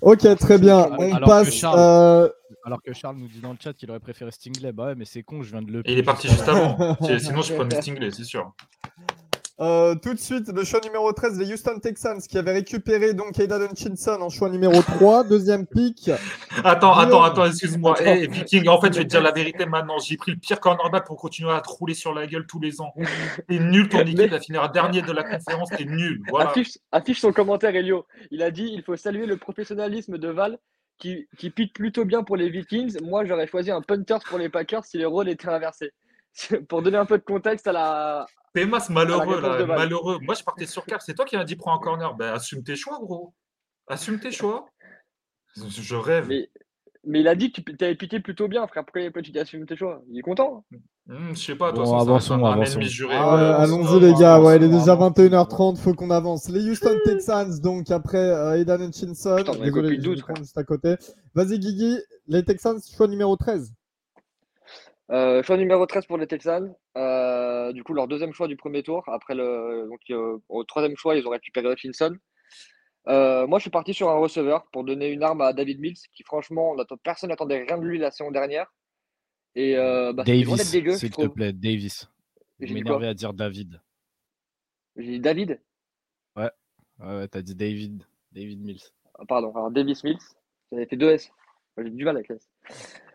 Ok, 0.01 0.35
très 0.37 0.57
bien. 0.57 0.89
On 0.97 1.13
alors 1.13 1.29
passe. 1.29 1.45
Que 1.45 1.51
Charles, 1.51 1.79
euh... 1.79 2.29
Alors 2.63 2.81
que 2.83 2.93
Charles 2.93 3.17
nous 3.17 3.27
dit 3.27 3.39
dans 3.39 3.51
le 3.51 3.57
chat 3.61 3.73
qu'il 3.73 3.89
aurait 3.89 3.99
préféré 3.99 4.31
Stingley. 4.31 4.71
Bah 4.71 4.87
ouais, 4.87 4.95
mais 4.95 5.05
c'est 5.05 5.23
con, 5.23 5.41
je 5.41 5.51
viens 5.51 5.61
de 5.61 5.71
le. 5.71 5.81
Et 5.85 5.93
il 5.93 5.97
est 5.97 6.03
parti 6.03 6.27
juste 6.27 6.47
avant. 6.47 6.95
Sinon, 7.19 7.41
je 7.41 7.53
prenais 7.55 7.81
Stingley, 7.81 8.11
c'est 8.11 8.23
sûr. 8.23 8.53
Euh, 9.59 9.95
tout 9.95 10.13
de 10.13 10.19
suite, 10.19 10.49
le 10.53 10.63
choix 10.63 10.79
numéro 10.83 11.11
13, 11.11 11.39
les 11.39 11.51
Houston 11.51 11.79
Texans, 11.79 12.19
qui 12.21 12.37
avaient 12.37 12.51
récupéré 12.51 13.15
donc 13.15 13.39
Aidan 13.39 13.61
Hutchinson 13.61 14.19
en 14.21 14.29
choix 14.29 14.49
numéro 14.49 14.79
3, 14.83 15.23
deuxième 15.23 15.65
pick. 15.65 16.11
Attends, 16.63 16.93
attends, 16.93 17.23
attends, 17.23 17.45
excuse-moi. 17.45 17.99
Hey, 17.99 18.27
Viking, 18.27 18.67
en 18.67 18.79
fait, 18.79 18.93
je 18.93 18.99
vais 18.99 19.05
te 19.05 19.09
dire 19.09 19.21
la 19.21 19.31
vérité 19.31 19.65
maintenant. 19.65 19.97
J'ai 19.97 20.15
pris 20.15 20.31
le 20.31 20.37
pire 20.37 20.59
cornerback 20.59 21.07
pour 21.07 21.17
continuer 21.17 21.51
à 21.51 21.61
te 21.61 21.69
rouler 21.69 21.95
sur 21.95 22.13
la 22.13 22.27
gueule 22.27 22.45
tous 22.45 22.59
les 22.59 22.81
ans. 22.81 22.93
T'es 23.47 23.57
nul, 23.57 23.89
ton 23.89 24.01
équipe 24.01 24.29
va 24.29 24.39
finir 24.39 24.69
dernier 24.71 25.01
de 25.01 25.11
la 25.11 25.23
conférence, 25.23 25.69
t'es 25.69 25.85
nul. 25.85 26.21
Voilà. 26.29 26.53
Affiche, 26.91 27.19
son 27.19 27.31
commentaire, 27.31 27.75
Elio. 27.75 28.05
Il 28.29 28.43
a 28.43 28.51
dit 28.51 28.69
il 28.71 28.83
faut 28.83 28.95
saluer 28.95 29.25
le 29.25 29.37
professionnalisme 29.37 30.17
de 30.17 30.27
Val. 30.27 30.59
Qui, 30.99 31.27
qui 31.37 31.51
pique 31.51 31.75
plutôt 31.75 32.05
bien 32.05 32.23
pour 32.23 32.37
les 32.37 32.49
Vikings. 32.49 32.97
Moi, 33.03 33.23
j'aurais 33.23 33.45
choisi 33.45 33.69
un 33.69 33.83
punter 33.83 34.17
pour 34.27 34.39
les 34.39 34.49
Packers 34.49 34.83
si 34.83 34.97
les 34.97 35.05
rôles 35.05 35.29
étaient 35.29 35.47
inversés. 35.47 35.91
pour 36.69 36.81
donner 36.81 36.97
un 36.97 37.05
peu 37.05 37.17
de 37.17 37.23
contexte 37.23 37.67
à 37.67 37.71
la, 37.71 38.25
Pémas, 38.57 38.87
malheureux, 38.89 39.39
là, 39.39 39.65
malheureux. 39.67 40.17
Moi, 40.23 40.33
je 40.33 40.43
partais 40.43 40.65
sur 40.65 40.83
Cap. 40.85 40.99
C'est 41.05 41.13
toi 41.13 41.25
qui 41.25 41.37
m'as 41.37 41.43
dit 41.43 41.55
prends 41.55 41.75
un 41.75 41.79
corner. 41.79 42.15
Ben, 42.15 42.33
assume 42.33 42.63
tes 42.63 42.75
choix, 42.75 42.97
gros. 42.99 43.35
Assume 43.87 44.19
tes 44.19 44.31
choix. 44.31 44.65
Je 45.55 45.95
rêve. 45.95 46.27
Mais, 46.27 46.49
mais 47.03 47.19
il 47.19 47.27
a 47.27 47.35
dit 47.35 47.51
que 47.51 47.61
tu 47.61 47.83
avais 47.83 47.93
piqué 47.93 48.19
plutôt 48.19 48.47
bien, 48.47 48.65
frère. 48.65 48.83
Pourquoi 48.83 49.21
tu 49.21 49.37
assumes 49.37 49.67
tes 49.67 49.75
choix? 49.75 50.01
Il 50.09 50.17
est 50.17 50.23
content. 50.23 50.65
Hmm, 51.05 51.35
je 51.35 51.39
sais 51.39 51.55
pas, 51.55 51.71
toi, 51.71 51.85
bon, 51.85 51.99
avançons, 51.99 52.43
avançons. 52.43 52.79
Ah, 53.11 53.61
Allons-y, 53.61 53.99
les 53.99 54.13
gars. 54.15 54.41
Ouais, 54.41 54.57
il 54.57 54.63
est 54.63 54.69
déjà 54.69 54.95
21h30. 54.95 55.77
Faut 55.77 55.93
qu'on 55.93 56.09
avance. 56.09 56.49
Les 56.49 56.67
Houston 56.67 56.97
Texans, 57.05 57.59
donc 57.61 57.91
après 57.91 58.17
euh, 58.17 58.59
Aidan 58.59 58.81
Hutchinson. 58.81 59.35
Désolé, 59.61 60.01
je 60.01 60.35
juste 60.35 60.57
à 60.57 60.63
côté. 60.63 60.95
Vas-y, 61.35 61.59
Guigui. 61.59 61.99
Les 62.27 62.43
Texans, 62.43 62.79
choix 62.95 63.07
numéro 63.07 63.35
13. 63.37 63.71
Euh, 65.09 65.41
choix 65.41 65.55
numéro 65.57 65.85
13 65.85 66.05
pour 66.05 66.17
les 66.17 66.27
Texans. 66.27 66.73
Euh, 66.97 67.71
du 67.71 67.83
coup, 67.83 67.93
leur 67.93 68.07
deuxième 68.07 68.33
choix 68.33 68.47
du 68.47 68.57
premier 68.57 68.83
tour. 68.83 69.03
Après 69.07 69.35
le, 69.35 69.87
donc, 69.89 70.01
euh, 70.09 70.37
au 70.49 70.63
troisième 70.63 70.97
choix, 70.97 71.15
ils 71.15 71.25
ont 71.25 71.31
récupéré 71.31 71.71
Hutchinson. 71.71 72.15
moi, 73.05 73.57
je 73.57 73.61
suis 73.61 73.69
parti 73.69 73.93
sur 73.93 74.09
un 74.09 74.17
receveur 74.17 74.67
pour 74.71 74.83
donner 74.83 75.07
une 75.07 75.23
arme 75.23 75.41
à 75.41 75.53
David 75.53 75.79
Mills, 75.79 75.97
qui 76.13 76.23
franchement, 76.23 76.75
personne 77.03 77.29
n'attendait 77.29 77.63
rien 77.63 77.77
de 77.77 77.85
lui 77.85 77.97
la 77.97 78.11
saison 78.11 78.31
dernière. 78.31 78.73
Et 79.55 79.75
bah, 79.75 80.23
Davis, 80.25 80.61
s'il 80.63 81.09
te 81.11 81.27
plaît, 81.27 81.53
Davis. 81.53 82.09
Je 82.59 82.73
m'énervais 82.73 83.07
à 83.07 83.13
dire 83.13 83.33
David. 83.33 83.81
J'ai 84.97 85.11
dit 85.11 85.19
David 85.19 85.61
Ouais, 86.35 86.49
ouais, 86.99 87.27
t'as 87.27 87.41
dit 87.41 87.55
David. 87.55 88.03
David 88.31 88.59
Mills. 88.61 88.81
Ah, 89.15 89.25
pardon, 89.27 89.51
alors 89.55 89.71
Davis 89.71 90.03
Mills. 90.03 90.17
J'avais 90.71 90.85
fait 90.85 90.97
deux 90.97 91.09
S. 91.09 91.31
J'ai 91.77 91.89
du 91.89 92.03
mal 92.03 92.17
avec 92.17 92.29
S. 92.29 92.49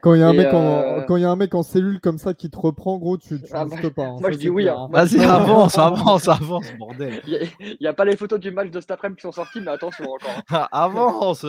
Quand 0.03 0.15
il 0.15 0.21
y, 0.21 0.23
a 0.23 0.29
un 0.29 0.33
mec 0.33 0.53
en, 0.53 0.83
euh, 0.83 1.01
quand 1.03 1.17
y 1.17 1.25
a 1.25 1.31
un 1.31 1.37
mec 1.37 1.55
en 1.55 1.63
cellule 1.63 2.01
comme 2.01 2.19
ça 2.19 2.35
qui 2.35 2.51
te 2.51 2.59
reprend, 2.59 2.99
gros, 2.99 3.17
tu 3.19 3.35
ne 3.35 3.39
ah, 3.53 3.65
bah, 3.65 3.77
pas. 3.95 4.03
Hein. 4.05 4.17
Moi, 4.21 4.33
je 4.33 4.37
dis 4.37 4.49
oui. 4.49 4.69
Hein. 4.69 4.89
Vas-y, 4.91 5.25
avance, 5.25 5.79
avance, 5.79 6.29
avance, 6.29 6.67
bordel. 6.77 7.23
Il 7.27 7.77
n'y 7.81 7.87
a, 7.87 7.95
pas 7.95 8.05
les 8.05 8.17
photos 8.17 8.41
du 8.41 8.51
match 8.51 8.71
de 8.71 8.81
cet 8.81 8.91
après-midi 8.91 9.19
qui 9.19 9.23
sont 9.23 9.33
sorties, 9.33 9.61
mais 9.61 9.71
attention 9.71 10.05
encore. 10.05 10.43
Hein. 10.51 10.67
Avance 10.73 11.47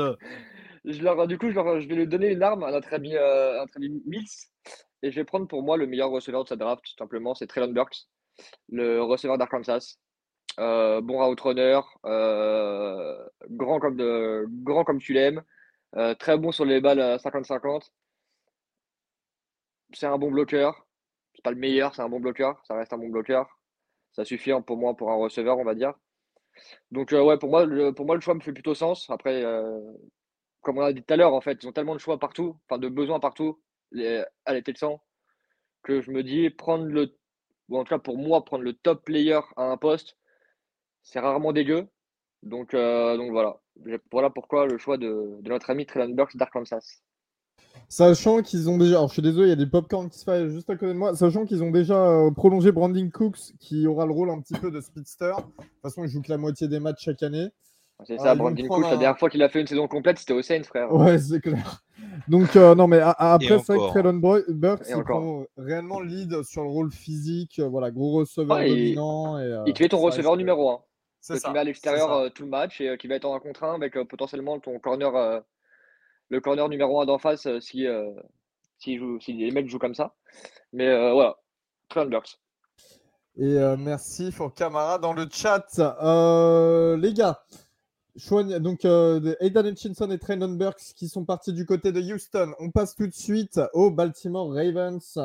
je 0.86 1.02
leur, 1.02 1.28
Du 1.28 1.38
coup, 1.38 1.48
je, 1.50 1.54
je, 1.54 1.88
vais 1.88 1.96
lui 1.96 2.08
donner 2.08 2.32
une 2.32 2.44
arme 2.44 2.64
à 2.64 2.72
notre 2.72 2.94
ami, 2.94 3.16
euh, 3.16 3.58
notre 3.58 3.78
ami 3.78 4.02
Mills. 4.06 4.28
Et 5.02 5.12
je 5.12 5.16
vais 5.16 5.26
prendre 5.26 5.48
pour 5.48 5.64
moi 5.64 5.76
le 5.76 5.88
meilleur 5.88 6.10
receveur 6.10 6.44
de 6.44 6.50
sa 6.50 6.56
draft, 6.56 6.84
tout 6.84 6.96
simplement. 6.98 7.36
C'est 7.36 7.48
Traylon 7.48 7.72
Burks, 7.72 8.08
le 8.70 9.02
receveur 9.02 9.38
d'Arkansas. 9.38 9.98
euh, 10.60 11.02
bon 11.02 11.26
route 11.26 11.42
runner, 11.42 11.80
euh, 12.06 13.16
grand, 13.50 13.80
comme 13.80 13.98
de, 13.98 14.46
grand 14.64 14.84
comme 14.84 15.00
tu 15.00 15.14
l'aimes, 15.14 15.42
euh, 15.98 16.14
très 16.16 16.38
bon 16.38 16.52
sur 16.52 16.66
les 16.66 16.80
balles 16.82 17.02
à 17.02 17.18
50-50. 17.18 17.92
C'est 19.94 20.06
un 20.06 20.18
bon 20.18 20.32
bloqueur. 20.32 20.86
C'est 21.36 21.44
pas 21.44 21.52
le 21.52 21.58
meilleur, 21.58 21.96
c'est 21.96 22.02
un 22.02 22.10
bon 22.10 22.20
bloqueur. 22.20 22.62
Ça 22.68 22.76
reste 22.76 22.94
un 22.94 22.98
bon 22.98 23.10
bloqueur. 23.10 23.60
Ça 24.14 24.26
suffit 24.26 24.52
hein, 24.52 24.62
pour 24.62 24.78
moi 24.78 24.96
pour 24.96 25.12
un 25.12 25.16
receveur, 25.16 25.58
on 25.58 25.64
va 25.64 25.76
dire. 25.76 25.94
Donc, 26.92 27.12
ouais, 27.12 27.38
pour 27.40 27.50
moi, 27.50 27.66
le, 27.66 27.94
choix 28.22 28.36
me 28.36 28.42
fait 28.42 28.54
plutôt 28.54 28.76
sens. 28.76 29.10
Après, 29.10 29.44
comme 30.62 30.78
on 30.78 30.82
a 30.82 30.94
dit 30.94 31.04
tout 31.04 31.14
à 31.14 31.18
l'heure, 31.18 31.34
en 31.34 31.42
fait, 31.42 31.62
ils 31.62 31.68
ont 31.68 31.72
tellement 31.72 31.94
de 31.94 32.00
choix 32.00 32.20
partout, 32.20 32.58
enfin 32.68 32.80
de 32.80 32.90
besoins 32.90 33.20
partout, 33.20 33.62
à 34.46 34.54
l'été 34.54 34.74
de 34.74 34.78
sang, 34.78 35.04
que 35.84 36.02
je 36.02 36.12
me 36.12 36.24
dis 36.24 36.50
prendre 36.50 36.86
le, 36.86 37.16
ou 37.70 37.78
en 37.78 37.84
tout 37.84 37.90
cas 37.90 38.00
pour 38.00 38.18
moi, 38.18 38.44
prendre 38.46 38.64
le 38.64 38.74
top 38.74 39.04
player 39.06 39.40
à 39.58 39.64
un 39.64 39.78
poste, 39.78 40.18
c'est 41.04 41.20
rarement 41.20 41.54
dégueu. 41.54 41.88
Donc, 42.44 42.74
euh, 42.74 43.18
donc 43.18 43.32
voilà. 43.32 43.60
Voilà 44.12 44.30
pourquoi 44.30 44.68
le 44.68 44.78
choix 44.78 44.98
de, 44.98 45.40
notre 45.44 45.70
ami 45.70 45.86
Traylon 45.86 46.14
Burks 46.14 46.38
d'Arkansas. 46.38 47.02
Sachant 47.94 48.42
qu'ils 48.42 48.72
ont 48.72 48.80
déjà, 48.80 48.96
alors 48.96 49.10
je 49.10 49.14
suis 49.14 49.22
désolé, 49.22 49.46
il 49.46 49.50
y 49.50 49.54
a 49.54 49.56
des 49.56 49.68
popcorn 49.68 50.10
qui 50.10 50.18
se 50.18 50.24
font 50.24 50.50
juste 50.50 50.68
à 50.68 50.76
côté 50.76 50.94
de 50.94 50.98
moi. 50.98 51.16
Sachant 51.16 51.46
qu'ils 51.46 51.62
ont 51.62 51.70
déjà 51.70 51.94
euh, 51.94 52.32
prolongé 52.32 52.72
Branding 52.72 53.12
Cooks, 53.12 53.54
qui 53.60 53.86
aura 53.86 54.08
le 54.08 54.12
rôle 54.14 54.32
un 54.32 54.42
petit 54.42 54.56
peu 54.56 54.72
de 54.72 54.82
speedster. 54.82 55.34
De 55.38 55.64
toute 55.64 55.82
façon, 55.84 56.04
il 56.04 56.10
joue 56.10 56.24
que 56.24 56.32
la 56.32 56.40
moitié 56.40 56.68
des 56.68 56.80
matchs 56.80 57.04
chaque 57.04 57.22
année. 57.22 57.50
C'est 58.04 58.18
ça, 58.18 58.32
euh, 58.32 58.36
Branding 58.36 58.68
Cooks, 58.68 58.82
la 58.82 58.98
dernière 58.98 59.20
fois 59.20 59.30
qu'il 59.30 59.44
a 59.44 59.50
fait 59.50 59.62
une 59.62 59.68
saison 59.68 59.88
complète, 59.88 60.18
c'était 60.18 60.34
au 60.34 60.42
Saints, 60.42 60.64
frère. 60.64 60.92
Ouais, 60.92 61.20
c'est 61.20 61.40
clair. 61.40 61.84
Donc, 62.28 62.56
euh, 62.56 62.74
non, 62.74 62.88
mais 62.88 63.00
après, 63.00 63.60
c'est 63.60 63.76
vrai 63.76 63.78
que 63.78 63.92
Traylon 63.92 64.42
Burks, 64.50 64.88
il 64.90 65.04
prend 65.04 65.44
réellement 65.56 66.00
le 66.00 66.08
lead 66.08 66.42
sur 66.42 66.64
le 66.64 66.70
rôle 66.70 66.92
physique. 66.92 67.62
voilà, 67.64 67.92
gros 67.92 68.14
receveur 68.14 68.58
dominant. 68.58 69.40
Et, 69.40 69.56
il 69.68 69.74
te 69.74 69.84
fait 69.84 69.90
ton 69.90 70.00
receveur 70.00 70.36
numéro 70.36 70.72
1. 70.72 70.80
C'est 71.22 71.38
ça. 71.38 71.50
Tu 71.50 71.54
mets 71.54 71.60
à 71.60 71.64
l'extérieur 71.64 72.34
tout 72.34 72.42
le 72.42 72.50
match 72.50 72.82
et 72.82 72.98
qui 72.98 73.06
va 73.06 73.14
être 73.14 73.26
en 73.26 73.36
1 73.36 73.40
contre 73.40 73.66
1 73.66 73.76
avec 73.76 74.02
potentiellement 74.10 74.58
ton 74.58 74.80
corner 74.80 75.44
le 76.30 76.42
corner 76.42 76.68
numéro 76.70 77.02
1 77.02 77.06
d'en 77.06 77.18
face 77.18 77.46
euh, 77.46 77.60
si, 77.60 77.88
euh, 77.88 78.12
si, 78.80 78.98
les 79.28 79.52
mecs 79.52 79.70
jouent 79.70 79.80
comme 79.80 79.96
ça. 79.96 80.16
Mais 80.72 80.88
euh, 80.88 81.14
voilà, 81.14 81.38
Burks. 81.96 82.40
Et 83.38 83.58
merci 83.80 84.32
pour 84.32 84.54
Camara 84.54 85.00
dans 85.00 85.14
le 85.14 85.28
chat. 85.32 85.66
les 86.98 87.14
gars, 87.14 87.44
donc 88.60 88.86
Aidan 88.86 89.66
Hutchinson 89.66 90.12
et 90.12 90.20
Traylon 90.20 90.50
Burks 90.50 90.94
qui 90.96 91.08
sont 91.08 91.26
partis 91.26 91.52
du 91.52 91.66
côté 91.66 91.92
de 91.92 92.00
Houston. 92.00 92.54
On 92.60 92.70
passe 92.70 92.96
tout 92.96 93.08
de 93.08 93.14
suite 93.14 93.60
aux 93.74 93.90
Baltimore 93.90 94.54
Ravens. 94.54 95.20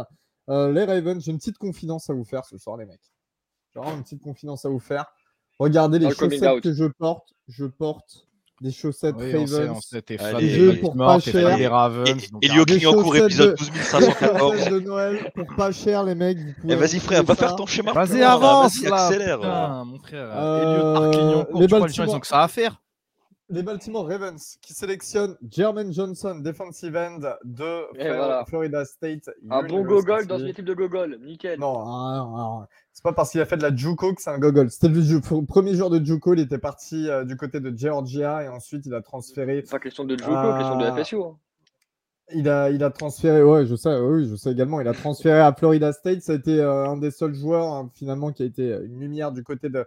les 0.49 0.85
Ravens, 0.85 1.23
j'ai 1.23 1.33
une 1.33 1.39
petite 1.39 1.59
confidence 1.59 2.09
à 2.09 2.15
vous 2.15 2.25
faire 2.25 2.47
ce 2.47 2.57
soir, 2.57 2.79
les 2.79 2.87
mecs. 2.87 3.13
J'ai 3.75 3.81
vraiment 3.81 3.97
une 3.97 4.05
petite 4.05 4.23
confidence 4.23 4.65
à 4.65 4.71
vous 4.71 4.81
faire. 4.81 5.05
Regardez 5.59 5.99
les 5.99 6.11
chaussettes 6.11 6.63
que 6.63 6.73
je 6.73 6.87
porte. 6.87 7.35
Je 7.47 7.67
porte 7.67 8.28
des 8.61 8.73
chaussettes 8.73 9.15
oui, 9.19 9.33
Ravens. 9.33 9.81
des 10.39 10.49
jeux 10.51 10.81
pour 10.81 10.97
pas 10.97 11.21
cher. 11.21 11.57
Des 11.57 11.67
Ravens. 11.67 12.21
Elio 12.43 12.65
Clignancourt, 12.65 13.17
épisode 13.17 13.57
12514. 13.57 14.65
de 14.71 14.81
Noël 14.81 15.31
pour 15.35 15.57
pas 15.57 15.73
cher, 15.73 16.03
les 16.05 16.15
mecs. 16.15 16.39
Eh, 16.69 16.75
vas-y, 16.75 16.99
frère, 16.99 17.23
va 17.23 17.35
faire 17.35 17.57
ton 17.57 17.67
schéma. 17.67 17.93
Vas-y, 17.93 18.23
avance. 18.23 18.81
Vas-y, 18.83 18.93
accélère. 18.93 19.85
mon 19.85 19.99
frère. 19.99 20.31
Elio 20.37 21.11
Clignancourt, 21.11 21.61
les 21.61 21.89
gens, 21.89 22.05
ils 22.05 22.11
ont 22.11 22.21
que 22.21 22.27
ça 22.27 22.43
à 22.43 22.49
faire 22.49 22.81
les 23.51 23.63
Baltimore 23.63 24.07
Ravens 24.07 24.59
qui 24.61 24.75
sélectionnent 24.75 25.37
Jermaine 25.51 25.93
Johnson, 25.93 26.41
defensive 26.43 26.97
end 26.97 27.21
de 27.45 28.45
Florida 28.47 28.85
State. 28.85 29.31
Un 29.51 29.63
bon 29.63 29.85
gogol 29.85 30.27
dans 30.27 30.39
une 30.39 30.49
équipe 30.49 30.65
de 30.65 30.75
gogol, 30.75 31.19
nickel. 31.23 31.59
Non, 31.59 32.67
c'est 32.93 33.03
pas 33.03 33.13
parce 33.13 33.31
qu'il 33.31 33.41
a 33.41 33.47
fait 33.47 33.57
de 33.57 33.63
la 33.63 33.75
Juco 33.75 34.13
que 34.13 34.21
c'est 34.21 34.31
un 34.31 34.39
gogol. 34.39 34.71
C'était 34.71 34.89
le 34.89 35.45
premier 35.47 35.75
jour 35.75 35.89
de 35.89 36.05
Juco, 36.05 36.35
il 36.35 36.41
était 36.41 36.59
parti 36.59 37.09
euh, 37.09 37.25
du 37.25 37.37
côté 37.37 37.61
de 37.61 37.77
Georgia 37.77 38.43
et 38.43 38.49
ensuite 38.49 38.85
il 38.87 38.95
a 38.95 39.01
transféré. 39.01 39.63
C'est 39.65 39.71
pas 39.71 39.79
question 39.79 40.05
de 40.05 40.17
Juco, 40.17 40.31
question 40.31 40.79
de 40.79 41.03
FSU. 41.03 41.17
Hein. 41.17 41.37
Il 42.35 42.49
a, 42.51 42.69
il 42.71 42.85
a 42.85 42.91
transféré, 42.91 43.43
ouais, 43.43 43.65
je 43.65 43.75
sais, 43.75 43.99
oui, 43.99 44.29
je 44.29 44.37
sais 44.37 44.53
également. 44.53 44.83
Il 44.83 44.89
a 44.89 44.93
transféré 44.93 45.41
à 45.41 45.55
Florida 45.55 45.93
State. 45.93 46.21
Ça 46.21 46.33
a 46.33 46.35
été 46.35 46.61
euh, 46.61 46.87
un 46.87 46.99
des 46.99 47.11
seuls 47.11 47.35
joueurs 47.35 47.73
hein, 47.73 47.91
finalement 47.95 48.33
qui 48.33 48.43
a 48.43 48.47
été 48.47 48.79
une 48.85 49.01
lumière 49.01 49.33
du 49.33 49.43
côté 49.43 49.71
de, 49.71 49.87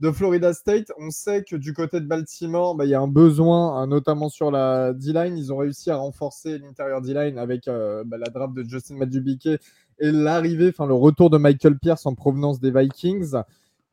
de 0.00 0.10
Florida 0.10 0.52
State. 0.52 0.92
On 0.98 1.10
sait 1.10 1.44
que 1.44 1.56
du 1.56 1.72
côté 1.72 2.00
de 2.00 2.06
Baltimore, 2.06 2.74
bah, 2.74 2.84
il 2.84 2.90
y 2.90 2.94
a 2.94 3.00
un 3.00 3.08
besoin, 3.08 3.76
hein, 3.76 3.86
notamment 3.86 4.28
sur 4.28 4.50
la 4.50 4.92
D-line. 4.92 5.36
Ils 5.36 5.52
ont 5.52 5.58
réussi 5.58 5.90
à 5.90 5.96
renforcer 5.96 6.58
l'intérieur 6.58 7.02
D-line 7.02 7.38
avec 7.38 7.68
euh, 7.68 8.02
bah, 8.06 8.16
la 8.18 8.30
draft 8.30 8.54
de 8.54 8.62
Justin 8.62 8.96
Madubique 8.96 9.48
et 10.00 10.12
l'arrivée, 10.12 10.70
enfin 10.70 10.86
le 10.86 10.94
retour 10.94 11.28
de 11.28 11.36
Michael 11.36 11.78
Pierce 11.78 12.06
en 12.06 12.14
provenance 12.14 12.58
des 12.60 12.70
Vikings. 12.70 13.34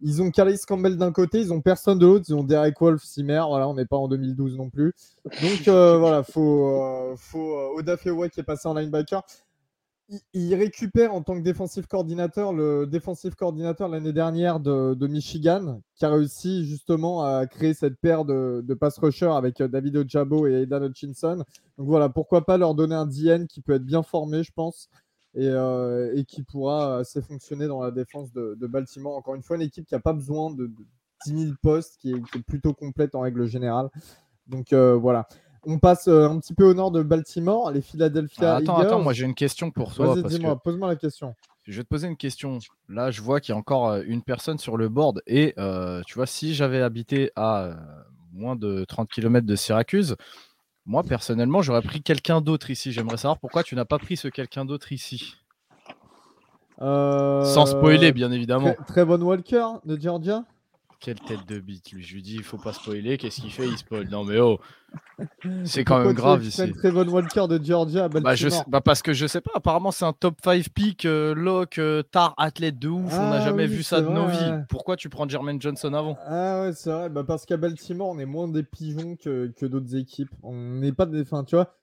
Ils 0.01 0.22
ont 0.22 0.30
Calais 0.30 0.55
Campbell 0.66 0.95
d'un 0.95 1.12
côté, 1.12 1.39
ils 1.39 1.51
ont 1.51 1.60
personne 1.60 1.97
de 1.97 2.05
l'autre, 2.05 2.26
ils 2.30 2.36
ont 2.36 2.43
Derek 2.43 2.80
Wolf, 2.80 3.03
Simer, 3.03 3.43
voilà, 3.47 3.68
on 3.68 3.74
n'est 3.74 3.86
pas 3.86 3.97
en 3.97 4.08
2012 4.08 4.55
non 4.55 4.70
plus. 4.70 4.93
Donc 5.41 5.68
euh, 5.68 5.97
voilà, 5.97 6.24
faut, 6.24 6.68
euh, 6.68 7.16
faut 7.18 7.74
Oda 7.76 7.97
qui 7.97 8.39
est 8.39 8.43
passé 8.43 8.68
en 8.68 8.76
linebacker 8.76 9.24
il 10.34 10.55
récupère 10.55 11.14
en 11.14 11.22
tant 11.22 11.36
que 11.36 11.41
défensif 11.41 11.86
coordinateur 11.88 12.53
le 12.53 12.88
défensif 12.88 13.36
coordinateur 13.36 13.89
l'année 13.89 14.14
dernière 14.14 14.60
de, 14.60 15.08
Michigan, 15.08 15.82
qui 15.95 16.05
a 16.05 16.10
réussi 16.10 16.66
justement 16.66 17.24
à 17.24 17.45
créer 17.45 17.74
cette 17.74 17.99
paire 17.99 18.24
de, 18.24 18.74
pass 18.80 18.97
rushers 18.99 19.32
avec 19.32 19.60
euh, 19.62 19.68
David 19.68 19.97
Ojabo 19.97 20.47
et 20.47 20.62
Aidan 20.62 20.84
Hutchinson. 20.84 21.43
Donc 21.78 21.88
voilà, 21.88 22.10
pourquoi 22.10 22.45
pas 22.45 22.58
leur 22.58 22.76
donner 22.76 22.95
un 22.95 23.05
DN 23.05 23.47
qui 23.47 23.62
peut 23.62 23.74
être 23.74 23.86
bien 23.86 24.03
formé, 24.03 24.43
je 24.43 24.51
pense, 24.53 24.89
et, 25.34 25.47
euh, 25.47 26.24
qui 26.24 26.43
pourra 26.43 26.99
assez 26.99 27.22
fonctionner 27.22 27.68
dans 27.68 27.82
la 27.82 27.91
défense 27.91 28.32
de, 28.32 28.55
Baltimore. 28.68 29.18
Encore 29.18 29.36
une 29.36 29.43
fois, 29.43 29.58
une 29.58 29.64
équipe 29.64 29.86
qui 29.86 29.93
n'a 29.93 29.99
pas 29.99 30.14
besoin 30.14 30.53
de, 30.53 30.72
10 31.26 31.45
000 31.45 31.55
postes, 31.62 31.97
qui 31.99 32.12
est, 32.12 32.43
plutôt 32.45 32.74
complète 32.74 33.16
en 33.16 33.22
règle 33.22 33.45
générale. 33.45 33.89
Donc 34.47 34.72
euh, 34.72 34.95
voilà. 34.95 35.28
On 35.70 35.80
passe 35.80 36.07
euh, 36.07 36.30
un 36.30 36.39
petit 36.39 36.53
peu 36.53 36.63
au 36.63 36.74
nord 36.74 36.91
de 36.91 37.03
Baltimore, 37.03 37.72
les 37.72 37.82
Philadelphia. 37.82 38.53
Ah, 38.53 38.57
attends, 38.57 38.78
attends, 38.78 39.01
moi 39.01 39.11
j'ai 39.11 39.26
une 39.26 39.36
question 39.36 39.70
pour 39.70 39.93
toi. 39.93 40.15
Vas-y, 40.15 40.24
dis-moi, 40.24 40.55
pose-moi 40.61 40.88
la 40.88 40.95
question. 40.95 41.36
Je 41.65 41.76
vais 41.76 41.84
te 41.84 41.89
poser 41.89 42.07
une 42.07 42.15
question. 42.15 42.59
Là, 42.88 43.11
je 43.11 43.22
vois 43.22 43.41
qu'il 43.41 43.51
y 43.51 43.55
a 43.55 43.59
encore 43.59 43.89
euh, 43.89 44.03
une 44.07 44.22
personne 44.22 44.57
sur 44.59 44.78
le 44.78 44.88
board. 44.88 45.22
Et 45.28 45.53
euh, 45.57 46.01
tu 46.07 46.13
vois, 46.13 46.26
si 46.26 46.55
j'avais 46.55 46.82
habité 46.82 47.32
à 47.36 47.72
moins 48.32 48.55
de 48.55 48.86
30 48.86 49.09
km 49.09 49.45
de 49.45 49.55
Syracuse, 49.57 50.15
moi 50.86 51.03
personnellement, 51.03 51.61
j'aurais 51.61 51.82
pris 51.82 52.01
quelqu'un 52.01 52.39
d'autre 52.39 52.70
ici. 52.70 52.93
J'aimerais 52.93 53.18
savoir 53.18 53.38
pourquoi 53.38 53.63
tu 53.63 53.76
n'as 53.76 53.84
pas 53.84 53.99
pris 53.99 54.15
ce 54.15 54.30
quelqu'un 54.30 54.63
d'autre 54.63 54.93
ici. 54.93 55.36
Sans 56.80 57.65
spoiler, 57.65 58.13
bien 58.13 58.32
évidemment. 58.32 58.74
Trevon 58.88 59.22
Walker 59.22 59.68
de 59.84 59.99
Georgia? 59.99 60.45
Quelle 60.99 61.20
tête 61.20 61.45
de 61.47 61.59
bite, 61.59 61.91
lui. 61.91 62.03
Je 62.03 62.15
lui 62.15 62.24
dis, 62.24 62.36
il 62.36 62.43
faut 62.43 62.57
pas 62.57 62.74
spoiler. 62.74 63.18
Qu'est-ce 63.18 63.41
qu'il 63.41 63.51
fait? 63.51 63.68
Il 63.68 63.78
spoil. 63.78 64.07
Non, 64.09 64.24
mais 64.24 64.39
oh 64.39 64.59
C'est 65.66 65.84
quand 65.84 66.04
même 66.04 66.14
grave 66.14 66.46
ici. 66.46 66.72
Très 66.74 66.92
bonne 66.92 67.10
Walker 67.10 67.48
de 67.50 67.60
Georgia 67.64 68.08
bah, 68.08 68.36
je 68.36 68.50
bah, 68.68 68.82
Parce 68.82 69.02
que 69.02 69.14
je 69.14 69.26
sais 69.26 69.42
pas. 69.42 69.52
Apparemment, 69.56 69.92
c'est 69.92 70.06
un 70.06 70.14
top 70.14 70.36
5 70.44 70.70
pick, 70.70 71.06
euh, 71.06 71.34
lock, 71.34 71.80
euh, 71.80 72.04
tard, 72.04 72.34
athlète 72.38 72.78
de 72.78 72.88
ouf. 72.88 73.14
on 73.14 73.30
n'a 73.30 73.38
ah 73.38 73.46
jamais 73.46 73.66
vu 73.66 73.84
ça 73.84 74.02
de 74.02 74.08
nos 74.08 74.28
vies. 74.28 74.54
Pourquoi 74.70 74.96
tu 74.96 75.10
prends 75.10 75.28
Jermaine 75.28 75.62
Johnson 75.62 75.94
avant? 75.94 76.18
Ah 76.26 76.62
ouais, 76.62 76.74
c'est 76.74 76.92
vrai. 76.92 77.10
Bah, 77.10 77.24
parce 77.26 77.46
qu'à 77.46 77.58
Baltimore, 77.58 78.10
on 78.10 78.20
est 78.20 78.26
moins 78.26 78.48
des 78.48 78.64
pigeons 78.64 79.16
que, 79.16 79.52
que 79.58 79.66
d'autres 79.66 79.96
équipes. 79.96 80.32
On 80.44 80.54
n'est 80.54 80.94
pas 80.94 81.06
des. 81.06 81.22
Enfin, 81.22 81.44
tu 81.44 81.56
vois, 81.56 81.74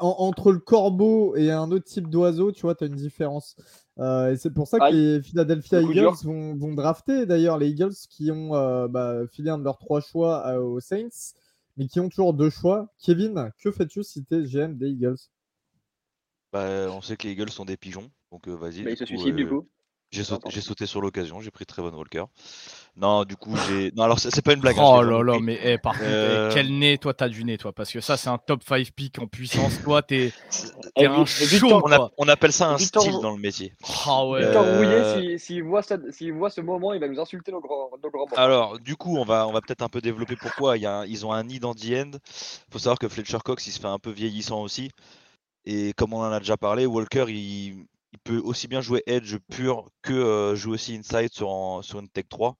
entre 0.00 0.52
le 0.52 0.58
corbeau 0.58 1.34
et 1.36 1.50
un 1.50 1.70
autre 1.70 1.86
type 1.86 2.08
d'oiseau, 2.08 2.52
tu 2.52 2.62
vois, 2.62 2.74
tu 2.74 2.84
as 2.84 2.86
une 2.86 2.94
différence. 2.94 3.56
Euh, 3.98 4.32
et 4.32 4.36
c'est 4.36 4.50
pour 4.50 4.66
ça 4.66 4.78
que 4.78 4.92
les 4.92 5.22
Philadelphia 5.22 5.80
Eagles 5.80 6.24
vont, 6.24 6.74
drafter 6.74 7.26
d'ailleurs 7.26 7.58
les 7.58 7.68
Eagles 7.68 7.94
qui 8.10 8.30
ont 8.30 8.54
euh, 8.54 8.88
bah, 8.88 9.20
filé 9.30 9.50
un 9.50 9.58
de 9.58 9.64
leurs 9.64 9.78
trois 9.78 10.00
choix 10.00 10.46
euh, 10.48 10.58
aux 10.58 10.80
Saints, 10.80 11.34
mais 11.76 11.88
qui 11.88 12.00
ont 12.00 12.08
toujours 12.08 12.34
deux 12.34 12.50
choix. 12.50 12.88
Kevin, 12.98 13.50
que 13.58 13.70
fais-tu 13.70 14.02
si 14.02 14.24
tu 14.24 14.34
es 14.34 14.44
GM 14.44 14.76
des 14.76 14.90
Eagles? 14.90 15.16
Bah, 16.52 16.88
On 16.90 17.00
sait 17.02 17.16
que 17.16 17.26
les 17.26 17.32
Eagles 17.32 17.50
sont 17.50 17.64
des 17.64 17.76
pigeons, 17.76 18.10
donc 18.30 18.48
vas-y. 18.48 18.82
Bah, 18.82 18.90
ils 18.90 18.96
se 18.96 19.06
suicident 19.06 19.36
du 19.36 19.48
coup. 19.48 19.68
J'ai 20.14 20.60
sauté, 20.60 20.86
sur 20.86 21.00
l'occasion, 21.00 21.40
j'ai 21.40 21.50
pris 21.50 21.66
Trevon 21.66 21.96
Walker. 21.96 22.24
Non, 22.96 23.24
du 23.24 23.34
coup, 23.34 23.56
j'ai. 23.68 23.90
Non, 23.96 24.04
alors 24.04 24.20
c'est 24.20 24.42
pas 24.42 24.52
une 24.52 24.60
blague. 24.60 24.78
Hein, 24.78 24.84
oh 24.84 25.02
là 25.02 25.22
là, 25.24 25.38
mais 25.40 25.58
eh, 25.64 25.78
par 25.78 25.94
contre, 25.94 26.04
eh, 26.04 26.14
euh, 26.14 26.50
quel 26.54 26.78
nez, 26.78 26.96
toi, 26.96 27.12
t'as 27.12 27.28
du 27.28 27.42
nez, 27.42 27.58
toi 27.58 27.72
Parce 27.72 27.90
que 27.90 28.00
ça, 28.00 28.16
c'est 28.16 28.28
un 28.28 28.38
top 28.38 28.62
5 28.62 28.92
pick 28.92 29.18
en 29.18 29.26
puissance. 29.26 29.82
Toi, 29.82 30.02
t'es 30.02 30.32
es 30.96 31.06
un 31.06 31.24
chaud. 31.24 31.82
On, 32.16 32.28
appelle 32.28 32.52
ça 32.52 32.70
un 32.70 32.78
style 32.78 33.18
dans 33.20 33.32
le 33.32 33.40
métier. 33.40 33.72
Ah 34.06 34.24
ouais. 34.26 34.44
Victor 34.44 34.64
euh... 34.64 35.38
s'il 35.38 35.64
voit, 35.64 35.82
voit, 36.34 36.50
ce 36.50 36.60
moment, 36.60 36.94
il 36.94 37.00
va 37.00 37.08
nous 37.08 37.18
insulter 37.18 37.50
nos 37.50 37.60
grands, 37.60 37.90
nos 38.00 38.10
grands 38.10 38.26
Alors, 38.36 38.78
du 38.78 38.94
coup, 38.94 39.16
on 39.16 39.24
va, 39.24 39.48
on 39.48 39.52
va 39.52 39.60
peut-être 39.60 39.82
un 39.82 39.88
peu 39.88 40.00
développer 40.00 40.36
pourquoi. 40.36 40.76
Il 40.76 40.82
y 40.82 40.86
a 40.86 41.04
ils 41.06 41.26
ont 41.26 41.32
un 41.32 41.42
nid 41.42 41.58
dans 41.58 41.74
the 41.74 41.90
end. 41.96 42.10
faut 42.70 42.78
savoir 42.78 42.98
que 43.00 43.08
Fletcher 43.08 43.38
Cox, 43.44 43.66
il 43.66 43.72
se 43.72 43.80
fait 43.80 43.88
un 43.88 43.98
peu 43.98 44.10
vieillissant 44.10 44.62
aussi. 44.62 44.90
Et 45.66 45.92
comme 45.94 46.12
on 46.12 46.18
en 46.18 46.30
a 46.30 46.38
déjà 46.38 46.56
parlé, 46.56 46.86
Walker, 46.86 47.24
il, 47.28 47.86
il 48.14 48.18
peut 48.18 48.38
aussi 48.38 48.68
bien 48.68 48.80
jouer 48.80 49.02
Edge 49.06 49.36
pur 49.50 49.90
que 50.02 50.54
jouer 50.56 50.74
aussi 50.74 50.94
Inside 50.96 51.32
sur, 51.32 51.48
une 51.98 52.08
Tech 52.08 52.26
3. 52.28 52.56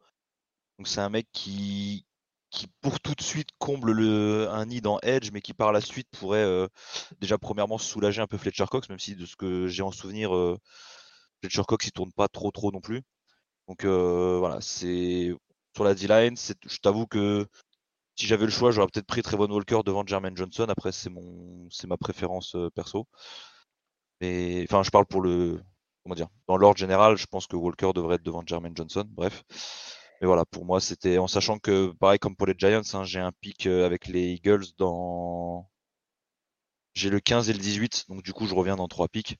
Donc 0.79 0.89
c'est 0.89 1.01
un 1.01 1.09
mec 1.11 1.29
qui, 1.33 2.07
qui 2.51 2.67
pour 2.81 3.01
tout 3.01 3.15
de 3.15 3.23
suite 3.23 3.49
comble 3.59 3.93
le, 3.93 4.49
un 4.51 4.67
nid 4.67 4.81
dans 4.81 4.99
Edge, 5.03 5.31
mais 5.33 5.41
qui 5.41 5.55
par 5.55 5.73
la 5.73 5.81
suite 5.81 6.09
pourrait 6.11 6.69
déjà 7.21 7.39
premièrement 7.39 7.79
soulager 7.79 8.21
un 8.23 8.27
peu 8.27 8.39
Fletcher 8.39 8.67
Cox, 8.71 8.89
même 8.89 8.99
si 8.99 9.15
de 9.17 9.27
ce 9.27 9.37
que 9.37 9.69
j'ai 9.69 9.83
en 9.83 9.93
souvenir, 9.93 10.31
Fletcher 11.41 11.63
Cox 11.69 11.87
il 11.87 11.93
tourne 11.93 12.13
pas 12.13 12.29
trop 12.29 12.51
trop 12.51 12.73
non 12.73 12.81
plus. 12.81 13.03
Donc 13.69 13.85
voilà, 13.85 14.61
c'est 14.61 15.35
sur 15.75 15.85
la 15.85 15.95
D-line. 15.95 16.37
Je 16.37 16.79
t'avoue 16.79 17.07
que 17.07 17.47
si 18.17 18.27
j'avais 18.27 18.45
le 18.45 18.51
choix, 18.51 18.71
j'aurais 18.71 18.87
peut-être 18.89 19.07
pris 19.07 19.23
Trevon 19.23 19.51
Walker 19.51 19.81
devant 19.85 20.07
Jermaine 20.07 20.37
Johnson. 20.37 20.67
Après, 20.69 20.93
c'est 20.93 21.11
mon, 21.11 21.69
c'est 21.71 21.87
ma 21.87 21.97
préférence 21.97 22.55
euh, 22.55 22.71
perso. 22.71 23.07
Mais 24.21 24.65
enfin, 24.69 24.83
je 24.83 24.91
parle 24.91 25.07
pour 25.07 25.21
le, 25.21 25.61
comment 26.03 26.15
dire, 26.15 26.29
dans 26.49 26.57
l'ordre 26.57 26.79
général, 26.79 27.17
je 27.17 27.27
pense 27.27 27.47
que 27.47 27.57
Walker 27.57 27.93
devrait 27.95 28.17
être 28.17 28.23
devant 28.23 28.43
Jermaine 28.47 28.77
Johnson. 28.77 29.05
Bref. 29.09 29.45
Mais 30.21 30.27
voilà, 30.27 30.45
pour 30.45 30.65
moi, 30.65 30.81
c'était 30.81 31.19
en 31.19 31.27
sachant 31.27 31.59
que, 31.59 31.93
pareil 31.99 32.19
comme 32.19 32.37
pour 32.37 32.47
les 32.47 32.55
Giants, 32.57 32.83
hein, 32.93 33.05
j'ai 33.05 33.21
un 33.21 33.33
pic 33.33 33.67
euh, 33.67 33.85
avec 33.85 34.07
les 34.07 34.33
Eagles 34.33 34.65
dans. 34.79 35.69
J'ai 36.95 37.11
le 37.11 37.19
15 37.19 37.51
et 37.51 37.53
le 37.53 37.59
18, 37.59 38.05
donc 38.09 38.23
du 38.23 38.33
coup, 38.33 38.47
je 38.47 38.55
reviens 38.55 38.77
dans 38.77 38.87
trois 38.87 39.09
pics. 39.09 39.37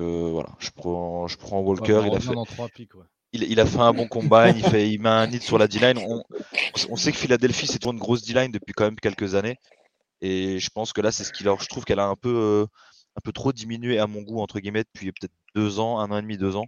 Euh, 0.00 0.28
voilà, 0.30 0.50
je 0.58 0.70
prends, 0.70 1.26
je 1.26 1.38
prends 1.38 1.60
Walker. 1.60 2.02
il, 2.06 2.14
a 2.14 2.20
fait, 2.20 2.88
il, 3.32 3.60
a 3.60 3.66
fait 3.66 3.78
un 3.78 3.92
bon 3.92 4.06
combat, 4.06 4.50
il, 4.50 4.62
fait, 4.62 4.90
il 4.90 5.00
met 5.00 5.08
un 5.08 5.30
hit 5.30 5.42
sur 5.42 5.56
la 5.56 5.66
D-line. 5.66 5.98
On, 6.90 6.96
sait 6.96 7.12
que 7.12 7.18
Philadelphie, 7.18 7.66
c'est 7.66 7.78
toujours 7.78 7.94
une 7.94 7.98
grosse 7.98 8.22
D-line 8.22 8.50
depuis 8.50 8.74
quand 8.74 8.84
même 8.84 9.00
quelques 9.00 9.34
années. 9.34 9.56
Et 10.20 10.58
je 10.58 10.70
pense 10.70 10.92
que 10.92 11.00
là, 11.00 11.10
c'est 11.10 11.24
ce 11.24 11.32
qui 11.32 11.44
leur. 11.44 11.60
Je 11.60 11.68
trouve 11.68 11.84
qu'elle 11.84 11.98
a 11.98 12.06
un 12.06 12.16
peu, 12.16 12.34
euh, 12.34 12.66
un 13.16 13.20
peu 13.22 13.32
trop 13.32 13.52
diminué 13.52 13.98
à 13.98 14.06
mon 14.06 14.22
goût, 14.22 14.40
entre 14.40 14.60
guillemets, 14.60 14.84
depuis 14.84 15.12
peut-être 15.12 15.32
deux 15.54 15.80
ans, 15.80 15.98
un 15.98 16.10
an 16.10 16.18
et 16.18 16.22
demi, 16.22 16.36
deux 16.36 16.56
ans. 16.56 16.66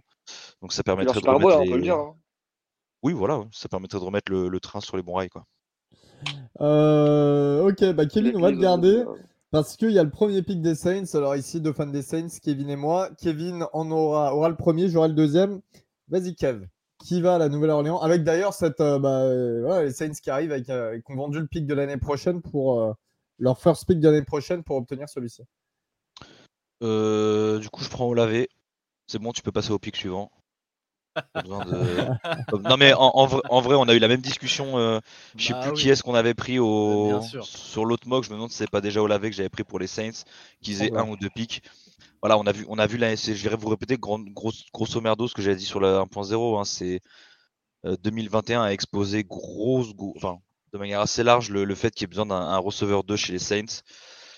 Donc 0.61 0.73
ça 0.73 0.83
permettrait 0.83 1.19
de 1.19 1.27
remettre. 1.27 1.61
les... 1.61 1.69
on 1.69 1.71
peut 1.71 1.77
le 1.77 1.81
dire, 1.81 1.97
hein. 1.97 2.15
Oui, 3.05 3.13
voilà, 3.13 3.43
ça 3.51 3.69
permettrait 3.69 3.99
de 3.99 4.03
remettre 4.03 4.31
le, 4.31 4.59
train 4.59 4.81
sur 4.81 4.97
les 4.97 5.03
bons 5.03 5.13
rails. 5.13 5.29
Quoi. 5.29 5.45
Euh, 6.59 7.69
ok, 7.69 7.93
bah 7.93 8.07
Kevin, 8.07 8.35
on 8.35 8.41
va 8.41 8.51
te 8.51 8.57
garder. 8.57 9.03
Parce 9.51 9.77
qu'il 9.77 9.91
y 9.91 9.99
a 9.99 10.03
le 10.03 10.09
premier 10.09 10.41
pick 10.41 10.59
des 10.61 10.73
Saints. 10.73 11.13
Alors 11.13 11.35
ici, 11.35 11.61
deux 11.61 11.71
fans 11.71 11.85
des 11.85 12.01
Saints, 12.01 12.39
Kevin 12.41 12.67
et 12.69 12.75
moi. 12.75 13.09
Kevin 13.19 13.67
en 13.73 13.91
aura, 13.91 14.33
aura 14.35 14.49
le 14.49 14.55
premier, 14.55 14.89
j'aurai 14.89 15.09
le 15.09 15.13
deuxième. 15.13 15.61
Vas-y, 16.07 16.33
Kev. 16.35 16.65
Qui 16.97 17.21
va 17.21 17.35
à 17.35 17.37
la 17.37 17.47
Nouvelle-Orléans 17.47 17.99
Avec 17.99 18.23
d'ailleurs 18.23 18.55
cette, 18.55 18.81
euh, 18.81 18.97
bah, 18.97 19.21
euh, 19.21 19.83
les 19.83 19.91
Saints 19.91 20.13
qui 20.13 20.31
arrivent, 20.31 20.51
avec, 20.51 20.65
qui 20.65 20.71
ont 20.71 21.15
vendu 21.15 21.39
le 21.39 21.47
pick 21.47 21.67
de 21.67 21.75
l'année 21.75 21.97
prochaine 21.97 22.41
pour 22.41 22.95
leur 23.37 23.59
first 23.59 23.85
pick 23.85 23.99
de 23.99 24.09
l'année 24.09 24.25
prochaine 24.25 24.63
pour 24.63 24.77
obtenir 24.77 25.07
celui-ci. 25.09 25.43
Du 26.81 27.69
coup, 27.69 27.83
je 27.83 27.89
prends 27.89 28.05
au 28.05 28.13
lavé. 28.13 28.49
C'est 29.07 29.19
bon, 29.19 29.31
tu 29.31 29.41
peux 29.41 29.51
passer 29.51 29.71
au 29.71 29.79
pick 29.79 29.95
suivant. 29.95 30.31
non 31.45 32.77
mais 32.77 32.93
en, 32.93 33.25
vrai, 33.25 33.75
on 33.75 33.87
a 33.87 33.93
eu 33.93 33.99
la 33.99 34.07
même 34.07 34.21
discussion. 34.21 34.77
Euh, 34.77 34.99
je 35.37 35.47
sais 35.47 35.53
bah 35.53 35.61
plus 35.61 35.73
qui 35.73 35.89
est-ce 35.89 36.03
qu'on 36.03 36.15
avait 36.15 36.33
pris 36.33 36.59
au... 36.59 37.21
sur 37.43 37.85
l'autre 37.85 38.07
mock. 38.07 38.23
Je 38.25 38.29
me 38.29 38.35
demande 38.35 38.51
si 38.51 38.57
c'est 38.57 38.69
pas 38.69 38.81
déjà 38.81 39.01
Olavé 39.01 39.29
que 39.29 39.35
j'avais 39.35 39.49
pris 39.49 39.63
pour 39.63 39.79
les 39.79 39.87
Saints, 39.87 40.25
qu'ils 40.61 40.83
aient 40.83 40.93
un 40.93 41.07
ou 41.07 41.15
deux 41.15 41.29
pics. 41.29 41.63
Voilà, 42.21 42.37
on 42.37 42.45
a 42.45 42.51
vu, 42.51 42.65
on 42.67 42.79
a 42.79 42.87
vu 42.87 42.97
la. 42.97 43.15
Je 43.15 43.49
vais 43.49 43.55
vous 43.55 43.69
répéter 43.69 43.97
grosso 43.97 45.01
merdo 45.01 45.27
ce 45.27 45.33
que 45.33 45.41
j'avais 45.41 45.55
dit 45.55 45.65
sur 45.65 45.79
la 45.79 46.01
1.0. 46.01 46.59
Hein, 46.59 46.65
c'est 46.65 47.01
2021 47.83 48.61
euh, 48.61 48.63
a 48.65 48.73
exposé 48.73 49.23
grosse, 49.23 49.93
enfin, 50.17 50.39
de 50.73 50.77
manière 50.77 51.01
assez 51.01 51.23
large 51.23 51.49
le, 51.49 51.75
fait 51.75 51.91
qu'il 51.91 52.03
y 52.03 52.05
ait 52.05 52.07
besoin 52.07 52.25
d'un 52.25 52.57
receveur 52.57 53.03
2 53.03 53.15
chez 53.15 53.31
les 53.31 53.39
Saints. 53.39 53.83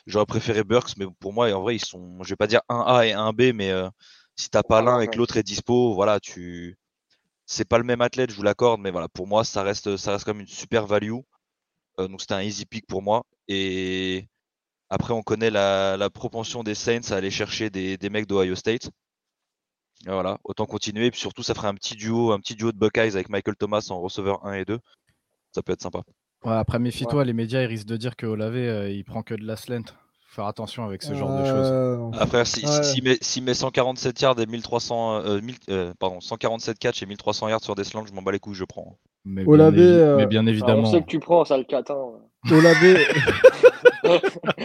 J'aurais 0.07 0.25
préféré 0.25 0.63
Burks, 0.63 0.97
mais 0.97 1.05
pour 1.19 1.33
moi, 1.33 1.51
en 1.53 1.61
vrai, 1.61 1.75
ils 1.75 1.85
sont, 1.85 2.23
je 2.23 2.29
vais 2.29 2.35
pas 2.37 2.47
dire 2.47 2.61
un 2.69 2.81
A 2.87 3.05
et 3.05 3.13
un 3.13 3.33
B, 3.33 3.51
mais 3.53 3.71
euh, 3.71 3.89
si 4.35 4.49
t'as 4.49 4.63
pas 4.63 4.81
l'un 4.81 5.01
et 5.01 5.07
que 5.07 5.17
l'autre 5.17 5.37
est 5.37 5.43
dispo, 5.43 5.93
voilà, 5.93 6.19
tu 6.19 6.77
c'est 7.47 7.65
pas 7.65 7.77
le 7.77 7.83
même 7.85 8.01
athlète, 8.01 8.31
je 8.31 8.35
vous 8.35 8.43
l'accorde, 8.43 8.81
mais 8.81 8.91
voilà, 8.91 9.09
pour 9.09 9.27
moi, 9.27 9.43
ça 9.45 9.63
reste, 9.63 9.97
ça 9.97 10.11
reste 10.13 10.25
comme 10.25 10.41
une 10.41 10.47
super 10.47 10.87
value. 10.87 11.13
Euh, 11.99 12.07
donc 12.07 12.21
c'était 12.21 12.35
un 12.35 12.41
easy 12.41 12.65
pick 12.65 12.85
pour 12.87 13.01
moi. 13.01 13.23
Et 13.47 14.27
après, 14.89 15.13
on 15.13 15.23
connaît 15.23 15.51
la, 15.51 16.09
propension 16.13 16.63
des 16.63 16.75
Saints 16.75 17.11
à 17.11 17.15
aller 17.15 17.31
chercher 17.31 17.69
des, 17.69 17.97
mecs 18.09 18.27
d'Ohio 18.27 18.55
State. 18.55 18.89
voilà, 20.05 20.39
autant 20.43 20.65
continuer. 20.65 21.07
Et 21.07 21.11
puis 21.11 21.19
surtout, 21.19 21.43
ça 21.43 21.53
ferait 21.55 21.67
un 21.69 21.75
petit 21.75 21.95
duo, 21.95 22.31
un 22.33 22.39
petit 22.39 22.55
duo 22.55 22.71
de 22.71 22.77
Buckeyes 22.77 23.15
avec 23.15 23.29
Michael 23.29 23.55
Thomas 23.57 23.87
en 23.89 24.01
receveur 24.01 24.45
1 24.45 24.53
et 24.55 24.65
2. 24.65 24.79
Ça 25.53 25.63
peut 25.63 25.73
être 25.73 25.81
sympa. 25.81 26.03
Après, 26.43 26.79
méfie-toi, 26.79 27.25
les 27.25 27.33
médias 27.33 27.61
ils 27.61 27.67
risquent 27.67 27.87
de 27.87 27.97
dire 27.97 28.15
que 28.15 28.25
Olave, 28.25 28.55
euh, 28.55 28.89
il 28.89 29.03
prend 29.03 29.23
que 29.23 29.33
de 29.33 29.45
la 29.45 29.55
slant 29.55 29.83
faire 30.37 30.45
attention 30.45 30.83
avec 30.85 31.01
ce 31.01 31.15
genre 31.15 31.31
de 31.31 31.45
choses. 31.45 31.71
Euh, 31.71 32.11
Après, 32.19 32.45
s'il 32.45 32.67
si, 32.67 33.01
met, 33.01 33.17
met, 33.41 33.53
147 33.55 34.21
yards 34.21 34.39
et 34.39 34.45
1300, 34.45 35.21
euh, 35.25 35.39
euh, 35.69 35.93
pardon, 35.99 36.21
147 36.21 36.77
catch 36.77 37.01
et 37.01 37.07
1300 37.07 37.49
yards 37.49 37.63
sur 37.63 37.73
des 37.73 37.83
slants, 37.83 38.05
je 38.05 38.13
m'en 38.13 38.21
bats 38.21 38.31
les 38.31 38.39
couilles, 38.39 38.53
je 38.53 38.63
prends. 38.63 38.97
Mais, 39.25 39.43
bien, 39.43 40.15
mais 40.15 40.27
bien 40.27 40.45
évidemment. 40.45 40.83
on 40.83 40.91
sait 40.91 41.01
que 41.01 41.07
tu 41.07 41.19
prends, 41.19 41.43
ça 41.43 41.57
le 41.57 41.63
4. 41.63 41.91
Hein. 41.91 42.11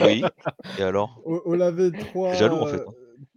oui, 0.04 0.22
et 0.78 0.82
alors? 0.82 1.20
Olavé 1.24 1.90
3, 1.90 2.34
jaloux, 2.34 2.56
en 2.56 2.66
fait. 2.66 2.82
Hein. 2.86 2.92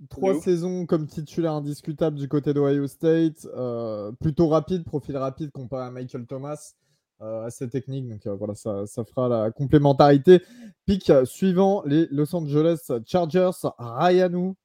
Trois 0.09 0.35
saisons 0.35 0.85
comme 0.85 1.07
titulaire 1.07 1.53
indiscutable 1.53 2.17
du 2.17 2.27
côté 2.27 2.53
d'Ohio 2.53 2.85
State, 2.85 3.47
plutôt 4.19 4.49
rapide, 4.49 4.83
profil 4.83 5.15
rapide 5.15 5.51
comparé 5.51 5.85
à 5.87 5.91
Michael 5.91 6.25
Thomas. 6.25 6.73
Euh, 7.21 7.45
assez 7.45 7.69
technique. 7.69 8.09
Donc 8.09 8.27
euh, 8.27 8.35
voilà, 8.35 8.55
ça, 8.55 8.85
ça, 8.85 9.05
fera 9.05 9.29
la 9.29 9.49
complémentarité. 9.49 10.41
Pic 10.85 11.09
suivant 11.23 11.81
les 11.85 12.07
Los 12.11 12.35
Angeles 12.35 12.91
Chargers, 13.07 13.51
Ryanou. 13.77 14.57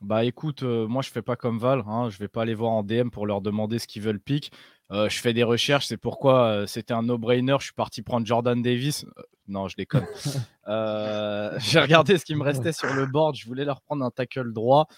Bah 0.00 0.24
écoute, 0.24 0.62
euh, 0.62 0.86
moi 0.86 1.02
je 1.02 1.10
fais 1.10 1.20
pas 1.20 1.36
comme 1.36 1.58
Val, 1.58 1.82
hein, 1.86 2.08
je 2.08 2.18
vais 2.18 2.28
pas 2.28 2.42
aller 2.42 2.54
voir 2.54 2.72
en 2.72 2.82
DM 2.82 3.10
pour 3.10 3.26
leur 3.26 3.42
demander 3.42 3.78
ce 3.78 3.86
qu'ils 3.86 4.02
veulent 4.02 4.20
pick. 4.20 4.50
je 4.90 5.18
fais 5.20 5.34
des 5.34 5.42
recherches, 5.42 5.86
c'est 5.86 5.98
pourquoi 5.98 6.66
c'était 6.66 6.94
un 6.94 7.02
no-brainer. 7.02 7.56
Je 7.58 7.64
suis 7.64 7.74
parti 7.74 8.00
prendre 8.00 8.26
Jordan 8.26 8.62
Davis. 8.62 9.04
non, 9.46 9.68
je 9.68 9.76
déconne. 9.76 10.06
J'ai 11.58 11.80
regardé 11.80 12.16
ce 12.16 12.24
qui 12.24 12.34
me 12.34 12.44
restait 12.44 12.72
sur 12.72 12.92
le 12.94 13.04
board. 13.04 13.36
Je 13.36 13.46
voulais 13.46 13.66
leur 13.66 13.82
prendre 13.82 14.04
un 14.04 14.10
tackle 14.10 14.54
droit. 14.54 14.88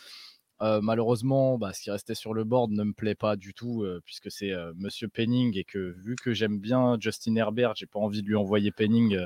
Malheureusement, 0.61 1.57
bah, 1.57 1.73
ce 1.73 1.81
qui 1.81 1.91
restait 1.91 2.15
sur 2.15 2.35
le 2.35 2.45
board 2.45 2.71
ne 2.73 2.85
me 2.85 2.93
plaît 2.93 3.15
pas 3.15 3.37
du 3.37 3.55
tout, 3.55 3.85
puisque 4.05 4.31
c'est 4.31 4.53
euh, 4.53 4.73
Monsieur 4.77 5.09
Penning 5.09 5.57
et 5.57 5.65
que 5.65 5.95
vu 5.99 6.17
que 6.17 6.35
j'aime 6.35 6.59
bien 6.59 6.97
Justin 7.01 7.37
Herbert, 7.37 7.75
j'ai 7.77 7.87
pas 7.87 7.99
envie 7.99 8.23
de 8.23 8.27
lui 8.27 8.37
envoyer 8.37 8.71
Penning 8.71 9.19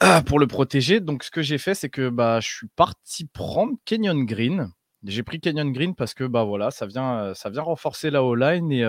pour 0.26 0.38
le 0.38 0.46
protéger. 0.46 1.00
Donc, 1.00 1.24
ce 1.24 1.30
que 1.30 1.42
j'ai 1.42 1.58
fait, 1.58 1.74
c'est 1.74 1.90
que 1.90 2.08
bah, 2.08 2.40
je 2.40 2.48
suis 2.48 2.68
parti 2.68 3.26
prendre 3.26 3.74
Kenyon 3.84 4.24
Green. 4.24 4.72
J'ai 5.04 5.24
pris 5.24 5.40
Kenyon 5.40 5.72
Green 5.72 5.96
parce 5.96 6.14
que 6.14 6.22
bah 6.22 6.44
voilà, 6.44 6.70
ça 6.70 6.86
vient, 6.86 7.34
ça 7.34 7.50
vient 7.50 7.62
renforcer 7.62 8.10
la 8.10 8.22
O-line 8.22 8.70
et 8.70 8.82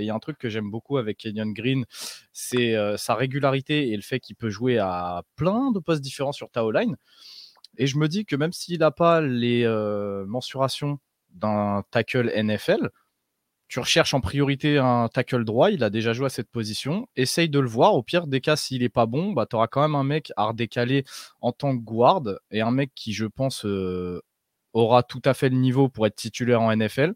il 0.00 0.04
y 0.04 0.10
a 0.10 0.14
un 0.14 0.18
truc 0.18 0.36
que 0.36 0.48
j'aime 0.48 0.68
beaucoup 0.68 0.98
avec 0.98 1.18
Kenyon 1.18 1.52
Green, 1.52 1.84
c'est 2.32 2.74
sa 2.96 3.14
régularité 3.14 3.88
et 3.90 3.94
le 3.94 4.02
fait 4.02 4.18
qu'il 4.18 4.34
peut 4.34 4.50
jouer 4.50 4.78
à 4.78 5.22
plein 5.36 5.70
de 5.70 5.78
postes 5.78 6.02
différents 6.02 6.32
sur 6.32 6.50
ta 6.50 6.64
O-line. 6.64 6.96
Et 7.80 7.86
je 7.86 7.96
me 7.96 8.08
dis 8.08 8.26
que 8.26 8.36
même 8.36 8.52
s'il 8.52 8.80
n'a 8.80 8.90
pas 8.90 9.22
les 9.22 9.64
euh, 9.64 10.26
mensurations 10.26 10.98
d'un 11.30 11.82
tackle 11.90 12.30
NFL, 12.36 12.90
tu 13.68 13.78
recherches 13.78 14.12
en 14.12 14.20
priorité 14.20 14.76
un 14.76 15.08
tackle 15.08 15.44
droit, 15.44 15.70
il 15.70 15.82
a 15.82 15.88
déjà 15.88 16.12
joué 16.12 16.26
à 16.26 16.28
cette 16.28 16.50
position, 16.50 17.08
essaye 17.16 17.48
de 17.48 17.58
le 17.58 17.68
voir, 17.68 17.94
au 17.94 18.02
pire 18.02 18.26
des 18.26 18.42
cas, 18.42 18.56
s'il 18.56 18.82
n'est 18.82 18.90
pas 18.90 19.06
bon, 19.06 19.32
bah, 19.32 19.46
tu 19.48 19.56
auras 19.56 19.66
quand 19.66 19.80
même 19.80 19.94
un 19.94 20.04
mec 20.04 20.30
à 20.36 20.48
redécaler 20.48 21.04
en 21.40 21.52
tant 21.52 21.74
que 21.74 21.82
guard, 21.82 22.24
et 22.50 22.60
un 22.60 22.70
mec 22.70 22.90
qui, 22.94 23.14
je 23.14 23.24
pense, 23.24 23.64
euh, 23.64 24.20
aura 24.74 25.02
tout 25.02 25.22
à 25.24 25.32
fait 25.32 25.48
le 25.48 25.56
niveau 25.56 25.88
pour 25.88 26.06
être 26.06 26.16
titulaire 26.16 26.60
en 26.60 26.76
NFL. 26.76 27.14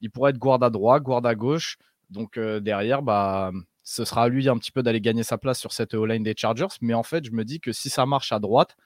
Il 0.00 0.12
pourrait 0.12 0.30
être 0.30 0.38
guard 0.38 0.62
à 0.62 0.70
droite, 0.70 1.02
guard 1.02 1.26
à 1.26 1.34
gauche, 1.34 1.76
donc 2.10 2.38
euh, 2.38 2.60
derrière, 2.60 3.02
bah, 3.02 3.50
ce 3.82 4.04
sera 4.04 4.22
à 4.22 4.28
lui 4.28 4.48
un 4.48 4.58
petit 4.58 4.70
peu 4.70 4.84
d'aller 4.84 5.00
gagner 5.00 5.24
sa 5.24 5.38
place 5.38 5.58
sur 5.58 5.72
cette 5.72 5.94
O-line 5.94 6.22
des 6.22 6.34
Chargers, 6.36 6.68
mais 6.82 6.94
en 6.94 7.02
fait, 7.02 7.24
je 7.24 7.32
me 7.32 7.44
dis 7.44 7.58
que 7.58 7.72
si 7.72 7.90
ça 7.90 8.06
marche 8.06 8.30
à 8.30 8.38
droite, 8.38 8.76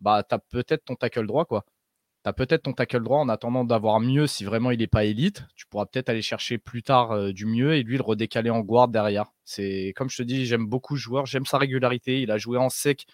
bah, 0.00 0.22
tu 0.28 0.34
as 0.34 0.38
peut-être 0.38 0.84
ton 0.84 0.94
tackle 0.96 1.26
droit, 1.26 1.44
quoi. 1.44 1.64
Tu 2.24 2.28
as 2.28 2.32
peut-être 2.32 2.64
ton 2.64 2.72
tackle 2.72 3.02
droit 3.02 3.18
en 3.18 3.28
attendant 3.28 3.64
d'avoir 3.64 4.00
mieux 4.00 4.26
si 4.26 4.44
vraiment 4.44 4.70
il 4.72 4.78
n'est 4.80 4.88
pas 4.88 5.04
élite. 5.04 5.44
Tu 5.54 5.66
pourras 5.66 5.86
peut-être 5.86 6.08
aller 6.08 6.22
chercher 6.22 6.58
plus 6.58 6.82
tard 6.82 7.12
euh, 7.12 7.32
du 7.32 7.46
mieux 7.46 7.74
et 7.74 7.82
lui 7.82 7.96
le 7.96 8.02
redécaler 8.02 8.50
en 8.50 8.60
guard 8.60 8.88
derrière. 8.88 9.26
C'est 9.44 9.92
comme 9.96 10.10
je 10.10 10.18
te 10.18 10.22
dis, 10.24 10.44
j'aime 10.46 10.66
beaucoup 10.66 10.94
le 10.94 11.00
joueur, 11.00 11.26
j'aime 11.26 11.46
sa 11.46 11.58
régularité. 11.58 12.20
Il 12.20 12.30
a 12.32 12.38
joué 12.38 12.58
en 12.58 12.70
sec 12.70 13.06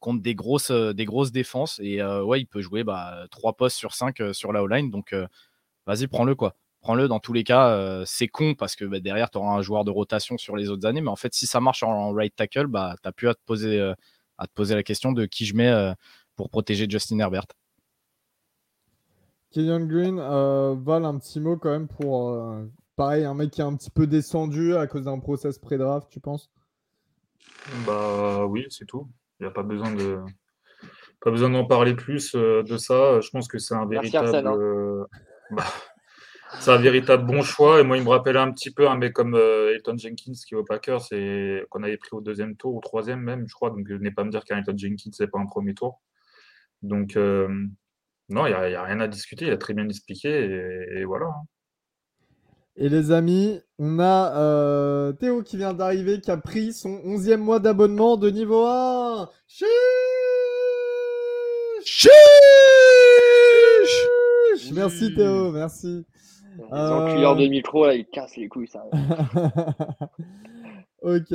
contre 0.00 0.22
des 0.22 0.34
grosses, 0.34 0.70
euh, 0.70 0.92
grosses 0.94 1.32
défenses 1.32 1.80
et 1.82 2.00
euh, 2.00 2.22
ouais, 2.22 2.40
il 2.40 2.46
peut 2.46 2.60
jouer 2.60 2.84
bah, 2.84 3.26
3 3.30 3.54
postes 3.54 3.76
sur 3.76 3.94
5 3.94 4.22
sur 4.32 4.52
la 4.52 4.62
O-line. 4.62 4.90
Donc 4.90 5.14
vas-y, 5.86 6.06
prends-le 6.06 6.34
quoi. 6.34 6.56
Prends-le 6.80 7.08
dans 7.08 7.18
tous 7.20 7.32
les 7.32 7.44
cas. 7.44 8.04
c'est 8.06 8.28
con 8.28 8.54
parce 8.54 8.76
que 8.76 8.84
bah, 8.84 9.00
derrière, 9.00 9.30
tu 9.30 9.38
auras 9.38 9.54
un 9.56 9.62
joueur 9.62 9.84
de 9.84 9.90
rotation 9.90 10.38
sur 10.38 10.56
les 10.56 10.70
autres 10.70 10.86
années. 10.86 11.00
Mais 11.00 11.10
en 11.10 11.16
fait, 11.16 11.34
si 11.34 11.46
ça 11.46 11.60
marche 11.60 11.82
en, 11.82 12.12
right 12.12 12.34
tackle, 12.36 12.66
bah, 12.68 12.94
tu 13.02 13.12
pu 13.12 13.28
à 13.28 13.34
te 13.34 13.40
poser 13.44 13.94
à 14.38 14.46
te 14.46 14.52
poser 14.52 14.74
la 14.74 14.82
question 14.82 15.12
de 15.12 15.26
qui 15.26 15.44
je 15.44 15.54
mets 15.54 15.70
euh, 15.70 15.92
pour 16.36 16.50
protéger 16.50 16.86
Justin 16.88 17.18
Herbert. 17.18 17.46
Kenyon 19.50 19.86
Green, 19.86 20.18
euh, 20.18 20.74
Val, 20.78 21.04
un 21.04 21.18
petit 21.18 21.40
mot 21.40 21.56
quand 21.56 21.70
même 21.70 21.88
pour, 21.88 22.30
euh, 22.30 22.64
pareil, 22.96 23.24
un 23.24 23.34
mec 23.34 23.50
qui 23.50 23.60
est 23.60 23.64
un 23.64 23.74
petit 23.74 23.90
peu 23.90 24.06
descendu 24.06 24.76
à 24.76 24.86
cause 24.86 25.04
d'un 25.04 25.18
process 25.18 25.58
pré-draft, 25.58 26.08
tu 26.10 26.20
penses? 26.20 26.50
Bah 27.86 28.44
oui, 28.46 28.66
c'est 28.70 28.84
tout. 28.84 29.08
Il 29.38 29.44
n'y 29.44 29.48
a 29.48 29.52
pas 29.52 29.62
besoin 29.62 29.92
de 29.92 30.20
pas 31.20 31.30
besoin 31.30 31.50
d'en 31.50 31.64
parler 31.64 31.94
plus 31.94 32.34
de 32.34 32.76
ça. 32.76 33.20
Je 33.20 33.30
pense 33.30 33.48
que 33.48 33.58
c'est 33.58 33.74
un 33.74 33.86
véritable. 33.86 34.46
Hein. 34.46 35.06
Bah, 35.52 35.62
c'est 36.60 36.70
un 36.70 36.78
véritable 36.78 37.26
bon 37.26 37.42
choix. 37.42 37.80
Et 37.80 37.84
moi, 37.84 37.96
il 37.96 38.04
me 38.04 38.08
rappelle 38.08 38.36
un 38.36 38.52
petit 38.52 38.70
peu 38.70 38.88
un 38.88 38.96
mec 38.96 39.12
comme 39.12 39.34
euh, 39.34 39.74
Elton 39.74 39.96
Jenkins 39.96 40.32
qui 40.46 40.54
est 40.54 40.56
au 40.56 40.64
Packers 40.64 41.12
et 41.12 41.64
qu'on 41.70 41.82
avait 41.82 41.96
pris 41.96 42.10
au 42.12 42.20
deuxième 42.20 42.56
tour, 42.56 42.74
au 42.76 42.80
troisième 42.80 43.20
même, 43.20 43.46
je 43.48 43.54
crois. 43.54 43.70
Donc, 43.70 43.88
n'est 43.88 44.10
pas 44.10 44.24
me 44.24 44.30
dire 44.30 44.44
qu'Elton 44.44 44.76
Jenkins 44.76 45.10
n'est 45.18 45.26
pas 45.26 45.38
un 45.38 45.46
premier 45.46 45.74
tour. 45.74 46.00
Donc, 46.82 47.16
euh, 47.16 47.48
non, 48.28 48.46
il 48.46 48.50
n'y 48.50 48.74
a, 48.74 48.82
rien 48.82 49.00
à 49.00 49.08
discuter. 49.08 49.46
Il 49.46 49.52
a 49.52 49.56
très 49.56 49.74
bien 49.74 49.88
expliqué 49.88 50.28
et, 50.28 51.04
voilà. 51.04 51.26
Hein. 51.26 51.46
Et 52.78 52.90
les 52.90 53.10
amis, 53.10 53.60
on 53.78 53.98
a 54.00 54.36
euh, 54.36 55.12
Théo 55.12 55.42
qui 55.42 55.56
vient 55.56 55.72
d'arriver, 55.72 56.20
qui 56.20 56.30
a 56.30 56.36
pris 56.36 56.74
son 56.74 56.90
11e 56.90 57.38
mois 57.38 57.58
d'abonnement 57.58 58.18
de 58.18 58.28
niveau 58.28 58.66
1. 58.66 59.30
Chiche 59.46 59.66
Chiche 61.84 62.16
Merci 64.72 65.14
Théo, 65.14 65.52
merci. 65.52 66.04
Les 66.58 66.90
enculeurs 66.90 67.36
de 67.36 67.46
micro, 67.46 67.86
là, 67.86 67.94
ils 67.94 68.06
cassent 68.06 68.36
les 68.36 68.48
couilles, 68.48 68.68
ça. 68.68 68.84
ok. 71.02 71.34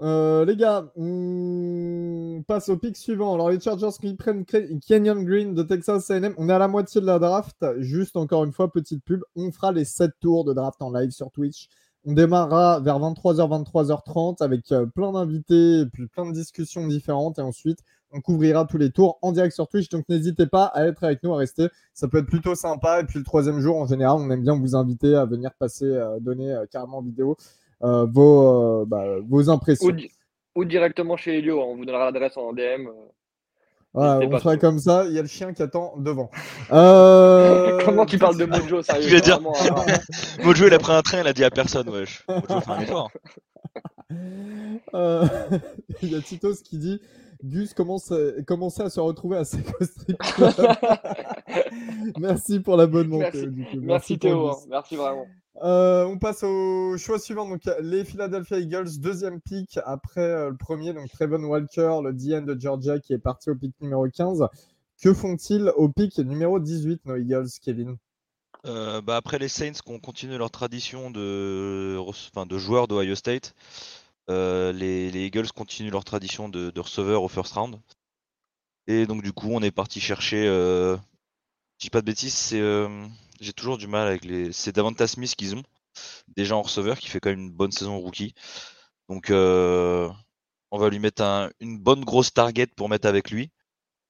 Euh, 0.00 0.44
les 0.44 0.56
gars, 0.56 0.92
on 0.96 2.44
passe 2.46 2.68
au 2.68 2.76
pic 2.76 2.96
suivant. 2.96 3.34
Alors, 3.34 3.50
les 3.50 3.58
Chargers 3.58 3.96
qui 4.00 4.14
prennent 4.14 4.44
Kenyon 4.44 5.22
Green 5.22 5.54
de 5.54 5.62
Texas 5.62 6.10
AM. 6.10 6.34
On 6.38 6.48
est 6.48 6.52
à 6.52 6.58
la 6.58 6.68
moitié 6.68 7.00
de 7.00 7.06
la 7.06 7.18
draft. 7.18 7.56
Juste 7.78 8.16
encore 8.16 8.44
une 8.44 8.52
fois, 8.52 8.70
petite 8.70 9.04
pub. 9.04 9.22
On 9.34 9.50
fera 9.50 9.72
les 9.72 9.84
7 9.84 10.12
tours 10.20 10.44
de 10.44 10.52
draft 10.52 10.80
en 10.82 10.92
live 10.92 11.10
sur 11.10 11.30
Twitch. 11.32 11.68
On 12.04 12.12
démarrera 12.12 12.78
vers 12.80 13.00
23h, 13.00 13.64
23h30 13.64 14.42
avec 14.42 14.70
euh, 14.70 14.86
plein 14.86 15.12
d'invités 15.12 15.80
et 15.80 15.86
puis 15.86 16.06
plein 16.06 16.26
de 16.26 16.32
discussions 16.32 16.86
différentes. 16.86 17.40
Et 17.40 17.42
ensuite, 17.42 17.80
on 18.12 18.20
couvrira 18.20 18.64
tous 18.64 18.78
les 18.78 18.90
tours 18.90 19.18
en 19.22 19.32
direct 19.32 19.54
sur 19.54 19.68
Twitch. 19.68 19.88
Donc, 19.88 20.04
n'hésitez 20.08 20.46
pas 20.46 20.64
à 20.66 20.86
être 20.86 21.04
avec 21.04 21.22
nous, 21.22 21.34
à 21.34 21.38
rester. 21.38 21.68
Ça 21.94 22.08
peut 22.08 22.18
être 22.18 22.26
plutôt 22.26 22.54
sympa. 22.54 23.00
Et 23.00 23.04
puis, 23.04 23.18
le 23.18 23.24
troisième 23.24 23.60
jour, 23.60 23.76
en 23.76 23.86
général, 23.86 24.16
on 24.18 24.30
aime 24.30 24.42
bien 24.42 24.58
vous 24.58 24.74
inviter 24.76 25.14
à 25.14 25.24
venir 25.24 25.50
passer, 25.58 25.86
euh, 25.86 26.18
donner 26.20 26.54
carrément 26.70 27.02
vidéo 27.02 27.36
euh, 27.82 28.06
vos, 28.06 28.80
euh, 28.80 28.84
bah, 28.86 29.04
vos 29.26 29.50
impressions. 29.50 29.94
Ou, 30.56 30.64
directement 30.64 31.16
chez 31.16 31.38
Elio, 31.38 31.60
on 31.60 31.76
vous 31.76 31.84
donnera 31.84 32.06
l'adresse 32.06 32.36
en 32.36 32.52
DM. 32.52 32.58
Euh, 32.60 32.92
voilà, 33.94 34.26
on 34.26 34.38
fera 34.38 34.56
comme 34.56 34.78
ça. 34.78 35.04
Il 35.06 35.12
y 35.12 35.18
a 35.18 35.22
le 35.22 35.28
chien 35.28 35.52
qui 35.52 35.62
attend 35.62 35.94
devant. 35.98 36.30
Euh... 36.70 37.80
Comment 37.84 38.04
tu 38.04 38.18
parles 38.18 38.36
de 38.36 38.44
Mojo 38.44 38.82
sérieux, 38.82 39.20
dire... 39.20 39.40
Hein. 39.42 39.86
Mojo, 40.44 40.66
il 40.66 40.74
a 40.74 40.78
pris 40.78 40.92
un 40.92 41.00
train, 41.00 41.20
il 41.20 41.26
a 41.26 41.32
dit 41.32 41.44
à 41.44 41.50
personne, 41.50 41.88
wesh. 41.88 42.24
Mojo 42.28 42.60
fait 42.60 42.70
un 42.70 42.80
effort. 42.80 43.10
euh... 44.94 45.26
Il 46.02 46.12
y 46.12 46.16
a 46.16 46.20
Titos 46.20 46.56
qui 46.62 46.76
dit 46.76 47.00
Gus 47.42 47.74
commence, 47.74 48.12
commençait 48.46 48.82
à 48.82 48.90
se 48.90 49.00
retrouver 49.00 49.38
à 49.38 49.44
ses 49.44 49.58
Merci 52.18 52.60
pour 52.60 52.76
l'abonnement. 52.76 53.18
Merci, 53.18 53.48
Merci, 53.80 54.18
Théo, 54.18 54.48
hein. 54.48 54.56
merci 54.68 54.96
vraiment. 54.96 55.26
Euh, 55.62 56.04
on 56.04 56.18
passe 56.18 56.42
au 56.44 56.96
choix 56.98 57.18
suivant. 57.18 57.48
Donc, 57.48 57.62
les 57.80 58.04
Philadelphia 58.04 58.58
Eagles, 58.58 58.98
deuxième 58.98 59.40
pick 59.40 59.78
après 59.84 60.20
euh, 60.20 60.50
le 60.50 60.56
premier. 60.56 60.92
Donc, 60.92 61.10
Trevon 61.10 61.42
Walker, 61.44 62.00
le 62.02 62.12
DN 62.12 62.44
de 62.44 62.58
Georgia, 62.58 62.98
qui 62.98 63.12
est 63.12 63.18
parti 63.18 63.50
au 63.50 63.54
pick 63.54 63.74
numéro 63.80 64.06
15. 64.08 64.46
Que 65.02 65.12
font-ils 65.14 65.72
au 65.76 65.88
pick 65.88 66.18
numéro 66.18 66.58
18, 66.58 67.06
nos 67.06 67.16
Eagles, 67.16 67.48
Kevin? 67.62 67.96
Euh, 68.66 69.00
bah 69.00 69.16
Après 69.16 69.38
les 69.38 69.48
Saints 69.48 69.72
qui 69.72 69.92
ont 69.92 70.00
continué 70.00 70.36
leur 70.36 70.50
tradition 70.50 71.10
de, 71.10 71.96
enfin, 71.98 72.44
de 72.44 72.58
joueurs 72.58 72.88
d'Ohio 72.88 73.14
State, 73.14 73.54
les, 74.28 75.26
Eagles 75.26 75.52
continuent 75.52 75.90
leur 75.90 76.04
tradition 76.04 76.48
de, 76.48 76.72
receveurs 76.78 77.22
au 77.22 77.28
first 77.28 77.54
round. 77.54 77.80
Et 78.86 79.06
donc, 79.06 79.22
du 79.22 79.32
coup, 79.32 79.48
on 79.50 79.62
est 79.62 79.70
parti 79.70 80.00
chercher. 80.00 80.44
je 80.44 80.98
dis 81.80 81.90
pas 81.90 82.00
de 82.00 82.06
bêtises, 82.06 82.34
c'est 82.34 82.62
j'ai 83.40 83.52
toujours 83.52 83.78
du 83.78 83.86
mal 83.86 84.08
avec 84.08 84.24
les. 84.24 84.52
C'est 84.52 84.72
Davanta 84.72 85.06
Smith 85.06 85.34
qu'ils 85.36 85.54
ont, 85.54 85.62
déjà 86.36 86.56
en 86.56 86.62
receveur, 86.62 86.98
qui 86.98 87.08
fait 87.08 87.20
quand 87.20 87.30
même 87.30 87.40
une 87.40 87.52
bonne 87.52 87.72
saison 87.72 87.98
rookie. 87.98 88.34
Donc, 89.08 89.30
euh, 89.30 90.10
on 90.70 90.78
va 90.78 90.90
lui 90.90 90.98
mettre 90.98 91.50
une 91.60 91.78
bonne 91.78 92.04
grosse 92.04 92.32
target 92.32 92.66
pour 92.66 92.88
mettre 92.88 93.08
avec 93.08 93.30
lui. 93.30 93.50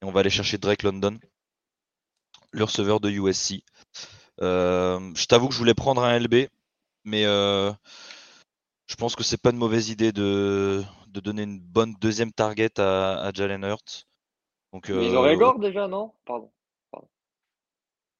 Et 0.02 0.04
on 0.04 0.12
va 0.12 0.20
aller 0.20 0.30
chercher 0.30 0.58
Drake 0.58 0.82
London, 0.82 1.18
le 2.52 2.64
receveur 2.64 3.00
de 3.00 3.10
USC. 3.10 3.64
Euh, 4.40 5.12
je 5.14 5.26
t'avoue 5.26 5.48
que 5.48 5.54
je 5.54 5.58
voulais 5.58 5.74
prendre 5.74 6.02
un 6.04 6.18
LB, 6.18 6.48
mais 7.04 7.24
euh, 7.24 7.72
je 8.88 8.96
pense 8.96 9.14
que 9.14 9.22
c'est 9.22 9.40
pas 9.40 9.50
une 9.50 9.56
mauvaise 9.56 9.90
idée 9.90 10.12
de, 10.12 10.82
donner 11.08 11.42
une 11.42 11.60
bonne 11.60 11.94
deuxième 12.00 12.32
target 12.32 12.78
à, 12.78 13.30
Jalen 13.34 13.64
Hurts. 13.64 14.06
Donc, 14.72 14.88
mais 14.88 15.06
ils 15.06 15.16
ont 15.16 15.22
Régor 15.22 15.58
déjà, 15.58 15.88
non? 15.88 16.12
Pardon 16.24 16.50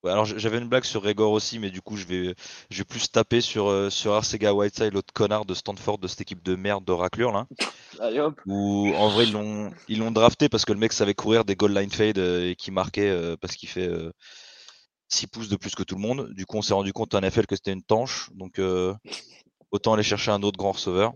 alors 0.06 0.24
j'avais 0.24 0.58
une 0.58 0.68
blague 0.68 0.84
sur 0.84 1.02
Regor 1.02 1.32
aussi, 1.32 1.58
mais 1.58 1.70
du 1.70 1.80
coup 1.80 1.96
je 1.96 2.06
vais, 2.06 2.34
je 2.70 2.78
vais 2.78 2.84
plus 2.84 3.10
taper 3.10 3.40
sur, 3.40 3.68
euh, 3.68 3.90
sur 3.90 4.12
Arcega 4.12 4.54
Whiteside, 4.54 4.92
l'autre 4.92 5.12
connard 5.12 5.44
de 5.44 5.54
Stanford 5.54 5.98
de 5.98 6.06
cette 6.06 6.20
équipe 6.20 6.42
de 6.42 6.54
merde 6.54 6.84
de 6.84 6.92
raclure 6.92 7.32
là. 7.32 7.46
Allez 8.00 8.20
hop. 8.20 8.40
Où 8.46 8.92
en 8.94 9.08
vrai 9.08 9.24
ils 9.24 9.32
l'ont, 9.32 9.72
ils 9.88 9.98
l'ont 9.98 10.12
drafté 10.12 10.48
parce 10.48 10.64
que 10.64 10.72
le 10.72 10.78
mec 10.78 10.92
savait 10.92 11.14
courir 11.14 11.44
des 11.44 11.56
goal 11.56 11.74
line 11.74 11.90
fade 11.90 12.18
euh, 12.18 12.50
et 12.50 12.54
qui 12.54 12.70
marquait 12.70 13.10
euh, 13.10 13.36
parce 13.40 13.56
qu'il 13.56 13.68
fait 13.68 13.90
6 15.08 15.26
pouces 15.26 15.48
de 15.48 15.56
plus 15.56 15.74
que 15.74 15.82
tout 15.82 15.96
le 15.96 16.00
monde. 16.00 16.32
Du 16.32 16.46
coup 16.46 16.56
on 16.56 16.62
s'est 16.62 16.74
rendu 16.74 16.92
compte 16.92 17.14
en 17.14 17.20
NFL 17.20 17.46
que 17.46 17.56
c'était 17.56 17.72
une 17.72 17.82
tanche, 17.82 18.30
donc 18.34 18.60
autant 19.70 19.94
aller 19.94 20.02
chercher 20.02 20.30
un 20.30 20.42
autre 20.42 20.58
grand 20.58 20.72
receveur 20.72 21.14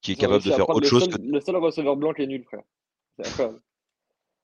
qui 0.00 0.12
est 0.12 0.16
capable 0.16 0.42
de 0.42 0.50
faire 0.50 0.68
autre 0.68 0.86
chose. 0.86 1.08
que... 1.08 1.20
Le 1.20 1.40
seul 1.40 1.56
receveur 1.56 1.96
blanc 1.96 2.12
qui 2.12 2.22
est 2.22 2.26
nul 2.26 2.44
frère. 2.44 2.62
C'est 3.18 3.28
incroyable. 3.28 3.60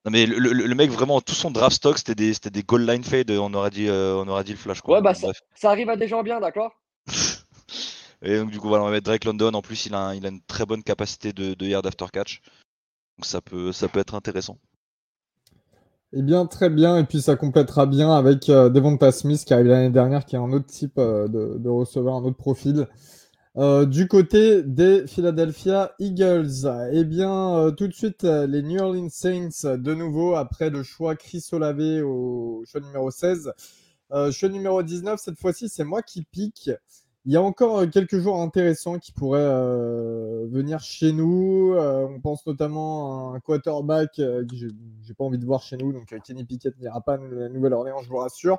Non 0.05 0.13
mais 0.13 0.25
le, 0.25 0.75
mec 0.77 0.89
vraiment 0.93 1.21
tout 1.21 1.35
son 1.35 1.51
draft 1.51 1.75
stock 1.75 1.99
c'était 1.99 2.15
des 2.15 2.33
c'était 2.33 2.51
des 2.51 2.63
goal 2.63 2.87
line 2.87 3.03
fade 3.03 3.29
on 3.33 3.53
aurait 3.55 3.71
dit 3.71 3.89
euh, 3.89 4.15
on 4.15 4.29
aurait 4.29 4.45
dit 4.45 4.53
le 4.53 4.57
flash 4.57 4.81
quoi. 4.81 4.99
Ouais 4.99 5.03
bah 5.03 5.15
ça, 5.15 5.33
arrive 5.65 5.91
à 5.91 5.97
des 5.97 6.07
gens 6.07 6.23
bien 6.23 6.39
d'accord? 6.39 6.81
et 8.23 8.39
donc 8.39 8.53
du 8.53 8.61
coup 8.61 8.69
voilà 8.69 8.85
on 8.85 8.87
va 8.87 8.93
mettre 8.93 9.07
Drake 9.07 9.25
London 9.25 9.53
en 9.55 9.63
plus 9.63 9.87
il 9.87 9.97
a 9.97 10.15
il 10.15 10.25
a 10.25 10.29
une 10.29 10.41
très 10.43 10.65
bonne 10.65 10.85
capacité 10.85 11.33
de, 11.33 11.55
de 11.55 11.67
yard 11.67 11.85
after 11.85 12.07
catch 12.13 12.41
donc 13.19 13.25
ça 13.25 13.41
peut 13.41 13.73
ça 13.73 13.89
peut 13.89 13.99
être 13.99 14.15
intéressant. 14.15 14.59
Eh 16.13 16.23
bien 16.23 16.47
très 16.47 16.71
bien 16.71 16.99
et 16.99 17.05
puis 17.05 17.21
ça 17.21 17.35
complétera 17.35 17.87
bien 17.87 18.13
avec 18.13 18.49
euh, 18.49 18.69
Devonta 18.69 19.11
Smith 19.11 19.45
qui 19.45 19.55
arrive 19.55 19.67
l'année 19.67 19.91
dernière 19.91 20.25
qui 20.25 20.37
est 20.37 20.39
un 20.39 20.53
autre 20.53 20.67
type 20.67 20.99
euh, 20.99 21.27
de, 21.27 21.59
de 21.59 21.69
receveur 21.69 22.15
un 22.15 22.23
autre 22.23 22.37
profil. 22.37 22.87
Euh, 23.59 23.87
du 23.87 24.07
côté 24.07 24.63
des 24.63 25.07
Philadelphia 25.07 25.95
Eagles, 25.99 26.69
eh 26.93 27.05
bien, 27.05 27.57
euh, 27.57 27.71
tout 27.71 27.89
de 27.89 27.93
suite, 27.95 28.25
euh, 28.25 28.47
les 28.47 28.61
New 28.61 28.79
Orleans 28.79 29.09
Saints, 29.09 29.79
de 29.79 29.95
nouveau, 29.95 30.35
après 30.35 30.69
le 30.69 30.83
choix 30.83 31.17
Chris 31.17 31.43
Olave 31.53 32.05
au 32.05 32.65
choix 32.67 32.83
numéro 32.83 33.11
16. 33.11 33.53
choix 34.31 34.49
numéro 34.51 34.83
19, 34.83 35.19
cette 35.19 35.39
fois-ci, 35.39 35.71
c'est 35.71 35.85
moi 35.85 36.03
qui 36.03 36.23
pique. 36.23 36.71
Il 37.25 37.33
y 37.33 37.37
a 37.37 37.43
encore 37.43 37.89
quelques 37.91 38.19
joueurs 38.19 38.41
intéressants 38.41 38.99
qui 38.99 39.11
pourraient 39.13 39.41
venir 40.49 40.81
chez 40.81 41.13
nous. 41.13 41.75
on 41.77 42.21
pense 42.21 42.47
notamment 42.47 43.33
à 43.33 43.37
un 43.37 43.41
quarterback 43.41 44.13
que 44.17 44.55
j'ai 44.55 45.15
pas 45.15 45.25
envie 45.25 45.39
de 45.39 45.47
voir 45.47 45.63
chez 45.63 45.77
nous, 45.77 45.93
donc 45.93 46.15
Kenny 46.25 46.45
Pickett 46.45 46.79
n'ira 46.79 47.01
pas 47.01 47.15
à 47.15 47.17
la 47.17 47.49
Nouvelle-Orléans, 47.49 48.03
je 48.03 48.09
vous 48.09 48.19
rassure. 48.19 48.59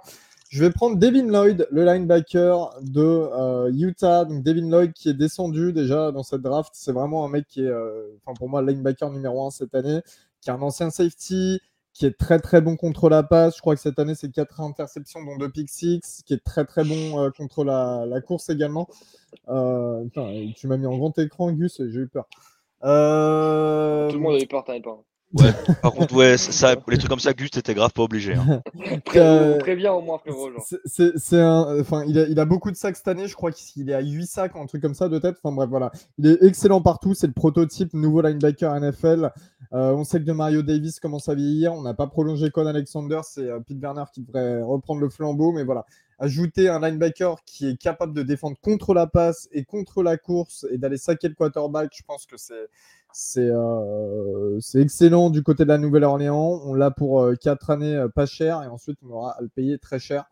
Je 0.50 0.64
vais 0.64 0.72
prendre 0.72 0.96
Devin 0.96 1.28
Lloyd, 1.28 1.68
le 1.72 1.84
linebacker 1.84 2.80
de 2.82 3.02
euh, 3.02 3.72
Utah. 3.74 4.24
Donc 4.24 4.44
Devin 4.44 4.70
Lloyd 4.70 4.94
qui 4.94 5.10
est 5.10 5.14
descendu 5.14 5.74
déjà 5.74 6.12
dans 6.12 6.24
cette 6.24 6.42
draft. 6.42 6.72
C'est 6.74 6.94
vraiment 6.94 7.26
un 7.26 7.30
mec 7.30 7.46
qui 7.48 7.64
est, 7.64 7.68
euh, 7.68 8.08
enfin 8.24 8.34
pour 8.34 8.48
moi, 8.50 8.62
linebacker 8.62 9.10
numéro 9.12 9.46
un 9.46 9.52
cette 9.52 9.76
année, 9.76 10.02
qui 10.42 10.50
est 10.50 10.54
un 10.54 10.62
ancien 10.62 10.90
safety, 10.90 11.60
qui 11.94 12.06
est 12.06 12.18
très 12.18 12.40
très 12.40 12.62
bon 12.62 12.78
contre 12.78 13.10
la 13.10 13.24
passe. 13.24 13.58
Je 13.58 13.62
crois 13.62 13.76
que 13.76 13.82
cette 13.82 14.00
année, 14.00 14.16
c'est 14.16 14.32
4 14.32 14.62
interceptions, 14.62 15.22
dont 15.24 15.36
2 15.38 15.50
pick 15.50 15.70
six, 15.70 16.24
qui 16.26 16.34
est 16.34 16.44
très 16.44 16.64
très 16.64 16.86
bon 16.86 17.20
euh, 17.20 17.30
contre 17.30 17.66
la, 17.66 18.22
course 18.22 18.50
également. 18.50 18.88
tu 19.48 20.68
m'as 20.68 20.78
mis 20.78 20.86
en 20.86 20.98
grand 20.98 21.18
écran, 21.20 21.52
Gus, 21.52 21.82
j'ai 21.90 22.00
eu 22.00 22.08
peur. 22.08 22.26
Tout 22.80 22.88
le 22.88 24.18
monde 24.18 24.36
a 24.36 24.40
eu 24.40 24.48
peur, 24.48 24.64
t'avais 24.64 24.80
peur. 24.80 25.04
Ouais, 25.34 25.52
par 25.82 25.92
contre, 25.92 26.16
ouais, 26.16 26.38
ça, 26.38 26.76
les 26.88 26.98
trucs 26.98 27.10
comme 27.10 27.20
ça, 27.20 27.34
Gus, 27.34 27.52
t'étais 27.52 27.74
grave 27.74 27.92
pas 27.92 28.04
obligé. 28.04 28.36
Hein. 28.36 28.62
Euh, 29.16 29.58
Préviens 29.58 29.94
au 29.94 30.02
moins, 30.02 30.20
frérot. 30.20 30.50
C'est 30.86 31.40
un, 31.40 31.80
enfin, 31.80 32.04
il 32.08 32.20
a, 32.20 32.28
il 32.28 32.40
a, 32.40 32.46
beaucoup 32.46 32.70
de 32.72 32.76
sacs 32.76 32.96
cette 32.96 33.08
année. 33.08 33.28
Je 33.28 33.36
crois 33.36 33.52
qu'il 33.52 33.90
est 33.90 33.94
à 33.94 34.02
8 34.02 34.28
sacs, 34.28 34.56
un 34.56 34.66
truc 34.66 34.82
comme 34.82 34.94
ça 34.94 35.10
de 35.10 35.18
tête. 35.18 35.38
Enfin 35.42 35.56
bref, 35.56 35.70
voilà. 35.70 35.92
Il 36.18 36.28
est 36.28 36.44
excellent 36.44 36.82
partout. 36.82 37.14
C'est 37.14 37.28
le 37.28 37.34
prototype 37.34 37.94
nouveau 37.94 38.22
linebacker 38.22 38.80
NFL. 38.80 39.32
Euh, 39.74 39.92
on 39.94 40.04
sait 40.04 40.20
que 40.20 40.24
de 40.24 40.34
Mario 40.34 40.62
Davis 40.62 41.00
commence 41.00 41.30
à 41.30 41.36
vieillir. 41.36 41.74
On 41.74 41.82
n'a 41.82 41.94
pas 41.94 42.08
prolongé 42.08 42.52
Con 42.52 42.68
Alexander. 42.68 43.22
C'est 43.24 43.50
euh, 43.50 43.60
Pete 43.60 43.80
Bernard 43.80 44.12
qui 44.12 44.22
devrait 44.22 44.62
reprendre 44.62 45.02
le 45.02 45.10
flambeau. 45.10 45.52
Mais 45.52 45.64
voilà, 45.64 45.86
ajouter 46.20 46.70
un 46.70 46.80
linebacker 46.80 47.44
qui 47.46 47.68
est 47.68 47.78
capable 47.78 48.14
de 48.14 48.24
défendre 48.24 48.58
contre 48.62 48.94
la 48.94 49.08
passe 49.08 49.48
et 49.52 49.64
contre 49.64 50.04
la 50.04 50.18
course 50.18 50.66
et 50.72 50.78
d'aller 50.78 50.98
saquer 50.98 51.28
le 51.28 51.36
quarterback, 51.36 51.92
je 51.96 52.04
pense 52.04 52.26
que 52.26 52.38
c'est 52.38 52.68
euh, 53.38 54.60
c'est 54.60 54.82
excellent 54.82 55.30
du 55.30 55.44
côté 55.44 55.64
de 55.64 55.70
la 55.70 55.78
Nouvelle-Orléans. 55.78 56.62
On 56.66 56.74
l'a 56.74 56.92
pour 56.92 57.22
euh, 57.22 57.36
quatre 57.36 57.70
années 57.70 57.96
euh, 57.96 58.10
pas 58.10 58.26
cher 58.26 58.64
et 58.64 58.68
ensuite 58.68 58.98
on 59.04 59.10
aura 59.10 59.32
à 59.32 59.42
le 59.42 59.50
payer 59.50 59.80
très 59.80 60.00
cher. 60.00 60.26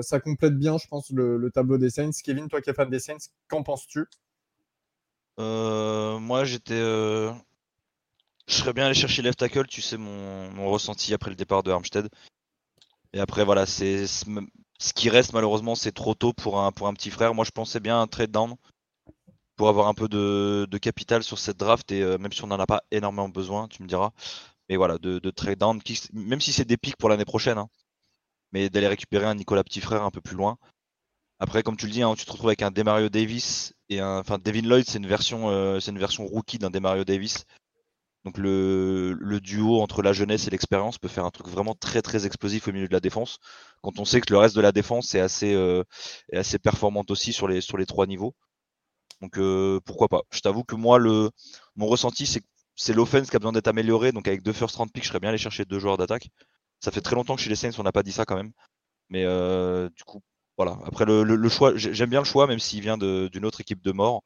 ça 0.00 0.20
complète 0.20 0.56
bien, 0.58 0.78
je 0.78 0.86
pense, 0.88 1.10
le, 1.10 1.50
tableau 1.50 1.78
des 1.78 1.90
Saints. 1.90 2.10
Kevin, 2.24 2.48
toi 2.48 2.60
qui 2.62 2.70
es 2.70 2.74
fan 2.74 2.88
des 2.88 3.00
Saints, 3.00 3.28
qu'en 3.48 3.62
penses-tu? 3.62 4.06
Moi, 5.38 6.44
j'étais. 6.44 6.80
Je 8.46 8.54
serais 8.54 8.72
bien 8.72 8.86
allé 8.86 8.94
chercher 8.94 9.22
left 9.22 9.38
tackle, 9.38 9.66
tu 9.66 9.82
sais 9.82 9.96
mon, 9.96 10.70
ressenti 10.70 11.12
après 11.14 11.30
le 11.30 11.36
départ 11.36 11.62
de 11.62 11.70
Armstead. 11.70 12.08
Et 13.12 13.20
après, 13.20 13.44
voilà, 13.44 13.66
c'est 13.66 14.06
ce 14.06 14.92
qui 14.94 15.08
reste 15.10 15.32
malheureusement, 15.34 15.74
c'est 15.74 15.92
trop 15.92 16.14
tôt 16.14 16.32
pour 16.32 16.60
un, 16.60 16.72
pour 16.72 16.88
un 16.88 16.94
petit 16.94 17.10
frère. 17.10 17.34
Moi, 17.34 17.44
je 17.44 17.50
pensais 17.50 17.80
bien 17.80 18.00
un 18.00 18.06
trade 18.06 18.30
down 18.30 18.56
pour 19.56 19.68
avoir 19.68 19.88
un 19.88 19.94
peu 19.94 20.08
de, 20.08 20.78
capital 20.78 21.22
sur 21.22 21.38
cette 21.38 21.56
draft 21.56 21.92
et 21.92 22.02
euh, 22.02 22.18
même 22.18 22.32
si 22.32 22.42
on 22.44 22.48
n'en 22.48 22.58
a 22.58 22.66
pas 22.66 22.82
énormément 22.90 23.28
besoin, 23.28 23.68
tu 23.68 23.82
me 23.82 23.88
diras. 23.88 24.10
Mais 24.68 24.76
voilà, 24.76 24.98
de, 24.98 25.18
trade 25.30 25.58
down, 25.58 25.80
même 26.12 26.40
si 26.40 26.52
c'est 26.52 26.64
des 26.64 26.76
pics 26.76 26.96
pour 26.96 27.08
l'année 27.08 27.24
prochaine, 27.24 27.58
hein, 27.58 27.68
mais 28.52 28.70
d'aller 28.70 28.88
récupérer 28.88 29.26
un 29.26 29.34
Nicolas 29.34 29.64
Petit 29.64 29.80
Frère 29.80 30.04
un 30.04 30.10
peu 30.10 30.20
plus 30.20 30.36
loin. 30.36 30.58
Après, 31.40 31.62
comme 31.62 31.76
tu 31.76 31.86
le 31.86 31.92
dis, 31.92 32.02
hein, 32.02 32.14
tu 32.16 32.24
te 32.24 32.30
retrouves 32.30 32.48
avec 32.50 32.62
un 32.62 32.70
Demario 32.70 33.08
Davis 33.08 33.74
et 33.88 34.00
un. 34.00 34.18
Enfin, 34.20 34.38
Devin 34.38 34.62
Lloyd, 34.62 34.86
c'est 34.88 34.98
une 34.98 35.06
version, 35.06 35.50
euh, 35.50 35.80
c'est 35.80 35.90
une 35.90 35.98
version 35.98 36.26
rookie 36.26 36.58
d'un 36.58 36.70
Demario 36.70 37.04
Davis. 37.04 37.44
Donc 38.24 38.38
le, 38.38 39.12
le, 39.20 39.40
duo 39.40 39.82
entre 39.82 40.00
la 40.02 40.14
jeunesse 40.14 40.46
et 40.46 40.50
l'expérience 40.50 40.98
peut 40.98 41.08
faire 41.08 41.26
un 41.26 41.30
truc 41.30 41.46
vraiment 41.48 41.74
très 41.74 42.00
très 42.00 42.24
explosif 42.24 42.68
au 42.68 42.72
milieu 42.72 42.88
de 42.88 42.92
la 42.92 43.00
défense. 43.00 43.38
Quand 43.82 43.98
on 43.98 44.06
sait 44.06 44.22
que 44.22 44.32
le 44.32 44.38
reste 44.38 44.56
de 44.56 44.62
la 44.62 44.72
défense 44.72 45.14
est 45.14 45.20
assez, 45.20 45.52
euh, 45.54 45.84
est 46.32 46.38
assez 46.38 46.58
performante 46.58 47.10
aussi 47.10 47.34
sur 47.34 47.48
les, 47.48 47.60
sur 47.60 47.76
les 47.76 47.84
trois 47.84 48.06
niveaux. 48.06 48.34
Donc 49.24 49.38
euh, 49.38 49.80
pourquoi 49.86 50.08
pas. 50.08 50.22
Je 50.30 50.40
t'avoue 50.40 50.64
que 50.64 50.74
moi, 50.74 50.98
le, 50.98 51.30
mon 51.76 51.86
ressenti, 51.86 52.26
c'est 52.26 52.40
que 52.40 52.46
c'est 52.76 52.92
l'offense 52.92 53.30
qui 53.30 53.36
a 53.36 53.38
besoin 53.38 53.52
d'être 53.52 53.68
améliorée. 53.68 54.12
Donc 54.12 54.28
avec 54.28 54.42
deux 54.42 54.52
first 54.52 54.76
round 54.76 54.92
picks, 54.92 55.04
je 55.04 55.08
serais 55.08 55.20
bien 55.20 55.30
allé 55.30 55.38
chercher 55.38 55.64
deux 55.64 55.78
joueurs 55.78 55.96
d'attaque. 55.96 56.28
Ça 56.80 56.90
fait 56.90 57.00
très 57.00 57.16
longtemps 57.16 57.34
que 57.36 57.40
chez 57.40 57.48
les 57.48 57.56
Saints, 57.56 57.70
on 57.78 57.84
n'a 57.84 57.92
pas 57.92 58.02
dit 58.02 58.12
ça 58.12 58.26
quand 58.26 58.36
même. 58.36 58.52
Mais 59.08 59.24
euh, 59.24 59.88
du 59.96 60.04
coup, 60.04 60.22
voilà. 60.58 60.78
Après, 60.84 61.06
le, 61.06 61.48
choix, 61.48 61.72
j'aime 61.76 62.10
bien 62.10 62.20
le 62.20 62.26
choix, 62.26 62.46
même 62.46 62.58
s'il 62.58 62.82
vient 62.82 62.98
d'une 62.98 63.46
autre 63.46 63.62
équipe 63.62 63.82
de 63.82 63.92
mort. 63.92 64.22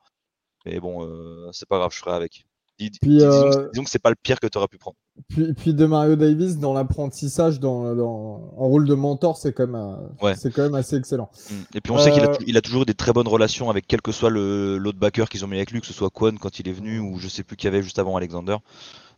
Mais 0.66 0.80
bon, 0.80 1.04
euh, 1.06 1.50
c'est 1.52 1.68
pas 1.68 1.78
grave, 1.78 1.92
je 1.92 1.98
ferai 2.00 2.16
avec. 2.16 2.46
Dis, 2.78 2.90
puis, 3.00 3.22
euh, 3.22 3.68
disons, 3.72 3.84
que 3.84 3.90
c'est 3.90 3.98
pas 3.98 4.10
le 4.10 4.16
pire 4.22 4.38
que 4.38 4.46
tu 4.46 4.56
aurais 4.56 4.68
pu 4.68 4.78
prendre. 4.78 4.96
Puis, 5.28 5.52
puis 5.52 5.74
de 5.74 5.84
Mario 5.84 6.14
Davis, 6.14 6.58
dans 6.58 6.72
l'apprentissage, 6.72 7.58
dans, 7.58 7.94
dans, 7.96 8.52
en 8.56 8.68
rôle 8.68 8.86
de 8.86 8.94
mentor, 8.94 9.36
c'est 9.36 9.52
quand, 9.52 9.66
même, 9.66 9.96
ouais. 10.22 10.34
quand 10.54 10.62
même 10.62 10.76
assez 10.76 10.96
excellent. 10.96 11.28
Mm. 11.50 11.54
Et 11.74 11.80
puis 11.80 11.92
on 11.92 11.98
sait 11.98 12.12
qu'il 12.12 12.22
a, 12.22 12.30
il 12.46 12.56
a 12.56 12.60
toujours 12.60 12.86
des 12.86 12.94
très 12.94 13.12
bonnes 13.12 13.26
relations 13.26 13.68
avec 13.68 13.86
quel 13.88 14.00
que 14.00 14.12
soit 14.12 14.30
l'autre 14.30 14.98
backer 14.98 15.28
qu'ils 15.28 15.44
ont 15.44 15.48
mis 15.48 15.56
avec 15.56 15.72
lui, 15.72 15.80
que 15.80 15.86
ce 15.88 15.92
soit 15.92 16.10
Kwon 16.10 16.36
quand 16.40 16.60
il 16.60 16.68
est 16.68 16.72
venu 16.72 17.00
ou 17.00 17.18
je 17.18 17.26
sais 17.26 17.42
plus 17.42 17.56
qui 17.56 17.66
y 17.66 17.68
avait 17.68 17.82
juste 17.82 17.98
avant 17.98 18.16
Alexander. 18.16 18.56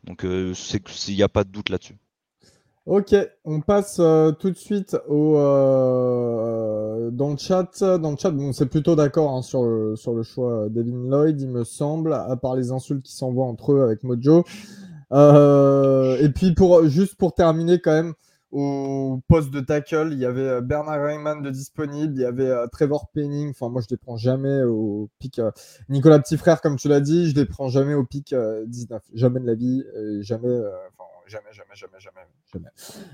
Donc 0.05 0.25
il 0.25 1.15
n'y 1.15 1.23
a 1.23 1.29
pas 1.29 1.45
de 1.45 1.51
doute 1.51 1.69
là-dessus. 1.69 1.99
Ok, 2.87 3.15
on 3.45 3.61
passe 3.61 3.99
euh, 4.01 4.33
tout 4.33 4.51
de 4.51 4.57
suite 4.57 4.97
euh, 5.11 7.11
dans 7.11 7.31
le 7.31 7.37
chat. 7.37 7.69
Dans 7.99 8.11
le 8.13 8.17
chat, 8.17 8.31
bon, 8.31 8.53
c'est 8.53 8.67
plutôt 8.67 8.97
d'accord 8.97 9.37
hein, 9.37 9.43
sur, 9.43 9.65
le, 9.65 9.97
sur 9.97 10.15
le 10.15 10.23
choix 10.23 10.69
Devin 10.71 11.09
Lloyd, 11.09 11.41
il 11.41 11.51
me 11.51 11.65
semble, 11.65 12.15
à 12.15 12.37
part 12.37 12.57
les 12.57 12.73
insultes 12.73 13.03
qui 13.03 13.15
s'envoient 13.15 13.47
entre 13.47 13.73
eux 13.73 13.83
avec 13.83 14.03
Mojo. 14.03 14.45
Euh, 15.13 16.17
et 16.21 16.31
puis, 16.31 16.55
pour, 16.55 16.87
juste 16.87 17.17
pour 17.17 17.35
terminer, 17.35 17.81
quand 17.81 17.93
même, 17.93 18.15
au 18.51 19.21
poste 19.29 19.51
de 19.51 19.61
tackle, 19.61 20.09
il 20.13 20.19
y 20.19 20.25
avait 20.25 20.61
Bernard 20.63 21.05
Raymond 21.05 21.43
de 21.43 21.51
disponible, 21.51 22.15
il 22.17 22.23
y 22.23 22.25
avait 22.25 22.51
Trevor 22.73 23.11
Penning. 23.15 23.51
Enfin, 23.51 23.69
moi, 23.69 23.83
je 23.83 23.87
ne 23.87 23.91
les 23.91 23.99
prends 23.99 24.17
jamais 24.17 24.63
au 24.63 25.11
pic. 25.19 25.41
Nicolas 25.91 26.19
Petit 26.19 26.39
Frère, 26.39 26.63
comme 26.63 26.77
tu 26.77 26.89
l'as 26.89 27.01
dit, 27.01 27.29
je 27.31 27.35
ne 27.35 27.41
les 27.41 27.47
prends 27.47 27.69
jamais 27.69 27.95
au 27.95 28.05
pic 28.05 28.35
19. 28.67 29.03
Jamais 29.15 29.41
de 29.41 29.47
la 29.47 29.55
vie, 29.55 29.85
jamais. 30.23 30.49
Jamais, 31.27 31.53
jamais, 31.53 31.75
jamais, 31.75 32.01
jamais, 32.01 32.01
jamais. 32.01 32.40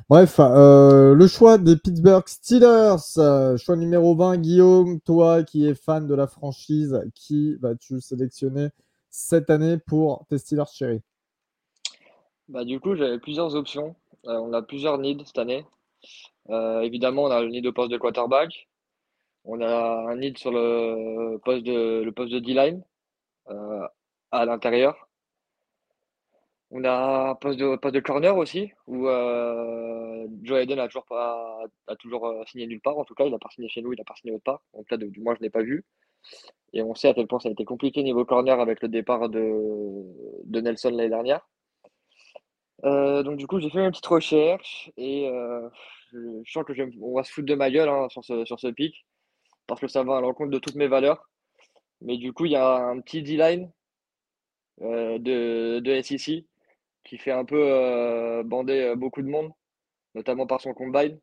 Bref, 0.08 0.36
euh, 0.38 1.14
le 1.14 1.26
choix 1.26 1.58
des 1.58 1.76
Pittsburgh 1.76 2.26
Steelers, 2.26 3.18
euh, 3.18 3.56
choix 3.56 3.76
numéro 3.76 4.14
20. 4.14 4.38
Guillaume, 4.38 5.00
toi 5.00 5.42
qui 5.42 5.66
es 5.66 5.74
fan 5.74 6.06
de 6.06 6.14
la 6.14 6.26
franchise, 6.26 7.00
qui 7.14 7.56
vas-tu 7.56 8.00
sélectionner 8.00 8.68
cette 9.10 9.50
année 9.50 9.78
pour 9.78 10.26
tes 10.28 10.38
Steelers 10.38 10.72
chéris 10.72 11.02
bah, 12.48 12.64
Du 12.64 12.80
coup, 12.80 12.94
j'avais 12.94 13.18
plusieurs 13.18 13.54
options. 13.54 13.96
Euh, 14.26 14.38
on 14.38 14.52
a 14.52 14.62
plusieurs 14.62 14.98
needs 14.98 15.24
cette 15.24 15.38
année. 15.38 15.64
évidemment, 16.82 17.24
on 17.24 17.30
a 17.30 17.40
le 17.40 17.48
need 17.48 17.66
au 17.66 17.72
poste 17.72 17.90
de 17.90 17.98
quarterback. 17.98 18.68
On 19.44 19.60
a 19.60 20.10
un 20.10 20.16
need 20.16 20.38
sur 20.38 20.50
le 20.50 21.38
poste 21.44 21.64
de, 21.64 22.02
le 22.02 22.12
poste 22.12 22.32
de 22.32 22.38
D-line 22.40 22.82
à 24.32 24.44
l'intérieur. 24.44 25.05
On 26.70 26.82
a 26.84 27.30
un 27.30 27.34
poste 27.36 27.58
de, 27.60 27.90
de 27.90 28.00
corner 28.00 28.36
aussi, 28.36 28.72
où 28.88 29.06
euh, 29.06 30.26
Joe 30.42 30.58
Hayden 30.58 30.80
a 30.80 30.88
toujours 30.88 31.04
pas 31.04 31.64
a 31.86 31.96
toujours 31.96 32.26
euh, 32.26 32.44
signé 32.46 32.66
nulle 32.66 32.80
part. 32.80 32.98
En 32.98 33.04
tout 33.04 33.14
cas, 33.14 33.24
il 33.24 33.34
a 33.34 33.38
pas 33.38 33.50
signé 33.50 33.68
chez 33.68 33.82
nous, 33.82 33.92
il 33.92 34.00
a 34.00 34.04
pas 34.04 34.16
signé 34.16 34.34
autre 34.34 34.44
part. 34.44 34.62
Donc 34.74 34.90
là, 34.90 34.96
du 34.96 35.20
moins, 35.20 35.34
je 35.34 35.40
ne 35.40 35.44
l'ai 35.44 35.50
pas 35.50 35.62
vu. 35.62 35.84
Et 36.72 36.82
on 36.82 36.94
sait 36.94 37.08
à 37.08 37.14
quel 37.14 37.28
point 37.28 37.38
ça 37.38 37.48
a 37.48 37.52
été 37.52 37.64
compliqué 37.64 38.02
niveau 38.02 38.24
corner 38.24 38.58
avec 38.60 38.82
le 38.82 38.88
départ 38.88 39.28
de, 39.28 40.02
de 40.44 40.60
Nelson 40.60 40.90
l'année 40.90 41.08
dernière. 41.08 41.48
Euh, 42.84 43.22
donc 43.22 43.36
du 43.36 43.46
coup, 43.46 43.60
j'ai 43.60 43.70
fait 43.70 43.78
une 43.78 43.90
petite 43.90 44.06
recherche 44.06 44.90
et 44.96 45.30
je, 46.12 46.42
sens 46.46 46.64
que 46.64 46.72
on 47.00 47.14
va 47.14 47.24
se 47.24 47.32
foutre 47.32 47.46
de 47.46 47.54
ma 47.54 47.70
gueule 47.70 47.88
hein, 47.88 48.08
sur 48.10 48.24
ce, 48.24 48.44
sur 48.44 48.60
ce 48.60 48.68
pic 48.68 49.06
parce 49.66 49.80
que 49.80 49.88
ça 49.88 50.02
va 50.02 50.18
à 50.18 50.20
l'encontre 50.20 50.50
de 50.50 50.58
toutes 50.58 50.74
mes 50.74 50.88
valeurs. 50.88 51.28
Mais 52.02 52.18
du 52.18 52.32
coup, 52.32 52.46
il 52.46 52.52
y 52.52 52.56
a 52.56 52.76
un 52.76 53.00
petit 53.00 53.22
D-line 53.22 53.70
de, 54.80 55.78
de 55.78 56.02
SEC 56.02 56.44
qui 57.06 57.18
fait 57.18 57.30
un 57.30 57.44
peu 57.44 57.62
euh, 57.62 58.42
bander 58.42 58.82
euh, 58.82 58.96
beaucoup 58.96 59.22
de 59.22 59.28
monde, 59.28 59.52
notamment 60.14 60.46
par 60.46 60.60
son 60.60 60.74
combine. 60.74 61.18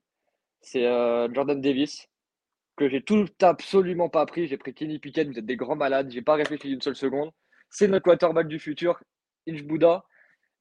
C'est 0.61 0.85
euh, 0.85 1.31
Jordan 1.33 1.59
Davis, 1.59 2.07
que 2.77 2.89
j'ai 2.89 3.03
tout 3.03 3.27
absolument 3.41 4.09
pas 4.09 4.25
pris. 4.25 4.47
J'ai 4.47 4.57
pris 4.57 4.73
Kenny 4.73 4.97
Pickett, 4.99 5.27
vous 5.27 5.37
êtes 5.37 5.45
des 5.45 5.57
grands 5.57 5.75
malades, 5.75 6.09
j'ai 6.09 6.21
pas 6.21 6.35
réfléchi 6.35 6.71
une 6.71 6.81
seule 6.81 6.95
seconde. 6.95 7.31
C'est 7.69 7.87
notre 7.87 8.05
quarterback 8.05 8.47
du 8.47 8.59
futur, 8.59 8.99
Inch 9.47 9.63
Buddha. 9.63 10.05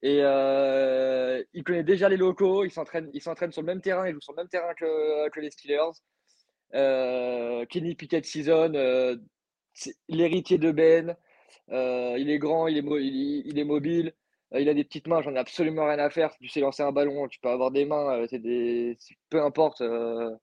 Et 0.03 0.19
il 0.19 1.65
connaît 1.65 1.85
déjà 1.85 2.09
les 2.09 2.17
locaux, 2.17 2.65
il 2.65 2.73
s'entraîne, 2.73 3.13
sur 3.21 3.63
le 3.63 3.67
même 3.67 3.81
terrain, 3.81 4.09
il 4.09 4.15
joue 4.15 4.21
sur 4.21 4.33
le 4.33 4.39
même 4.39 4.49
terrain 4.49 4.75
que, 4.75 5.29
que 5.29 5.41
les 5.41 5.51
Steelers. 5.51 5.93
Kenny 7.69 7.95
Pickett 7.95 8.25
season, 8.25 8.73
l'héritier 10.09 10.59
de 10.59 10.73
Ben. 10.73 11.17
il 11.69 12.31
est 12.31 12.39
grand, 12.39 12.67
il 12.67 12.79
est, 12.79 13.43
il 13.47 13.59
est 13.59 13.65
mobile. 13.65 14.13
Euh, 14.55 14.61
il 14.61 14.69
a 14.69 14.75
des 14.75 14.85
petites 14.85 15.07
mains, 15.07 15.23
j'en 15.23 15.35
ai 15.35 15.39
absolument 15.39 15.87
rien 15.87 15.99
à 15.99 16.11
faire. 16.11 16.37
Tu 16.39 16.49
sais 16.49 16.61
lancer 16.61 16.83
un 16.83 16.93
ballon, 16.93 17.29
tu 17.29 17.41
peux 17.41 17.49
avoir 17.49 17.71
des 17.71 17.85
mains, 17.85 18.19
euh, 18.19 18.27
c'est 18.29 18.39
des. 18.39 18.99
Peu 19.31 19.43
importe. 19.43 19.81
Euh, 19.81 20.35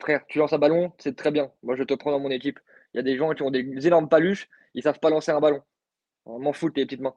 frère, 0.00 0.24
tu 0.28 0.38
lances 0.38 0.52
un 0.52 0.58
ballon, 0.58 0.92
c'est 0.98 1.16
très 1.16 1.30
bien. 1.30 1.50
Moi, 1.62 1.76
je 1.76 1.82
te 1.82 1.94
prends 1.94 2.10
dans 2.10 2.20
mon 2.20 2.30
équipe. 2.30 2.58
Il 2.94 2.98
y 2.98 3.00
a 3.00 3.02
des 3.02 3.16
gens 3.16 3.32
qui 3.34 3.42
ont 3.42 3.50
des 3.50 3.86
énormes 3.86 4.08
paluches, 4.08 4.48
ils 4.74 4.82
savent 4.82 5.00
pas 5.00 5.10
lancer 5.10 5.32
un 5.32 5.40
ballon. 5.40 5.62
On 6.26 6.38
m'en 6.38 6.52
fout 6.52 6.74
tes 6.74 6.84
petites 6.84 7.00
mains. 7.00 7.14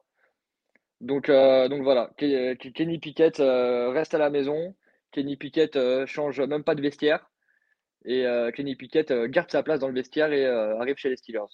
Donc, 1.02 1.28
donc 1.28 1.84
voilà, 1.84 2.12
Kenny 2.18 3.00
Pickett 3.00 3.38
reste 3.38 4.14
à 4.14 4.18
la 4.18 4.30
maison. 4.30 4.76
Kenny 5.12 5.38
Pickett 5.38 5.78
change 6.06 6.42
même 6.42 6.64
pas 6.64 6.76
de 6.76 6.82
vestiaire. 6.82 7.30
Et 8.06 8.26
Kenny 8.56 8.76
Pickett 8.76 9.12
garde 9.12 9.50
sa 9.52 9.64
place 9.64 9.80
dans 9.80 9.88
le 9.88 9.94
vestiaire 9.94 10.34
et 10.34 10.46
arrive 10.46 10.98
chez 10.98 11.10
les 11.10 11.16
Steelers. 11.16 11.48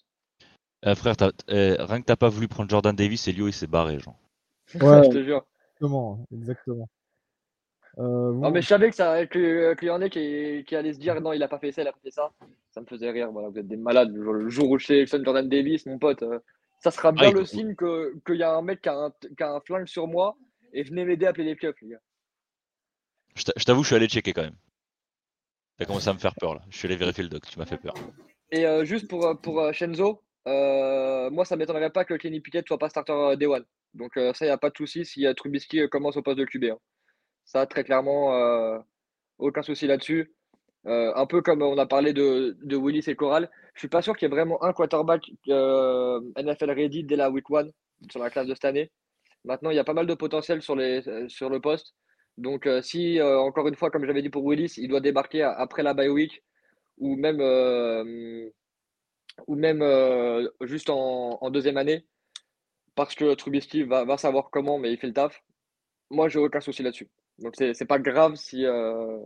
frère, 0.96 1.16
rien 1.48 2.02
que 2.02 2.06
t'as 2.06 2.16
pas 2.16 2.30
voulu 2.30 2.48
prendre 2.48 2.70
Jordan 2.70 2.96
Davis, 2.96 3.28
Elio 3.28 3.48
il 3.48 3.54
s'est 3.54 3.68
barré, 3.68 4.00
genre. 4.00 4.20
Ouais, 4.74 5.04
je 5.04 5.10
te 5.10 5.24
jure. 5.24 5.46
Exactement, 5.76 6.26
exactement. 6.32 6.90
Euh, 7.98 8.34
non, 8.34 8.52
mais 8.52 8.62
je 8.62 8.68
savais 8.68 8.90
que 8.90 8.96
ça, 8.96 9.26
que, 9.26 9.74
qu'il 9.76 9.88
y 9.88 9.92
en 9.92 10.02
a 10.02 10.10
qui, 10.10 10.66
qui 10.68 10.76
allaient 10.76 10.94
se 10.94 11.00
dire 11.00 11.20
non, 11.22 11.32
il 11.32 11.42
a 11.44 11.48
pas 11.48 11.60
fait 11.60 11.72
ça, 11.72 11.82
il 11.82 11.88
a 11.88 11.94
pas 11.94 12.00
fait 12.04 12.12
ça. 12.12 12.32
Ça 12.72 12.82
me 12.82 12.86
faisait 12.86 13.10
rire. 13.10 13.32
Voilà, 13.32 13.50
vous 13.50 13.58
êtes 13.58 13.68
des 13.68 13.78
malades. 13.78 14.14
Le 14.14 14.50
jour 14.50 14.70
où 14.70 14.78
je 14.78 14.86
sélectionne 14.86 15.24
Jordan 15.24 15.48
Davis, 15.48 15.86
mon 15.86 15.98
pote, 15.98 16.24
euh, 16.24 16.40
ça 16.80 16.92
sera 16.92 17.14
bien 17.14 17.30
ah, 17.30 17.32
le 17.32 17.46
signe 17.46 17.74
que, 17.76 18.14
qu'il 18.26 18.36
y 18.36 18.44
a 18.44 18.54
un 18.54 18.62
mec 18.62 18.82
qui 18.82 18.90
a 18.90 18.96
un, 18.96 19.12
qui 19.12 19.44
a 19.44 19.52
un 19.52 19.62
flingue 19.62 19.88
sur 19.88 20.08
moi 20.08 20.36
et 20.74 20.84
venez 20.84 21.06
m'aider 21.06 21.26
à 21.26 21.30
appeler 21.30 21.46
les 21.46 21.56
pieuvres, 21.56 21.78
les 21.82 21.90
gars. 21.90 22.02
Je 23.36 23.64
t'avoue, 23.64 23.84
je 23.84 23.88
suis 23.88 23.96
allé 23.96 24.08
checker 24.08 24.34
quand 24.34 24.44
même. 24.44 24.58
T'as 25.78 25.86
commencé 25.86 26.10
à 26.10 26.14
me 26.14 26.20
faire 26.20 26.36
peur 26.36 26.56
là. 26.56 26.62
Je 26.70 26.78
suis 26.78 26.88
allé 26.88 26.96
vérifier 26.96 27.24
le 27.24 27.30
doc, 27.30 27.46
tu 27.46 27.58
m'as 27.60 27.66
fait 27.66 27.78
peur. 27.78 27.94
Et 28.52 28.66
euh, 28.66 28.86
juste 28.86 29.10
pour, 29.10 29.40
pour 29.42 29.74
Shenzo, 29.74 30.22
moi 30.46 31.46
ça 31.46 31.56
m'étonnerait 31.56 31.92
pas 31.92 32.04
que 32.04 32.14
Kenny 32.14 32.42
Pickett 32.42 32.68
soit 32.68 32.78
pas 32.78 32.90
starter 32.90 33.36
Day 33.38 33.46
One. 33.46 33.66
Donc 33.96 34.18
euh, 34.18 34.34
ça, 34.34 34.46
il 34.46 34.50
n'y 34.50 34.54
a 34.54 34.58
pas 34.58 34.70
de 34.70 34.78
souci 34.78 35.06
si 35.06 35.26
Trubisky 35.36 35.82
euh, 35.82 35.88
commence 35.88 36.18
au 36.18 36.22
poste 36.22 36.38
de 36.38 36.46
QB. 36.46 36.66
Hein. 36.66 36.78
Ça, 37.46 37.66
très 37.66 37.84
clairement, 37.84 38.36
euh, 38.36 38.80
aucun 39.38 39.62
souci 39.62 39.88
là-dessus. 39.88 40.34
un 40.86 41.26
peu 41.26 41.42
comme 41.42 41.62
on 41.62 41.78
a 41.78 41.86
parlé 41.86 42.14
de, 42.14 42.56
Willis 42.76 43.06
et 43.08 43.16
Coral, 43.16 43.50
je 43.74 43.80
suis 43.80 43.88
pas 43.88 44.02
sûr 44.02 44.16
qu'il 44.16 44.28
y 44.28 44.32
ait 44.32 44.36
vraiment 44.36 44.64
un 44.64 44.74
quarterback 44.74 45.24
NFL 45.48 46.72
ready 46.72 47.04
dès 47.04 47.16
la 47.16 47.30
week 47.30 47.50
one 47.50 47.72
sur 48.12 48.20
la 48.20 48.30
classe 48.30 48.48
de 48.48 48.54
cette 48.54 48.66
année. 48.66 48.92
Maintenant, 49.46 49.70
il 49.72 49.76
y 49.76 49.80
a 49.80 49.84
pas 49.84 49.94
mal 49.94 50.08
de 50.08 50.14
potentiel 50.16 50.62
sur 50.62 50.76
le 50.76 51.58
poste. 51.60 51.96
Donc, 52.38 52.68
si, 52.82 53.22
encore 53.22 53.68
une 53.68 53.76
fois, 53.76 53.92
comme 53.92 54.06
j'avais 54.06 54.22
dit 54.22 54.30
pour 54.30 54.46
Willis, 54.46 54.74
il 54.78 54.90
doit 54.90 55.02
débarquer 55.02 55.44
après 55.44 55.84
la 55.84 55.94
bye 55.94 56.10
week 56.10 56.44
ou 56.98 57.16
même, 57.16 57.42
ou 59.48 59.56
même 59.56 59.84
juste 60.62 60.90
en, 60.90 61.50
deuxième 61.52 61.78
année, 61.78 62.06
parce 62.96 63.16
que 63.16 63.34
Trubisky 63.34 63.84
va, 63.84 64.06
va, 64.06 64.18
savoir 64.18 64.50
comment, 64.50 64.80
mais 64.80 64.92
il 64.92 64.98
fait 64.98 65.08
le 65.08 65.14
taf. 65.14 65.44
Moi, 66.10 66.30
j'ai 66.30 66.40
aucun 66.40 66.62
souci 66.62 66.84
là-dessus. 66.84 67.10
Donc, 67.40 67.56
c'est 67.58 67.86
pas 67.86 68.00
grave 68.00 68.36
si, 68.36 68.66
euh, 68.66 69.20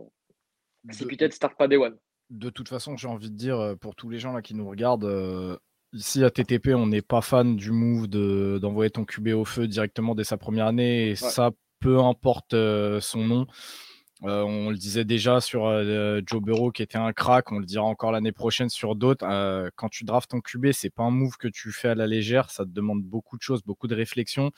si 0.90 1.06
Pickett 1.06 1.32
start 1.32 1.56
pas 1.56 1.68
Day 1.68 1.76
One. 1.76 1.96
De 2.30 2.50
toute 2.50 2.68
façon, 2.68 2.96
j'ai 2.96 3.08
envie 3.08 3.30
de 3.30 3.36
dire, 3.36 3.58
euh, 3.58 3.76
pour 3.76 3.94
tous 3.94 4.08
les 4.08 4.18
gens 4.18 4.32
là 4.32 4.42
qui 4.42 4.54
nous 4.54 4.68
regardent, 4.68 5.04
euh, 5.04 5.56
ici 5.92 6.24
à 6.24 6.30
TTP, 6.30 6.74
on 6.74 6.86
n'est 6.86 7.02
pas 7.02 7.20
fan 7.20 7.56
du 7.56 7.70
move 7.70 8.08
d'envoyer 8.08 8.90
ton 8.90 9.04
QB 9.04 9.28
au 9.28 9.44
feu 9.44 9.66
directement 9.68 10.14
dès 10.14 10.24
sa 10.24 10.36
première 10.36 10.66
année. 10.66 11.10
Et 11.10 11.16
ça, 11.16 11.50
peu 11.80 11.98
importe 11.98 12.54
son 13.00 13.24
nom. 13.24 13.46
Euh, 14.24 14.42
on 14.42 14.70
le 14.70 14.76
disait 14.76 15.04
déjà 15.04 15.40
sur 15.40 15.66
euh, 15.66 16.20
Joe 16.26 16.42
Burrow 16.42 16.70
qui 16.72 16.82
était 16.82 16.98
un 16.98 17.12
crack, 17.12 17.50
on 17.52 17.58
le 17.58 17.64
dira 17.64 17.84
encore 17.84 18.12
l'année 18.12 18.32
prochaine 18.32 18.68
sur 18.68 18.94
d'autres. 18.94 19.24
Euh, 19.26 19.70
quand 19.76 19.88
tu 19.88 20.04
draftes 20.04 20.30
ton 20.30 20.40
QB, 20.40 20.72
c'est 20.72 20.90
pas 20.90 21.04
un 21.04 21.10
move 21.10 21.36
que 21.38 21.48
tu 21.48 21.72
fais 21.72 21.88
à 21.88 21.94
la 21.94 22.06
légère, 22.06 22.50
ça 22.50 22.64
te 22.64 22.70
demande 22.70 23.02
beaucoup 23.02 23.38
de 23.38 23.42
choses, 23.42 23.62
beaucoup 23.64 23.86
de 23.86 23.94
réflexion. 23.94 24.50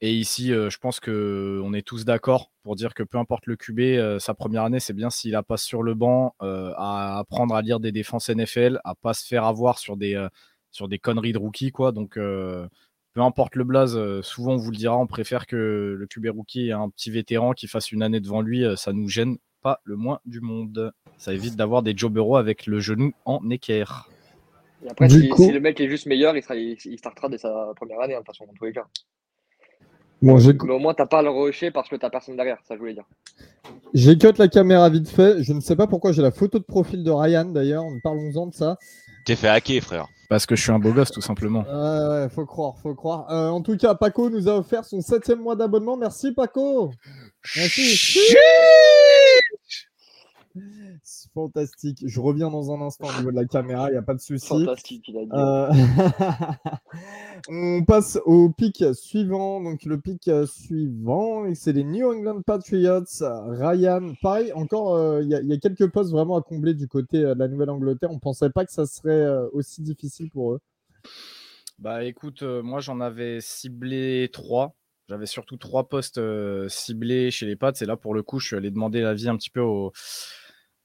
Et 0.00 0.12
ici, 0.12 0.48
je 0.48 0.76
pense 0.78 0.98
qu'on 0.98 1.72
est 1.74 1.86
tous 1.86 2.04
d'accord 2.04 2.50
pour 2.64 2.74
dire 2.74 2.92
que 2.92 3.04
peu 3.04 3.18
importe 3.18 3.46
le 3.46 3.54
QB, 3.54 4.18
sa 4.18 4.34
première 4.34 4.64
année, 4.64 4.80
c'est 4.80 4.94
bien 4.94 5.10
s'il 5.10 5.36
a 5.36 5.44
pas 5.44 5.56
sur 5.56 5.84
le 5.84 5.94
banc 5.94 6.34
à 6.40 7.18
apprendre 7.20 7.54
à 7.54 7.62
lire 7.62 7.78
des 7.78 7.92
défenses 7.92 8.28
NFL, 8.28 8.80
à 8.82 8.96
pas 8.96 9.14
se 9.14 9.24
faire 9.24 9.44
avoir 9.44 9.78
sur 9.78 9.96
des, 9.96 10.26
sur 10.72 10.88
des 10.88 10.98
conneries 10.98 11.32
de 11.32 11.38
rookie. 11.38 11.70
Quoi. 11.70 11.92
Donc, 11.92 12.18
peu 13.14 13.20
importe 13.20 13.56
le 13.56 13.64
blaze, 13.64 13.98
souvent 14.22 14.52
on 14.52 14.56
vous 14.56 14.70
le 14.70 14.76
dira, 14.76 14.96
on 14.96 15.06
préfère 15.06 15.46
que 15.46 15.96
le 15.98 16.06
QB 16.06 16.28
rookie 16.34 16.68
ait 16.68 16.72
un 16.72 16.88
petit 16.88 17.10
vétéran 17.10 17.52
qui 17.52 17.66
fasse 17.66 17.92
une 17.92 18.02
année 18.02 18.20
devant 18.20 18.40
lui. 18.40 18.64
ça 18.76 18.92
nous 18.92 19.08
gêne 19.08 19.36
pas 19.62 19.80
le 19.84 19.96
moins 19.96 20.20
du 20.26 20.40
monde. 20.40 20.92
Ça 21.16 21.32
évite 21.32 21.56
d'avoir 21.56 21.82
des 21.82 21.94
Joe 21.96 22.12
avec 22.36 22.66
le 22.66 22.80
genou 22.80 23.12
en 23.24 23.48
équerre. 23.50 24.08
Et 24.84 24.90
après, 24.90 25.08
si, 25.08 25.28
le 25.28 25.60
mec 25.60 25.80
est 25.80 25.88
juste 25.88 26.06
meilleur, 26.06 26.36
il, 26.36 26.42
sera, 26.42 26.56
il, 26.56 26.98
startera 26.98 27.28
dès 27.28 27.38
sa 27.38 27.72
première 27.76 28.00
année, 28.00 28.14
hein, 28.14 28.20
de 28.20 28.24
toute 28.24 28.34
façon, 28.34 28.46
dans 28.46 28.52
tous 28.52 28.64
les 28.64 28.72
cas. 28.72 28.86
Bon, 30.20 30.38
Mais 30.38 30.72
au 30.72 30.78
moins, 30.78 30.94
t'as 30.94 31.06
pas 31.06 31.18
à 31.18 31.22
le 31.22 31.30
rusher 31.30 31.70
parce 31.70 31.88
que 31.88 31.96
t'as 31.96 32.10
personne 32.10 32.36
derrière, 32.36 32.58
ça 32.64 32.74
je 32.74 32.80
voulais 32.80 32.94
dire. 32.94 33.04
J'ai 33.92 34.16
cut 34.16 34.32
la 34.38 34.48
caméra 34.48 34.88
vite 34.88 35.08
fait. 35.08 35.42
Je 35.42 35.52
ne 35.52 35.60
sais 35.60 35.74
pas 35.74 35.86
pourquoi 35.86 36.12
j'ai 36.12 36.22
la 36.22 36.30
photo 36.30 36.58
de 36.58 36.64
profil 36.64 37.02
de 37.02 37.10
Ryan 37.10 37.44
d'ailleurs. 37.44 37.84
Parlons-en 38.04 38.46
de 38.48 38.54
ça. 38.54 38.76
T'es 39.24 39.34
fait 39.34 39.48
hacker, 39.48 39.82
frère. 39.82 40.08
Parce 40.32 40.46
que 40.46 40.56
je 40.56 40.62
suis 40.62 40.70
un 40.72 40.78
beau 40.78 40.92
gosse, 40.92 41.10
tout 41.10 41.20
simplement. 41.20 41.60
Ouais, 41.60 42.22
ouais, 42.22 42.28
faut 42.30 42.46
croire, 42.46 42.78
faut 42.78 42.94
croire. 42.94 43.30
Euh, 43.30 43.50
en 43.50 43.60
tout 43.60 43.76
cas, 43.76 43.94
Paco 43.94 44.30
nous 44.30 44.48
a 44.48 44.56
offert 44.56 44.82
son 44.82 45.02
septième 45.02 45.40
mois 45.40 45.56
d'abonnement. 45.56 45.94
Merci, 45.94 46.32
Paco. 46.32 46.90
Merci. 47.54 48.34
Fantastique. 51.34 52.04
Je 52.04 52.20
reviens 52.20 52.50
dans 52.50 52.72
un 52.72 52.82
instant 52.82 53.06
au 53.08 53.18
niveau 53.18 53.30
de 53.30 53.36
la 53.36 53.46
caméra, 53.46 53.88
il 53.88 53.92
n'y 53.92 53.98
a 53.98 54.02
pas 54.02 54.12
de 54.12 54.20
souci. 54.20 54.46
Fantastique, 54.46 55.08
il 55.08 55.16
a 55.16 55.24
dit. 55.24 55.30
Euh, 55.32 56.68
on 57.48 57.84
passe 57.84 58.18
au 58.26 58.50
pic 58.50 58.84
suivant. 58.92 59.62
Donc 59.62 59.84
le 59.84 59.98
pic 59.98 60.30
suivant, 60.46 61.44
c'est 61.54 61.72
les 61.72 61.84
New 61.84 62.06
England 62.06 62.42
Patriots. 62.42 63.04
Ryan, 63.20 64.12
pareil, 64.20 64.52
encore, 64.52 64.94
euh, 64.94 65.22
il 65.22 65.28
y, 65.28 65.52
a 65.52 65.56
quelques 65.56 65.90
postes 65.90 66.10
vraiment 66.10 66.36
à 66.36 66.42
combler 66.42 66.74
du 66.74 66.86
côté 66.86 67.18
euh, 67.18 67.34
de 67.34 67.38
la 67.38 67.48
Nouvelle-Angleterre. 67.48 68.10
On 68.10 68.16
ne 68.16 68.20
pensait 68.20 68.50
pas 68.50 68.66
que 68.66 68.72
ça 68.72 68.84
serait 68.84 69.26
aussi 69.52 69.80
difficile 69.80 70.28
pour 70.30 70.52
eux. 70.52 70.60
Bah 71.78 72.04
écoute, 72.04 72.42
moi 72.42 72.80
j'en 72.80 73.00
avais 73.00 73.40
ciblé 73.40 74.28
trois. 74.32 74.74
J'avais 75.08 75.26
surtout 75.26 75.56
trois 75.56 75.88
postes 75.88 76.20
ciblés 76.68 77.30
chez 77.30 77.46
les 77.46 77.56
Pats. 77.56 77.72
Et 77.80 77.86
là, 77.86 77.96
pour 77.96 78.12
le 78.12 78.22
coup, 78.22 78.38
je 78.38 78.48
suis 78.48 78.56
allé 78.56 78.70
demander 78.70 79.00
l'avis 79.00 79.28
un 79.28 79.36
petit 79.36 79.50
peu 79.50 79.60
aux 79.60 79.92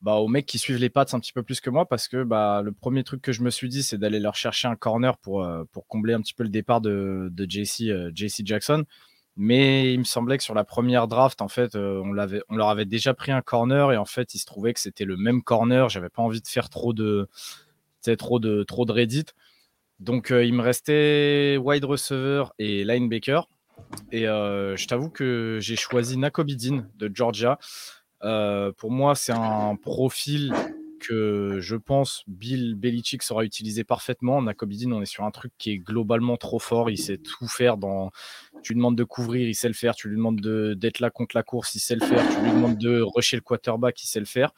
bah, 0.01 0.13
aux 0.13 0.27
mecs 0.27 0.45
qui 0.45 0.59
suivent 0.59 0.77
les 0.77 0.89
pattes 0.89 1.13
un 1.13 1.19
petit 1.19 1.33
peu 1.33 1.41
plus 1.41 1.59
que 1.59 1.69
moi 1.69 1.87
parce 1.87 2.07
que 2.07 2.23
bah, 2.23 2.61
le 2.63 2.71
premier 2.71 3.03
truc 3.03 3.21
que 3.21 3.31
je 3.31 3.41
me 3.41 3.49
suis 3.49 3.67
dit, 3.67 3.81
c'est 3.81 3.97
d'aller 3.97 4.19
leur 4.19 4.35
chercher 4.35 4.67
un 4.67 4.75
corner 4.75 5.17
pour, 5.17 5.43
euh, 5.43 5.63
pour 5.71 5.87
combler 5.87 6.13
un 6.13 6.21
petit 6.21 6.35
peu 6.35 6.43
le 6.43 6.49
départ 6.49 6.81
de, 6.81 7.29
de 7.31 7.49
JC, 7.49 7.89
euh, 7.89 8.11
Jackson. 8.13 8.85
Mais 9.37 9.93
il 9.93 9.99
me 9.99 10.03
semblait 10.03 10.37
que 10.37 10.43
sur 10.43 10.55
la 10.55 10.63
première 10.63 11.07
draft, 11.07 11.41
en 11.41 11.47
fait, 11.47 11.75
euh, 11.75 12.01
on, 12.03 12.11
l'avait, 12.13 12.41
on 12.49 12.55
leur 12.55 12.69
avait 12.69 12.85
déjà 12.85 13.13
pris 13.13 13.31
un 13.31 13.41
corner 13.41 13.91
et 13.91 13.97
en 13.97 14.05
fait, 14.05 14.33
il 14.33 14.39
se 14.39 14.45
trouvait 14.45 14.73
que 14.73 14.79
c'était 14.79 15.05
le 15.05 15.17
même 15.17 15.43
corner. 15.43 15.89
J'avais 15.89 16.09
pas 16.09 16.21
envie 16.21 16.41
de 16.41 16.47
faire 16.47 16.69
trop 16.69 16.93
de, 16.93 17.27
trop 18.17 18.39
de, 18.39 18.63
trop 18.63 18.85
de 18.85 18.91
Reddit. 18.91 19.25
Donc, 19.99 20.29
il 20.31 20.53
me 20.53 20.61
restait 20.61 21.57
wide 21.57 21.85
receiver 21.85 22.45
et 22.59 22.83
linebacker. 22.83 23.47
Et 24.11 24.23
je 24.23 24.87
t'avoue 24.87 25.09
que 25.09 25.59
j'ai 25.61 25.75
choisi 25.75 26.17
Nakobidin 26.17 26.87
de 26.95 27.11
Georgia. 27.13 27.59
Euh, 28.23 28.71
pour 28.77 28.91
moi, 28.91 29.15
c'est 29.15 29.33
un 29.33 29.75
profil 29.75 30.53
que 30.99 31.59
je 31.59 31.75
pense 31.75 32.23
Bill 32.27 32.75
Belichick 32.75 33.21
saura 33.21 33.43
utiliser 33.43 33.83
parfaitement. 33.83 34.41
Nakobidin, 34.41 34.91
on 34.91 35.01
est 35.01 35.05
sur 35.05 35.23
un 35.23 35.31
truc 35.31 35.51
qui 35.57 35.71
est 35.71 35.77
globalement 35.77 36.37
trop 36.37 36.59
fort. 36.59 36.89
Il 36.89 36.97
sait 36.97 37.17
tout 37.17 37.47
faire. 37.47 37.77
Dans... 37.77 38.11
Tu 38.63 38.73
lui 38.73 38.77
demandes 38.77 38.97
de 38.97 39.03
couvrir, 39.03 39.47
il 39.47 39.55
sait 39.55 39.67
le 39.67 39.73
faire. 39.73 39.95
Tu 39.95 40.09
lui 40.09 40.17
demandes 40.17 40.41
d'être 40.41 40.99
là 40.99 41.09
contre 41.09 41.35
la 41.35 41.43
course, 41.43 41.75
il 41.75 41.79
sait 41.79 41.95
le 41.95 42.05
faire. 42.05 42.27
Tu 42.29 42.41
lui 42.41 42.51
demandes 42.51 42.77
de 42.77 43.01
rusher 43.01 43.37
le 43.37 43.41
quarterback, 43.41 44.01
il 44.03 44.07
sait 44.07 44.19
le 44.19 44.25
faire. 44.25 44.51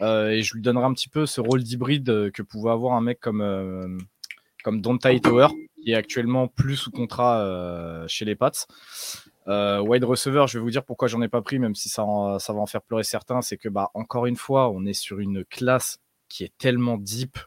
Euh, 0.00 0.28
et 0.28 0.42
je 0.42 0.54
lui 0.54 0.62
donnerai 0.62 0.84
un 0.84 0.94
petit 0.94 1.08
peu 1.08 1.26
ce 1.26 1.40
rôle 1.40 1.62
d'hybride 1.62 2.30
que 2.32 2.42
pouvait 2.42 2.70
avoir 2.70 2.94
un 2.94 3.00
mec 3.00 3.18
comme, 3.20 3.40
euh, 3.40 3.98
comme 4.62 4.80
Don 4.80 4.98
Tower, 4.98 5.48
qui 5.82 5.92
est 5.92 5.96
actuellement 5.96 6.48
plus 6.48 6.76
sous 6.76 6.90
contrat 6.90 8.04
chez 8.08 8.24
les 8.24 8.34
Pats. 8.34 8.66
Euh, 9.48 9.80
wide 9.80 10.04
receiver, 10.04 10.44
je 10.46 10.58
vais 10.58 10.62
vous 10.62 10.70
dire 10.70 10.84
pourquoi 10.84 11.08
j'en 11.08 11.22
ai 11.22 11.28
pas 11.28 11.40
pris, 11.40 11.58
même 11.58 11.74
si 11.74 11.88
ça, 11.88 12.04
va 12.04 12.54
en 12.54 12.66
faire 12.66 12.82
pleurer 12.82 13.04
certains. 13.04 13.40
C'est 13.40 13.56
que, 13.56 13.68
bah, 13.68 13.90
encore 13.94 14.26
une 14.26 14.36
fois, 14.36 14.70
on 14.70 14.84
est 14.84 14.92
sur 14.92 15.20
une 15.20 15.44
classe 15.44 15.98
qui 16.28 16.44
est 16.44 16.52
tellement 16.58 16.98
deep. 16.98 17.38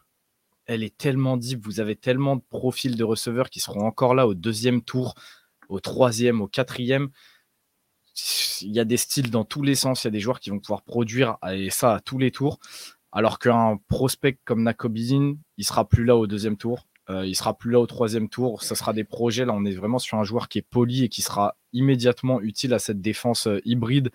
Elle 0.65 0.83
est 0.83 0.97
tellement 0.97 1.37
deep. 1.37 1.63
Vous 1.63 1.79
avez 1.79 1.95
tellement 1.95 2.35
de 2.35 2.41
profils 2.49 2.95
de 2.95 3.03
receveurs 3.03 3.49
qui 3.49 3.59
seront 3.59 3.85
encore 3.85 4.15
là 4.15 4.27
au 4.27 4.33
deuxième 4.33 4.81
tour, 4.81 5.13
au 5.69 5.79
troisième, 5.79 6.41
au 6.41 6.47
quatrième. 6.47 7.09
Il 8.61 8.71
y 8.71 8.79
a 8.79 8.85
des 8.85 8.97
styles 8.97 9.29
dans 9.29 9.45
tous 9.45 9.61
les 9.61 9.75
sens. 9.75 10.03
Il 10.03 10.07
y 10.07 10.09
a 10.09 10.11
des 10.11 10.19
joueurs 10.19 10.39
qui 10.39 10.49
vont 10.49 10.59
pouvoir 10.59 10.81
produire 10.81 11.37
et 11.51 11.69
ça 11.69 11.95
à 11.95 11.99
tous 11.99 12.17
les 12.17 12.31
tours. 12.31 12.59
Alors 13.11 13.39
qu'un 13.39 13.77
prospect 13.89 14.39
comme 14.45 14.63
Nakobizin, 14.63 15.35
il 15.57 15.65
sera 15.65 15.87
plus 15.87 16.05
là 16.05 16.15
au 16.15 16.27
deuxième 16.27 16.57
tour. 16.57 16.87
Euh, 17.11 17.25
il 17.25 17.35
sera 17.35 17.57
plus 17.57 17.71
là 17.71 17.79
au 17.79 17.87
troisième 17.87 18.29
tour. 18.29 18.63
Ça 18.63 18.75
sera 18.75 18.93
des 18.93 19.03
projets. 19.03 19.45
Là, 19.45 19.53
on 19.53 19.65
est 19.65 19.75
vraiment 19.75 19.99
sur 19.99 20.17
un 20.17 20.23
joueur 20.23 20.47
qui 20.47 20.59
est 20.59 20.65
poli 20.67 21.03
et 21.03 21.09
qui 21.09 21.21
sera 21.21 21.55
immédiatement 21.73 22.41
utile 22.41 22.73
à 22.73 22.79
cette 22.79 23.01
défense 23.01 23.47
euh, 23.47 23.59
hybride 23.65 24.09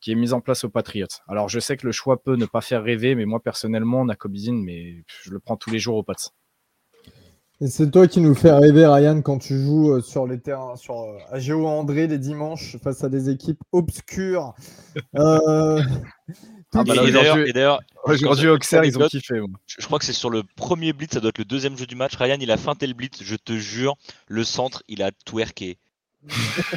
qui 0.00 0.12
est 0.12 0.14
mise 0.14 0.32
en 0.32 0.40
place 0.40 0.64
aux 0.64 0.70
Patriots. 0.70 1.06
Alors, 1.26 1.48
je 1.48 1.60
sais 1.60 1.76
que 1.76 1.86
le 1.86 1.92
choix 1.92 2.22
peut 2.22 2.36
ne 2.36 2.46
pas 2.46 2.60
faire 2.60 2.82
rêver, 2.82 3.14
mais 3.14 3.26
moi, 3.26 3.40
personnellement, 3.40 4.04
Nakobizin, 4.04 4.54
mais 4.54 5.04
je 5.22 5.30
le 5.30 5.40
prends 5.40 5.56
tous 5.56 5.70
les 5.70 5.78
jours 5.78 5.96
aux 5.96 6.02
Pats. 6.02 6.14
Et 7.60 7.66
c'est 7.66 7.90
toi 7.90 8.06
qui 8.06 8.20
nous 8.20 8.36
fais 8.36 8.52
rêver, 8.52 8.86
Ryan, 8.86 9.20
quand 9.20 9.38
tu 9.38 9.58
joues 9.58 9.94
euh, 9.94 10.00
sur 10.00 10.28
les 10.28 10.38
terrains, 10.38 10.76
sur 10.76 11.06
à 11.30 11.40
Géo 11.40 11.66
André 11.66 12.06
les 12.06 12.18
dimanches 12.18 12.76
face 12.76 13.02
à 13.02 13.08
des 13.08 13.30
équipes 13.30 13.60
obscures. 13.72 14.54
Ah 16.74 16.84
bah 16.84 16.94
et 17.02 17.52
d'ailleurs, 17.52 17.80
aujourd'hui 18.04 18.48
Auxerre, 18.48 18.84
ils 18.84 18.98
ont 18.98 19.06
kiffé. 19.06 19.40
Je, 19.66 19.86
crois 19.86 19.98
que 19.98 20.04
c'est 20.04 20.12
sur 20.12 20.28
le 20.28 20.42
premier 20.42 20.92
blitz, 20.92 21.12
ça 21.14 21.20
doit 21.20 21.30
être 21.30 21.38
le 21.38 21.44
deuxième 21.44 21.78
jeu 21.78 21.86
du 21.86 21.96
match. 21.96 22.16
Ryan, 22.16 22.36
il 22.40 22.50
a 22.50 22.58
feinté 22.58 22.86
le 22.86 22.92
blitz, 22.92 23.22
je 23.22 23.36
te 23.36 23.54
jure, 23.54 23.96
le 24.26 24.44
centre, 24.44 24.82
il 24.88 25.02
a 25.02 25.10
twerké. 25.24 25.78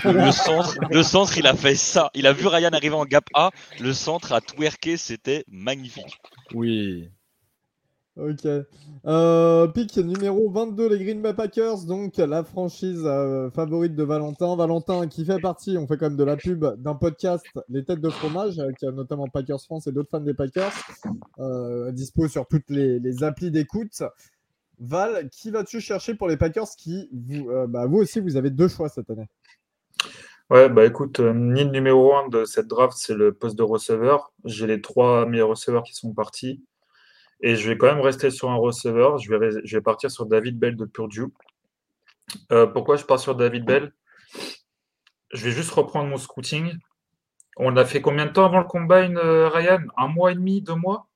le 0.05 0.31
centre, 0.31 0.77
le 0.89 1.03
centre, 1.03 1.37
il 1.37 1.47
a 1.47 1.55
fait 1.55 1.75
ça. 1.75 2.09
Il 2.13 2.25
a 2.25 2.31
vu 2.31 2.47
Ryan 2.47 2.69
arriver 2.71 2.95
en 2.95 3.05
gap 3.05 3.25
A, 3.33 3.51
le 3.79 3.91
centre 3.91 4.31
a 4.31 4.39
twerké, 4.39 4.95
c'était 4.95 5.43
magnifique. 5.49 6.17
Oui. 6.53 7.09
Ok. 8.17 8.45
Euh, 9.05 9.67
pick 9.67 9.95
numéro 9.95 10.49
22, 10.49 10.89
les 10.89 11.03
Green 11.03 11.21
Bay 11.21 11.33
Packers, 11.33 11.85
donc 11.85 12.17
la 12.17 12.43
franchise 12.43 13.03
euh, 13.05 13.49
favorite 13.51 13.95
de 13.95 14.03
Valentin. 14.03 14.53
Valentin 14.57 15.07
qui 15.07 15.23
fait 15.23 15.39
partie, 15.39 15.77
on 15.77 15.87
fait 15.87 15.95
quand 15.95 16.07
même 16.07 16.17
de 16.17 16.23
la 16.25 16.35
pub, 16.35 16.65
d'un 16.77 16.95
podcast, 16.95 17.45
Les 17.69 17.85
Têtes 17.85 18.01
de 18.01 18.09
Fromage, 18.09 18.59
avec 18.59 18.83
euh, 18.83 18.91
notamment 18.91 19.27
Packers 19.27 19.61
France 19.61 19.87
et 19.87 19.93
d'autres 19.93 20.09
fans 20.09 20.19
des 20.19 20.33
Packers, 20.33 20.73
dispo 21.93 22.27
sur 22.27 22.45
toutes 22.47 22.69
les, 22.69 23.23
applis 23.23 23.49
d'écoute. 23.49 24.03
Val, 24.79 25.29
qui 25.29 25.49
vas-tu 25.49 25.79
chercher 25.79 26.13
pour 26.13 26.27
les 26.27 26.35
Packers 26.35 26.67
qui, 26.77 27.07
vous, 27.13 27.49
bah, 27.69 27.85
vous 27.85 27.99
aussi, 27.99 28.19
vous 28.19 28.35
avez 28.35 28.49
deux 28.49 28.67
choix 28.67 28.89
cette 28.89 29.09
année? 29.09 29.29
Ouais, 30.49 30.67
bah 30.67 30.85
écoute, 30.85 31.21
ni 31.21 31.63
le 31.63 31.69
numéro 31.69 32.13
1 32.13 32.27
de 32.27 32.43
cette 32.43 32.67
draft, 32.67 32.97
c'est 32.97 33.13
le 33.13 33.31
poste 33.31 33.57
de 33.57 33.63
receveur. 33.63 34.33
J'ai 34.43 34.67
les 34.67 34.81
trois 34.81 35.25
meilleurs 35.25 35.49
receveurs 35.49 35.83
qui 35.83 35.93
sont 35.93 36.13
partis. 36.13 36.61
Et 37.41 37.55
je 37.55 37.69
vais 37.69 37.77
quand 37.77 37.87
même 37.87 38.01
rester 38.01 38.29
sur 38.29 38.49
un 38.49 38.55
receveur. 38.55 39.17
Je 39.17 39.33
vais, 39.33 39.49
je 39.63 39.77
vais 39.77 39.81
partir 39.81 40.11
sur 40.11 40.25
David 40.25 40.59
Bell 40.59 40.75
de 40.75 40.85
Purdue. 40.85 41.33
Euh, 42.51 42.67
pourquoi 42.67 42.95
je 42.95 43.03
pars 43.03 43.19
sur 43.19 43.35
David 43.35 43.65
Bell? 43.65 43.91
Je 45.33 45.45
vais 45.45 45.51
juste 45.51 45.71
reprendre 45.71 46.07
mon 46.07 46.17
scouting. 46.17 46.73
On 47.57 47.75
a 47.77 47.85
fait 47.85 48.01
combien 48.01 48.25
de 48.25 48.31
temps 48.31 48.45
avant 48.45 48.59
le 48.59 48.65
combine, 48.65 49.17
euh, 49.17 49.49
Ryan? 49.49 49.81
Un 49.97 50.07
mois 50.07 50.31
et 50.31 50.35
demi, 50.35 50.61
deux 50.61 50.75
mois? 50.75 51.07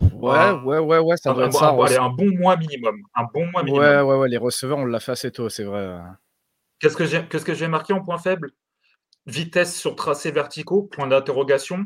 Ouais, 0.00 0.50
ouais, 0.50 0.78
ouais, 0.78 0.98
ouais, 0.98 1.16
ça 1.16 1.32
doit 1.32 1.46
être 1.46 1.52
ça. 1.52 1.68
Allez, 1.68 1.96
un 1.96 2.10
bon 2.10 2.30
mois 2.36 2.56
minimum. 2.56 2.96
Un 3.14 3.24
bon 3.32 3.50
mois 3.50 3.62
minimum. 3.62 3.86
Ouais, 3.86 4.00
ouais, 4.00 4.16
ouais, 4.16 4.28
les 4.28 4.38
receveurs, 4.38 4.78
on 4.78 4.84
l'a 4.84 5.00
fait 5.00 5.12
assez 5.12 5.30
tôt, 5.30 5.48
c'est 5.48 5.64
vrai. 5.64 5.98
Qu'est-ce 6.78 6.96
que 6.96 7.04
j'ai, 7.04 7.26
qu'est-ce 7.28 7.44
que 7.44 7.54
j'ai 7.54 7.68
marqué 7.68 7.92
en 7.92 8.02
point 8.02 8.18
faible? 8.18 8.50
Vitesse 9.26 9.78
sur 9.78 9.96
tracé 9.96 10.30
verticaux, 10.30 10.84
point 10.84 11.06
d'interrogation? 11.06 11.84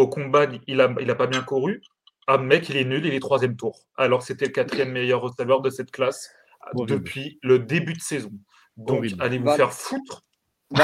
Au 0.00 0.08
combat, 0.08 0.46
il 0.66 0.78
n'a 0.78 0.88
il 0.98 1.10
a 1.10 1.14
pas 1.14 1.26
bien 1.26 1.42
couru. 1.42 1.82
Ah, 2.26 2.38
mec, 2.38 2.70
il 2.70 2.78
est 2.78 2.86
nul, 2.86 3.04
il 3.04 3.12
est 3.12 3.20
troisième 3.20 3.54
tour. 3.54 3.80
Alors 3.98 4.22
c'était 4.22 4.46
le 4.46 4.52
quatrième 4.52 4.92
meilleur 4.92 5.20
receveur 5.20 5.60
de 5.60 5.68
cette 5.68 5.90
classe 5.90 6.30
depuis 6.74 7.38
le 7.42 7.58
début 7.58 7.92
de 7.92 8.00
saison. 8.00 8.32
Donc 8.78 9.04
allez 9.18 9.36
vous 9.36 9.50
faire 9.50 9.74
foutre. 9.74 10.22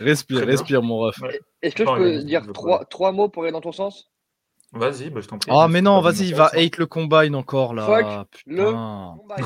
respire, 0.00 0.46
respire, 0.46 0.82
mon 0.82 1.00
ref. 1.00 1.20
Est-ce 1.60 1.74
que 1.74 1.84
je 1.84 1.94
peux 1.94 2.24
dire 2.24 2.50
trois, 2.54 2.86
trois, 2.86 3.12
mots 3.12 3.28
pour 3.28 3.42
aller 3.42 3.52
dans 3.52 3.60
ton 3.60 3.72
sens? 3.72 4.10
Vas-y, 4.72 5.10
bah, 5.10 5.20
je 5.20 5.28
t'en 5.28 5.36
prie. 5.36 5.50
Ah, 5.52 5.68
mais 5.68 5.82
non, 5.82 6.00
vas-y, 6.00 6.28
il 6.28 6.34
va 6.34 6.46
hate 6.54 6.78
le 6.78 6.86
combine 6.86 7.34
encore 7.34 7.74
là. 7.74 7.84
Fuck 7.84 8.42
le 8.46 8.72
combine. 8.72 9.44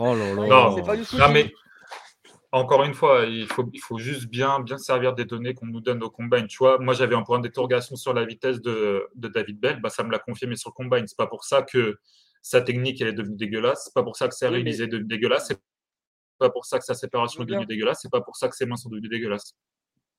oh 0.00 0.16
là 0.16 0.34
là. 0.34 0.74
Non, 1.16 1.32
mais 1.32 1.52
encore 2.52 2.84
une 2.84 2.94
fois, 2.94 3.24
il 3.24 3.46
faut, 3.46 3.68
il 3.72 3.80
faut 3.80 3.98
juste 3.98 4.26
bien, 4.26 4.60
bien 4.60 4.78
servir 4.78 5.14
des 5.14 5.24
données 5.24 5.54
qu'on 5.54 5.66
nous 5.66 5.80
donne 5.80 6.02
au 6.02 6.10
combine. 6.10 6.46
Tu 6.46 6.58
vois, 6.58 6.78
moi, 6.78 6.94
j'avais 6.94 7.14
un 7.14 7.22
point 7.22 7.38
d'interrogation 7.40 7.96
sur 7.96 8.14
la 8.14 8.24
vitesse 8.24 8.60
de, 8.60 9.08
David 9.14 9.60
Bell. 9.60 9.80
Bah, 9.80 9.90
ça 9.90 10.02
me 10.02 10.10
l'a 10.10 10.18
confirmé 10.18 10.56
sur 10.56 10.70
le 10.70 10.74
combine. 10.74 11.06
C'est 11.06 11.16
pas 11.16 11.26
pour 11.26 11.44
ça 11.44 11.62
que 11.62 11.98
sa 12.40 12.60
technique 12.60 13.00
elle 13.00 13.08
est 13.08 13.12
devenue 13.12 13.36
dégueulasse. 13.36 13.84
C'est 13.84 13.94
pas 13.94 14.02
pour 14.02 14.16
ça 14.16 14.28
que 14.28 14.34
sa 14.34 14.48
réalisé 14.48 14.84
est 14.84 14.88
devenu 14.88 15.08
dégueulasse. 15.08 15.48
C'est 15.48 15.60
pas 16.38 16.50
pour 16.50 16.64
ça 16.64 16.78
que 16.78 16.84
sa 16.84 16.94
séparation 16.94 17.42
est 17.42 17.46
devenue 17.46 17.66
dégueulasse, 17.66 17.98
c'est 18.02 18.10
pas 18.10 18.20
pour 18.20 18.36
ça 18.36 18.48
que 18.48 18.54
ses 18.54 18.64
mains 18.64 18.76
sont 18.76 18.88
devenues 18.88 19.08
dégueulasses. 19.08 19.56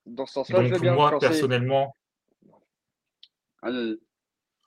Dans 0.06 0.26
ce 0.26 0.34
sens-là, 0.34 0.64
je 0.64 0.66
veux 0.66 0.72
Donc 0.72 0.82
bien. 0.82 0.94
moi, 0.94 1.18
personnellement, 1.18 1.96
Allez, 3.62 3.98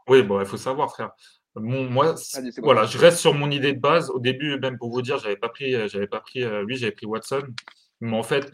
oui, 0.08 0.22
bon, 0.22 0.40
il 0.40 0.46
faut 0.46 0.56
savoir, 0.56 0.90
frère. 0.90 1.12
Moi, 1.54 2.14
Allez, 2.34 2.50
voilà, 2.62 2.86
je 2.86 2.96
reste 2.98 3.18
sur 3.18 3.34
mon 3.34 3.50
idée 3.50 3.72
de 3.74 3.80
base. 3.80 4.10
Au 4.10 4.18
début, 4.18 4.58
même 4.58 4.78
pour 4.78 4.90
vous 4.90 5.02
dire, 5.02 5.18
j'avais 5.18 5.36
pas 5.36 5.48
pris, 5.50 5.74
euh, 5.74 5.86
j'avais 5.88 6.06
pas 6.06 6.20
pris 6.20 6.42
euh, 6.42 6.64
lui, 6.64 6.76
j'avais 6.76 6.92
pris 6.92 7.06
Watson. 7.06 7.42
Mais 8.00 8.16
en 8.16 8.22
fait, 8.22 8.50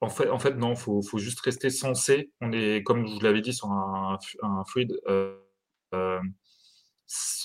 en 0.00 0.08
fait, 0.08 0.28
en 0.30 0.38
fait, 0.38 0.54
non, 0.54 0.74
faut, 0.74 1.02
faut 1.02 1.18
juste 1.18 1.40
rester 1.40 1.70
sensé. 1.70 2.30
On 2.40 2.52
est, 2.52 2.82
comme 2.82 3.06
je 3.06 3.12
vous 3.14 3.20
l'avais 3.20 3.40
dit, 3.42 3.52
sur 3.52 3.70
un, 3.70 4.18
un 4.42 4.64
fluide. 4.64 4.98
euh, 5.08 5.36
euh, 5.94 6.20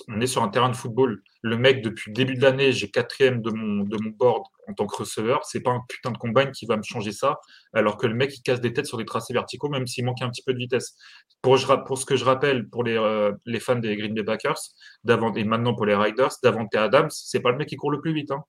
on 0.08 0.20
est 0.22 0.28
sur 0.28 0.42
un 0.44 0.50
terrain 0.50 0.70
de 0.70 0.76
football. 0.76 1.22
Le 1.42 1.58
mec, 1.58 1.82
depuis 1.84 2.10
le 2.12 2.14
début 2.16 2.36
de 2.36 2.42
l'année, 2.42 2.72
j'ai 2.72 2.90
quatrième 2.90 3.42
de 3.42 3.52
mon, 3.52 3.84
de 3.84 3.98
mon 4.02 4.10
board 4.10 4.44
en 4.68 4.74
tant 4.74 4.88
que 4.88 4.96
receveur. 4.96 5.44
C'est 5.46 5.60
pas 5.62 5.72
un 5.72 5.82
putain 5.88 6.12
de 6.12 6.18
combine 6.18 6.52
qui 6.52 6.66
va 6.66 6.78
me 6.78 6.84
changer 6.84 7.12
ça. 7.12 7.40
Alors 7.74 7.98
que 7.98 8.08
le 8.08 8.14
mec, 8.16 8.36
il 8.36 8.42
casse 8.42 8.62
des 8.62 8.74
têtes 8.74 8.88
sur 8.88 8.98
des 8.98 9.06
tracés 9.06 9.34
verticaux, 9.34 9.70
même 9.70 9.86
s'il 9.88 10.04
manque 10.06 10.22
un 10.22 10.30
petit 10.30 10.44
peu 10.44 10.54
de 10.54 10.58
vitesse. 10.58 10.96
Pour, 11.42 11.58
je 11.58 11.68
ra- 11.68 11.84
pour 11.84 11.98
ce 11.98 12.06
que 12.06 12.16
je 12.16 12.26
rappelle, 12.26 12.68
pour 12.70 12.84
les, 12.84 12.98
euh, 12.98 13.32
les 13.46 13.60
fans 13.60 13.76
des 13.76 13.96
Green 13.98 14.14
Bay 14.14 14.24
Packers, 14.24 14.58
d'avant- 15.04 15.34
et 15.34 15.44
maintenant 15.44 15.76
pour 15.76 15.86
les 15.86 15.96
Riders, 15.96 16.32
Davante 16.44 16.74
Adams, 16.76 17.10
c'est 17.12 17.40
pas 17.42 17.52
le 17.52 17.58
mec 17.58 17.68
qui 17.68 17.76
court 17.76 17.92
le 17.92 18.02
plus 18.02 18.14
vite. 18.14 18.32
hein. 18.32 18.44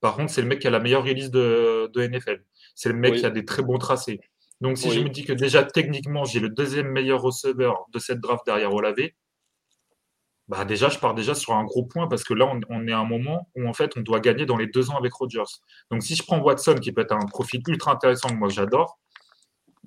Par 0.00 0.16
contre, 0.16 0.30
c'est 0.30 0.42
le 0.42 0.48
mec 0.48 0.58
qui 0.60 0.66
a 0.66 0.70
la 0.70 0.80
meilleure 0.80 1.02
release 1.04 1.30
de, 1.30 1.90
de 1.92 2.02
NFL. 2.02 2.44
C'est 2.74 2.90
le 2.90 2.94
mec 2.96 3.14
Oui. 3.14 3.20
qui 3.20 3.26
a 3.26 3.30
des 3.30 3.44
très 3.44 3.62
bons 3.62 3.78
tracés. 3.78 4.20
Donc, 4.60 4.78
si 4.78 4.90
je 4.90 5.00
me 5.00 5.08
dis 5.08 5.24
que 5.24 5.32
déjà, 5.32 5.64
techniquement, 5.64 6.24
j'ai 6.24 6.40
le 6.40 6.48
deuxième 6.48 6.88
meilleur 6.88 7.20
receveur 7.22 7.84
de 7.92 7.98
cette 7.98 8.20
draft 8.20 8.44
derrière 8.46 8.72
Olavé, 8.72 9.14
bah 10.48 10.64
déjà, 10.64 10.90
je 10.90 10.98
pars 10.98 11.14
déjà 11.14 11.34
sur 11.34 11.54
un 11.54 11.64
gros 11.64 11.84
point 11.84 12.06
parce 12.06 12.22
que 12.22 12.34
là, 12.34 12.46
on, 12.68 12.86
est 12.86 12.92
à 12.92 12.98
un 12.98 13.04
moment 13.04 13.48
où 13.56 13.66
en 13.66 13.72
fait, 13.72 13.96
on 13.96 14.00
doit 14.00 14.20
gagner 14.20 14.44
dans 14.44 14.58
les 14.58 14.66
deux 14.66 14.90
ans 14.90 14.96
avec 14.98 15.12
Rodgers. 15.14 15.42
Donc, 15.90 16.02
si 16.02 16.14
je 16.14 16.22
prends 16.22 16.38
Watson, 16.40 16.74
qui 16.74 16.92
peut 16.92 17.00
être 17.00 17.14
un 17.14 17.26
profil 17.26 17.62
ultra 17.66 17.92
intéressant 17.92 18.28
que 18.28 18.34
moi 18.34 18.50
j'adore, 18.50 18.98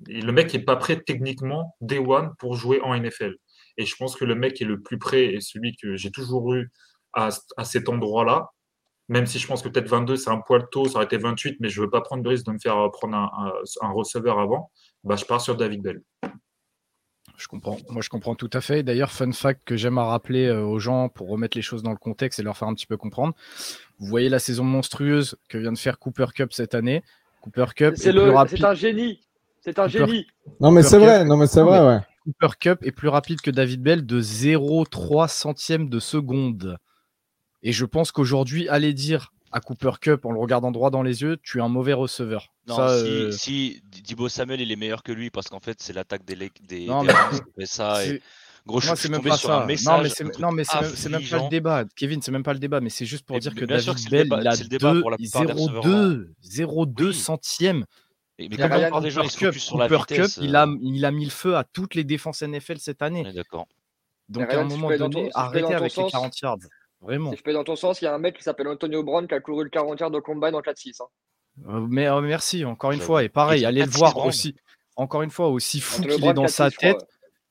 le 0.06 0.30
mec 0.32 0.52
n'est 0.52 0.64
pas 0.64 0.76
prêt 0.76 1.00
techniquement, 1.00 1.76
day 1.80 1.98
one, 1.98 2.32
pour 2.38 2.54
jouer 2.54 2.80
en 2.82 2.98
NFL. 2.98 3.36
Et 3.76 3.86
je 3.86 3.94
pense 3.96 4.16
que 4.16 4.24
le 4.24 4.34
mec 4.34 4.60
est 4.60 4.64
le 4.64 4.80
plus 4.80 4.98
prêt 4.98 5.26
et 5.26 5.40
celui 5.40 5.76
que 5.76 5.96
j'ai 5.96 6.10
toujours 6.10 6.54
eu 6.54 6.70
à, 7.12 7.30
cet 7.64 7.88
endroit-là, 7.88 8.50
même 9.08 9.26
si 9.26 9.38
je 9.38 9.46
pense 9.46 9.62
que 9.62 9.68
peut-être 9.68 9.88
22, 9.88 10.16
c'est 10.16 10.30
un 10.30 10.40
poil 10.40 10.66
tôt, 10.70 10.86
ça 10.86 10.96
aurait 10.96 11.04
été 11.04 11.16
28, 11.18 11.58
mais 11.60 11.68
je 11.68 11.80
ne 11.80 11.86
veux 11.86 11.90
pas 11.90 12.00
prendre 12.00 12.22
le 12.22 12.30
risque 12.30 12.46
de 12.46 12.52
me 12.52 12.58
faire 12.58 12.90
prendre 12.92 13.16
un 13.16 13.92
receveur 13.92 14.38
avant, 14.38 14.70
bah, 15.04 15.16
je 15.16 15.24
pars 15.24 15.40
sur 15.40 15.56
David 15.56 15.82
Bell. 15.82 16.02
Je 17.38 17.46
comprends. 17.46 17.78
Moi, 17.88 18.02
je 18.02 18.08
comprends 18.08 18.34
tout 18.34 18.50
à 18.52 18.60
fait. 18.60 18.82
D'ailleurs, 18.82 19.12
fun 19.12 19.30
fact 19.32 19.62
que 19.64 19.76
j'aime 19.76 19.96
à 19.96 20.04
rappeler 20.04 20.46
euh, 20.46 20.62
aux 20.64 20.80
gens 20.80 21.08
pour 21.08 21.28
remettre 21.28 21.56
les 21.56 21.62
choses 21.62 21.82
dans 21.84 21.92
le 21.92 21.96
contexte 21.96 22.40
et 22.40 22.42
leur 22.42 22.56
faire 22.56 22.66
un 22.68 22.74
petit 22.74 22.86
peu 22.86 22.96
comprendre. 22.96 23.32
Vous 24.00 24.06
voyez 24.06 24.28
la 24.28 24.40
saison 24.40 24.64
monstrueuse 24.64 25.36
que 25.48 25.56
vient 25.56 25.72
de 25.72 25.78
faire 25.78 25.98
Cooper 26.00 26.26
Cup 26.34 26.52
cette 26.52 26.74
année. 26.74 27.02
Cooper 27.40 27.66
Cup 27.76 27.94
C'est 27.96 28.10
rapide. 28.10 28.64
un 28.64 28.74
génie. 28.74 29.20
C'est 29.60 29.78
un 29.78 29.86
Cooper- 29.88 30.06
génie. 30.06 30.26
Non, 30.60 30.72
mais 30.72 30.82
c'est 30.82 30.96
Cup. 30.98 31.04
vrai, 31.06 31.24
non, 31.24 31.36
mais 31.36 31.46
c'est 31.46 31.62
vrai, 31.62 31.80
ouais. 31.80 32.00
Cooper 32.24 32.56
Cup 32.58 32.78
est 32.82 32.90
plus 32.92 33.08
rapide 33.08 33.40
que 33.40 33.50
David 33.52 33.82
Bell 33.82 34.04
de 34.04 34.20
0,3 34.20 35.28
centième 35.28 35.88
de 35.88 36.00
seconde. 36.00 36.76
Et 37.62 37.72
je 37.72 37.84
pense 37.84 38.10
qu'aujourd'hui, 38.12 38.68
aller 38.68 38.92
dire 38.92 39.32
à 39.52 39.60
Cooper 39.60 39.92
Cup 40.00 40.24
en 40.24 40.32
le 40.32 40.38
regardant 40.40 40.70
droit 40.70 40.90
dans 40.90 41.02
les 41.02 41.22
yeux, 41.22 41.36
tu 41.42 41.58
es 41.58 41.60
un 41.60 41.68
mauvais 41.68 41.92
receveur. 41.94 42.52
Non, 42.66 42.76
Ça, 42.76 42.98
si, 42.98 43.06
euh, 43.06 43.30
si 43.32 43.82
Dibo 44.04 44.28
Samuel 44.28 44.60
il 44.60 44.70
est 44.72 44.76
meilleur 44.76 45.02
que 45.02 45.12
lui 45.12 45.30
parce 45.30 45.48
qu'en 45.48 45.60
fait 45.60 45.80
c'est 45.80 45.92
l'attaque 45.92 46.24
des, 46.24 46.36
des, 46.68 46.86
Non, 46.86 47.00
des 47.02 47.06
mais- 47.08 47.12
Rams 47.14 47.30
qui 47.40 47.52
fait 47.60 47.66
ça. 47.66 48.04
Et... 48.04 48.08
c'est- 48.08 48.22
Gros, 48.66 48.80
Moi, 48.80 48.82
je 48.82 48.88
c'est 48.88 48.96
suis 48.96 49.08
même 49.08 49.20
tombé 49.20 49.30
pas 49.30 49.36
sur 49.38 49.48
ça. 49.48 49.62
un 49.62 49.64
message. 49.66 49.96
non, 49.96 50.02
mais 50.02 50.08
c'est 50.10 50.24
truc 50.24 50.38
non, 50.40 50.52
mais 50.52 50.64
c'est 50.64 50.80
même, 50.80 50.90
c'est 50.94 51.08
même 51.08 51.22
pas 51.26 51.42
le 51.42 51.48
débat. 51.48 51.84
Kevin, 51.96 52.20
c'est 52.20 52.30
même 52.32 52.42
pas 52.42 52.52
le 52.52 52.58
débat, 52.58 52.80
mais 52.82 52.90
c'est 52.90 53.06
juste 53.06 53.24
pour 53.24 53.34
Mais 53.36 53.40
dire 53.40 53.54
que 53.54 53.64
David 53.64 54.10
Bell, 54.10 54.28
il 54.42 54.46
a 54.46 54.50
c'est 54.56 54.64
le 54.64 54.68
débat 54.68 54.94
pour 55.00 55.10
la 55.10 55.16
plupart 55.16 55.46
des 55.46 55.52
receveurs 55.52 55.84
0,2 55.86 56.28
0,2 56.42 57.06
Oui. 57.06 57.14
centièmes. 57.14 57.86
Et- 58.38 58.48
Mais 58.50 58.56
comme 58.56 58.68
la 58.68 58.78
plupart 58.80 59.00
de 59.00 59.06
des 59.06 59.10
gens 59.10 59.22
ils 59.22 59.28
Cooper 59.30 59.32
se 59.32 59.38
Cup, 59.38 59.46
focus 59.48 59.62
sur 59.64 59.78
la 59.78 59.88
Cooper 59.88 60.04
Cup, 60.16 60.16
vitesse. 60.26 60.38
il 60.42 60.54
euh, 60.54 60.58
a, 60.58 60.66
il 60.82 61.04
a 61.06 61.10
mis 61.10 61.24
le 61.24 61.30
feu 61.30 61.56
à 61.56 61.64
toutes 61.64 61.94
les 61.94 62.04
défenses 62.04 62.42
NFL 62.42 62.76
cette 62.78 63.00
année. 63.00 63.24
d'accord. 63.32 63.66
Donc 64.28 64.52
à 64.52 64.60
un 64.60 64.64
moment 64.64 64.94
donné, 64.94 65.30
arrêtez 65.34 65.72
avec 65.72 65.96
les 65.96 66.02
sens. 66.02 66.12
40 66.12 66.38
yards. 66.42 66.58
Vraiment. 67.00 67.30
Si 67.30 67.36
je 67.36 67.42
peux 67.42 67.50
aller 67.50 67.58
dans 67.58 67.64
ton 67.64 67.76
sens, 67.76 68.00
il 68.02 68.06
y 68.06 68.08
a 68.08 68.14
un 68.14 68.18
mec 68.18 68.36
qui 68.36 68.42
s'appelle 68.42 68.68
Antonio 68.68 69.02
Brown 69.02 69.26
qui 69.28 69.34
a 69.34 69.40
couru 69.40 69.64
le 69.64 69.70
40 69.70 70.00
yards 70.00 70.10
de 70.10 70.20
combine 70.20 70.54
en 70.54 70.60
4-6. 70.60 71.00
hein. 71.02 71.06
Euh, 71.68 71.86
mais 71.88 72.06
euh, 72.08 72.20
merci, 72.20 72.64
encore 72.64 72.92
une 72.92 73.00
fois. 73.00 73.22
Et 73.24 73.28
pareil, 73.28 73.64
allez 73.64 73.80
le 73.82 73.86
4-6 73.86 73.96
voir 73.98 74.12
Brown. 74.14 74.28
aussi. 74.28 74.54
Encore 74.96 75.22
une 75.22 75.30
fois, 75.30 75.48
aussi 75.48 75.80
fou 75.80 76.02
qu'il 76.02 76.24
est 76.24 76.32
dans 76.32 76.48
sa 76.48 76.68
4-6, 76.68 76.70
je 76.72 76.76
crois, 76.76 76.92
tête, 76.94 77.08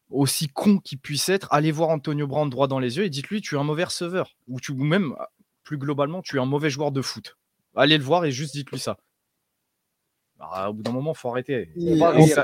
aussi 0.09 0.47
con 0.49 0.79
qu'il 0.79 0.99
puisse 0.99 1.29
être, 1.29 1.47
allez 1.51 1.71
voir 1.71 1.89
Antonio 1.89 2.27
Brown 2.27 2.49
droit 2.49 2.67
dans 2.67 2.79
les 2.79 2.97
yeux 2.97 3.05
et 3.05 3.09
dites-lui 3.09 3.41
tu 3.41 3.55
es 3.55 3.57
un 3.57 3.63
mauvais 3.63 3.85
receveur. 3.85 4.35
Ou, 4.47 4.59
tu, 4.59 4.71
ou 4.73 4.83
même, 4.83 5.15
plus 5.63 5.77
globalement, 5.77 6.21
tu 6.21 6.37
es 6.37 6.39
un 6.39 6.45
mauvais 6.45 6.69
joueur 6.69 6.91
de 6.91 7.01
foot. 7.01 7.37
Allez 7.75 7.97
le 7.97 8.03
voir 8.03 8.25
et 8.25 8.31
juste 8.31 8.53
dites-lui 8.53 8.79
ça. 8.79 8.97
Bah, 10.37 10.67
au 10.69 10.73
bout 10.73 10.83
d'un 10.83 10.91
moment, 10.91 11.13
faut 11.13 11.29
arrêter. 11.29 11.71
Il- 11.75 12.03
rire. 12.03 12.39
An- 12.39 12.43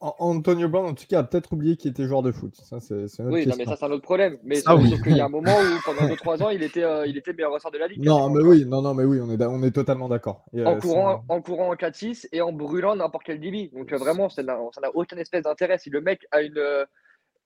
Antonio 0.00 0.68
Brown, 0.68 0.86
en 0.86 0.94
tout 0.94 1.06
cas, 1.08 1.18
a 1.20 1.24
peut-être 1.24 1.52
oublié 1.52 1.76
qu'il 1.76 1.90
était 1.90 2.04
joueur 2.06 2.22
de 2.22 2.30
foot. 2.30 2.54
Ça, 2.54 2.78
c'est 2.78 3.04
Oui, 3.20 3.46
non, 3.46 3.56
mais 3.58 3.64
ça, 3.64 3.74
c'est 3.76 3.84
un 3.84 3.90
autre 3.90 4.02
problème. 4.02 4.38
Mais 4.44 4.56
sauf 4.56 4.80
oui. 4.80 4.94
y 5.06 5.20
a 5.20 5.24
un 5.24 5.28
moment 5.28 5.50
où, 5.58 5.80
pendant 5.84 6.02
2-3 6.08 6.42
ans, 6.44 6.50
il 6.50 6.62
était, 6.62 6.84
euh, 6.84 7.04
il 7.06 7.16
était 7.16 7.32
meilleur 7.32 7.52
receveur 7.52 7.72
de 7.72 7.78
la 7.78 7.88
ligue. 7.88 8.04
Non, 8.04 8.30
mais 8.30 8.42
oui, 8.42 8.64
non, 8.64 8.80
non, 8.80 8.94
mais 8.94 9.02
oui, 9.04 9.18
on 9.20 9.28
est, 9.30 9.44
on 9.44 9.62
est 9.64 9.72
totalement 9.72 10.08
d'accord. 10.08 10.44
Et, 10.52 10.64
En 10.64 10.76
euh, 10.76 10.78
courant, 10.78 11.24
en 11.28 11.42
courant 11.42 11.70
en 11.70 11.74
4-6 11.74 12.28
et 12.30 12.40
en 12.40 12.52
brûlant 12.52 12.94
n'importe 12.94 13.24
quel 13.26 13.40
DB. 13.40 13.70
Donc, 13.74 13.92
euh, 13.92 13.96
vraiment, 13.96 14.28
ça 14.28 14.42
n'a 14.44 14.58
aucun 14.94 15.16
espèce 15.16 15.42
d'intérêt. 15.42 15.78
Si 15.78 15.90
le 15.90 16.00
mec 16.00 16.26
a 16.30 16.42
une, 16.42 16.58
euh, 16.58 16.84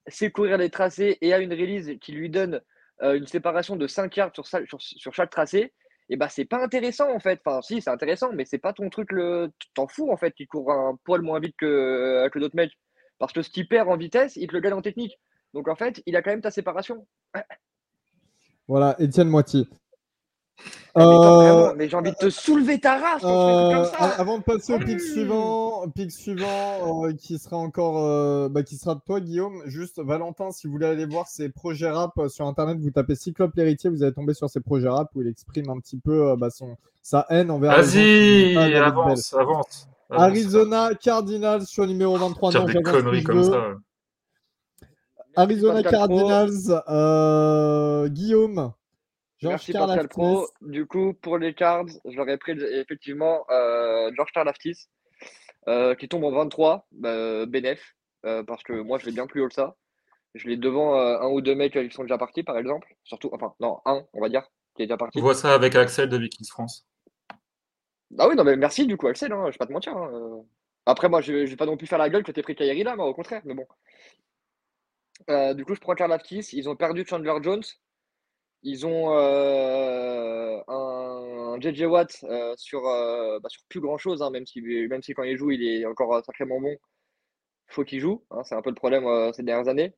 sait 0.07 0.31
courir 0.31 0.59
les 0.59 0.69
tracés 0.69 1.17
et 1.23 1.33
a 1.33 1.39
une 1.39 1.53
release 1.53 1.93
qui 2.01 2.13
lui 2.13 2.29
donne 2.29 2.61
euh, 3.03 3.15
une 3.17 3.27
séparation 3.27 3.77
de 3.77 3.87
5 3.87 4.15
yards 4.15 4.35
sur, 4.35 4.47
sa- 4.47 4.65
sur, 4.67 4.81
sur 4.83 5.15
chaque 5.15 5.31
tracé, 5.31 5.73
et 6.13 6.17
bah, 6.17 6.29
c'est 6.29 6.45
pas 6.45 6.63
intéressant 6.63 7.11
en 7.11 7.21
fait. 7.21 7.41
Enfin, 7.43 7.63
si, 7.63 7.81
c'est 7.81 7.89
intéressant, 7.89 8.33
mais 8.35 8.45
c'est 8.45 8.59
pas 8.59 8.75
ton 8.75 8.91
truc. 8.91 9.11
Le... 9.13 9.51
T'en 9.73 9.89
fous 9.89 10.13
en 10.13 10.19
fait 10.19 10.33
qu'il 10.33 10.47
court 10.47 10.71
un 10.71 10.99
poil 11.05 11.23
moins 11.23 11.41
vite 11.41 11.57
que, 11.57 11.65
euh, 11.65 12.29
que 12.29 12.39
d'autres 12.39 12.55
mecs. 12.55 12.79
Parce 13.19 13.33
que 13.33 13.41
ce 13.41 13.49
qu'il 13.49 13.67
perd 13.67 13.89
en 13.89 13.97
vitesse, 13.97 14.37
il 14.37 14.47
te 14.47 14.53
le 14.53 14.61
gagne 14.61 14.75
en 14.75 14.83
technique. 14.83 15.19
Donc, 15.55 15.69
en 15.69 15.75
fait, 15.75 16.03
il 16.05 16.15
a 16.15 16.21
quand 16.21 16.31
même 16.31 16.43
ta 16.43 16.51
séparation. 16.51 17.07
Voilà, 18.69 18.95
Étienne 18.99 19.29
Moitié. 19.29 19.67
Ah, 20.95 20.99
mais, 21.07 21.49
Euh, 21.49 21.75
mais 21.79 21.89
j'ai 21.89 21.97
envie 21.97 22.11
de 22.11 22.17
te 22.17 22.29
soulever 22.29 22.79
ta 22.79 22.99
race 22.99 23.23
Euh, 23.25 23.73
comme 23.75 23.85
ça. 23.87 23.97
a- 23.97 24.21
avant 24.21 24.37
de 24.37 24.43
passer 24.43 24.75
au 24.75 24.79
pic 24.79 24.97
Mmh. 24.97 24.99
suivant, 24.99 25.89
pic 25.89 26.11
suivant 26.13 27.07
euh, 27.07 27.13
qui 27.15 27.39
sera 27.39 27.57
encore, 27.57 28.05
euh, 28.05 28.51
bah, 28.51 28.63
qui 28.63 28.77
sera 28.77 28.95
de 28.97 29.01
toi 29.01 29.19
Guillaume. 29.21 29.63
Juste 29.65 30.01
Valentin, 30.01 30.51
si 30.51 30.67
vous 30.67 30.75
voulez 30.75 30.87
aller 30.87 31.07
voir 31.07 31.29
ses 31.29 31.49
projets 31.49 31.89
rap 31.91 32.13
euh, 32.19 32.29
sur 32.29 32.47
internet, 32.47 32.77
vous 32.79 32.91
tapez 32.91 33.15
Cyclope 33.15 33.55
l'héritier, 33.57 33.89
vous 33.89 34.03
allez 34.03 34.13
tomber 34.13 34.35
sur 34.35 34.51
ses 34.51 34.61
projets 34.61 34.91
rap 34.91 35.09
où 35.15 35.23
il 35.23 35.29
exprime 35.29 35.71
un 35.71 35.79
petit 35.81 35.97
peu 35.99 36.29
euh, 36.29 36.37
bah, 36.37 36.51
son 36.51 36.77
sa 37.03 37.25
haine 37.31 37.51
envers. 37.51 37.73
Vas-y, 37.75 38.55
avance, 38.77 39.33
avance. 39.33 39.35
avance. 39.35 39.89
Arizona 40.11 40.91
Cardinals 40.95 41.65
sur 41.67 41.87
numéro 41.87 42.19
23. 42.19 42.53
Faire 42.53 42.61
Non, 42.61 42.67
des 42.67 42.83
conneries 42.83 43.25
comme 43.25 43.43
ça. 43.45 43.63
Arizona. 45.37 45.83
Cardinals, 45.83 46.83
euh, 46.91 48.09
Guillaume. 48.09 48.73
Merci 49.43 49.73
Pascal 49.73 50.09
Pro. 50.09 50.49
Du 50.61 50.87
coup, 50.87 51.15
pour 51.15 51.39
les 51.39 51.55
cards, 51.55 51.87
j'aurais 52.05 52.39
pris 52.39 52.53
effectivement 52.53 53.45
euh, 53.51 54.11
George 54.15 54.33
Karlaftis, 54.33 54.89
euh, 55.69 55.95
qui 55.95 56.09
tombe 56.09 56.25
en 56.25 56.31
23, 56.31 56.87
euh, 57.05 57.47
Benef, 57.47 57.95
euh, 58.25 58.43
parce 58.43 58.63
que 58.63 58.73
moi 58.73 58.99
je 58.99 59.07
l'ai 59.07 59.13
bien 59.13 59.27
plus 59.27 59.43
haut 59.43 59.49
que 59.49 59.55
ça. 59.55 59.77
Je 60.35 60.49
l'ai 60.49 60.57
devant 60.57 60.99
euh, 60.99 61.19
un 61.21 61.29
ou 61.29 61.41
deux 61.41 61.55
mecs 61.55 61.73
qui 61.75 61.91
sont 61.91 62.03
déjà 62.03 62.17
partis, 62.17 62.43
par 62.43 62.57
exemple. 62.57 62.95
Surtout, 63.05 63.29
enfin, 63.33 63.55
non, 63.61 63.81
un, 63.85 64.03
on 64.15 64.21
va 64.21 64.29
dire, 64.31 64.45
qui 64.75 64.83
est 64.83 64.87
déjà 64.87 64.97
parti. 64.97 65.19
Je 65.19 65.23
vois 65.23 65.35
ça 65.35 65.55
avec 65.55 65.75
Axel 65.77 66.09
de 66.09 66.17
Vikings 66.17 66.49
France. 66.49 66.87
Ah 68.19 68.29
oui, 68.29 68.35
non, 68.37 68.45
mais 68.45 68.57
merci 68.57 68.87
du 68.87 68.97
coup, 68.97 69.09
Axel, 69.09 69.33
hein, 69.33 69.45
je 69.47 69.53
vais 69.53 69.59
pas 69.59 69.67
te 69.67 69.73
mentir. 69.73 69.97
hein, 69.97 70.11
euh. 70.13 70.41
Après, 70.87 71.09
moi, 71.09 71.21
je, 71.21 71.45
je 71.47 71.51
vais 71.51 71.57
pas 71.57 71.67
non 71.67 71.77
plus 71.77 71.87
faire 71.87 71.99
la 71.99 72.09
gueule 72.09 72.25
que 72.25 72.33
t'es 72.33 72.43
pris 72.43 72.55
Kairi 72.55 72.83
là, 72.83 72.97
moi, 72.97 73.07
au 73.07 73.15
contraire, 73.15 73.43
mais 73.45 73.55
bon. 73.55 73.67
Euh, 75.31 75.55
du 75.55 75.65
coup, 75.65 75.75
je 75.75 75.81
prends 75.81 75.95
Karlaftis. 75.95 76.49
Ils 76.53 76.69
ont 76.69 76.77
perdu 76.77 77.05
Chandler 77.07 77.35
Jones. 77.43 77.63
Ils 78.65 78.87
ont 78.87 79.17
euh, 79.17 80.61
un 80.69 81.61
JJ 81.61 81.83
Watt 81.83 82.25
euh, 82.25 82.55
sur, 82.57 82.87
euh, 82.87 83.41
bah, 83.41 83.49
sur 83.49 83.63
plus 83.69 83.81
grand 83.81 83.99
chose, 83.99 84.23
même, 84.31 84.47
si, 84.47 84.61
même 84.63 85.03
si 85.03 85.15
quand 85.15 85.25
il 85.25 85.37
joue, 85.37 85.51
il 85.51 85.63
est 85.65 85.85
encore 85.87 86.25
sacrément 86.25 86.61
bon. 86.61 86.77
faut 87.69 87.85
qu'il 87.85 88.01
joue. 88.01 88.25
hein, 88.31 88.43
c'est 88.45 88.55
un 88.55 88.63
peu 88.63 88.71
le 88.71 88.77
problème 88.77 89.05
ces 89.35 89.43
dernières 89.43 89.69
années. 89.69 89.95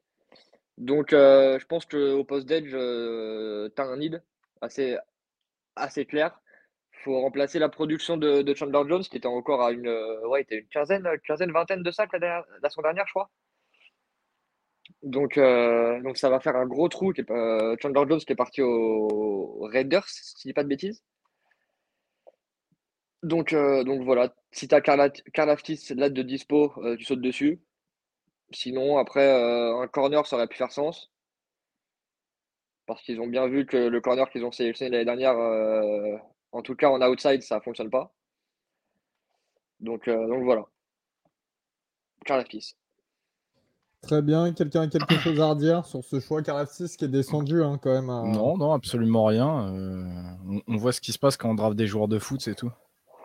Donc, 0.79 1.11
je 1.13 1.65
pense 1.67 1.87
qu'au 1.87 2.25
post 2.25 2.47
d'edge, 2.47 2.71
tu 2.71 3.83
as 3.83 3.85
un 3.85 3.97
need 3.99 4.23
assez, 4.61 4.97
assez 5.77 6.07
clair. 6.07 6.41
faut 7.05 7.21
remplacer 7.21 7.59
la 7.59 7.69
production 7.69 8.17
de, 8.17 8.55
Chandler 8.55 8.83
Jones, 8.89 9.03
qui 9.03 9.17
était 9.19 9.27
encore 9.27 9.63
à 9.63 9.73
une, 9.73 9.89
ouais, 10.27 10.43
était 10.43 10.59
une 10.61 10.69
quinzaine, 10.69 11.07
quinzaine, 11.27 11.53
vingtaine 11.53 11.83
de 11.83 11.91
sacs 11.91 12.13
la, 12.15 12.45
la 12.63 12.71
semaine 12.71 12.85
dernière, 12.85 13.07
je 13.07 13.13
crois. 13.13 13.31
Donc, 15.05 15.37
euh, 15.39 16.01
donc 16.03 16.17
ça 16.17 16.31
va 16.31 16.41
faire 16.41 16.57
un 16.57 16.67
gros 16.67 16.89
trou. 16.89 17.13
Qui 17.13 17.21
est, 17.21 17.31
euh, 17.31 17.77
Chandler 17.81 18.05
Jones 18.09 18.21
qui 18.21 18.33
est 18.33 18.37
parti 18.37 18.63
aux 18.63 19.61
Raiders, 19.71 20.09
si 20.09 20.35
je 20.43 20.49
dis 20.49 20.55
pas 20.55 20.65
de 20.65 20.69
bêtises. 20.69 21.03
Donc, 23.23 23.53
euh, 23.53 23.85
donc 23.85 24.03
voilà, 24.03 24.35
si 24.53 24.69
tu 24.69 24.75
as 24.75 24.81
Karlaftis 24.81 25.95
là 25.95 26.11
de 26.11 26.23
dispo, 26.23 26.73
euh, 26.79 26.97
tu 26.97 27.05
sautes 27.05 27.21
dessus. 27.21 27.61
Sinon, 28.53 28.99
après, 28.99 29.31
un 29.31 29.89
corner, 29.89 30.27
ça 30.27 30.37
aurait 30.37 30.49
pu 30.49 30.57
faire 30.57 30.73
sens. 30.73 31.11
Parce 32.87 33.03
qu'ils 33.03 33.21
ont 33.21 33.27
bien 33.27 33.47
vu 33.49 33.67
que 33.67 33.77
le 33.77 34.01
corner 34.01 34.31
qu'ils 34.31 34.45
ont 34.45 34.53
sélectionné 34.53 34.91
l'année 34.91 35.05
dernière 35.05 35.37
En 36.53 36.63
tout 36.63 36.75
cas, 36.77 36.89
en 36.89 37.01
outside, 37.03 37.43
ça 37.43 37.61
fonctionne 37.61 37.91
pas. 37.91 38.13
Donc, 39.81 40.09
donc 40.09 40.43
voilà. 40.45 40.67
Karlaftis. 42.25 42.75
Très 44.07 44.23
bien. 44.23 44.53
Quelqu'un 44.53 44.83
a 44.83 44.87
quelque 44.89 45.19
chose 45.19 45.41
à 45.41 45.49
redire 45.51 45.87
sur 45.87 46.05
ce 46.05 46.21
choix 46.21 46.43
Karlaftis 46.43 46.97
qui 46.99 47.05
est 47.05 47.09
descendu 47.09 47.63
hein, 47.63 47.79
quand 47.83 47.93
même. 47.93 48.11
à- 48.11 48.23
Non, 48.23 48.57
non, 48.57 48.73
absolument 48.73 49.25
rien. 49.25 49.69
Euh, 49.75 50.05
on, 50.49 50.61
on 50.67 50.77
voit 50.77 50.93
ce 50.93 51.01
qui 51.01 51.13
se 51.13 51.19
passe 51.19 51.37
quand 51.37 51.51
on 51.51 51.55
draft 51.55 51.77
des 51.77 51.87
joueurs 51.87 52.09
de 52.09 52.19
foot, 52.19 52.41
c'est 52.41 52.55
tout. 52.55 52.71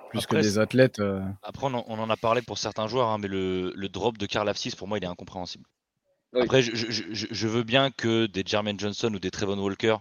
Plus 0.10 0.20
Après, 0.24 0.38
que 0.38 0.42
des 0.42 0.58
athlètes. 0.58 1.00
euh, 1.00 1.22
Après, 1.44 1.68
on 1.68 1.74
en, 1.74 1.84
on 1.88 2.00
en 2.00 2.10
a 2.10 2.18
parlé 2.18 2.42
pour 2.42 2.58
certains 2.58 2.88
joueurs, 2.88 3.08
hein, 3.10 3.18
mais 3.20 3.28
le, 3.28 3.72
le 3.76 3.90
drop 3.90 4.18
de 4.18 4.26
Karlaftis, 4.26 4.72
pour 4.76 4.88
moi, 4.88 4.98
il 4.98 5.04
est 5.04 5.08
incompréhensible. 5.08 5.66
Oui. 6.34 6.42
Après, 6.42 6.62
je, 6.62 6.76
je- 6.76 6.92
je- 6.92 7.28
je 7.30 7.48
veux 7.48 7.64
bien 7.64 7.92
que 7.92 8.26
des 8.26 8.44
Jermaine 8.46 8.80
Johnson 8.80 9.12
ou 9.14 9.20
des 9.20 9.30
Trevon 9.32 9.60
Walker 9.60 9.98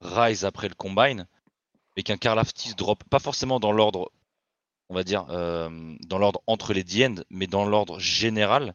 rise 0.00 0.44
après 0.44 0.68
le 0.68 0.74
combine, 0.74 1.26
mais 1.96 2.02
qu'un 2.04 2.16
Karlaftis 2.16 2.74
drop, 2.76 3.02
pas 3.10 3.18
forcément 3.18 3.58
dans 3.58 3.72
l'ordre, 3.72 4.10
on 4.90 4.94
va 4.94 5.02
dire, 5.02 5.26
euh, 5.30 5.68
dans 6.06 6.18
l'ordre 6.18 6.40
entre 6.46 6.72
les 6.72 6.84
D-end, 6.84 7.16
mais 7.30 7.46
dans 7.48 7.64
l'ordre 7.66 7.98
général, 7.98 8.74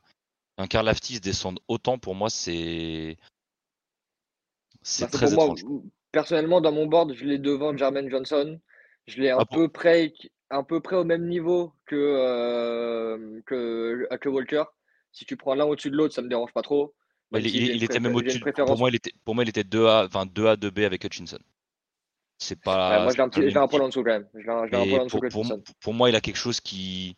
un 0.58 0.68
Karlaftis 0.68 1.20
descende 1.20 1.60
autant, 1.68 1.98
pour 1.98 2.16
moi, 2.16 2.30
c'est. 2.30 3.18
C'est 4.82 5.06
Bah, 5.06 5.12
très 5.12 5.28
pour 5.28 5.48
moi, 5.48 5.56
étrange. 5.56 5.66
personnellement, 6.12 6.62
dans 6.62 6.72
mon 6.72 6.86
board, 6.86 7.14
je 7.14 7.26
l'ai 7.26 7.40
devant 7.40 7.76
Jermaine 7.76 8.10
Johnson. 8.10 8.60
Je 9.08 9.22
l'ai 9.22 9.30
à 9.30 9.38
Ah, 9.40 9.46
peu 9.46 9.70
près, 9.70 10.14
à 10.50 10.64
peu 10.64 10.82
près 10.82 10.96
au 10.96 11.04
même 11.04 11.28
niveau 11.28 11.74
que, 11.86 11.96
euh, 11.96 13.42
que, 13.46 14.08
que 14.18 14.30
Walker. 14.30 14.64
Si 15.12 15.26
tu 15.26 15.38
prends 15.38 15.56
l'un 15.56 15.66
au-dessus 15.66 15.92
de 15.92 15.96
l'autre, 15.96 16.14
ça 16.14 16.22
me 16.22 16.30
dérange 16.30 16.52
pas 16.54 16.62
trop. 16.62 16.94
Bah, 17.32 17.40
il, 17.40 17.84
était 17.84 18.00
même 18.00 18.16
au-dessus. 18.16 18.40
Pour 18.40 18.78
moi, 18.78 18.90
il 18.90 18.96
était, 18.96 19.12
pour 19.26 19.36
moi, 19.36 19.44
il 19.44 19.50
était 19.50 19.64
2A, 19.64 20.06
enfin 20.06 20.26
2A, 20.26 20.56
2B 20.56 20.86
avec 20.86 21.04
Hutchinson. 21.04 21.40
C'est 22.38 22.60
pas. 22.62 22.98
Ouais, 22.98 23.04
moi, 23.04 23.14
j'ai 23.16 23.22
un, 23.22 23.30
petit, 23.30 23.58
un 23.58 23.68
poil 23.68 23.82
en 23.82 23.88
dessous 23.88 24.04
quand 24.04 24.12
même. 24.12 24.28
J'ai 24.36 24.50
un, 24.50 24.68
j'ai 24.68 24.76
un 24.76 24.86
Mais 24.86 24.90
poil 24.90 25.02
en 25.02 25.06
dessous 25.06 25.18
pour, 25.18 25.22
que 25.22 25.28
pour, 25.30 25.42
Hutchinson. 25.42 25.64
pour 25.80 25.94
moi, 25.94 26.10
il 26.10 26.16
a 26.16 26.22
quelque 26.22 26.38
chose 26.38 26.60
qui. 26.60 27.16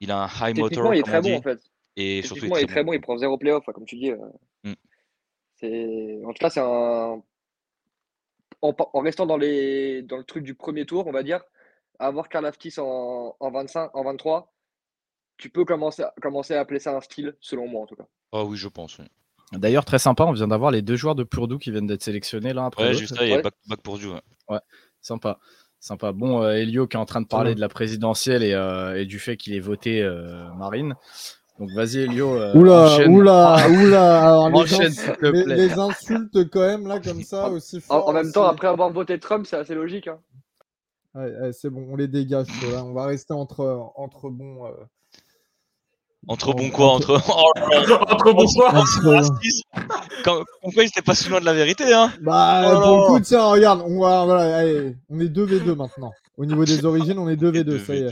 Il 0.00 0.10
a 0.10 0.24
un 0.24 0.28
high 0.50 0.58
motor, 0.58 0.94
il 0.94 0.98
est 1.00 1.02
très 1.02 1.18
on 1.18 1.22
bon 1.22 1.36
en 1.38 1.42
fait. 1.42 1.60
Et 1.96 2.22
surtout, 2.22 2.34
Techniquement, 2.42 2.58
il 2.58 2.64
est 2.64 2.66
très 2.66 2.84
bon. 2.84 2.92
Il 2.92 3.00
prend 3.00 3.16
zéro 3.16 3.38
playoff, 3.38 3.64
comme 3.66 3.84
tu 3.84 3.96
dis. 3.96 4.10
euh. 4.10 4.18
Mm. 4.64 4.74
C'est... 5.56 6.20
En 6.24 6.32
tout 6.32 6.40
cas, 6.40 6.50
c'est 6.50 6.60
un. 6.60 7.22
En, 8.62 9.00
restant 9.00 9.26
dans, 9.26 9.36
les... 9.36 10.02
dans 10.02 10.16
le 10.16 10.24
truc 10.24 10.42
du 10.42 10.54
premier 10.54 10.86
tour, 10.86 11.06
on 11.06 11.12
va 11.12 11.22
dire, 11.22 11.40
avoir 11.98 12.28
Karlaftis 12.28 12.74
en... 12.78 13.36
en 13.38 13.50
25, 13.50 13.90
en 13.94 14.04
23, 14.04 14.54
tu 15.36 15.50
peux 15.50 15.64
commencer 15.64 16.02
à... 16.02 16.14
commencer 16.22 16.54
à 16.54 16.60
appeler 16.60 16.80
ça 16.80 16.96
un 16.96 17.00
style, 17.00 17.36
selon 17.40 17.68
moi 17.68 17.82
en 17.82 17.86
tout 17.86 17.96
cas. 17.96 18.06
Ah 18.32 18.44
oui, 18.44 18.56
je 18.56 18.68
pense. 18.68 18.98
oui. 18.98 19.04
D'ailleurs, 19.52 19.84
très 19.84 19.98
sympa, 19.98 20.24
on 20.24 20.32
vient 20.32 20.48
d'avoir 20.48 20.70
les 20.70 20.82
deux 20.82 20.96
joueurs 20.96 21.14
de 21.14 21.24
Purdue 21.24 21.58
qui 21.58 21.70
viennent 21.70 21.86
d'être 21.86 22.02
sélectionnés 22.02 22.52
l'un 22.54 22.66
après 22.66 22.88
Ouais, 22.88 22.94
juste 22.94 23.14
ça, 23.14 23.24
il 23.24 23.30
y 23.30 23.34
a 23.34 23.42
back, 23.42 23.54
back 23.68 23.82
pour 23.82 23.98
Dieu. 23.98 24.12
ouais. 24.48 24.58
Sympa. 25.00 25.38
Sympa. 25.78 26.12
Bon, 26.12 26.42
euh, 26.42 26.52
Elio 26.54 26.86
qui 26.86 26.96
est 26.96 27.00
en 27.00 27.04
train 27.04 27.20
de 27.20 27.26
parler 27.26 27.50
bien. 27.50 27.56
de 27.56 27.60
la 27.60 27.68
présidentielle 27.68 28.42
et, 28.42 28.54
euh, 28.54 28.98
et 28.98 29.04
du 29.04 29.18
fait 29.18 29.36
qu'il 29.36 29.52
ait 29.52 29.60
voté 29.60 30.02
euh, 30.02 30.50
Marine. 30.54 30.94
Donc 31.58 31.70
vas-y, 31.72 31.98
Elio. 31.98 32.34
euh, 32.34 32.52
Oula, 32.54 32.80
enchaîne. 32.94 33.12
oula, 33.14 33.56
oula. 33.70 34.22
Alors, 34.26 34.48
les, 34.50 34.54
Enchaîne, 34.56 34.82
ins- 34.82 34.90
s'il 34.90 35.12
te 35.16 35.26
les- 35.26 35.44
plaît. 35.44 35.56
les 35.56 35.72
insultes 35.78 36.50
quand 36.50 36.60
même 36.60 36.86
là 36.88 36.98
comme 36.98 37.22
ça 37.22 37.48
aussi 37.48 37.76
En, 37.76 37.80
fort. 37.80 38.08
en 38.08 38.12
même 38.12 38.32
temps, 38.32 38.44
après 38.44 38.66
avoir 38.66 38.90
voté 38.90 39.18
Trump, 39.20 39.46
c'est 39.48 39.56
assez 39.56 39.74
logique. 39.74 40.08
hein. 40.08 40.18
Ouais, 41.14 41.26
ouais, 41.40 41.52
c'est 41.52 41.70
bon, 41.70 41.86
on 41.90 41.96
les 41.96 42.08
dégage. 42.08 42.48
On 42.82 42.92
va 42.92 43.06
rester 43.06 43.32
entre 43.34 43.88
entre 43.94 44.30
bons. 44.30 44.66
euh, 44.66 44.70
Entre 46.26 46.48
en- 46.48 46.54
bon 46.54 46.70
quoi 46.70 46.86
Entre. 46.94 47.20
Oh 47.28 47.52
Entre 48.10 48.32
bon 48.32 48.46
quoi. 48.46 48.72
Quand- 50.24 50.42
Comme 50.62 50.72
quoi, 50.72 50.82
il 50.82 50.86
était 50.88 51.02
pas 51.02 51.14
si 51.14 51.28
loin 51.28 51.38
de 51.40 51.44
la 51.44 51.52
vérité, 51.52 51.92
hein 51.94 52.10
Bah, 52.20 52.62
Oh 52.66 52.80
pour 52.82 52.96
le 52.98 53.06
coup, 53.06 53.20
tiens, 53.20 53.44
regarde, 53.44 53.82
on 53.86 54.00
va, 54.00 54.24
voilà, 54.24 54.56
allez, 54.56 54.96
on 55.08 55.20
est 55.20 55.28
2v2 55.28 55.76
maintenant. 55.76 56.10
Au 56.36 56.44
niveau 56.46 56.64
des 56.64 56.84
origines, 56.84 57.18
on 57.20 57.28
est 57.28 57.36
2v2, 57.36 57.78
ça 57.84 57.94
y 57.94 57.98
est. 58.02 58.10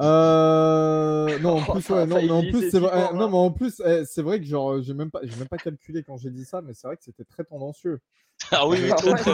Euh, 0.00 1.38
non, 1.40 1.56
en 1.58 1.62
Oh, 1.68 1.72
plus, 1.72 1.88
ouais, 1.90 2.06
non, 2.06 2.22
mais 2.22 2.30
en 2.30 2.42
plus, 2.42 2.60
c'est 2.60 2.70
si 2.70 2.78
vrai. 2.78 3.08
eh, 3.10 3.14
non, 3.16 3.28
mais 3.28 3.36
en 3.36 3.50
plus, 3.50 3.82
eh, 3.84 4.04
c'est 4.04 4.22
vrai 4.22 4.38
que 4.38 4.46
genre, 4.46 4.80
j'ai 4.80 4.94
même 4.94 5.10
pas, 5.10 5.20
j'ai 5.22 5.36
même 5.36 5.48
pas 5.48 5.58
calculé 5.58 6.02
quand 6.04 6.16
j'ai 6.16 6.30
dit 6.30 6.44
ça, 6.44 6.60
mais 6.62 6.72
c'est 6.74 6.86
vrai 6.86 6.96
que 6.96 7.02
c'était 7.04 7.24
très 7.24 7.44
tendancieux. 7.44 8.00
Ah 8.52 8.66
oui, 8.68 8.78
oui, 8.80 8.90
Ah 8.92 8.94
très, 8.96 9.14
très. 9.14 9.32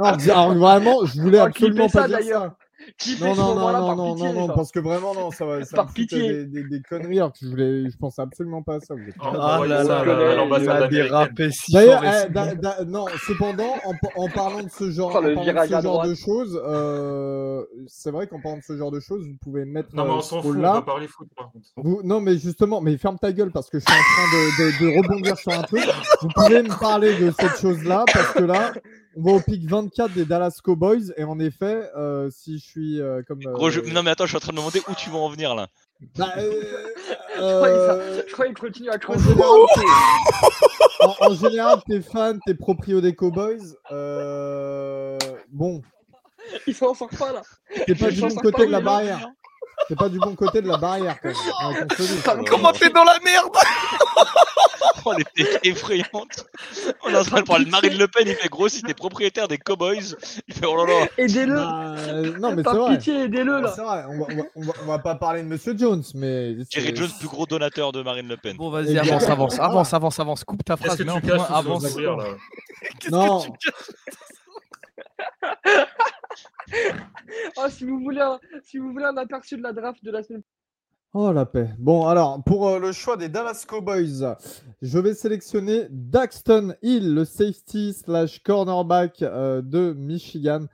Alors, 0.00 0.54
vraiment, 0.54 1.06
je 1.06 1.20
voulais 1.20 1.38
absolument 1.38 1.88
pas 1.88 2.02
ça, 2.02 2.08
dire 2.08 2.18
d'ailleurs. 2.18 2.42
ça. 2.42 2.56
Clippez 2.98 3.24
Non, 3.24 3.34
non, 3.34 3.54
non, 3.54 3.54
non, 3.54 3.86
par 3.86 3.96
non, 3.96 4.14
pitié, 4.14 4.32
non, 4.32 4.46
non, 4.48 4.54
parce 4.54 4.70
que 4.70 4.78
vraiment, 4.80 5.14
non, 5.14 5.30
ça 5.30 5.44
va, 5.46 5.64
ça 5.64 5.76
Par 5.76 5.92
pitié. 5.92 6.20
des, 6.20 6.46
des, 6.46 6.62
des 6.68 6.80
conneries, 6.82 7.18
alors 7.18 7.32
que 7.32 7.38
je 7.42 7.46
voulais, 7.48 7.90
je 7.90 7.96
pensais 7.96 8.22
absolument 8.22 8.62
pas 8.62 8.76
à 8.76 8.80
ça. 8.80 8.94
vous 8.94 9.00
êtes 9.02 9.14
Oh, 9.20 9.24
malades. 9.32 9.40
Ah 9.42 9.66
là 9.66 9.84
là, 9.84 10.04
là, 10.04 10.34
l'ambassade 10.36 10.90
dérapé 10.90 11.50
si 11.50 11.72
D'ailleurs, 11.72 12.02
si 12.04 12.30
da- 12.32 12.54
da- 12.54 12.84
non, 12.84 13.06
cependant, 13.26 13.74
en, 13.84 14.22
en 14.22 14.28
parlant 14.30 14.62
de 14.62 14.70
ce 14.70 14.90
genre, 14.90 15.10
Oh, 15.10 15.20
parlant 15.22 15.44
de 15.62 15.66
ce 15.68 15.80
genre 15.82 16.06
de 16.06 16.14
choses, 16.14 16.60
euh, 16.64 17.64
c'est 17.86 18.10
vrai 18.10 18.26
qu'en 18.26 18.40
parlant 18.40 18.58
de 18.58 18.62
ce 18.62 18.76
genre 18.76 18.90
de 18.90 19.00
choses, 19.00 19.26
vous 19.26 19.36
pouvez 19.42 19.64
mettre 19.64 19.94
Non, 19.94 20.04
mais 20.04 20.10
euh, 20.10 20.14
on 20.14 20.20
s'en 20.20 20.36
fout, 20.42 20.44
on 20.46 20.48
rôle-là. 20.54 20.72
va 20.74 20.82
parler 20.82 21.06
foot 21.08 21.28
par 21.36 21.50
contre. 21.52 21.66
Vous- 21.76 22.00
non, 22.04 22.20
mais 22.20 22.36
justement, 22.38 22.80
mais 22.80 22.96
ferme 22.98 23.18
ta 23.18 23.32
gueule 23.32 23.50
parce 23.52 23.70
que 23.70 23.78
je 23.78 23.84
suis 23.84 23.92
en 23.92 24.02
train 24.02 24.32
de, 24.32 24.86
de- 24.86 24.92
de 24.92 24.98
rebondir 25.02 25.36
sur 25.38 25.52
un 25.52 25.62
truc. 25.62 25.82
Vous 26.20 26.28
pouvez 26.34 26.62
me 26.62 26.78
parler 26.80 27.16
de 27.18 27.30
cette 27.38 27.58
chose-là 27.60 28.04
parce 28.12 28.32
que 28.34 28.42
là, 28.44 28.72
on 29.16 29.22
va 29.22 29.32
au 29.32 29.40
pic 29.40 29.68
24 29.68 30.12
des 30.12 30.24
Dallas 30.24 30.58
Cowboys 30.62 31.12
et 31.16 31.24
en 31.24 31.38
effet, 31.38 31.90
euh, 31.96 32.30
si 32.30 32.58
je 32.58 32.64
suis 32.64 33.00
euh, 33.00 33.22
comme. 33.26 33.40
Gros, 33.40 33.70
je- 33.70 33.80
euh, 33.80 33.92
Non, 33.92 34.02
mais 34.02 34.10
attends, 34.10 34.24
je 34.24 34.30
suis 34.30 34.36
en 34.36 34.40
train 34.40 34.52
de 34.52 34.56
me 34.56 34.60
demander 34.60 34.80
où 34.88 34.94
tu 34.94 35.10
vas 35.10 35.18
en 35.18 35.28
venir 35.28 35.54
là. 35.54 35.68
bah, 36.16 36.32
euh, 36.38 36.62
Je 37.36 37.56
croyais 37.56 37.74
que 37.74 37.86
ça- 37.86 37.92
euh, 37.94 38.22
Je 38.26 38.32
croyais 38.32 38.52
qu'il 38.54 38.60
continue 38.66 38.90
à 38.90 38.98
creuser. 38.98 39.30
en, 41.00 41.14
en 41.30 41.34
général, 41.34 41.78
t'es 41.86 42.00
fan, 42.00 42.38
t'es 42.46 42.54
proprio 42.54 43.00
des 43.00 43.14
Cowboys. 43.14 43.60
euh, 43.92 45.18
bon, 45.50 45.82
Il 46.66 46.74
s'en 46.74 46.94
sort 46.94 47.08
pas 47.10 47.32
là? 47.32 47.42
t'es 47.86 47.94
pas 47.94 48.10
Je 48.10 48.14
du 48.16 48.20
bon 48.22 48.34
côté 48.36 48.66
de 48.66 48.72
la 48.72 48.80
barrière. 48.80 49.28
T'es 49.88 49.96
pas 49.96 50.08
du 50.08 50.18
bon 50.20 50.34
côté 50.36 50.62
de 50.62 50.68
la 50.68 50.76
barrière 50.76 51.16
quand 51.20 51.28
même. 51.28 52.44
Comment 52.48 52.72
t'es 52.72 52.90
dans 52.90 53.04
la 53.04 53.18
merde? 53.24 53.52
Oh, 55.04 55.12
les 55.16 55.24
têtes 55.24 55.60
effrayantes. 55.64 56.46
On 57.04 57.10
est 57.10 57.16
en 57.16 57.24
train 57.24 57.40
de 57.40 57.46
parler 57.46 57.64
de 57.64 57.70
Marine 57.70 57.98
Le 57.98 58.06
Pen. 58.06 58.24
Il 58.26 58.34
fait 58.34 58.48
gros 58.48 58.68
si 58.68 58.82
t'es 58.82 58.94
propriétaire 58.94 59.48
des 59.48 59.58
Cowboys. 59.58 60.14
Il 60.46 60.54
fait 60.54 60.66
oh 60.66 60.76
là 60.76 60.86
là. 61.00 61.06
Aidez-le. 61.18 61.54
Bah, 61.54 61.94
euh, 61.98 62.38
non, 62.38 62.54
mais 62.54 62.62
c'est 62.64 62.70
vrai. 62.76 62.96
pitié, 62.98 63.24
aidez-le 63.24 63.60
là. 63.60 63.72
C'est 63.74 63.82
vrai, 63.82 64.04
on 64.08 64.18
va, 64.18 64.26
on, 64.30 64.36
va, 64.36 64.42
on, 64.54 64.62
va, 64.62 64.72
on 64.82 64.86
va 64.86 64.98
pas 64.98 65.14
parler 65.16 65.42
de 65.42 65.48
Monsieur 65.48 65.76
Jones, 65.76 66.02
mais. 66.14 66.56
Jerry 66.70 66.94
Jones, 66.94 67.10
plus 67.18 67.28
gros 67.28 67.46
donateur 67.46 67.90
de 67.92 68.02
Marine 68.02 68.28
Le 68.28 68.36
Pen. 68.36 68.56
Bon, 68.56 68.70
vas-y, 68.70 68.96
avance, 68.98 69.24
avance, 69.28 69.58
avance, 69.58 69.92
avance, 69.94 70.20
avance. 70.20 70.44
Coupe 70.44 70.64
ta 70.64 70.76
Qu'est-ce 70.76 71.02
phrase, 71.02 71.16
un 71.16 71.20
tu 71.20 71.26
point, 71.26 71.44
avance. 71.44 71.82
ce 71.86 71.88
sourire 71.88 72.16
là 72.16 72.24
Qu'est-ce 73.00 73.10
Non. 73.10 73.40
que 73.40 73.46
tu 73.58 73.70
caches 73.70 73.96
Ah, 77.58 77.68
si 77.70 77.84
vous 77.84 77.98
voulez 78.00 78.20
un, 78.20 78.38
si 78.64 78.78
vous 78.78 78.92
voulez 78.92 79.04
un 79.04 79.16
aperçu 79.16 79.56
de 79.56 79.62
la 79.62 79.72
draft 79.72 80.02
de 80.04 80.10
la 80.10 80.22
semaine 80.22 80.42
Oh 81.14 81.30
la 81.30 81.44
paix. 81.44 81.68
Bon, 81.78 82.06
alors, 82.06 82.42
pour 82.42 82.66
euh, 82.68 82.78
le 82.78 82.90
choix 82.92 83.18
des 83.18 83.28
Dallas 83.28 83.66
Cowboys, 83.68 84.34
je 84.80 84.98
vais 84.98 85.12
sélectionner 85.12 85.86
Daxton 85.90 86.74
Hill, 86.80 87.14
le 87.14 87.26
safety 87.26 87.92
slash 87.92 88.42
cornerback 88.42 89.20
euh, 89.20 89.60
de 89.60 89.92
Michigan. 89.92 90.64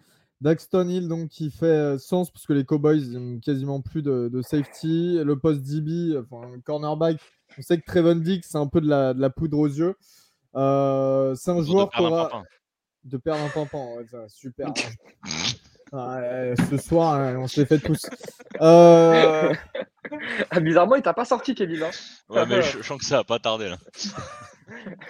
Daxton 0.41 0.89
Hill, 0.89 1.09
donc, 1.09 1.31
qui 1.31 1.51
fait 1.51 1.67
euh, 1.67 1.99
sens 1.99 2.31
parce 2.31 2.47
que 2.47 2.53
les 2.53 2.65
Cowboys 2.65 3.05
n'ont 3.19 3.41
quasiment 3.41 3.81
plus 3.81 4.03
de, 4.03 4.31
de 4.33 4.41
safety. 4.41 5.19
Le 5.25 5.37
poste 5.37 5.63
DB, 5.63 6.17
enfin, 6.17 6.47
cornerback, 6.65 7.17
on 7.59 7.63
sait 7.63 7.81
que 7.81 7.87
Trevon 7.87 8.15
Dix, 8.15 8.43
c'est 8.45 8.59
un 8.59 8.69
peu 8.69 8.81
de 8.81 8.89
la, 8.89 9.15
de 9.15 9.21
la 9.21 9.31
poudre 9.31 9.59
aux 9.59 9.67
yeux. 9.67 9.97
C'est 10.55 10.61
un 11.51 11.63
joueur 11.65 11.91
qui 11.91 12.01
aura. 12.01 12.45
De 13.03 13.17
perdre 13.17 13.43
un 13.43 13.49
pampan, 13.49 13.97
ouais, 13.97 14.07
ça, 14.07 14.29
super. 14.29 14.73
Ah, 15.91 16.21
ce 16.71 16.77
soir, 16.77 17.15
hein, 17.15 17.37
on 17.39 17.47
se 17.47 17.61
les 17.61 17.67
fait 17.67 17.79
tous. 17.79 18.05
Euh, 18.61 19.55
Ah, 20.51 20.61
bizarrement, 20.61 20.97
il 20.97 21.03
t'a 21.03 21.15
pas 21.15 21.25
sorti, 21.25 21.55
Kevin. 21.55 21.83
Hein. 21.83 21.91
Ouais, 22.29 22.47
mais 22.47 22.63
je, 22.63 22.79
je 22.83 22.83
sens 22.83 22.99
que 22.99 23.05
ça 23.05 23.17
va 23.19 23.25
pas 23.25 23.39
tarder 23.39 23.69
là. 23.69 23.77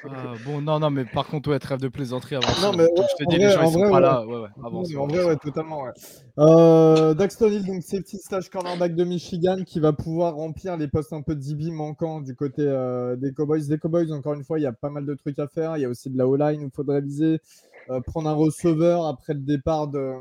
Ah, 0.05 0.35
Bon, 0.45 0.61
non, 0.61 0.79
non, 0.79 0.91
mais 0.91 1.05
par 1.05 1.27
contre, 1.27 1.51
ouais, 1.51 1.59
trêve 1.59 1.81
de 1.81 1.89
plaisanterie 1.89 2.37
avant. 2.37 2.47
Non, 2.63 2.77
mais 2.77 2.85
ouais, 2.85 2.91
je 3.19 3.25
te 3.25 3.29
dis, 3.31 3.37
vrai- 3.37 3.47
les 3.47 3.51
gens, 3.53 3.63
en 3.63 3.67
ils 3.69 3.73
sont 3.73 3.79
vrai, 3.81 3.91
pas 3.91 3.97
ouais. 3.97 4.01
là. 4.01 4.27
Ouais, 4.27 4.49
Non, 4.63 5.03
en 5.03 5.07
vrai, 5.07 5.25
ouais, 5.25 5.37
totalement. 5.37 5.83
Ouais. 5.83 5.91
Euh, 6.39 7.15
Daxton 7.15 7.49
Hill, 7.51 7.67
donc 7.67 7.83
safety 7.83 8.19
slash 8.19 8.49
cornerback 8.51 8.95
de 8.95 9.05
Michigan, 9.05 9.59
qui 9.67 9.81
va 9.81 9.93
pouvoir 9.93 10.35
remplir 10.35 10.77
les 10.77 10.89
postes 10.89 11.13
un 11.13 11.23
peu 11.23 11.35
DB 11.35 11.71
manquants 11.71 12.21
du 12.21 12.35
côté 12.37 12.63
euh, 12.63 13.17
des 13.17 13.33
Cowboys. 13.33 13.67
Des 13.67 13.79
Cowboys, 13.79 14.13
encore 14.13 14.35
une 14.35 14.45
fois, 14.45 14.59
il 14.59 14.63
y 14.63 14.67
a 14.67 14.73
pas 14.73 14.91
mal 14.91 15.05
de 15.07 15.15
trucs 15.15 15.39
à 15.39 15.49
faire. 15.49 15.77
Il 15.77 15.81
y 15.83 15.85
a 15.85 15.89
aussi 15.89 16.09
de 16.11 16.17
la 16.19 16.27
O-line 16.29 16.63
où 16.63 16.67
il 16.67 16.73
faudrait 16.75 17.01
viser. 17.01 17.41
Euh, 17.91 18.01
prendre 18.03 18.29
un 18.29 18.35
receveur 18.35 19.07
après 19.07 19.33
le 19.33 19.41
départ 19.41 19.89
de 19.89 20.13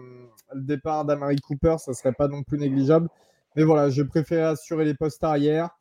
le 0.53 0.61
départ 0.61 1.03
d'Amari 1.03 1.35
Cooper, 1.41 1.75
ça 1.79 1.93
serait 1.93 2.13
pas 2.13 2.29
non 2.29 2.41
plus 2.41 2.57
négligeable. 2.57 3.09
Mais 3.57 3.63
voilà, 3.63 3.89
je 3.89 4.03
préférais 4.03 4.43
assurer 4.43 4.85
les 4.85 4.93
postes 4.93 5.23
arrière. 5.23 5.71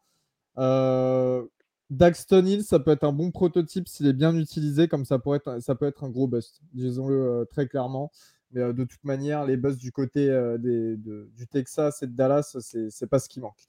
Euh, 0.57 1.45
Daxton 1.91 2.47
Hill, 2.47 2.65
ça 2.65 2.81
peut 2.81 2.91
être 2.91 3.05
un 3.05 3.13
bon 3.13 3.31
prototype 3.31 3.87
s'il 3.87 4.07
est 4.07 4.15
bien 4.15 4.35
utilisé, 4.35 4.89
comme 4.89 5.05
ça, 5.05 5.19
pourrait 5.19 5.41
être, 5.45 5.75
peut 5.75 5.87
être 5.87 6.03
un 6.03 6.09
gros 6.09 6.27
bust, 6.27 6.63
disons-le 6.73 7.15
euh, 7.15 7.45
très 7.45 7.69
clairement. 7.69 8.11
Mais 8.53 8.63
euh, 8.63 8.73
de 8.73 8.85
toute 8.85 9.05
manière, 9.05 9.45
les 9.45 9.59
busts 9.59 9.79
du 9.79 9.93
côté 9.93 10.27
du 10.59 11.47
Texas 11.51 12.03
et 12.03 12.07
de 12.07 12.17
Dallas, 12.17 12.57
c'est 12.61 13.11
pas 13.11 13.19
ce 13.19 13.29
qui 13.29 13.41
manque. 13.41 13.61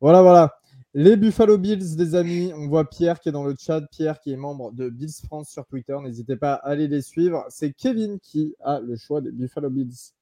Voilà, 0.00 0.22
voilà. 0.22 0.54
Les 0.94 1.18
Buffalo 1.18 1.58
Bills, 1.58 1.98
les 1.98 2.14
amis. 2.14 2.54
On 2.56 2.66
voit 2.66 2.88
Pierre 2.88 3.20
qui 3.20 3.28
est 3.28 3.32
dans 3.32 3.44
le 3.44 3.54
chat. 3.58 3.82
Pierre 3.90 4.20
qui 4.20 4.32
est 4.32 4.36
membre 4.36 4.72
de 4.72 4.88
Bills 4.88 5.12
France 5.26 5.50
sur 5.50 5.66
Twitter. 5.66 5.96
N'hésitez 6.02 6.36
pas 6.36 6.54
à 6.54 6.70
aller 6.70 6.88
les 6.88 7.02
suivre. 7.02 7.44
C'est 7.50 7.74
Kevin 7.74 8.18
qui 8.20 8.54
a 8.60 8.80
le 8.80 8.96
choix 8.96 9.20
des 9.20 9.30
Buffalo 9.30 9.68
Bills. 9.68 10.14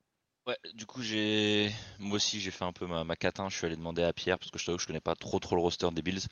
Ouais, 0.49 0.57
du 0.75 0.85
coup, 0.87 1.03
j'ai. 1.03 1.71
Moi 2.01 2.17
aussi, 2.17 2.41
j'ai 2.41 2.51
fait 2.51 2.65
un 2.65 2.73
peu 2.73 2.87
ma, 2.87 3.05
ma 3.05 3.15
4-1. 3.17 3.49
Je 3.51 3.57
suis 3.57 3.67
allé 3.67 3.77
demander 3.77 4.03
à 4.03 4.13
Pierre 4.13 4.39
parce 4.39 4.51
que 4.51 4.59
je 4.59 4.65
t'avoue 4.65 4.77
que 4.79 4.83
je 4.83 4.87
connais 4.87 5.01
pas 5.01 5.15
trop 5.15 5.39
trop 5.39 5.55
le 5.57 5.63
roster 5.63 5.89
des 5.93 6.03
Bills. 6.03 6.27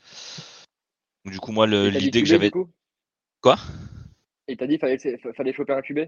Donc, 1.25 1.33
du 1.33 1.39
coup, 1.39 1.51
moi, 1.51 1.67
le- 1.67 1.89
Et 1.89 1.91
t'as 1.91 2.01
dit 2.01 2.11
l'idée 2.11 2.21
que 2.23 2.27
QB, 2.27 2.29
j'avais. 2.29 2.49
du 2.49 2.51
coup? 2.51 2.71
Quoi? 3.41 3.57
Et 4.49 4.57
t'as 4.57 4.67
dit 4.67 4.77
fallait, 4.77 4.97
fallait 5.37 5.53
choper 5.53 5.71
un 5.71 5.81
QB 5.81 5.99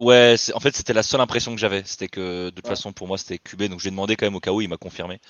Ouais, 0.00 0.36
c'est- 0.38 0.52
en 0.54 0.60
fait, 0.60 0.74
c'était 0.76 0.92
la 0.92 1.02
seule 1.02 1.20
impression 1.20 1.52
que 1.54 1.60
j'avais. 1.60 1.82
C'était 1.84 2.08
que, 2.08 2.46
de 2.46 2.50
toute 2.50 2.66
Ouais. 2.66 2.68
façon, 2.68 2.92
pour 2.92 3.06
moi, 3.08 3.18
c'était 3.18 3.38
QB. 3.38 3.64
Donc, 3.68 3.80
j'ai 3.80 3.90
demandé 3.90 4.16
quand 4.16 4.26
même 4.26 4.34
au 4.36 4.40
cas 4.40 4.52
où, 4.52 4.60
il 4.60 4.68
m'a 4.68 4.76
confirmé. 4.76 5.20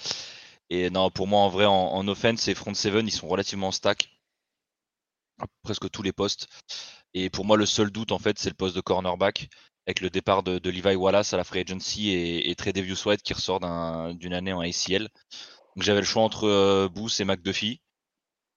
Et 0.71 0.91
non, 0.91 1.11
pour 1.11 1.27
moi, 1.29 1.41
en 1.41 1.49
vrai, 1.51 1.67
en, 1.67 1.73
en 1.73 2.09
offense 2.09 2.49
et 2.49 2.55
front 2.55 2.75
seven, 2.75 3.07
ils 3.09 3.13
sont 3.13 3.29
relativement 3.29 3.69
en 3.69 3.73
stack. 3.73 4.11
À 5.39 5.47
presque 5.63 5.89
tous 5.91 6.03
les 6.03 6.13
postes. 6.13 6.49
Et 7.15 7.31
pour 7.31 7.45
moi, 7.45 7.57
le 7.57 7.67
seul 7.67 7.91
doute, 7.91 8.13
en 8.13 8.19
fait, 8.19 8.39
c'est 8.39 8.51
le 8.51 8.55
poste 8.57 8.77
de 8.77 8.81
cornerback. 8.81 9.49
Avec 9.87 10.01
le 10.01 10.09
départ 10.11 10.43
de, 10.43 10.59
de 10.59 10.71
Levi 10.71 10.95
Wallace 10.97 11.35
à 11.35 11.37
la 11.37 11.45
free 11.45 11.61
agency 11.61 12.11
et, 12.11 12.51
et 12.51 12.57
White 13.07 13.23
qui 13.23 13.35
ressort 13.35 13.61
d'un- 13.61 14.15
d'une 14.15 14.33
année 14.33 14.53
en 14.53 14.61
ACL. 14.61 15.03
Donc, 15.77 15.83
j'avais 15.83 16.01
le 16.01 16.07
choix 16.07 16.23
entre 16.23 16.45
euh, 16.49 16.89
Booth 16.89 17.21
et 17.21 17.25
McDuffie. 17.25 17.81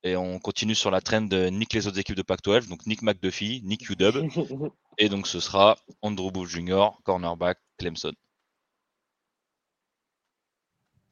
Et 0.03 0.15
on 0.15 0.39
continue 0.39 0.75
sur 0.75 0.89
la 0.91 1.01
trend 1.01 1.21
de 1.23 1.47
Nick 1.49 1.73
les 1.73 1.87
autres 1.87 1.99
équipes 1.99 2.15
de 2.15 2.21
Pac-12. 2.21 2.69
Donc, 2.69 2.85
Nick 2.85 3.01
McDuffie, 3.01 3.61
Nick 3.65 3.89
UW. 3.89 4.29
Et 4.99 5.09
donc 5.09 5.27
ce 5.27 5.39
sera 5.39 5.77
Andrew 6.01 6.31
Booth 6.31 6.47
Jr., 6.49 6.87
cornerback, 7.03 7.59
Clemson. 7.77 8.13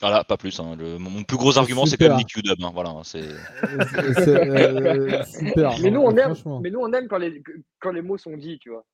Voilà, 0.02 0.24
pas 0.24 0.38
plus. 0.38 0.60
hein. 0.60 0.76
Le- 0.76 0.98
mon 0.98 1.24
plus 1.24 1.38
gros 1.38 1.58
argument, 1.58 1.86
c'est 1.86 1.98
quand 1.98 2.08
même. 2.10 2.18
Nick 2.18 2.36
UW. 2.36 2.64
hein. 2.64 2.72
Voilà, 2.74 2.94
c'est. 3.04 3.22
C'est- 3.22 4.14
c'est, 4.26 4.30
euh, 4.30 5.24
super. 5.26 5.80
mais, 5.80 5.92
nous, 5.92 6.02
non, 6.02 6.08
on 6.08 6.18
aime, 6.18 6.36
franchement. 6.36 6.60
mais 6.62 6.70
nous, 6.70 6.80
on 6.80 6.92
aime 6.94 7.08
quand 7.08 7.18
les, 7.18 7.42
quand 7.80 7.92
les 7.92 8.02
mots 8.02 8.18
sont 8.18 8.36
dits, 8.36 8.60
tu 8.60 8.70
vois. 8.72 8.86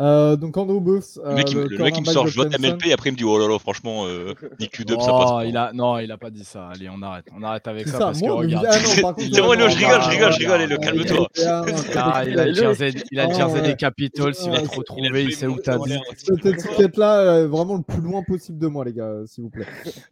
Euh, 0.00 0.34
donc 0.34 0.56
Andrew 0.56 0.80
Booth, 0.80 1.20
Le 1.24 1.34
mec, 1.34 1.54
euh, 1.54 1.68
le 1.70 1.78
mec, 1.78 1.94
il 1.96 2.00
me 2.00 2.06
sort, 2.06 2.26
je 2.26 2.34
vote. 2.36 2.58
MLP, 2.58 2.86
et 2.88 2.92
après 2.92 3.10
il 3.10 3.12
me 3.12 3.16
dit, 3.16 3.22
oh 3.24 3.38
là 3.38 3.46
là, 3.46 3.60
franchement, 3.60 4.06
euh, 4.06 4.34
Nick 4.58 4.76
UW, 4.80 4.88
ça 4.88 4.96
passe 4.96 5.06
Oh, 5.30 5.34
pas. 5.36 5.44
il 5.46 5.56
a... 5.56 5.72
Non, 5.72 5.98
il 6.00 6.10
a 6.10 6.16
pas 6.18 6.30
dit 6.30 6.42
ça. 6.44 6.66
Allez, 6.74 6.88
on 6.90 7.00
arrête. 7.00 7.26
On 7.32 7.40
arrête 7.44 7.68
avec 7.68 7.86
ça, 7.86 7.92
ça, 7.92 7.98
parce 8.06 8.20
moi, 8.20 8.30
que 8.30 8.34
regarde. 8.38 8.66
ah 8.68 8.76
non, 8.76 9.02
par 9.02 9.14
contre, 9.14 9.28
C'est 9.32 9.40
bon, 9.40 9.46
non, 9.46 9.52
Hello, 9.52 9.68
je 9.68 9.80
non, 9.80 9.86
rigole, 9.88 10.02
je 10.02 10.10
rigole, 10.10 10.32
je 10.32 10.38
rigole, 10.38 10.60
euh, 10.72 10.76
calme-toi. 10.78 11.28
il 11.36 11.44
a- 11.44 11.64
Ah, 11.96 12.24
il 12.26 12.38
a 12.40 12.44
le 12.44 12.50
Le- 12.50 12.54
jersey, 12.56 12.90
il 13.12 13.20
a 13.20 13.26
le 13.26 13.30
Ah, 13.34 13.38
jersey 13.38 13.62
des 13.62 13.76
Capitals, 13.76 14.32
il 14.44 14.50
va 14.50 14.56
te 14.58 14.62
il 14.64 14.66
a 14.72 14.76
retrouver, 14.76 15.22
il 15.24 15.32
sait 15.32 15.46
où 15.46 15.58
t'as 15.62 15.78
dit. 15.78 15.96
Cette 16.16 16.44
étiquette-là, 16.44 17.18
euh, 17.20 17.46
vraiment 17.46 17.76
le 17.76 17.82
plus 17.82 18.00
loin 18.02 18.22
possible 18.26 18.58
de 18.58 18.66
moi, 18.66 18.84
les 18.84 18.94
gars, 18.94 19.04
euh, 19.04 19.26
s'il 19.26 19.44
vous 19.44 19.50
plaît. 19.50 19.66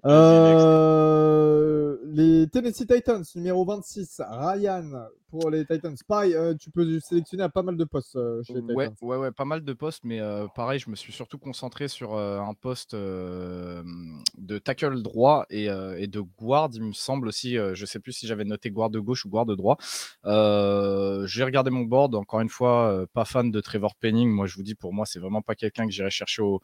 Euh, 0.07 1.97
les 2.13 2.47
Tennessee 2.49 2.87
Titans, 2.87 3.23
numéro 3.35 3.65
26, 3.65 4.21
Ryan 4.31 4.85
pour 5.33 5.49
les 5.49 5.65
Titans. 5.65 5.97
Pareil, 6.07 6.35
euh, 6.35 6.55
tu 6.55 6.71
peux 6.71 7.01
sélectionner 7.01 7.43
à 7.43 7.49
pas 7.49 7.63
mal 7.63 7.79
de 7.79 7.85
postes 7.85 8.17
euh, 8.17 8.43
chez 8.43 8.53
les 8.53 8.61
Titans. 8.61 8.77
Ouais, 8.77 8.91
ouais, 9.01 9.17
ouais, 9.17 9.33
pas 9.33 9.47
mal 9.47 9.65
de 9.65 9.73
postes, 9.73 10.05
mais 10.05 10.21
euh, 10.21 10.47
pareil, 10.55 10.79
je 10.79 10.91
me 10.91 10.95
suis 10.95 11.11
surtout 11.11 11.39
concentré 11.39 11.89
sur 11.89 12.19
un 12.19 12.53
poste 12.53 12.95
de 12.95 14.59
tackle 14.59 15.01
droit 15.01 15.47
et, 15.49 15.65
et 15.65 16.07
de 16.07 16.21
guard, 16.21 16.69
il 16.75 16.83
me 16.83 16.93
semble 16.93 17.29
aussi. 17.29 17.55
je 17.55 17.87
sais 17.87 17.99
plus 17.99 18.13
si 18.13 18.27
j'avais 18.27 18.45
noté 18.45 18.71
guard 18.71 18.91
de 18.91 19.01
gauche 19.01 19.25
ou 19.25 19.31
guard 19.31 19.47
de 19.47 19.55
droit. 19.55 19.79
J'ai 20.25 21.45
regardé 21.45 21.71
mon 21.71 21.85
board, 21.85 22.15
encore 22.15 22.41
une 22.41 22.51
fois, 22.51 23.07
pas 23.15 23.25
fan 23.25 23.51
de 23.51 23.61
Trevor 23.61 23.97
Penning. 23.97 24.29
Moi, 24.29 24.47
je 24.47 24.57
vous 24.57 24.63
dis, 24.63 24.75
pour 24.75 24.93
moi, 24.93 25.07
c'est 25.07 25.19
vraiment 25.19 25.41
pas 25.41 25.55
quelqu'un 25.55 25.87
que 25.87 25.93
j'irais 25.93 26.11
chercher 26.11 26.43
au, 26.43 26.61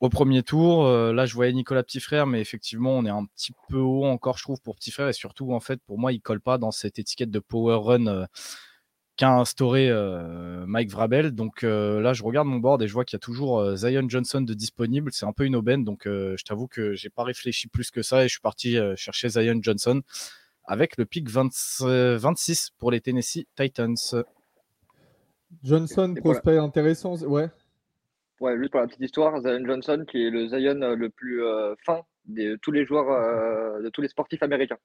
au 0.00 0.08
premier 0.08 0.42
tour. 0.42 0.84
Euh, 0.84 1.12
là, 1.12 1.26
je 1.26 1.34
voyais 1.34 1.52
Nicolas 1.52 1.82
Petit 1.82 2.00
Frère, 2.00 2.26
mais 2.26 2.40
effectivement, 2.40 2.96
on 2.98 3.04
est 3.04 3.10
un 3.10 3.24
petit 3.26 3.52
peu 3.68 3.78
haut 3.78 4.04
encore, 4.04 4.38
je 4.38 4.42
trouve, 4.42 4.60
pour 4.60 4.76
Petit 4.76 4.90
Frère. 4.90 5.08
Et 5.08 5.12
surtout, 5.12 5.52
en 5.52 5.60
fait, 5.60 5.80
pour 5.86 5.98
moi, 5.98 6.12
il 6.12 6.20
colle 6.20 6.40
pas 6.40 6.58
dans 6.58 6.70
cette 6.70 6.98
étiquette 6.98 7.30
de 7.30 7.38
power 7.38 7.78
run 7.82 8.06
euh, 8.06 8.26
qu'a 9.20 9.34
instauré 9.34 9.90
euh, 9.90 10.64
Mike 10.66 10.90
Vrabel. 10.90 11.32
Donc 11.32 11.62
euh, 11.62 12.00
là, 12.00 12.14
je 12.14 12.22
regarde 12.22 12.48
mon 12.48 12.56
board 12.56 12.82
et 12.82 12.88
je 12.88 12.92
vois 12.94 13.04
qu'il 13.04 13.16
y 13.16 13.20
a 13.20 13.20
toujours 13.20 13.60
euh, 13.60 13.76
Zion 13.76 14.08
Johnson 14.08 14.40
de 14.40 14.54
disponible. 14.54 15.10
C'est 15.12 15.26
un 15.26 15.34
peu 15.34 15.44
une 15.44 15.56
aubaine, 15.56 15.84
donc 15.84 16.06
euh, 16.06 16.34
je 16.38 16.44
t'avoue 16.44 16.68
que 16.68 16.94
j'ai 16.94 17.10
pas 17.10 17.22
réfléchi 17.22 17.68
plus 17.68 17.90
que 17.90 18.00
ça 18.00 18.24
et 18.24 18.28
je 18.28 18.32
suis 18.32 18.40
parti 18.40 18.78
euh, 18.78 18.96
chercher 18.96 19.28
Zion 19.28 19.58
Johnson 19.60 20.00
avec 20.64 20.96
le 20.96 21.04
pick 21.04 21.28
20 21.28 21.50
euh, 21.82 22.16
26 22.16 22.70
pour 22.78 22.90
les 22.90 23.02
Tennessee 23.02 23.46
Titans. 23.56 23.96
Johnson, 25.62 26.14
prospect 26.22 26.56
intéressant, 26.56 27.18
ouais. 27.24 27.50
Ouais, 28.40 28.56
juste 28.58 28.70
pour 28.70 28.80
la 28.80 28.86
petite 28.86 29.02
histoire, 29.02 29.40
Zion 29.42 29.64
Johnson, 29.66 30.04
qui 30.10 30.24
est 30.26 30.30
le 30.30 30.48
Zion 30.48 30.80
euh, 30.82 30.96
le 30.96 31.10
plus 31.10 31.44
euh, 31.44 31.74
fin 31.84 32.00
de 32.26 32.56
tous 32.62 32.72
les 32.72 32.86
joueurs, 32.86 33.10
euh, 33.10 33.82
de 33.82 33.88
tous 33.90 34.00
les 34.00 34.08
sportifs 34.08 34.42
américains. 34.42 34.78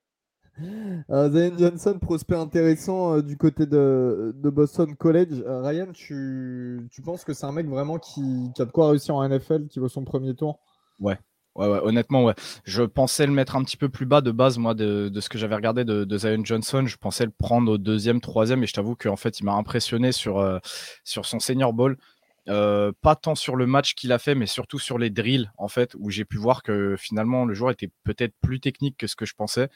Euh, 1.09 1.29
Zion 1.31 1.57
Johnson, 1.57 1.99
prospect 1.99 2.35
intéressant 2.35 3.15
euh, 3.17 3.21
du 3.21 3.37
côté 3.37 3.65
de, 3.65 4.33
de 4.35 4.49
Boston 4.49 4.95
College. 4.95 5.41
Euh, 5.45 5.61
Ryan, 5.61 5.91
tu, 5.93 6.87
tu 6.91 7.01
penses 7.01 7.23
que 7.23 7.33
c'est 7.33 7.45
un 7.45 7.51
mec 7.51 7.67
vraiment 7.67 7.97
qui, 7.97 8.51
qui 8.53 8.61
a 8.61 8.65
de 8.65 8.71
quoi 8.71 8.89
réussir 8.89 9.15
en 9.15 9.27
NFL, 9.27 9.67
qui 9.67 9.79
vaut 9.79 9.89
son 9.89 10.03
premier 10.03 10.33
tour? 10.33 10.59
Ouais, 10.99 11.17
ouais, 11.55 11.67
honnêtement, 11.67 12.23
ouais. 12.23 12.35
Je 12.63 12.83
pensais 12.83 13.25
le 13.25 13.33
mettre 13.33 13.55
un 13.57 13.63
petit 13.63 13.77
peu 13.77 13.89
plus 13.89 14.05
bas 14.05 14.21
de 14.21 14.31
base, 14.31 14.57
moi, 14.57 14.73
de, 14.73 15.09
de 15.09 15.19
ce 15.21 15.27
que 15.29 15.37
j'avais 15.37 15.55
regardé 15.55 15.83
de, 15.83 16.05
de 16.05 16.17
Zion 16.17 16.43
Johnson. 16.43 16.85
Je 16.85 16.97
pensais 16.97 17.25
le 17.25 17.31
prendre 17.31 17.73
au 17.73 17.77
deuxième, 17.77 18.21
troisième, 18.21 18.63
et 18.63 18.67
je 18.67 18.73
t'avoue 18.73 18.95
qu'en 18.95 19.17
fait, 19.17 19.39
il 19.39 19.45
m'a 19.45 19.53
impressionné 19.53 20.13
sur, 20.13 20.39
euh, 20.39 20.59
sur 21.03 21.25
son 21.25 21.39
senior 21.39 21.73
ball. 21.73 21.97
Euh, 22.47 22.91
pas 23.01 23.15
tant 23.15 23.33
sur 23.33 23.55
le 23.55 23.65
match 23.65 23.95
qu'il 23.95 24.11
a 24.11 24.19
fait, 24.19 24.35
mais 24.35 24.45
surtout 24.45 24.77
sur 24.77 24.99
les 24.99 25.09
drills, 25.09 25.51
en 25.57 25.67
fait, 25.67 25.95
où 25.97 26.11
j'ai 26.11 26.25
pu 26.25 26.37
voir 26.37 26.61
que 26.61 26.95
finalement, 26.97 27.45
le 27.45 27.53
joueur 27.55 27.71
était 27.71 27.89
peut-être 28.03 28.33
plus 28.41 28.59
technique 28.59 28.97
que 28.97 29.07
ce 29.07 29.15
que 29.15 29.25
je 29.25 29.33
pensais. 29.33 29.69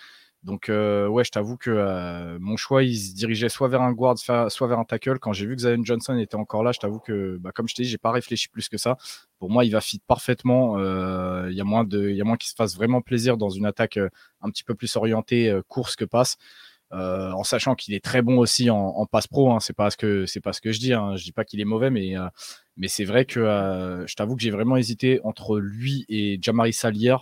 Donc, 0.44 0.70
euh, 0.70 1.08
ouais, 1.08 1.26
je 1.26 1.32
t'avoue 1.32 1.58
que 1.58 1.70
euh, 1.70 2.38
mon 2.40 2.56
choix, 2.56 2.84
il 2.84 2.96
se 2.98 3.14
dirigeait 3.14 3.50
soit 3.50 3.68
vers 3.68 3.82
un 3.82 3.92
guard, 3.92 4.18
soit 4.18 4.68
vers 4.68 4.80
un 4.80 4.86
tackle. 4.86 5.20
Quand 5.20 5.34
j'ai 5.34 5.46
vu 5.46 5.56
que 5.56 5.62
Zion 5.62 5.84
Johnson 5.84 6.18
était 6.18 6.36
encore 6.36 6.64
là, 6.64 6.72
je 6.72 6.80
t'avoue 6.80 7.00
que, 7.00 7.38
bah, 7.38 7.52
comme 7.54 7.68
je 7.68 7.76
t'ai 7.76 7.84
dit, 7.84 7.90
j'ai 7.90 7.98
pas 7.98 8.12
réfléchi 8.12 8.48
plus 8.48 8.70
que 8.70 8.78
ça. 8.78 8.98
Pour 9.40 9.50
moi, 9.50 9.66
il 9.66 9.72
va 9.72 9.82
fit 9.82 10.00
parfaitement. 10.08 10.78
Euh, 10.78 11.48
Il 11.52 11.58
y 11.58 11.62
a 11.62 11.66
moins 11.66 11.84
de, 11.84 12.10
il 12.10 12.16
y 12.16 12.22
a 12.22 12.24
moins 12.24 12.38
qu'il 12.38 12.50
se 12.50 12.56
fasse 12.56 12.76
vraiment 12.76 13.02
plaisir 13.02 13.36
dans 13.36 13.50
une 13.50 13.66
attaque 13.66 13.98
un 14.42 14.50
petit 14.50 14.64
peu 14.64 14.76
plus 14.76 14.96
orientée 14.96 15.54
course 15.68 15.96
que 15.96 16.06
passe. 16.06 16.38
Euh, 16.92 17.32
en 17.32 17.44
sachant 17.44 17.76
qu'il 17.76 17.94
est 17.94 18.04
très 18.04 18.24
bon 18.24 18.40
aussi 18.40 18.70
en, 18.72 19.06
passe 19.06 19.28
pro, 19.28 19.52
hein, 19.52 19.60
c'est 19.60 19.76
pas 19.76 19.92
ce 19.92 19.98
que 19.98 20.26
pas 20.40 20.54
ce 20.54 20.62
que 20.62 20.72
je 20.72 20.80
dis. 20.80 20.94
Hein. 20.94 21.16
Je 21.16 21.24
dis 21.24 21.32
pas 21.32 21.46
qu'il 21.46 21.62
est 21.62 21.66
mauvais, 21.66 21.92
mais 21.92 22.18
euh, 22.18 22.28
c'est 22.88 23.06
vrai 23.06 23.26
que 23.26 23.40
euh, 23.40 24.08
je 24.08 24.16
t'avoue 24.16 24.36
que 24.36 24.42
j'ai 24.42 24.50
vraiment 24.50 24.76
hésité 24.76 25.20
entre 25.24 25.60
lui 25.60 26.06
et 26.10 26.40
Jamari 26.42 26.74
Salier. 26.74 27.16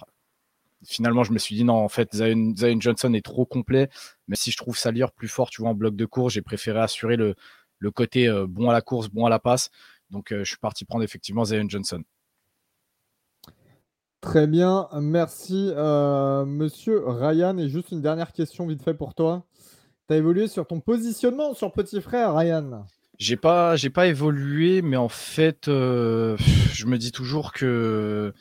Finalement, 0.86 1.24
je 1.24 1.34
me 1.34 1.40
suis 1.40 1.56
dit 1.56 1.64
non, 1.64 1.76
en 1.76 1.90
fait, 1.90 2.16
Zion, 2.16 2.54
Zion 2.56 2.80
Johnson 2.80 3.14
est 3.14 3.26
trop 3.26 3.46
complet. 3.46 3.90
Mais 4.28 4.36
si 4.36 4.52
je 4.52 4.58
trouve 4.58 4.78
Salier 4.78 5.06
plus 5.16 5.28
fort, 5.28 5.50
tu 5.50 5.62
vois, 5.62 5.72
en 5.72 5.74
bloc 5.74 5.96
de 5.96 6.06
course, 6.06 6.34
j'ai 6.34 6.42
préféré 6.42 6.80
assurer 6.80 7.18
le, 7.18 7.36
côté 7.92 8.30
bon 8.48 8.70
à 8.70 8.74
la 8.74 8.82
course, 8.82 9.10
bon 9.10 9.26
à 9.26 9.30
la 9.30 9.40
passe. 9.40 9.70
Donc, 10.12 10.28
je 10.32 10.44
suis 10.44 10.58
parti 10.58 10.86
prendre 10.86 11.04
effectivement 11.04 11.44
Zion 11.46 11.68
Johnson. 11.68 12.04
Très 14.22 14.48
bien, 14.48 14.88
merci 14.94 15.72
monsieur 16.46 17.04
Ryan. 17.08 17.58
Et 17.58 17.70
juste 17.70 17.92
une 17.92 18.02
dernière 18.02 18.32
question 18.32 18.68
vite 18.68 18.84
fait 18.84 18.94
pour 18.94 19.16
toi. 19.16 19.44
Tu 20.08 20.14
as 20.14 20.18
évolué 20.18 20.48
sur 20.48 20.66
ton 20.66 20.80
positionnement 20.80 21.54
sur 21.54 21.74
petit 21.74 22.00
frère, 22.00 22.34
Ryan 22.34 22.86
J'ai 23.20 23.36
pas, 23.36 23.76
j'ai 23.76 23.90
pas 23.90 24.08
évolué, 24.08 24.82
mais 24.82 24.96
en 24.96 25.10
fait, 25.10 25.68
euh, 25.68 26.38
je 26.72 26.86
me 26.86 26.98
dis 26.98 27.12
toujours 27.12 27.52
que 27.52 28.34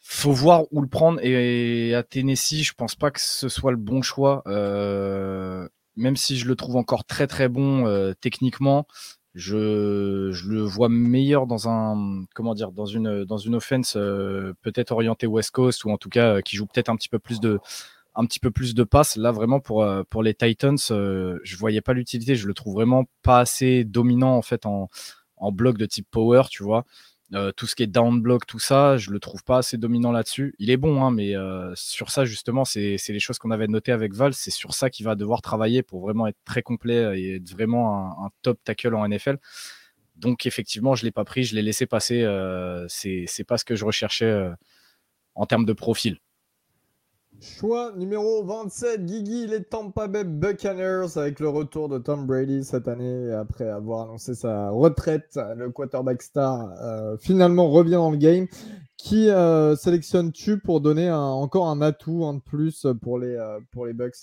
faut 0.00 0.32
voir 0.32 0.64
où 0.70 0.82
le 0.82 0.88
prendre. 0.88 1.18
Et 1.22 1.94
à 1.94 2.02
Tennessee, 2.02 2.62
je 2.62 2.74
pense 2.74 2.94
pas 2.94 3.10
que 3.10 3.20
ce 3.20 3.48
soit 3.48 3.70
le 3.70 3.78
bon 3.78 4.02
choix. 4.02 4.42
Euh, 4.46 5.66
même 5.96 6.16
si 6.16 6.36
je 6.36 6.46
le 6.46 6.56
trouve 6.56 6.76
encore 6.76 7.06
très 7.06 7.26
très 7.26 7.48
bon 7.48 7.86
euh, 7.86 8.12
techniquement, 8.20 8.86
je, 9.34 10.28
je 10.30 10.48
le 10.50 10.60
vois 10.60 10.90
meilleur 10.90 11.46
dans 11.46 11.70
un 11.70 12.24
comment 12.34 12.54
dire 12.54 12.70
dans 12.70 12.86
une 12.86 13.24
dans 13.24 13.38
une 13.38 13.54
offense 13.54 13.94
peut-être 13.94 14.92
orientée 14.92 15.26
West 15.26 15.52
Coast 15.52 15.84
ou 15.84 15.90
en 15.90 15.96
tout 15.96 16.10
cas 16.10 16.42
qui 16.42 16.56
joue 16.56 16.66
peut-être 16.66 16.90
un 16.90 16.96
petit 16.96 17.08
peu 17.08 17.18
plus 17.18 17.40
de 17.40 17.60
un 18.14 18.26
petit 18.26 18.40
peu 18.40 18.50
plus 18.50 18.74
de 18.74 18.84
passes. 18.84 19.16
Là, 19.16 19.32
vraiment, 19.32 19.60
pour, 19.60 19.82
euh, 19.82 20.02
pour 20.08 20.22
les 20.22 20.34
Titans, 20.34 20.78
euh, 20.90 21.38
je 21.42 21.56
voyais 21.56 21.80
pas 21.80 21.92
l'utilité. 21.92 22.36
Je 22.36 22.46
le 22.46 22.54
trouve 22.54 22.74
vraiment 22.74 23.04
pas 23.22 23.40
assez 23.40 23.84
dominant, 23.84 24.36
en 24.36 24.42
fait, 24.42 24.66
en, 24.66 24.88
en 25.36 25.52
bloc 25.52 25.78
de 25.78 25.86
type 25.86 26.06
power, 26.10 26.42
tu 26.50 26.62
vois. 26.62 26.84
Euh, 27.34 27.52
tout 27.52 27.66
ce 27.66 27.74
qui 27.74 27.82
est 27.82 27.88
down 27.88 28.20
block, 28.20 28.46
tout 28.46 28.60
ça, 28.60 28.96
je 28.96 29.10
le 29.10 29.18
trouve 29.18 29.42
pas 29.42 29.58
assez 29.58 29.78
dominant 29.78 30.12
là-dessus. 30.12 30.54
Il 30.58 30.70
est 30.70 30.76
bon, 30.76 31.02
hein, 31.02 31.10
mais 31.10 31.34
sur 31.74 32.10
ça, 32.10 32.24
justement, 32.24 32.64
c'est 32.64 32.98
les 33.08 33.18
choses 33.20 33.38
qu'on 33.38 33.50
avait 33.50 33.66
notées 33.66 33.92
avec 33.92 34.14
Val. 34.14 34.34
C'est 34.34 34.50
sur 34.50 34.74
ça 34.74 34.90
qu'il 34.90 35.04
va 35.04 35.16
devoir 35.16 35.42
travailler 35.42 35.82
pour 35.82 36.02
vraiment 36.02 36.26
être 36.26 36.38
très 36.44 36.62
complet 36.62 37.18
et 37.20 37.36
être 37.36 37.50
vraiment 37.50 38.24
un, 38.24 38.30
top 38.42 38.58
tackle 38.62 38.94
en 38.94 39.08
NFL. 39.08 39.38
Donc, 40.16 40.46
effectivement, 40.46 40.94
je 40.94 41.04
l'ai 41.04 41.10
pas 41.10 41.24
pris, 41.24 41.42
je 41.44 41.56
l'ai 41.56 41.62
laissé 41.62 41.86
passer. 41.86 42.22
Euh, 42.22 42.86
c'est 42.88 43.44
pas 43.46 43.58
ce 43.58 43.64
que 43.64 43.74
je 43.74 43.84
recherchais 43.84 44.50
en 45.34 45.46
termes 45.46 45.64
de 45.64 45.72
profil. 45.72 46.20
Choix 47.44 47.92
numéro 47.94 48.42
27, 48.42 49.04
Guigui, 49.04 49.46
les 49.46 49.62
Tampa 49.62 50.08
Bay 50.08 50.24
Buccaneers 50.24 51.18
avec 51.18 51.40
le 51.40 51.50
retour 51.50 51.90
de 51.90 51.98
Tom 51.98 52.26
Brady 52.26 52.64
cette 52.64 52.88
année 52.88 53.30
après 53.32 53.68
avoir 53.68 54.08
annoncé 54.08 54.34
sa 54.34 54.70
retraite. 54.70 55.38
Le 55.54 55.70
quarterback 55.70 56.22
star 56.22 56.72
euh, 56.80 57.18
finalement 57.18 57.68
revient 57.68 57.96
dans 57.96 58.10
le 58.10 58.16
game. 58.16 58.46
Qui 58.96 59.28
euh, 59.28 59.76
sélectionnes-tu 59.76 60.58
pour 60.58 60.80
donner 60.80 61.12
encore 61.12 61.68
un 61.68 61.82
atout, 61.82 62.24
un 62.24 62.34
de 62.34 62.40
plus 62.40 62.86
pour 63.02 63.18
les, 63.18 63.36
euh, 63.36 63.60
pour 63.72 63.84
les 63.84 63.92
Bucks 63.92 64.16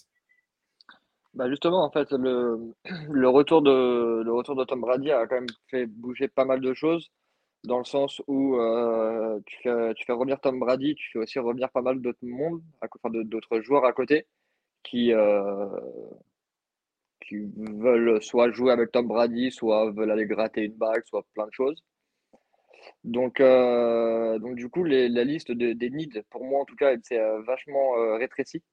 Bah 1.35 1.47
justement, 1.47 1.85
en 1.85 1.91
fait, 1.91 2.11
le, 2.13 2.73
le 3.11 3.29
retour 3.29 3.61
de, 3.61 4.23
le 4.23 4.33
retour 4.33 4.55
de 4.55 4.63
Tom 4.63 4.81
Brady 4.81 5.11
a 5.11 5.27
quand 5.27 5.35
même 5.35 5.45
fait 5.69 5.85
bouger 5.85 6.27
pas 6.27 6.45
mal 6.45 6.59
de 6.59 6.73
choses. 6.73 7.11
Dans 7.63 7.77
le 7.77 7.85
sens 7.85 8.21
où 8.27 8.55
euh, 8.57 9.39
tu, 9.45 9.57
fais, 9.61 9.93
tu 9.95 10.11
revenir 10.11 10.39
Tom 10.39 10.59
Brady, 10.59 10.95
tu 10.95 11.11
fais 11.11 11.19
aussi 11.19 11.39
revenir 11.39 11.69
pas 11.69 11.81
mal 11.81 12.01
d'autres 12.01 12.23
mondes, 12.25 12.61
enfin, 12.81 13.09
d'autres 13.11 13.61
joueurs 13.61 13.85
à 13.85 13.93
côté 13.93 14.27
qui, 14.83 15.13
euh, 15.13 15.67
qui 17.21 17.37
veulent 17.57 18.21
soit 18.21 18.51
jouer 18.51 18.71
avec 18.71 18.91
Tom 18.91 19.07
Brady, 19.07 19.51
soit 19.51 19.91
veulent 19.91 20.11
aller 20.11 20.25
gratter 20.25 20.63
une 20.63 20.73
bague, 20.73 21.03
soit 21.05 21.25
plein 21.33 21.45
de 21.47 21.53
choses. 21.53 21.83
Donc, 23.03 23.39
euh, 23.39 24.39
donc 24.39 24.55
du 24.55 24.69
coup, 24.69 24.83
la 24.83 25.23
liste 25.23 25.51
des 25.51 25.89
needs, 25.89 26.23
pour 26.29 26.43
moi 26.43 26.61
en 26.61 26.65
tout 26.65 26.75
cas, 26.75 26.95
s'est 27.03 27.21
vachement 27.45 27.91
rétrécie 28.17 28.63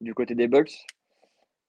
du 0.00 0.14
côté 0.14 0.34
des 0.34 0.48
Bucks. 0.48 0.86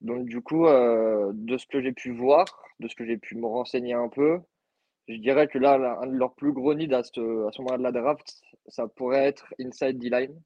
Donc 0.02 0.26
du 0.26 0.42
coup, 0.42 0.66
de 0.66 1.58
ce 1.58 1.68
que 1.68 1.82
j'ai 1.82 1.94
pu 1.94 2.12
voir, 2.12 2.46
de 2.80 2.88
ce 2.88 2.96
que 2.96 3.06
j'ai 3.06 3.18
pu 3.18 3.36
me 3.36 3.46
renseigner 3.46 3.94
un 3.94 4.10
peu, 4.10 4.40
je 5.08 5.16
dirais 5.16 5.48
que 5.48 5.58
là, 5.58 6.00
un 6.02 6.08
de 6.08 6.18
leurs 6.18 6.34
plus 6.36 6.54
gros 6.54 6.74
needs 6.74 6.94
à 6.94 7.04
ce, 7.04 7.20
moment-là 7.20 7.78
de 7.78 7.84
la 7.84 7.92
draft, 7.92 8.42
ça 8.68 8.88
pourrait 8.88 9.26
être 9.26 9.54
inside 9.60 9.98
D-line. 10.00 10.40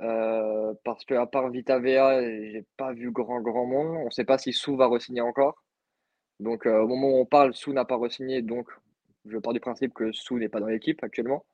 Euh, 0.00 0.74
parce 0.84 1.04
qu'à 1.04 1.26
part 1.26 1.50
Vita 1.50 1.78
Vea, 1.78 2.20
j'ai 2.20 2.64
pas 2.76 2.92
vu 2.92 3.10
grand 3.12 3.40
grand 3.40 3.66
monde. 3.66 3.96
On 3.98 4.06
ne 4.06 4.10
sait 4.10 4.24
pas 4.24 4.38
si 4.38 4.52
Sou 4.52 4.76
va 4.76 4.86
re-signer 4.86 5.20
encore. 5.20 5.62
Donc 6.40 6.66
euh, 6.66 6.80
au 6.82 6.88
moment 6.88 7.10
où 7.10 7.16
on 7.20 7.26
parle, 7.26 7.54
Sou 7.54 7.72
n'a 7.72 7.84
pas 7.84 7.96
re-signé, 7.96 8.42
donc 8.42 8.68
je 9.26 9.38
pars 9.38 9.52
du 9.52 9.60
principe 9.60 9.94
que 9.94 10.12
Sou 10.12 10.38
n'est 10.38 10.48
pas 10.48 10.60
dans 10.60 10.66
l'équipe 10.66 11.02
actuellement. 11.04 11.44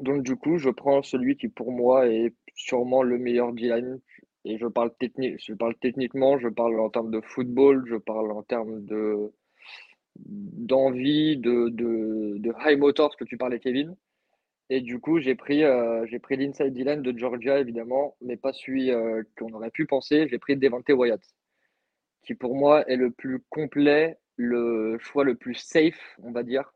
Donc 0.00 0.22
du 0.24 0.36
coup, 0.36 0.58
je 0.58 0.70
prends 0.70 1.02
celui 1.02 1.36
qui 1.36 1.48
pour 1.48 1.70
moi 1.72 2.08
est 2.08 2.34
sûrement 2.54 3.02
le 3.02 3.18
meilleur 3.18 3.52
D-line. 3.52 4.00
Et 4.46 4.58
je 4.58 4.66
parle, 4.66 4.94
technique, 4.96 5.42
je 5.42 5.54
parle 5.54 5.74
techniquement, 5.76 6.38
je 6.38 6.48
parle 6.48 6.78
en 6.78 6.90
termes 6.90 7.10
de 7.10 7.20
football, 7.22 7.84
je 7.88 7.96
parle 7.96 8.30
en 8.30 8.42
termes 8.42 8.84
de, 8.84 9.32
d'envie, 10.16 11.36
de, 11.36 11.68
de, 11.68 12.36
de, 12.38 12.52
high 12.64 12.78
motors 12.78 13.16
que 13.16 13.24
tu 13.24 13.36
parlais, 13.36 13.60
Kevin. 13.60 13.96
Et 14.70 14.80
du 14.80 14.98
coup, 14.98 15.20
j'ai 15.20 15.34
pris, 15.34 15.64
euh, 15.64 16.06
j'ai 16.06 16.18
pris 16.18 16.36
l'inside 16.36 16.72
D-line 16.72 17.02
de 17.02 17.16
Georgia, 17.18 17.58
évidemment, 17.60 18.16
mais 18.22 18.36
pas 18.36 18.52
celui 18.52 18.90
euh, 18.90 19.22
qu'on 19.38 19.52
aurait 19.52 19.70
pu 19.70 19.86
penser. 19.86 20.26
J'ai 20.30 20.38
pris 20.38 20.56
Devante 20.56 20.88
Wyatt, 20.88 21.20
qui 22.22 22.34
pour 22.34 22.54
moi 22.54 22.88
est 22.88 22.96
le 22.96 23.10
plus 23.10 23.40
complet, 23.50 24.18
le 24.36 24.98
choix 25.00 25.24
le 25.24 25.34
plus 25.36 25.54
safe, 25.54 26.16
on 26.22 26.32
va 26.32 26.42
dire. 26.42 26.72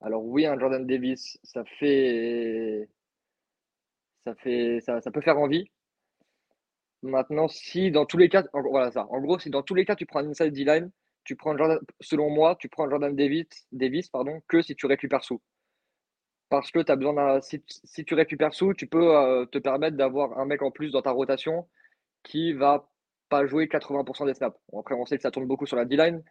Alors 0.00 0.24
oui, 0.24 0.46
un 0.46 0.58
Jordan 0.58 0.86
Davis, 0.86 1.38
ça 1.42 1.64
fait, 1.64 2.88
ça 4.24 4.34
fait, 4.36 4.80
ça, 4.80 5.00
ça 5.00 5.10
peut 5.10 5.20
faire 5.20 5.38
envie. 5.38 5.68
Maintenant, 7.02 7.48
si 7.48 7.90
dans 7.90 8.06
tous 8.06 8.18
les 8.18 8.28
cas, 8.28 8.44
voilà 8.52 8.90
ça. 8.92 9.06
En 9.10 9.20
gros, 9.20 9.38
si 9.38 9.50
dans 9.50 9.62
tous 9.62 9.74
les 9.74 9.84
cas 9.84 9.96
tu 9.96 10.06
prends 10.06 10.20
un 10.20 10.28
inside 10.30 10.52
D-line, 10.52 10.90
tu 11.28 11.36
prends 11.36 11.54
Jordan, 11.58 11.78
selon 12.00 12.30
moi, 12.30 12.56
tu 12.56 12.70
prends 12.70 12.88
Jordan 12.88 13.14
Davis, 13.14 13.46
Davis 13.70 14.08
pardon, 14.08 14.40
que 14.48 14.62
si 14.62 14.74
tu 14.74 14.86
récupères 14.86 15.22
sous. 15.22 15.42
Parce 16.48 16.70
que 16.70 16.80
tu 16.80 16.90
as 16.90 16.96
besoin. 16.96 17.42
Si, 17.42 18.04
tu 18.06 18.14
récupères 18.14 18.54
sous, 18.54 18.72
tu 18.72 18.86
peux 18.86 19.14
euh, 19.14 19.44
te 19.44 19.58
permettre 19.58 19.98
d'avoir 19.98 20.38
un 20.38 20.46
mec 20.46 20.62
en 20.62 20.70
plus 20.70 20.90
dans 20.90 21.02
ta 21.02 21.10
rotation 21.10 21.68
qui 22.22 22.54
va 22.54 22.88
pas 23.28 23.46
jouer 23.46 23.66
80% 23.66 24.24
des 24.24 24.32
snaps. 24.32 24.58
après, 24.74 24.94
on 24.94 25.04
sait 25.04 25.16
que 25.18 25.22
ça 25.22 25.30
tourne 25.30 25.46
beaucoup 25.46 25.66
sur 25.66 25.76
la 25.76 25.84
D-line. 25.84 26.24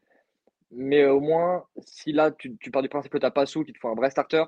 Mais 0.72 1.06
au 1.06 1.19
moins, 1.19 1.68
si 1.86 2.11
là, 2.11 2.32
tu, 2.32 2.57
pars 2.72 2.82
du 2.82 2.90
principe 2.90 3.11
que 3.11 3.19
tu 3.19 3.24
n'as 3.24 3.32
pas 3.32 3.45
sous, 3.45 3.64
qu'il 3.64 3.76
te 3.76 3.80
faut 3.80 3.90
un 3.90 3.95
vrai 3.95 4.10
starter, 4.10 4.45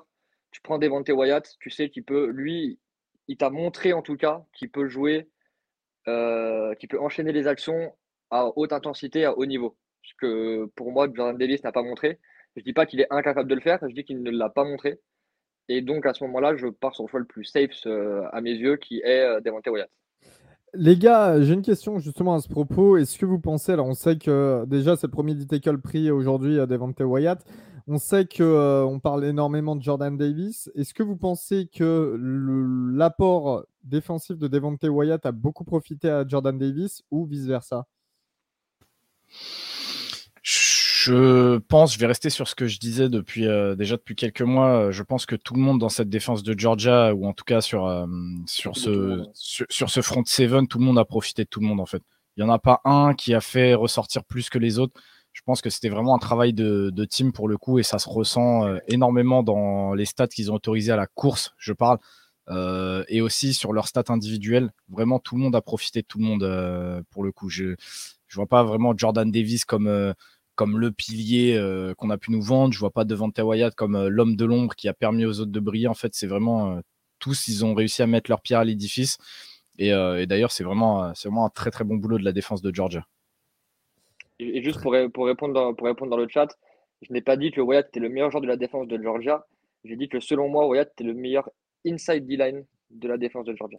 tu 0.50 0.60
prends 0.62 0.78
Devante 0.78 1.08
Wyatt, 1.10 1.48
tu 1.60 1.70
sais 1.70 1.90
qu'il 1.90 2.04
peut, 2.04 2.26
lui, 2.26 2.80
il 3.28 3.36
t'a 3.36 3.50
montré 3.50 3.92
en 3.92 4.02
tout 4.02 4.16
cas 4.16 4.44
qu'il 4.52 4.68
peut 4.68 4.88
jouer, 4.88 5.30
euh, 6.08 6.74
qu'il 6.74 6.88
peut 6.88 7.00
enchaîner 7.00 7.30
les 7.30 7.46
actions 7.46 7.96
à 8.30 8.46
haute 8.58 8.72
intensité, 8.72 9.24
à 9.24 9.38
haut 9.38 9.46
niveau 9.46 9.76
ce 10.02 10.12
que 10.20 10.66
pour 10.76 10.92
moi 10.92 11.08
Jordan 11.12 11.36
Davis 11.36 11.62
n'a 11.64 11.72
pas 11.72 11.82
montré. 11.82 12.18
Je 12.56 12.60
ne 12.60 12.64
dis 12.64 12.72
pas 12.72 12.86
qu'il 12.86 13.00
est 13.00 13.06
incapable 13.10 13.48
de 13.48 13.54
le 13.54 13.60
faire, 13.60 13.78
je 13.82 13.94
dis 13.94 14.04
qu'il 14.04 14.22
ne 14.22 14.30
l'a 14.30 14.48
pas 14.48 14.64
montré. 14.64 14.98
Et 15.68 15.82
donc 15.82 16.04
à 16.04 16.14
ce 16.14 16.24
moment-là, 16.24 16.56
je 16.56 16.66
pars 16.66 16.94
sur 16.94 17.04
le 17.04 17.08
choix 17.08 17.20
le 17.20 17.26
plus 17.26 17.44
safe 17.44 17.70
euh, 17.86 18.24
à 18.32 18.40
mes 18.40 18.52
yeux, 18.52 18.76
qui 18.76 19.00
est 19.00 19.20
euh, 19.20 19.40
Devante 19.40 19.66
Wyatt. 19.68 19.88
Les 20.74 20.96
gars, 20.96 21.40
j'ai 21.40 21.54
une 21.54 21.62
question 21.62 21.98
justement 21.98 22.34
à 22.34 22.40
ce 22.40 22.48
propos. 22.48 22.96
Est-ce 22.96 23.18
que 23.18 23.26
vous 23.26 23.40
pensez, 23.40 23.72
alors 23.72 23.86
on 23.86 23.94
sait 23.94 24.18
que 24.18 24.64
déjà 24.66 24.96
c'est 24.96 25.06
le 25.06 25.12
premier 25.12 25.34
D-tackle 25.34 25.78
pris 25.78 26.10
aujourd'hui 26.10 26.58
à 26.58 26.66
Devante 26.66 27.00
Wyatt, 27.00 27.44
on 27.86 27.98
sait 27.98 28.24
qu'on 28.24 28.44
euh, 28.44 28.98
parle 28.98 29.24
énormément 29.24 29.74
de 29.74 29.82
Jordan 29.82 30.16
Davis. 30.16 30.70
Est-ce 30.76 30.94
que 30.94 31.02
vous 31.02 31.16
pensez 31.16 31.66
que 31.66 32.16
l'apport 32.94 33.64
défensif 33.82 34.38
de 34.38 34.48
Devante 34.48 34.84
Wyatt 34.84 35.24
a 35.26 35.32
beaucoup 35.32 35.64
profité 35.64 36.08
à 36.08 36.26
Jordan 36.26 36.56
Davis 36.56 37.02
ou 37.10 37.26
vice-versa? 37.26 37.86
Je 41.02 41.56
pense, 41.56 41.94
je 41.94 41.98
vais 41.98 42.06
rester 42.06 42.28
sur 42.28 42.46
ce 42.46 42.54
que 42.54 42.66
je 42.66 42.78
disais 42.78 43.08
depuis 43.08 43.46
euh, 43.46 43.74
déjà 43.74 43.96
depuis 43.96 44.14
quelques 44.14 44.42
mois. 44.42 44.88
Euh, 44.88 44.92
je 44.92 45.02
pense 45.02 45.24
que 45.24 45.34
tout 45.34 45.54
le 45.54 45.60
monde 45.60 45.78
dans 45.78 45.88
cette 45.88 46.10
défense 46.10 46.42
de 46.42 46.58
Georgia, 46.58 47.14
ou 47.14 47.26
en 47.26 47.32
tout 47.32 47.44
cas 47.44 47.62
sur 47.62 47.86
euh, 47.86 48.06
sur 48.46 48.76
ce 48.76 49.24
sur, 49.32 49.88
ce 49.88 50.02
front 50.02 50.22
seven, 50.26 50.68
tout 50.68 50.78
le 50.78 50.84
monde 50.84 50.98
a 50.98 51.06
profité 51.06 51.44
de 51.44 51.48
tout 51.48 51.60
le 51.60 51.66
monde 51.66 51.80
en 51.80 51.86
fait. 51.86 52.02
Il 52.36 52.40
y 52.40 52.44
en 52.44 52.50
a 52.50 52.58
pas 52.58 52.82
un 52.84 53.14
qui 53.14 53.32
a 53.32 53.40
fait 53.40 53.72
ressortir 53.72 54.24
plus 54.24 54.50
que 54.50 54.58
les 54.58 54.78
autres. 54.78 55.00
Je 55.32 55.40
pense 55.42 55.62
que 55.62 55.70
c'était 55.70 55.88
vraiment 55.88 56.14
un 56.14 56.18
travail 56.18 56.52
de, 56.52 56.90
de, 56.90 57.04
team 57.06 57.32
pour 57.32 57.48
le 57.48 57.56
coup 57.56 57.78
et 57.78 57.82
ça 57.82 57.98
se 57.98 58.08
ressent 58.08 58.66
énormément 58.88 59.42
dans 59.42 59.94
les 59.94 60.04
stats 60.04 60.26
qu'ils 60.26 60.52
ont 60.52 60.56
autorisés 60.56 60.92
à 60.92 60.96
la 60.96 61.06
course. 61.06 61.54
Je 61.56 61.72
parle. 61.72 61.98
et 63.08 63.20
aussi 63.22 63.54
sur 63.54 63.72
leurs 63.72 63.88
stats 63.88 64.12
individuelles. 64.12 64.70
Vraiment, 64.90 65.18
tout 65.18 65.36
le 65.36 65.40
monde 65.42 65.56
a 65.56 65.62
profité 65.62 66.02
de 66.02 66.06
tout 66.06 66.18
le 66.18 66.24
monde 66.24 67.04
pour 67.10 67.22
le 67.24 67.32
coup. 67.32 67.48
Je 67.48 67.74
je 68.26 68.36
vois 68.36 68.46
pas 68.46 68.62
vraiment 68.64 68.92
Jordan 68.96 69.30
Davis 69.30 69.64
comme 69.64 70.14
comme 70.54 70.78
le 70.78 70.92
pilier 70.92 71.56
euh, 71.56 71.94
qu'on 71.94 72.10
a 72.10 72.18
pu 72.18 72.32
nous 72.32 72.42
vendre. 72.42 72.72
Je 72.72 72.78
vois 72.78 72.90
pas 72.90 73.04
Devante 73.04 73.38
Wyatt 73.38 73.74
comme 73.74 73.96
euh, 73.96 74.08
l'homme 74.08 74.36
de 74.36 74.44
l'ombre 74.44 74.74
qui 74.74 74.88
a 74.88 74.94
permis 74.94 75.24
aux 75.24 75.40
autres 75.40 75.50
de 75.50 75.60
briller. 75.60 75.88
En 75.88 75.94
fait, 75.94 76.14
c'est 76.14 76.26
vraiment 76.26 76.72
euh, 76.72 76.80
tous, 77.18 77.48
ils 77.48 77.64
ont 77.64 77.74
réussi 77.74 78.02
à 78.02 78.06
mettre 78.06 78.30
leur 78.30 78.40
pierre 78.40 78.60
à 78.60 78.64
l'édifice. 78.64 79.18
Et, 79.78 79.92
d'ailleurs, 80.26 80.52
c'est 80.52 80.62
vraiment, 80.64 81.14
c'est 81.14 81.28
vraiment 81.28 81.46
un 81.46 81.48
très 81.48 81.70
très 81.70 81.84
bon 81.84 81.96
boulot 81.96 82.18
de 82.18 82.24
la 82.24 82.32
défense 82.32 82.60
de 82.60 82.74
Georgia. 82.74 83.06
Et, 84.38 84.62
juste 84.62 84.82
pour, 84.82 84.94
pour, 85.14 85.24
répondre 85.24 85.54
dans, 85.54 85.72
pour 85.72 85.86
répondre 85.86 86.10
dans 86.10 86.18
le 86.18 86.28
chat, 86.28 86.48
je 87.00 87.10
n'ai 87.14 87.22
pas 87.22 87.38
dit 87.38 87.50
que 87.50 87.62
Wyatt 87.62 87.88
était 87.88 88.00
le 88.00 88.10
meilleur 88.10 88.30
joueur 88.30 88.42
de 88.42 88.46
la 88.46 88.58
défense 88.58 88.88
de 88.88 89.02
Georgia. 89.02 89.46
J'ai 89.84 89.96
dit 89.96 90.10
que 90.10 90.20
selon 90.20 90.50
moi, 90.50 90.66
Wyatt 90.66 90.90
était 90.92 91.04
le 91.04 91.14
meilleur 91.14 91.48
inside 91.86 92.26
D-line 92.26 92.66
de 92.90 93.08
la 93.08 93.16
défense 93.16 93.46
de 93.46 93.56
Georgia. 93.56 93.78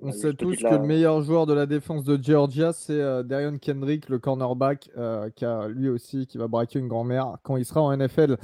On 0.00 0.12
sait 0.12 0.32
tous 0.34 0.56
que 0.56 0.66
le 0.66 0.78
meilleur 0.78 1.22
joueur 1.22 1.46
de 1.46 1.52
la 1.52 1.66
défense 1.66 2.02
de 2.02 2.18
Georgia, 2.20 2.72
c'est 2.72 3.00
euh, 3.00 3.22
Darion 3.22 3.58
Kendrick, 3.58 4.08
le 4.08 4.18
cornerback, 4.18 4.90
euh, 4.96 5.28
qui 5.30 5.44
a 5.44 5.68
lui 5.68 5.88
aussi 5.88 6.26
qui 6.26 6.38
va 6.38 6.48
braquer 6.48 6.78
une 6.78 6.88
grand-mère 6.88 7.36
quand 7.42 7.56
il 7.56 7.64
sera 7.64 7.82
en 7.82 7.96
NFL. 7.96 8.36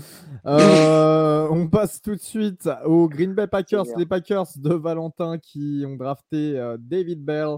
Euh, 0.46 1.48
on 1.50 1.66
passe 1.68 2.02
tout 2.02 2.14
de 2.14 2.20
suite 2.20 2.68
aux 2.84 3.08
Green 3.08 3.34
Bay 3.34 3.46
Packers, 3.46 3.84
les 3.96 4.06
Packers 4.06 4.46
de 4.56 4.74
Valentin 4.74 5.38
qui 5.38 5.84
ont 5.86 5.96
drafté 5.96 6.60
David 6.78 7.24
Bell 7.24 7.56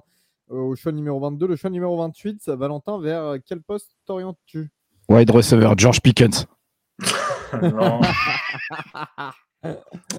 au 0.49 0.75
choix 0.77 0.93
numéro 0.93 1.19
22. 1.21 1.47
Le 1.49 1.57
choix 1.57 1.71
numéro 1.71 1.97
28, 1.99 2.49
Valentin, 2.51 3.01
vers 3.01 3.37
quel 3.45 3.61
poste 3.63 3.97
t'orientes-tu? 4.07 4.71
Wide 5.09 5.31
receiver, 5.31 5.73
George 5.77 6.01
Pickens. 6.01 6.47
non. 7.63 8.01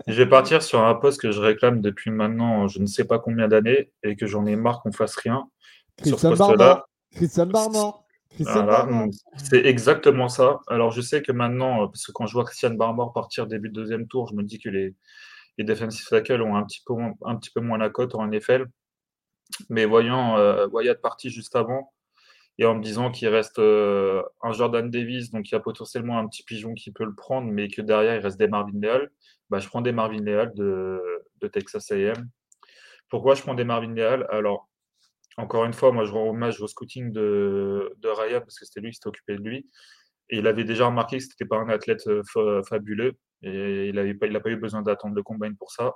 Je 0.07 0.13
vais 0.13 0.29
partir 0.29 0.61
sur 0.63 0.83
un 0.83 0.95
poste 0.95 1.21
que 1.21 1.31
je 1.31 1.39
réclame 1.39 1.81
depuis 1.81 2.11
maintenant 2.11 2.67
je 2.67 2.79
ne 2.79 2.85
sais 2.85 3.05
pas 3.05 3.19
combien 3.19 3.47
d'années 3.47 3.91
et 4.03 4.15
que 4.15 4.25
j'en 4.25 4.45
ai 4.45 4.55
marre 4.55 4.81
qu'on 4.81 4.91
fasse 4.91 5.15
rien. 5.15 5.49
sur 6.03 6.19
ce 6.19 6.27
poste-là. 6.27 6.85
Christian 7.13 7.47
Barmore. 7.47 8.03
C'est 9.37 9.65
exactement 9.65 10.29
ça. 10.29 10.59
Alors 10.67 10.91
je 10.91 11.01
sais 11.01 11.21
que 11.21 11.31
maintenant, 11.31 11.83
euh, 11.83 11.87
parce 11.87 12.05
que 12.05 12.11
quand 12.11 12.27
je 12.27 12.33
vois 12.33 12.45
Christian 12.45 12.71
Barmore 12.71 13.13
partir 13.13 13.47
début 13.47 13.69
de 13.69 13.73
deuxième 13.73 14.07
tour, 14.07 14.27
je 14.27 14.35
me 14.35 14.43
dis 14.43 14.59
que 14.59 14.69
les, 14.69 14.95
les 15.57 15.63
defensive 15.63 16.05
tackles 16.07 16.41
ont 16.41 16.55
un 16.55 16.63
petit, 16.63 16.81
peu, 16.85 16.93
un 17.25 17.35
petit 17.35 17.49
peu 17.49 17.61
moins 17.61 17.77
la 17.77 17.89
cote 17.89 18.15
en 18.15 18.27
NFL. 18.27 18.67
Mais 19.69 19.85
voyant 19.85 20.37
euh, 20.37 20.67
Wyatt 20.67 21.01
parti 21.01 21.29
juste 21.29 21.55
avant, 21.55 21.93
et 22.59 22.65
en 22.65 22.75
me 22.75 22.81
disant 22.81 23.11
qu'il 23.11 23.27
reste 23.27 23.59
euh, 23.59 24.23
un 24.41 24.51
Jordan 24.51 24.89
Davis, 24.89 25.31
donc 25.31 25.49
il 25.49 25.53
y 25.53 25.55
a 25.55 25.59
potentiellement 25.59 26.17
un 26.17 26.27
petit 26.27 26.43
pigeon 26.43 26.73
qui 26.73 26.91
peut 26.91 27.05
le 27.05 27.13
prendre, 27.13 27.51
mais 27.51 27.67
que 27.67 27.81
derrière 27.81 28.15
il 28.15 28.19
reste 28.19 28.39
des 28.39 28.47
Marvin 28.47 28.79
Leal, 28.79 29.11
bah, 29.49 29.59
je 29.59 29.67
prends 29.67 29.81
des 29.81 29.91
Marvin 29.91 30.23
Leal 30.23 30.51
de, 30.55 31.47
Texas 31.51 31.91
AM. 31.91 32.29
Pourquoi 33.09 33.35
je 33.35 33.41
prends 33.41 33.53
des 33.53 33.63
Marvin 33.63 33.93
Leal? 33.93 34.25
Alors, 34.29 34.67
encore 35.37 35.65
une 35.65 35.73
fois, 35.73 35.91
moi 35.91 36.05
je 36.05 36.11
rends 36.11 36.29
hommage 36.29 36.59
au 36.61 36.67
scouting 36.67 37.11
de, 37.11 37.93
de 37.97 38.09
Ryan 38.09 38.41
parce 38.41 38.57
que 38.59 38.65
c'était 38.65 38.81
lui 38.81 38.89
qui 38.89 38.95
s'était 38.95 39.07
occupé 39.07 39.35
de 39.35 39.41
lui. 39.41 39.69
Et 40.29 40.39
il 40.39 40.47
avait 40.47 40.65
déjà 40.65 40.87
remarqué 40.87 41.17
que 41.17 41.23
ce 41.23 41.29
n'était 41.29 41.45
pas 41.45 41.57
un 41.57 41.69
athlète 41.69 42.05
euh, 42.07 42.63
fabuleux 42.63 43.13
et 43.43 43.89
il 43.89 43.95
n'a 43.95 44.13
pas, 44.15 44.39
pas 44.39 44.49
eu 44.49 44.57
besoin 44.57 44.81
d'attendre 44.81 45.15
le 45.15 45.23
combine 45.23 45.55
pour 45.55 45.71
ça. 45.71 45.93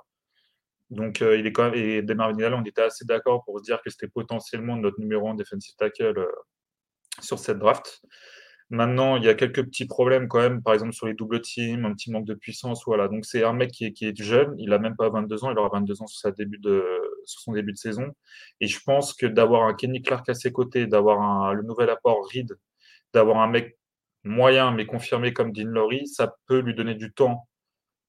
Donc, 0.92 1.22
euh, 1.22 1.38
il 1.38 1.46
est 1.46 1.52
quand 1.52 1.70
même, 1.70 1.74
et 1.74 2.02
des 2.02 2.14
Marvin 2.14 2.36
Leal, 2.36 2.54
on 2.54 2.62
était 2.64 2.82
assez 2.82 3.06
d'accord 3.06 3.44
pour 3.44 3.58
se 3.58 3.64
dire 3.64 3.80
que 3.82 3.88
c'était 3.88 4.08
potentiellement 4.08 4.76
notre 4.76 5.00
numéro 5.00 5.26
1 5.26 5.34
defensive 5.34 5.74
tackle 5.76 6.26
sur 7.20 7.38
cette 7.38 7.58
draft. 7.58 8.02
Maintenant, 8.68 9.16
il 9.16 9.24
y 9.24 9.28
a 9.28 9.34
quelques 9.34 9.64
petits 9.64 9.86
problèmes 9.86 10.28
quand 10.28 10.40
même, 10.40 10.62
par 10.62 10.74
exemple 10.74 10.92
sur 10.92 11.06
les 11.06 11.14
doubles 11.14 11.40
teams, 11.40 11.86
un 11.86 11.94
petit 11.94 12.10
manque 12.10 12.26
de 12.26 12.34
puissance. 12.34 12.84
Voilà. 12.86 13.08
Donc, 13.08 13.24
c'est 13.24 13.42
un 13.42 13.54
mec 13.54 13.70
qui 13.70 13.86
est, 13.86 13.92
qui 13.92 14.06
est, 14.06 14.22
jeune, 14.22 14.54
il 14.58 14.68
n'a 14.68 14.78
même 14.78 14.94
pas 14.96 15.08
22 15.08 15.44
ans, 15.44 15.50
il 15.50 15.58
aura 15.58 15.70
22 15.70 16.02
ans 16.02 16.06
sur, 16.06 16.20
sa 16.20 16.30
début 16.30 16.58
de, 16.58 16.84
sur 17.24 17.40
son 17.40 17.52
début 17.52 17.72
de 17.72 17.78
saison. 17.78 18.12
Et 18.60 18.66
je 18.66 18.78
pense 18.84 19.14
que 19.14 19.24
d'avoir 19.24 19.62
un 19.64 19.72
Kenny 19.72 20.02
Clark 20.02 20.28
à 20.28 20.34
ses 20.34 20.52
côtés, 20.52 20.86
d'avoir 20.86 21.54
le 21.54 21.62
nouvel 21.62 21.88
apport 21.88 22.28
Reed, 22.32 22.54
d'avoir 23.14 23.38
un 23.38 23.48
mec 23.48 23.78
moyen 24.24 24.72
mais 24.72 24.84
confirmé 24.86 25.32
comme 25.32 25.52
Dean 25.52 25.68
Laurie, 25.68 26.06
ça 26.06 26.34
peut 26.46 26.60
lui 26.60 26.74
donner 26.74 26.94
du 26.94 27.12
temps 27.12 27.48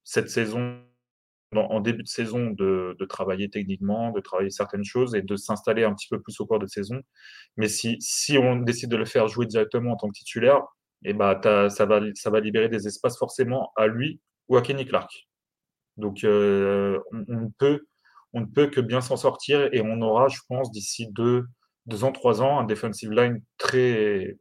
cette 0.03 0.29
saison, 0.29 0.81
en 1.57 1.79
début 1.79 2.03
de 2.03 2.07
saison, 2.07 2.51
de, 2.51 2.95
travailler 3.09 3.49
techniquement, 3.49 4.11
de 4.11 4.19
travailler 4.19 4.49
certaines 4.49 4.83
choses 4.83 5.15
et 5.15 5.21
de 5.21 5.35
s'installer 5.35 5.83
un 5.83 5.93
petit 5.93 6.07
peu 6.09 6.21
plus 6.21 6.39
au 6.39 6.45
cours 6.45 6.59
de 6.59 6.67
saison. 6.67 7.01
Mais 7.57 7.67
si, 7.67 7.97
si 7.99 8.37
on 8.37 8.57
décide 8.57 8.89
de 8.89 8.97
le 8.97 9.05
faire 9.05 9.27
jouer 9.27 9.45
directement 9.45 9.93
en 9.93 9.95
tant 9.95 10.07
que 10.07 10.13
titulaire, 10.13 10.61
et 11.05 11.09
eh 11.09 11.13
bah, 11.13 11.39
ça, 11.69 11.85
va, 11.85 11.99
ça 12.15 12.29
va 12.29 12.39
libérer 12.39 12.69
des 12.69 12.87
espaces 12.87 13.17
forcément 13.17 13.71
à 13.75 13.87
lui 13.87 14.21
ou 14.47 14.55
à 14.55 14.61
Kenny 14.61 14.85
Clark. 14.85 15.11
Donc, 15.97 16.23
euh, 16.23 16.97
on, 17.11 17.49
peut, 17.57 17.85
on 18.31 18.41
ne 18.41 18.45
peut 18.45 18.67
que 18.67 18.79
bien 18.79 19.01
s'en 19.01 19.17
sortir 19.17 19.67
et 19.73 19.81
on 19.81 20.01
aura, 20.01 20.29
je 20.29 20.39
pense, 20.47 20.71
d'ici 20.71 21.07
deux, 21.11 21.45
deux 21.87 22.03
ans, 22.05 22.13
trois 22.13 22.41
ans, 22.41 22.59
un 22.59 22.63
defensive 22.63 23.11
line 23.11 23.41
très 23.57 24.37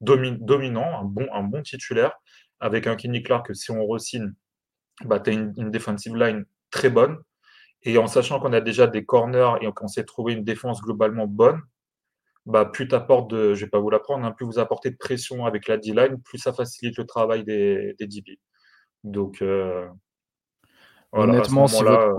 dominant, 0.00 1.00
un 1.00 1.04
bon, 1.04 1.26
un 1.32 1.42
bon 1.42 1.62
titulaire, 1.62 2.14
avec 2.60 2.86
un 2.86 2.96
Kenny 2.96 3.22
Clark 3.22 3.54
si 3.54 3.70
on 3.70 3.86
re-signe, 3.86 4.32
bah, 5.04 5.20
tu 5.20 5.30
as 5.30 5.32
une, 5.32 5.52
une, 5.56 5.70
defensive 5.70 6.16
line 6.16 6.44
très 6.70 6.90
bonne. 6.90 7.18
Et 7.82 7.98
en 7.98 8.06
sachant 8.06 8.40
qu'on 8.40 8.52
a 8.52 8.60
déjà 8.60 8.86
des 8.86 9.04
corners 9.04 9.52
et 9.60 9.70
qu'on 9.72 9.88
s'est 9.88 10.04
trouvé 10.04 10.32
une 10.32 10.44
défense 10.44 10.80
globalement 10.80 11.26
bonne, 11.26 11.60
bah, 12.48 12.64
plus 12.64 12.88
tu 12.88 12.94
apportes 12.94 13.30
de, 13.30 13.54
je 13.54 13.64
vais 13.64 13.70
pas 13.70 13.78
vous 13.78 13.90
l'apprendre, 13.90 14.24
hein, 14.24 14.32
plus 14.32 14.46
vous 14.46 14.58
apportez 14.58 14.90
de 14.90 14.96
pression 14.96 15.44
avec 15.44 15.68
la 15.68 15.76
D-line, 15.76 16.20
plus 16.22 16.38
ça 16.38 16.52
facilite 16.52 16.96
le 16.96 17.04
travail 17.04 17.44
des, 17.44 17.94
des 17.98 18.06
DB. 18.06 18.38
Donc, 19.04 19.42
euh, 19.42 19.86
honnêtement, 21.12 21.66
si 21.66 21.82
votre, 21.82 22.16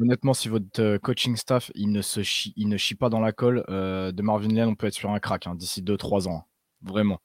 honnêtement, 0.00 0.34
si 0.34 0.48
votre 0.48 0.82
euh, 0.82 0.98
coaching 0.98 1.36
staff 1.36 1.70
il 1.76 1.92
ne, 1.92 2.02
se 2.02 2.22
chie, 2.22 2.52
il 2.56 2.68
ne 2.68 2.76
chie 2.76 2.96
pas 2.96 3.08
dans 3.08 3.20
la 3.20 3.32
colle, 3.32 3.64
euh, 3.68 4.10
de 4.10 4.20
Marvin 4.20 4.48
Lane, 4.48 4.68
on 4.68 4.74
peut 4.74 4.88
être 4.88 4.94
sur 4.94 5.10
un 5.10 5.20
crack 5.20 5.46
hein, 5.46 5.54
d'ici 5.54 5.82
2-3 5.82 6.28
ans. 6.28 6.48
Vraiment. 6.82 7.20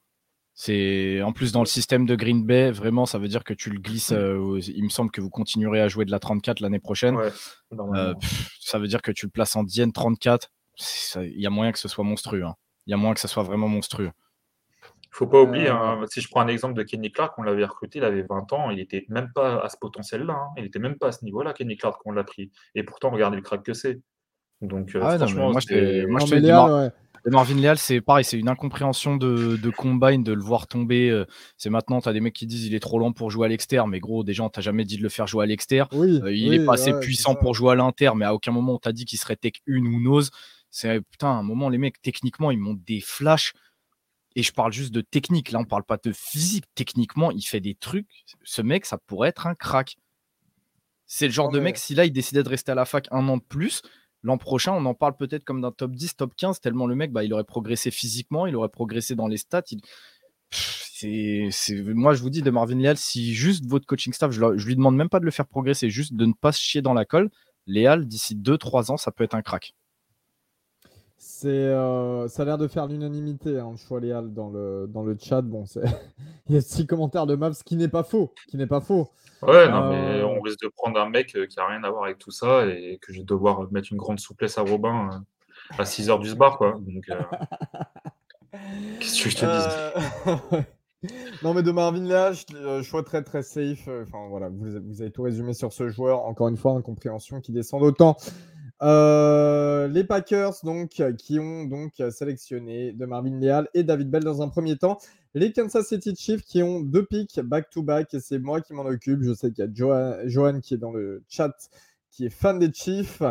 C'est 0.56 1.20
en 1.22 1.32
plus 1.32 1.50
dans 1.50 1.60
le 1.60 1.66
système 1.66 2.06
de 2.06 2.14
Green 2.14 2.46
Bay, 2.46 2.70
vraiment, 2.70 3.06
ça 3.06 3.18
veut 3.18 3.26
dire 3.26 3.42
que 3.42 3.54
tu 3.54 3.70
le 3.70 3.80
glisses. 3.80 4.12
Euh, 4.12 4.60
il 4.60 4.84
me 4.84 4.88
semble 4.88 5.10
que 5.10 5.20
vous 5.20 5.30
continuerez 5.30 5.80
à 5.80 5.88
jouer 5.88 6.04
de 6.04 6.12
la 6.12 6.20
34 6.20 6.60
l'année 6.60 6.78
prochaine. 6.78 7.16
ça 8.60 8.78
veut 8.78 8.86
dire 8.86 9.02
que 9.02 9.10
tu 9.10 9.26
le 9.26 9.30
places 9.30 9.56
en 9.56 9.64
Dienne 9.64 9.92
34. 9.92 10.50
Il 11.16 11.40
y 11.40 11.46
a 11.46 11.50
moyen 11.50 11.72
que 11.72 11.78
ce 11.78 11.88
soit 11.88 12.04
monstrueux. 12.04 12.44
Hein. 12.44 12.54
Il 12.86 12.92
y 12.92 12.94
a 12.94 12.96
moyen 12.96 13.14
que 13.14 13.20
ce 13.20 13.28
soit 13.28 13.42
vraiment 13.42 13.68
monstrueux 13.68 14.12
faut 15.14 15.28
pas 15.28 15.40
oublier, 15.40 15.68
hein, 15.68 16.00
si 16.10 16.20
je 16.20 16.28
prends 16.28 16.40
un 16.40 16.48
exemple 16.48 16.74
de 16.74 16.82
Kenny 16.82 17.12
Clark, 17.12 17.38
on 17.38 17.44
l'avait 17.44 17.64
recruté, 17.64 18.00
il 18.00 18.04
avait 18.04 18.22
20 18.22 18.52
ans, 18.52 18.70
il 18.70 18.78
n'était 18.78 19.06
même 19.08 19.30
pas 19.32 19.60
à 19.60 19.68
ce 19.68 19.76
potentiel-là, 19.76 20.34
hein. 20.34 20.48
il 20.56 20.64
n'était 20.64 20.80
même 20.80 20.96
pas 20.98 21.08
à 21.08 21.12
ce 21.12 21.24
niveau-là, 21.24 21.52
Kenny 21.52 21.76
Clark, 21.76 22.02
qu'on 22.02 22.10
l'a 22.10 22.24
pris. 22.24 22.50
Et 22.74 22.82
pourtant, 22.82 23.10
regardez 23.10 23.36
le 23.36 23.42
crack 23.42 23.62
que 23.62 23.74
c'est. 23.74 24.00
Donc, 24.60 24.92
euh, 24.96 25.00
ah 25.04 25.16
franchement, 25.16 25.52
moi, 25.52 25.60
je 25.60 26.06
moi, 26.06 26.18
je 26.18 26.90
Marvin 27.26 27.54
Leal, 27.54 27.78
c'est 27.78 28.00
pareil, 28.00 28.24
c'est 28.24 28.38
une 28.38 28.48
incompréhension 28.48 29.16
de, 29.16 29.56
de, 29.56 29.70
combine, 29.70 30.22
de 30.22 30.32
le 30.32 30.42
voir 30.42 30.66
tomber. 30.66 31.08
Euh, 31.08 31.24
c'est 31.56 31.70
maintenant, 31.70 32.00
tu 32.00 32.08
as 32.08 32.12
des 32.12 32.20
mecs 32.20 32.34
qui 32.34 32.46
disent 32.46 32.66
il 32.66 32.74
est 32.74 32.80
trop 32.80 32.98
lent 32.98 33.12
pour 33.12 33.30
jouer 33.30 33.46
à 33.46 33.48
l'extérieur, 33.48 33.86
mais 33.86 34.00
gros, 34.00 34.24
déjà, 34.24 34.42
on 34.42 34.50
t'a 34.50 34.60
jamais 34.60 34.84
dit 34.84 34.98
de 34.98 35.02
le 35.02 35.08
faire 35.08 35.26
jouer 35.26 35.44
à 35.44 35.46
l'extérieur. 35.46 35.88
Euh, 35.94 36.34
il 36.34 36.52
est 36.52 36.64
pas 36.64 36.74
assez 36.74 36.92
puissant 37.00 37.34
pour 37.34 37.54
jouer 37.54 37.72
à 37.72 37.74
l'inter, 37.76 38.10
mais 38.14 38.24
à 38.24 38.34
aucun 38.34 38.52
moment 38.52 38.74
on 38.74 38.78
t'a 38.78 38.92
dit 38.92 39.04
qu'il 39.04 39.18
serait 39.18 39.36
tech 39.36 39.54
1 39.68 39.78
ou 39.86 40.00
nose. 40.00 40.30
C'est 40.70 41.00
putain, 41.02 41.28
un 41.28 41.42
moment, 41.42 41.68
les 41.68 41.78
mecs, 41.78 42.02
techniquement, 42.02 42.50
ils 42.50 42.58
montent 42.58 42.82
des 42.84 43.00
flashs. 43.00 43.52
Et 44.36 44.42
je 44.42 44.52
parle 44.52 44.72
juste 44.72 44.92
de 44.92 45.00
technique. 45.00 45.52
Là, 45.52 45.60
on 45.60 45.64
parle 45.64 45.84
pas 45.84 45.98
de 46.02 46.10
physique. 46.10 46.64
Techniquement, 46.74 47.30
il 47.30 47.42
fait 47.42 47.60
des 47.60 47.76
trucs. 47.76 48.08
Ce 48.42 48.60
mec, 48.60 48.84
ça 48.84 48.98
pourrait 48.98 49.28
être 49.28 49.46
un 49.46 49.54
crack. 49.54 49.96
C'est 51.06 51.26
le 51.26 51.32
genre 51.32 51.50
de 51.50 51.60
mec, 51.60 51.78
si 51.78 51.94
là, 51.94 52.04
il 52.04 52.12
décidait 52.12 52.42
de 52.42 52.48
rester 52.48 52.72
à 52.72 52.74
la 52.74 52.84
fac 52.86 53.06
un 53.12 53.28
an 53.28 53.36
de 53.36 53.42
plus, 53.42 53.82
l'an 54.24 54.38
prochain, 54.38 54.72
on 54.72 54.84
en 54.86 54.94
parle 54.94 55.16
peut-être 55.16 55.44
comme 55.44 55.60
d'un 55.60 55.70
top 55.70 55.92
10, 55.92 56.16
top 56.16 56.34
15, 56.34 56.60
tellement 56.60 56.86
le 56.86 56.96
mec, 56.96 57.12
bah, 57.12 57.22
il 57.22 57.32
aurait 57.32 57.44
progressé 57.44 57.90
physiquement, 57.90 58.46
il 58.46 58.56
aurait 58.56 58.70
progressé 58.70 59.14
dans 59.14 59.28
les 59.28 59.36
stats. 59.36 59.62
C'est, 60.50 61.50
Moi, 61.70 62.14
je 62.14 62.22
vous 62.22 62.30
dis, 62.30 62.42
de 62.42 62.50
Marvin 62.50 62.78
Leal, 62.78 62.96
si 62.96 63.34
juste 63.34 63.66
votre 63.66 63.86
coaching 63.86 64.12
staff, 64.12 64.32
je, 64.32 64.66
lui 64.66 64.76
demande 64.76 64.96
même 64.96 65.10
pas 65.10 65.20
de 65.20 65.24
le 65.26 65.30
faire 65.30 65.46
progresser, 65.46 65.90
juste 65.90 66.14
de 66.14 66.24
ne 66.26 66.32
pas 66.32 66.52
se 66.52 66.60
chier 66.60 66.82
dans 66.82 66.94
la 66.94 67.04
colle, 67.04 67.30
Léal, 67.66 68.06
d'ici 68.06 68.34
2-3 68.34 68.90
ans, 68.90 68.96
ça 68.96 69.10
peut 69.12 69.24
être 69.24 69.34
un 69.34 69.42
crack. 69.42 69.74
C'est, 71.26 71.48
euh, 71.48 72.28
ça 72.28 72.42
a 72.42 72.44
l'air 72.44 72.58
de 72.58 72.68
faire 72.68 72.86
l'unanimité, 72.86 73.58
hein, 73.58 73.70
le 73.70 73.78
choix 73.78 73.98
Léal 73.98 74.34
dans 74.34 74.50
le, 74.50 74.86
dans 74.86 75.02
le 75.02 75.16
chat. 75.18 75.40
Bon, 75.40 75.64
il 76.48 76.54
y 76.54 76.58
a 76.58 76.60
six 76.60 76.86
commentaires 76.86 77.24
de 77.24 77.34
Mavs, 77.34 77.62
qui 77.64 77.76
n'est 77.76 77.88
pas 77.88 78.02
faux. 78.02 78.34
Qui 78.46 78.58
n'est 78.58 78.66
pas 78.66 78.82
faux. 78.82 79.08
Ouais, 79.40 79.66
non, 79.70 79.88
mais 79.88 80.20
euh, 80.20 80.26
on 80.26 80.38
risque 80.42 80.60
de 80.60 80.68
prendre 80.68 81.00
un 81.00 81.08
mec 81.08 81.34
euh, 81.34 81.46
qui 81.46 81.56
n'a 81.56 81.66
rien 81.66 81.82
à 81.82 81.90
voir 81.90 82.04
avec 82.04 82.18
tout 82.18 82.30
ça 82.30 82.66
et 82.66 82.98
que 83.00 83.14
je 83.14 83.20
vais 83.20 83.24
devoir 83.24 83.72
mettre 83.72 83.88
une 83.90 83.96
grande 83.96 84.20
souplesse 84.20 84.58
à 84.58 84.60
Robin 84.60 85.24
à 85.78 85.86
6 85.86 86.10
heures 86.10 86.18
du 86.18 86.28
SBAR, 86.28 86.58
quoi. 86.58 86.72
Donc, 86.78 87.06
qu'est-ce 89.00 89.24
que 89.24 89.30
je 89.30 89.36
te 89.36 89.46
dis? 89.46 90.62
Non, 91.42 91.52
mais 91.52 91.62
de 91.62 91.70
Marvin 91.70 92.02
Léal, 92.02 92.34
choix 92.82 93.02
très 93.02 93.22
très 93.22 93.42
safe. 93.42 93.88
Enfin, 93.88 94.26
voilà, 94.30 94.48
vous, 94.48 94.80
vous, 94.86 95.02
avez 95.02 95.10
tout 95.10 95.22
résumé 95.22 95.52
sur 95.52 95.70
ce 95.70 95.88
joueur. 95.88 96.24
Encore 96.24 96.48
une 96.48 96.56
fois, 96.56 96.72
incompréhension 96.72 97.40
qui 97.42 97.52
descend 97.52 97.82
d'autant. 97.82 98.16
Euh, 98.82 99.88
les 99.88 100.04
Packers, 100.04 100.54
donc, 100.62 101.02
qui 101.18 101.38
ont 101.38 101.64
donc 101.64 102.02
sélectionné 102.10 102.92
de 102.92 103.06
Marvin 103.06 103.38
Leal 103.38 103.68
et 103.74 103.82
David 103.82 104.10
Bell 104.10 104.24
dans 104.24 104.42
un 104.42 104.48
premier 104.48 104.76
temps. 104.76 104.98
Les 105.34 105.52
Kansas 105.52 105.88
City 105.88 106.14
Chiefs 106.16 106.42
qui 106.42 106.62
ont 106.62 106.80
deux 106.80 107.04
picks 107.04 107.40
back-to-back 107.40 108.14
et 108.14 108.20
c'est 108.20 108.38
moi 108.38 108.60
qui 108.60 108.72
m'en 108.72 108.84
occupe. 108.84 109.22
Je 109.22 109.32
sais 109.32 109.50
qu'il 109.50 109.64
y 109.64 109.68
a 109.68 110.24
Johan, 110.26 110.60
qui 110.60 110.74
est 110.74 110.78
dans 110.78 110.92
le 110.92 111.22
chat 111.28 111.54
qui 112.10 112.26
est 112.26 112.30
fan 112.30 112.58
des 112.58 112.72
Chiefs. 112.72 113.22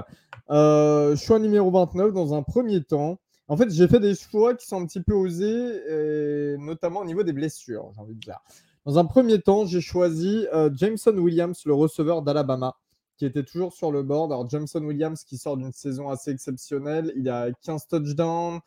Euh, 0.49 1.15
choix 1.15 1.39
numéro 1.39 1.71
29 1.71 2.11
dans 2.11 2.33
un 2.33 2.43
premier 2.43 2.83
temps. 2.83 3.19
En 3.47 3.55
fait, 3.55 3.69
j'ai 3.71 3.87
fait 3.87 3.99
des 3.99 4.15
choix 4.15 4.55
qui 4.55 4.65
sont 4.65 4.81
un 4.81 4.85
petit 4.85 5.01
peu 5.01 5.13
osés, 5.13 6.57
notamment 6.57 7.01
au 7.01 7.05
niveau 7.05 7.23
des 7.23 7.33
blessures, 7.33 7.91
j'ai 7.93 8.01
envie 8.01 8.15
de 8.15 8.19
dire. 8.19 8.39
Dans 8.85 8.99
un 8.99 9.05
premier 9.05 9.39
temps, 9.39 9.65
j'ai 9.65 9.79
choisi 9.79 10.45
euh, 10.53 10.69
Jameson 10.73 11.17
Williams, 11.17 11.61
le 11.65 11.73
receveur 11.73 12.21
d'Alabama 12.21 12.75
qui 13.23 13.27
était 13.27 13.43
toujours 13.43 13.71
sur 13.71 13.89
le 13.89 14.03
board. 14.03 14.33
Alors, 14.33 14.49
Jameson 14.49 14.83
Williams 14.83 15.23
qui 15.23 15.37
sort 15.37 15.55
d'une 15.55 15.71
saison 15.71 16.09
assez 16.09 16.29
exceptionnelle. 16.29 17.13
Il 17.15 17.29
a 17.29 17.53
15 17.53 17.87
touchdowns, 17.87 18.59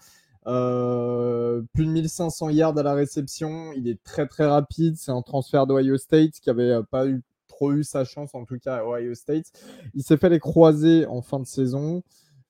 euh, 0.47 1.61
plus 1.75 1.85
de 1.85 1.91
1500 1.91 2.49
yards 2.49 2.79
à 2.79 2.83
la 2.83 2.95
réception. 2.95 3.73
Il 3.75 3.87
est 3.87 4.03
très 4.03 4.27
très 4.27 4.47
rapide. 4.47 4.97
C'est 4.97 5.11
un 5.11 5.21
transfert 5.21 5.67
d'Ohio 5.67 5.99
State 5.99 6.41
qui 6.41 6.49
n'avait 6.49 6.71
euh, 6.71 6.83
pas 6.83 7.07
eu, 7.07 7.23
trop 7.49 7.73
eu 7.75 7.85
sa 7.85 8.05
chance, 8.05 8.35
en 8.35 8.47
tout 8.47 8.59
cas 8.59 8.77
à 8.77 8.85
Ohio 8.87 9.15
State. 9.15 9.45
Il 9.93 10.03
s'est 10.03 10.17
fait 10.17 10.31
les 10.31 10.41
croiser 10.41 11.05
en 11.05 11.21
fin 11.21 11.39
de 11.39 11.47
saison. 11.47 12.03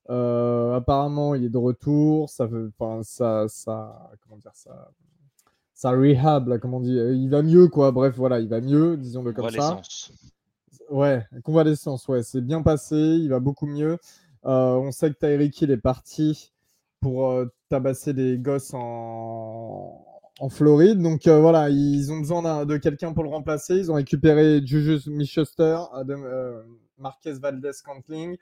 Euh, 0.08 0.76
apparemment, 0.76 1.34
il 1.34 1.42
est 1.42 1.50
de 1.50 1.58
retour. 1.58 2.30
Ça 2.30 2.46
veut, 2.46 2.72
enfin, 2.78 3.02
ça, 3.02 3.46
ça, 3.48 4.12
comment 4.22 4.36
dire 4.36 4.54
ça, 4.54 4.92
ça 5.74 5.90
rehab, 5.90 6.46
là, 6.46 6.58
comment 6.58 6.76
on 6.76 6.82
dit. 6.82 6.94
Il 6.94 7.30
va 7.30 7.42
mieux, 7.42 7.66
quoi. 7.66 7.90
Bref, 7.90 8.14
voilà, 8.16 8.38
il 8.38 8.48
va 8.48 8.60
mieux, 8.60 8.96
disons-le 8.96 9.32
comme 9.32 9.50
ça. 9.50 9.82
Ouais, 10.90 11.24
convalescence, 11.42 12.06
ouais, 12.08 12.22
c'est 12.22 12.40
bien 12.40 12.62
passé, 12.62 12.96
il 12.96 13.28
va 13.28 13.40
beaucoup 13.40 13.66
mieux. 13.66 13.98
Euh, 14.44 14.74
on 14.76 14.92
sait 14.92 15.10
que 15.12 15.18
Tyreek 15.18 15.60
Hill 15.60 15.70
est 15.72 15.76
parti 15.78 16.52
pour 17.00 17.30
euh, 17.30 17.46
tabasser 17.68 18.12
des 18.14 18.38
gosses 18.38 18.72
en, 18.72 20.06
en 20.38 20.48
Floride. 20.48 21.00
Donc 21.02 21.26
euh, 21.26 21.40
voilà, 21.40 21.70
ils 21.70 22.12
ont 22.12 22.20
besoin 22.20 22.64
de 22.64 22.76
quelqu'un 22.76 23.12
pour 23.12 23.24
le 23.24 23.30
remplacer. 23.30 23.76
Ils 23.76 23.90
ont 23.90 23.94
récupéré 23.94 24.64
Juju 24.64 25.10
Michester, 25.10 25.78
Adam, 25.92 26.22
Marquez 26.98 27.32
Valdez 27.32 27.72
Cantling 27.84 28.36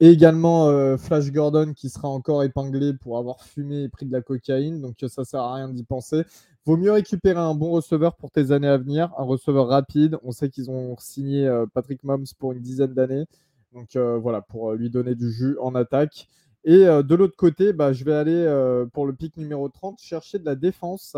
et 0.00 0.10
également 0.10 0.96
Flash 0.96 1.32
Gordon 1.32 1.72
qui 1.74 1.88
sera 1.88 2.08
encore 2.08 2.44
épinglé 2.44 2.92
pour 2.94 3.18
avoir 3.18 3.42
fumé 3.42 3.82
et 3.82 3.88
pris 3.88 4.06
de 4.06 4.12
la 4.12 4.22
cocaïne. 4.22 4.80
Donc 4.80 4.96
ça 5.08 5.24
sert 5.24 5.40
à 5.40 5.54
rien 5.54 5.68
d'y 5.68 5.84
penser. 5.84 6.24
Vaut 6.68 6.76
mieux 6.76 6.92
récupérer 6.92 7.40
un 7.40 7.54
bon 7.54 7.70
receveur 7.70 8.14
pour 8.14 8.30
tes 8.30 8.52
années 8.52 8.68
à 8.68 8.76
venir, 8.76 9.10
un 9.16 9.24
receveur 9.24 9.68
rapide. 9.68 10.18
On 10.22 10.32
sait 10.32 10.50
qu'ils 10.50 10.70
ont 10.70 10.98
signé 10.98 11.46
euh, 11.46 11.64
Patrick 11.72 12.04
Moms 12.04 12.24
pour 12.38 12.52
une 12.52 12.60
dizaine 12.60 12.92
d'années. 12.92 13.24
Donc 13.72 13.96
euh, 13.96 14.18
voilà, 14.18 14.42
pour 14.42 14.72
euh, 14.72 14.76
lui 14.76 14.90
donner 14.90 15.14
du 15.14 15.32
jus 15.32 15.56
en 15.62 15.74
attaque. 15.74 16.28
Et 16.64 16.84
de 16.84 17.14
l'autre 17.14 17.36
côté, 17.36 17.72
bah, 17.72 17.94
je 17.94 18.04
vais 18.04 18.12
aller 18.12 18.86
pour 18.92 19.06
le 19.06 19.14
pic 19.14 19.38
numéro 19.38 19.70
30 19.70 19.98
chercher 19.98 20.38
de 20.38 20.44
la 20.44 20.56
défense. 20.56 21.16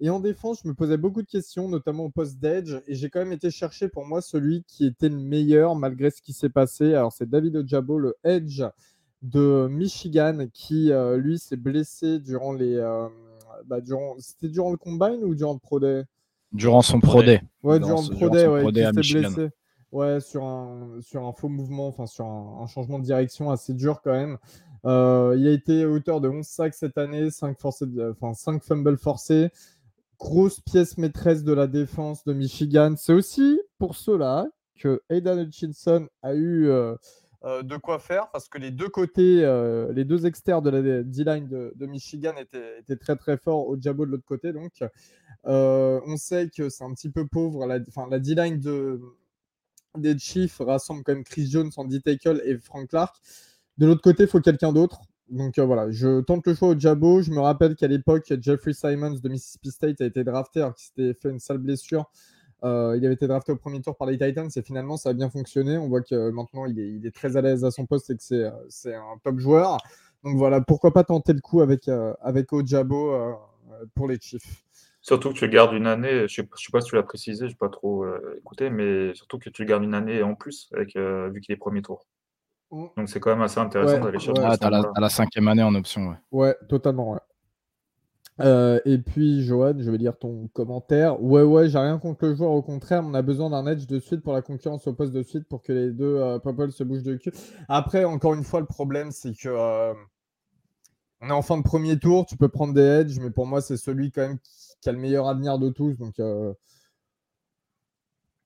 Et 0.00 0.10
en 0.10 0.20
défense, 0.20 0.60
je 0.62 0.68
me 0.68 0.74
posais 0.74 0.96
beaucoup 0.96 1.22
de 1.22 1.26
questions, 1.26 1.68
notamment 1.68 2.04
au 2.04 2.10
poste 2.10 2.38
d'edge. 2.38 2.76
Et 2.86 2.94
j'ai 2.94 3.10
quand 3.10 3.18
même 3.18 3.32
été 3.32 3.50
chercher 3.50 3.88
pour 3.88 4.06
moi 4.06 4.20
celui 4.20 4.62
qui 4.64 4.86
était 4.86 5.08
le 5.08 5.18
meilleur 5.18 5.74
malgré 5.74 6.10
ce 6.10 6.22
qui 6.22 6.32
s'est 6.32 6.48
passé. 6.48 6.94
Alors 6.94 7.12
c'est 7.12 7.28
David 7.28 7.56
Ojabo, 7.56 7.98
le 7.98 8.16
edge 8.22 8.62
de 9.22 9.66
Michigan, 9.68 10.46
qui 10.52 10.92
lui 11.16 11.38
s'est 11.38 11.56
blessé 11.56 12.20
durant 12.20 12.52
les 12.52 12.78
bah, 13.66 13.80
durant... 13.80 14.16
C'était 14.18 14.48
durant 14.48 14.70
le 14.70 14.76
combine 14.76 15.22
ou 15.24 15.34
durant 15.34 15.54
le 15.54 15.58
Pro 15.58 15.80
Day? 15.80 16.04
Durant 16.52 16.82
son 16.82 17.00
Pro 17.00 17.22
Day. 17.22 17.42
Ouais, 17.62 17.78
durant, 17.78 18.02
le 18.02 18.14
Pro 18.14 18.30
Day, 18.30 18.46
ouais, 18.46 18.92
blessé. 18.92 19.50
Ouais, 19.90 20.20
sur 20.20 20.44
un, 20.44 21.00
sur 21.00 21.24
un 21.24 21.32
faux 21.32 21.48
mouvement, 21.48 21.88
enfin 21.88 22.06
sur 22.06 22.26
un, 22.26 22.66
changement 22.66 22.98
de 22.98 23.04
direction 23.04 23.50
assez 23.50 23.72
dur 23.72 24.00
quand 24.02 24.12
même. 24.12 24.36
Euh, 24.84 25.34
il 25.38 25.46
a 25.48 25.50
été 25.50 25.84
auteur 25.86 26.20
de 26.20 26.28
11 26.28 26.46
sacs 26.46 26.74
cette 26.74 26.98
année, 26.98 27.30
5, 27.30 27.58
forcés, 27.58 27.86
enfin, 28.10 28.34
5 28.34 28.62
fumbles 28.62 28.98
forcés. 28.98 29.50
Grosse 30.18 30.60
pièce 30.60 30.98
maîtresse 30.98 31.44
de 31.44 31.52
la 31.52 31.66
défense 31.66 32.24
de 32.24 32.32
Michigan. 32.32 32.94
C'est 32.96 33.12
aussi 33.12 33.60
pour 33.78 33.94
cela 33.94 34.48
que 34.78 35.02
Aidan 35.08 35.38
Hutchinson 35.38 36.08
a 36.22 36.34
eu 36.34 36.68
euh, 36.68 36.94
euh, 37.44 37.62
de 37.62 37.76
quoi 37.76 37.98
faire 37.98 38.30
parce 38.30 38.48
que 38.48 38.58
les 38.58 38.70
deux 38.70 38.88
côtés, 38.88 39.44
euh, 39.44 39.92
les 39.92 40.04
deux 40.04 40.26
externes 40.26 40.64
de 40.64 40.70
la 40.70 41.02
D-line 41.02 41.46
de, 41.46 41.86
Michigan 41.86 42.32
étaient, 42.36 42.96
très 42.96 43.16
très 43.16 43.36
forts 43.36 43.68
au 43.68 43.80
Jabo 43.80 44.06
de 44.06 44.12
l'autre 44.12 44.24
côté. 44.24 44.52
Donc, 44.52 44.72
on 45.44 46.16
sait 46.16 46.50
que 46.50 46.68
c'est 46.68 46.84
un 46.84 46.92
petit 46.94 47.10
peu 47.10 47.26
pauvre. 47.26 47.66
La, 47.66 47.78
D-line 48.18 48.58
de, 48.58 49.00
des 49.96 50.18
Chiefs 50.18 50.58
rassemble 50.58 51.02
quand 51.04 51.14
même 51.14 51.24
Chris 51.24 51.48
Jones 51.48 51.70
en 51.76 51.84
D-tackle 51.84 52.42
et 52.44 52.58
Frank 52.58 52.88
Clark. 52.88 53.16
De 53.78 53.86
l'autre 53.86 54.02
côté, 54.02 54.24
il 54.24 54.28
faut 54.28 54.40
quelqu'un 54.40 54.72
d'autre. 54.72 55.02
Donc 55.30 55.58
euh, 55.58 55.64
voilà, 55.64 55.90
je 55.90 56.20
tente 56.20 56.46
le 56.46 56.54
choix 56.54 56.68
au 56.68 56.78
Jabo. 56.78 57.22
Je 57.22 57.30
me 57.30 57.40
rappelle 57.40 57.76
qu'à 57.76 57.88
l'époque, 57.88 58.32
Jeffrey 58.40 58.72
Simons 58.72 59.18
de 59.22 59.28
Mississippi 59.28 59.70
State 59.70 60.00
a 60.00 60.06
été 60.06 60.24
drafté 60.24 60.60
alors 60.60 60.74
qu'il 60.74 60.86
s'était 60.86 61.14
fait 61.14 61.30
une 61.30 61.40
sale 61.40 61.58
blessure. 61.58 62.10
Euh, 62.64 62.96
il 62.96 63.04
avait 63.04 63.14
été 63.14 63.28
drafté 63.28 63.52
au 63.52 63.56
premier 63.56 63.80
tour 63.80 63.96
par 63.96 64.08
les 64.08 64.18
Titans 64.18 64.48
et 64.54 64.62
finalement 64.62 64.96
ça 64.96 65.10
a 65.10 65.12
bien 65.12 65.30
fonctionné. 65.30 65.76
On 65.78 65.88
voit 65.88 66.02
que 66.02 66.30
maintenant 66.30 66.66
il 66.66 67.06
est, 67.06 67.14
très 67.14 67.36
à 67.36 67.40
l'aise 67.40 67.64
à 67.64 67.70
son 67.70 67.86
poste 67.86 68.10
et 68.10 68.16
que 68.16 68.22
c'est, 68.22 68.44
euh, 68.44 68.50
c'est 68.68 68.94
un 68.94 69.18
top 69.22 69.38
joueur. 69.38 69.78
Donc 70.24 70.36
voilà, 70.36 70.60
pourquoi 70.60 70.92
pas 70.92 71.04
tenter 71.04 71.32
le 71.32 71.40
coup 71.40 71.60
avec, 71.60 71.88
euh, 71.88 72.14
avec 72.20 72.52
Ojabo 72.52 73.12
euh, 73.12 73.32
pour 73.94 74.08
les 74.08 74.18
Chiefs. 74.20 74.64
Surtout 75.00 75.32
que 75.32 75.38
tu 75.38 75.48
gardes 75.48 75.72
une 75.72 75.86
année, 75.86 76.26
je 76.28 76.42
ne 76.42 76.46
sais, 76.56 76.70
pas 76.72 76.80
si 76.80 76.88
tu 76.88 76.96
l'as 76.96 77.02
précisé, 77.04 77.46
je 77.46 77.52
n'ai 77.52 77.56
pas 77.56 77.68
trop 77.68 78.04
écouté, 78.36 78.68
mais 78.68 79.14
surtout 79.14 79.38
que 79.38 79.48
tu 79.48 79.64
gardes 79.64 79.84
une 79.84 79.94
année 79.94 80.22
en 80.22 80.34
plus 80.34 80.70
vu 80.72 81.40
qu'il 81.40 81.52
est 81.52 81.56
premier 81.56 81.80
tour. 81.80 82.04
Mm. 82.70 82.86
Donc 82.96 83.08
c'est 83.08 83.20
quand 83.20 83.30
même 83.30 83.42
assez 83.42 83.58
intéressant 83.58 83.94
Ouais, 83.94 84.00
d'aller 84.00 84.18
chercher. 84.18 84.42
ouais. 84.42 84.56
Ah, 84.60 85.00
la, 85.00 85.08
cinquième 85.08 85.48
année 85.48 85.62
en 85.62 85.74
option, 85.74 86.08
ouais. 86.08 86.16
Ouais, 86.30 86.56
totalement. 86.68 87.12
Ouais. 87.12 87.20
Euh, 88.40 88.78
et 88.84 88.98
puis, 88.98 89.42
Johan, 89.44 89.74
je 89.78 89.90
vais 89.90 89.98
lire 89.98 90.16
ton 90.16 90.48
commentaire. 90.52 91.20
Ouais, 91.22 91.42
ouais, 91.42 91.68
j'ai 91.68 91.78
rien 91.78 91.98
contre 91.98 92.26
le 92.26 92.34
joueur. 92.36 92.52
Au 92.52 92.62
contraire, 92.62 93.02
on 93.04 93.14
a 93.14 93.22
besoin 93.22 93.50
d'un 93.50 93.66
edge 93.66 93.86
de 93.86 93.98
suite 93.98 94.22
pour 94.22 94.32
la 94.32 94.42
concurrence 94.42 94.86
au 94.86 94.92
poste 94.92 95.12
de 95.12 95.22
suite 95.22 95.48
pour 95.48 95.62
que 95.62 95.72
les 95.72 95.90
deux 95.90 96.16
euh, 96.16 96.38
Popol 96.38 96.70
se 96.70 96.84
bougent 96.84 97.02
de 97.02 97.16
cul. 97.16 97.32
Après, 97.68 98.04
encore 98.04 98.34
une 98.34 98.44
fois, 98.44 98.60
le 98.60 98.66
problème, 98.66 99.10
c'est 99.10 99.32
que 99.32 99.48
euh, 99.48 99.92
on 101.20 101.30
est 101.30 101.32
en 101.32 101.42
fin 101.42 101.56
de 101.56 101.62
premier 101.64 101.98
tour. 101.98 102.26
Tu 102.26 102.36
peux 102.36 102.48
prendre 102.48 102.74
des 102.74 102.82
edges, 102.82 103.18
mais 103.18 103.30
pour 103.30 103.46
moi, 103.46 103.60
c'est 103.60 103.76
celui 103.76 104.12
quand 104.12 104.22
même 104.22 104.38
qui, 104.38 104.76
qui 104.80 104.88
a 104.88 104.92
le 104.92 104.98
meilleur 104.98 105.28
avenir 105.28 105.58
de 105.58 105.70
tous. 105.70 105.98
Donc, 105.98 106.20
euh, 106.20 106.52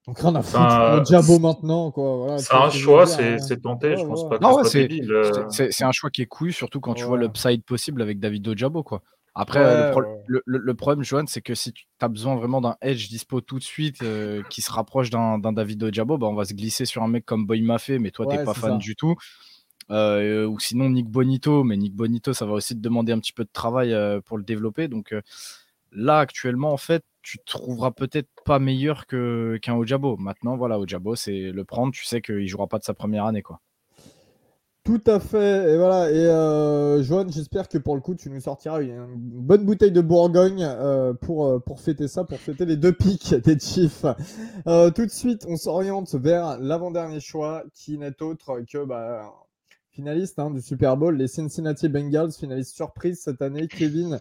donc 0.07 0.19
rien 0.19 0.35
à 0.35 0.43
C'est 0.43 0.51
foutre. 0.57 0.63
un- 0.65 0.99
Le 0.99 1.05
Jabo 1.05 1.39
maintenant, 1.39 1.91
quoi. 1.91 2.17
Voilà, 2.17 2.39
tu 2.39 2.45
C'est 2.45 2.55
un 2.55 2.71
choix, 2.71 3.07
c'est 3.07 3.35
hein. 3.35 3.39
c'est 3.39 3.61
tenté, 3.63 3.91
Ouais, 3.91 3.97
je 3.99 4.05
pense 4.05 4.23
ouais. 4.25 4.29
pas 4.31 4.39
que 4.39 4.69
c'est- 4.69 4.89
euh, 5.11 5.49
C'est- 5.51 5.85
un 5.85 5.93
choix 5.93 6.11
qui 6.11 6.23
est 6.23 6.27
couillu, 6.27 6.53
surtout 6.53 6.81
quand 6.81 6.95
tu 6.95 7.05
vois 7.05 7.19
l'upside 7.19 7.65
possible 7.65 8.03
avec 8.03 8.19
David 8.21 8.47
Ojabo, 8.49 8.83
quoi. 8.83 9.03
Après, 9.35 9.61
Ouais, 9.61 9.65
euh, 9.65 9.87
le, 9.87 9.91
pro- 9.93 10.01
ouais. 10.03 10.23
le- 10.27 10.43
le- 10.45 10.59
le 10.59 10.75
problème, 10.75 11.03
Johan, 11.05 11.25
c'est 11.27 11.41
que 11.41 11.55
si 11.55 11.73
tu 11.73 11.87
as 12.03 12.09
besoin 12.09 12.37
vraiment 12.37 12.61
d'un 12.61 12.77
edge 12.83 13.09
dispo 13.09 13.41
tout 13.41 13.59
de 13.59 13.65
suite 13.65 14.03
euh, 14.03 14.43
qui 14.51 14.61
se 14.61 14.71
rapproche 14.71 15.09
d'un 15.09 15.39
David 15.39 15.83
Ojabo, 15.85 16.19
bah, 16.19 16.27
on 16.27 16.35
va 16.35 16.45
se 16.45 16.53
glisser 16.53 16.85
sur 16.85 17.03
un 17.03 17.09
mec 17.09 17.25
comme 17.25 17.47
Boy 17.47 17.63
Maffé, 17.63 17.99
mais 17.99 18.11
toi, 18.11 18.27
Ouais, 18.27 18.37
t'es 18.37 18.45
pas 18.45 18.53
fan 18.53 18.73
ça. 18.73 18.77
du 18.77 18.95
tout. 18.95 19.15
Euh, 19.91 20.47
ou 20.47 20.59
sinon 20.61 20.91
Nick 20.91 21.07
Bonito, 21.09 21.65
mais 21.65 21.77
Nick 21.77 21.95
Bonito, 21.95 22.33
ça 22.33 22.45
va 22.47 22.53
aussi 22.53 22.75
te 22.75 22.81
demander 22.81 23.13
un 23.13 23.19
petit 23.19 23.33
peu 23.33 23.45
de 23.45 23.51
travail 23.53 23.93
euh, 23.95 24.21
pour 24.21 24.37
le 24.39 24.45
développer. 24.45 24.89
Donc 24.89 25.13
euh, 25.13 25.23
là, 25.93 26.19
actuellement, 26.19 26.73
en 26.73 26.77
fait, 26.77 27.05
tu 27.23 27.39
trouveras 27.45 27.93
peut-être 27.93 28.29
pas 28.45 28.59
meilleur 28.59 29.07
que- 29.07 29.59
qu'un 29.63 29.75
Ojabo. 29.75 30.17
Maintenant, 30.17 30.57
voilà, 30.57 30.79
Ojabo, 30.79 31.15
c'est 31.17 31.53
le 31.53 31.65
prendre, 31.65 31.93
tu 31.93 32.05
sais 32.05 32.21
qu'il 32.21 32.47
jouera 32.49 32.67
pas 32.67 32.79
de 32.79 32.85
sa 32.85 32.95
première 32.95 33.27
année, 33.27 33.43
quoi. 33.43 33.61
Tout 34.85 35.01
à 35.07 35.21
fait. 35.21 35.73
Et 35.73 35.77
voilà. 35.77 36.11
Et 36.11 36.27
euh, 36.27 37.03
Johan, 37.05 37.27
j'espère 37.29 37.69
que 37.69 37.79
pour 37.79 37.95
le 37.95 38.01
coup, 38.01 38.17
tu 38.17 38.31
nous 38.31 38.41
sortiras 38.41 38.83
une, 38.83 38.91
une 38.91 39.41
bonne 39.41 39.65
bouteille 39.65 39.93
de 39.93 40.01
Bourgogne 40.01 40.65
euh, 40.65 41.15
pour, 41.15 41.47
euh, 41.47 41.59
pour 41.61 41.81
fêter 41.81 42.09
ça, 42.09 42.25
pour 42.25 42.39
fêter 42.39 42.65
les 42.65 42.77
deux 42.77 42.93
pics 42.93 43.33
des 43.45 43.59
Chiefs. 43.61 44.05
Euh, 44.67 44.91
tout 44.91 45.07
de 45.07 45.11
suite, 45.11 45.47
on 45.49 45.57
s'oriente 45.57 46.13
vers 46.17 46.59
l'avant-dernier 46.59 47.21
choix 47.21 47.63
qui 47.75 47.97
n'est 47.97 48.21
autre 48.23 48.61
que 48.69 48.85
bah, 48.85 49.33
finaliste 49.93 50.41
hein, 50.41 50.51
du 50.51 50.61
Super 50.61 50.97
Bowl, 50.97 51.17
les 51.17 51.29
Cincinnati 51.29 51.89
Bengals, 51.89 52.33
finaliste 52.33 52.75
surprise 52.75 53.21
cette 53.21 53.41
année. 53.41 53.69
Kevin, 53.69 54.19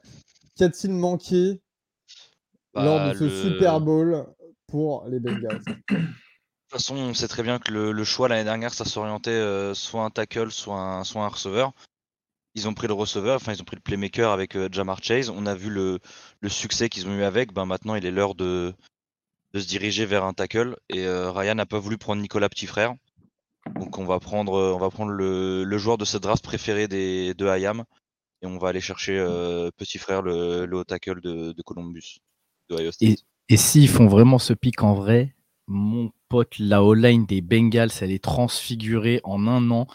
qu'a-t-il 0.62 0.94
manqué 0.94 1.60
lors 2.76 2.98
Bah, 2.98 3.14
de 3.14 3.18
ce 3.18 3.24
le- 3.24 3.30
Super 3.30 3.82
Bowl 3.82 4.28
pour 4.68 5.08
les 5.08 5.20
Bengals? 5.20 5.60
De 5.66 5.74
toute 5.74 6.04
façon, 6.70 6.96
on 6.96 7.16
sait 7.16 7.28
très 7.28 7.42
bien 7.42 7.58
que 7.58 7.72
le, 7.72 7.92
le 7.92 8.04
choix 8.04 8.28
l'année 8.28 8.44
dernière, 8.44 8.72
ça 8.72 8.86
s'orientait 8.86 9.32
euh, 9.32 9.74
soit 9.74 10.04
un 10.04 10.12
tackle, 10.12 10.52
soit 10.52 10.80
un, 10.80 11.04
soit 11.04 11.24
un 11.24 11.30
receveur. 11.30 11.74
Ils 12.54 12.68
ont 12.68 12.76
pris 12.76 12.86
le 12.86 12.94
receveur, 12.94 13.38
enfin 13.38 13.54
ils 13.54 13.62
ont 13.62 13.66
pris 13.66 13.76
le 13.76 13.82
playmaker 13.82 14.30
avec 14.30 14.56
euh, 14.56 14.70
Jamar 14.72 15.04
Chase. 15.04 15.32
On 15.32 15.48
a 15.48 15.56
vu 15.56 15.72
le, 15.72 15.98
le 16.42 16.50
succès 16.50 16.90
qu'ils 16.90 17.08
ont 17.08 17.16
eu 17.16 17.24
avec. 17.24 17.54
Ben 17.54 17.66
maintenant, 17.66 17.96
il 17.96 18.06
est 18.06 18.12
l'heure 18.12 18.36
de, 18.36 18.72
de 19.54 19.60
se 19.60 19.68
diriger 19.68 20.06
vers 20.06 20.26
un 20.26 20.34
tackle. 20.34 20.78
Et 20.90 21.08
euh, 21.08 21.32
Ryan 21.32 21.56
n'a 21.56 21.66
pas 21.66 21.80
voulu 21.80 21.98
prendre 21.98 22.22
Nicolas 22.22 22.50
Petit 22.50 22.68
Frère. 22.68 22.94
Donc 23.74 23.98
on 23.98 24.06
va 24.06 24.20
prendre, 24.20 24.54
on 24.54 24.78
va 24.78 24.92
prendre 24.92 25.12
le, 25.12 25.64
le 25.64 25.78
joueur 25.80 25.98
de 25.98 26.06
cette 26.06 26.22
draft 26.22 26.44
préféré 26.44 26.88
des, 26.88 27.34
de 27.34 27.48
Hayam. 27.48 27.84
Et 28.42 28.48
on 28.48 28.58
va 28.58 28.70
aller 28.70 28.82
chercher 28.82 29.18
euh, 29.20 29.70
Petit 29.78 29.98
Frère, 29.98 30.22
le, 30.22 30.66
le 30.66 30.78
haut 30.78 30.84
tackle 30.84 31.22
de, 31.22 31.52
de 31.52 31.62
Columbus, 31.62 32.20
de 32.70 32.76
Ohio 32.76 32.92
State. 32.92 33.20
Et 33.50 33.58
s'ils 33.58 33.90
font 33.90 34.08
vraiment 34.08 34.40
ce 34.40 34.54
pic 34.54 34.82
en 34.82 34.94
vrai, 34.94 35.36
mon 35.68 36.12
pote, 36.30 36.58
la 36.58 36.84
O-line 36.84 37.26
des 37.26 37.42
Bengals, 37.42 37.92
elle 38.02 38.12
est 38.12 38.24
transfigurée 38.24 39.20
en 39.24 39.46
un 39.48 39.70
an. 39.72 39.88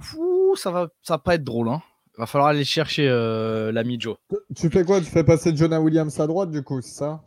Fou, 0.00 0.54
ça 0.56 0.70
va, 0.70 0.88
ça 1.02 1.14
va 1.14 1.18
pas 1.18 1.36
être 1.36 1.44
drôle. 1.44 1.68
Hein. 1.68 1.82
Va 2.16 2.26
falloir 2.26 2.50
aller 2.50 2.64
chercher 2.64 3.08
euh, 3.08 3.72
l'ami 3.72 3.96
Joe. 4.00 4.16
Tu 4.54 4.70
fais 4.70 4.84
quoi? 4.84 5.00
Tu 5.00 5.06
fais 5.06 5.24
passer 5.24 5.54
Jonah 5.56 5.80
Williams 5.80 6.20
à 6.20 6.26
droite, 6.28 6.50
du 6.52 6.62
coup, 6.62 6.80
c'est 6.80 6.94
ça? 6.94 7.22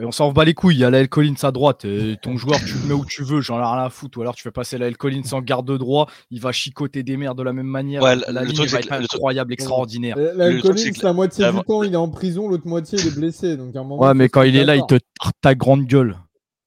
Et 0.00 0.04
on 0.06 0.12
s'en 0.12 0.32
bat 0.32 0.46
les 0.46 0.54
couilles. 0.54 0.76
Il 0.76 0.78
y 0.78 0.84
a 0.84 0.88
la 0.88 1.00
L. 1.00 1.10
Collins 1.10 1.34
à 1.42 1.52
droite. 1.52 1.84
et 1.84 2.16
ton 2.22 2.38
joueur, 2.38 2.58
tu 2.58 2.72
le 2.72 2.88
mets 2.88 2.94
où 2.94 3.04
tu 3.04 3.22
veux. 3.22 3.42
J'en 3.42 3.58
ai 3.58 3.62
rien 3.62 3.84
à 3.84 3.90
foutre. 3.90 4.16
Ou 4.18 4.22
alors 4.22 4.34
tu 4.34 4.42
fais 4.42 4.50
passer 4.50 4.78
la 4.78 4.86
L. 4.86 4.96
Collins 4.96 5.22
en 5.32 5.42
garde 5.42 5.70
droit. 5.76 6.08
Il 6.30 6.40
va 6.40 6.52
chicoter 6.52 7.02
des 7.02 7.18
mères 7.18 7.34
de 7.34 7.42
la 7.42 7.52
même 7.52 7.66
manière. 7.66 8.02
Ouais, 8.02 8.16
la 8.16 8.40
le 8.40 8.46
ligne 8.46 8.56
truc, 8.56 8.70
va 8.70 8.78
c'est 8.78 8.84
être 8.84 8.88
que- 8.96 9.02
le 9.02 9.06
truc- 9.08 9.18
incroyable, 9.18 9.52
extraordinaire. 9.52 10.16
Et 10.18 10.32
La 10.34 10.48
Le 10.50 10.58
truc, 10.60 10.74
Collins, 10.76 10.92
la 11.02 11.12
moitié 11.12 11.44
la- 11.44 11.52
du 11.52 11.60
temps, 11.60 11.82
il 11.82 11.92
est 11.92 11.96
en 11.96 12.08
prison, 12.08 12.48
l'autre 12.48 12.66
moitié, 12.66 12.98
il 12.98 13.06
est 13.08 13.14
blessé. 13.14 13.56
Donc, 13.58 13.76
à 13.76 13.80
un 13.80 13.82
moment, 13.84 14.02
Ouais, 14.02 14.14
mais 14.14 14.30
quand 14.30 14.42
il 14.42 14.56
est 14.56 14.64
là, 14.64 14.74
il 14.76 14.86
te 14.86 14.98
tarte 15.20 15.36
ta 15.42 15.54
grande 15.54 15.84
gueule. 15.84 16.16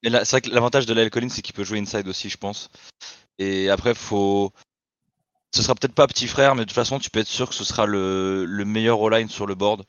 Et 0.03 0.09
là, 0.09 0.23
c'est 0.25 0.35
vrai 0.35 0.41
que 0.41 0.53
l'avantage 0.53 0.85
de 0.85 0.93
Lyle 0.93 1.09
Collins, 1.09 1.29
c'est 1.29 1.41
qu'il 1.41 1.55
peut 1.55 1.63
jouer 1.63 1.79
inside 1.79 2.07
aussi, 2.07 2.29
je 2.29 2.37
pense. 2.37 2.69
Et 3.39 3.69
après, 3.71 3.95
faut. 3.95 4.51
Ce 5.53 5.63
sera 5.63 5.75
peut-être 5.75 5.95
pas 5.95 6.07
petit 6.07 6.27
frère, 6.27 6.55
mais 6.55 6.61
de 6.61 6.65
toute 6.65 6.75
façon, 6.75 6.99
tu 6.99 7.09
peux 7.09 7.19
être 7.19 7.27
sûr 7.27 7.49
que 7.49 7.55
ce 7.55 7.63
sera 7.63 7.85
le, 7.85 8.45
le 8.45 8.65
meilleur 8.65 9.03
all-line 9.03 9.29
sur 9.29 9.45
le 9.45 9.55
board. 9.55 9.85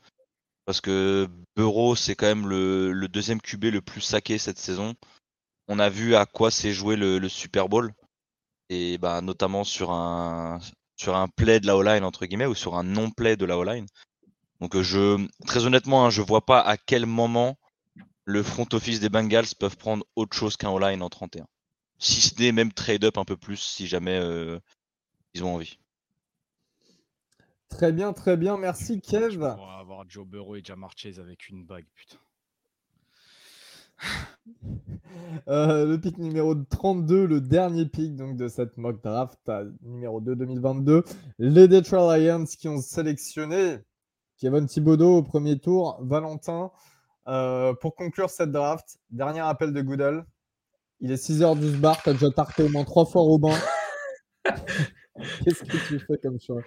Parce 0.68 0.82
que 0.82 1.26
Bureau, 1.56 1.96
c'est 1.96 2.14
quand 2.14 2.26
même 2.26 2.46
le, 2.46 3.08
deuxième 3.08 3.40
QB 3.40 3.64
le 3.72 3.80
plus 3.80 4.02
saqué 4.02 4.36
cette 4.36 4.58
saison. 4.58 4.94
On 5.66 5.78
a 5.78 5.88
vu 5.88 6.14
à 6.14 6.26
quoi 6.26 6.50
s'est 6.50 6.74
joué 6.74 6.94
le, 6.94 7.26
Super 7.30 7.70
Bowl. 7.70 7.94
Et 8.68 8.98
bah, 8.98 9.22
notamment 9.22 9.64
sur 9.64 9.92
un, 9.92 10.60
sur 10.94 11.16
un 11.16 11.26
play 11.26 11.58
de 11.58 11.66
la 11.66 11.72
all-line, 11.72 12.04
entre 12.04 12.26
guillemets, 12.26 12.44
ou 12.44 12.54
sur 12.54 12.76
un 12.76 12.82
non-play 12.82 13.38
de 13.38 13.46
la 13.46 13.54
all-line. 13.54 13.86
Donc, 14.60 14.76
euh, 14.76 14.82
je, 14.82 15.26
très 15.46 15.64
honnêtement, 15.64 16.04
hein, 16.04 16.10
je 16.10 16.20
vois 16.20 16.44
pas 16.44 16.60
à 16.60 16.76
quel 16.76 17.06
moment 17.06 17.58
le 18.26 18.42
front 18.42 18.66
office 18.74 19.00
des 19.00 19.08
Bengals 19.08 19.54
peuvent 19.58 19.78
prendre 19.78 20.04
autre 20.16 20.36
chose 20.36 20.58
qu'un 20.58 20.76
all-line 20.76 21.00
en 21.00 21.08
31. 21.08 21.46
Si 21.98 22.20
ce 22.20 22.38
n'est 22.38 22.52
même 22.52 22.74
trade 22.74 23.04
up 23.04 23.16
un 23.16 23.24
peu 23.24 23.38
plus 23.38 23.56
si 23.56 23.86
jamais 23.86 24.18
euh, 24.18 24.60
ils 25.38 25.44
ont 25.44 25.54
envie. 25.54 25.78
Très 27.68 27.92
bien, 27.92 28.12
très 28.12 28.36
bien. 28.36 28.56
Merci, 28.56 29.00
Kev. 29.00 29.36
On 29.36 29.66
va 29.66 29.78
avoir 29.78 30.04
Joe 30.08 30.26
Burrow 30.26 30.56
et 30.56 30.62
Jamar 30.64 30.90
Chase 30.96 31.20
avec 31.20 31.48
une 31.48 31.64
bague, 31.64 31.86
putain. 31.94 32.18
Euh, 35.48 35.84
le 35.86 35.98
pic 35.98 36.18
numéro 36.18 36.54
32, 36.54 37.26
le 37.26 37.40
dernier 37.40 37.86
pic 37.86 38.14
donc, 38.14 38.36
de 38.36 38.46
cette 38.46 38.76
mock 38.76 39.02
draft 39.02 39.48
à 39.48 39.64
numéro 39.82 40.20
2 40.20 40.36
2022. 40.36 41.02
Les 41.38 41.66
Detroit 41.66 42.18
Lions 42.18 42.44
qui 42.44 42.68
ont 42.68 42.80
sélectionné 42.80 43.78
Kevin 44.36 44.66
Thibodeau 44.66 45.16
au 45.16 45.22
premier 45.22 45.58
tour, 45.58 45.98
Valentin. 46.02 46.70
Euh, 47.26 47.72
pour 47.74 47.96
conclure 47.96 48.30
cette 48.30 48.52
draft, 48.52 48.98
dernier 49.10 49.40
appel 49.40 49.72
de 49.72 49.80
Goodall. 49.80 50.24
Il 51.00 51.10
est 51.10 51.22
6h 51.22 51.58
du 51.58 51.76
bar, 51.78 52.00
t'as 52.02 52.12
déjà 52.12 52.30
tarté 52.30 52.62
au 52.62 52.68
moins 52.68 52.84
trois 52.84 53.06
fois 53.06 53.22
Robin. 53.22 53.56
Qu'est-ce 55.44 55.64
que 55.64 55.88
tu 55.88 55.98
fais 56.00 56.18
comme 56.22 56.38
choix? 56.40 56.62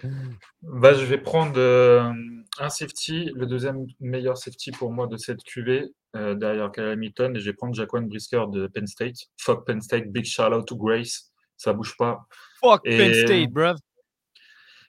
Bah, 0.62 0.94
je 0.94 1.04
vais 1.04 1.18
prendre 1.18 1.54
euh, 1.58 2.12
un 2.58 2.68
safety, 2.68 3.30
le 3.34 3.46
deuxième 3.46 3.86
meilleur 4.00 4.36
safety 4.36 4.70
pour 4.72 4.92
moi 4.92 5.06
de 5.06 5.16
cette 5.16 5.42
QV, 5.42 5.92
euh, 6.16 6.34
derrière 6.34 6.70
Kyle 6.72 6.84
Hamilton, 6.84 7.36
et 7.36 7.40
je 7.40 7.46
vais 7.50 7.54
prendre 7.54 7.74
Jaquan 7.74 8.02
Brisker 8.02 8.44
de 8.50 8.66
Penn 8.66 8.86
State. 8.86 9.16
Fuck 9.38 9.66
Penn 9.66 9.80
State, 9.80 10.10
big 10.12 10.24
shout 10.24 10.52
out 10.52 10.66
to 10.66 10.76
Grace, 10.76 11.32
ça 11.56 11.72
bouge 11.72 11.96
pas. 11.96 12.26
Fuck 12.60 12.80
Et- 12.84 12.96
Penn 12.98 13.14
State, 13.14 13.50
bruv. 13.50 13.76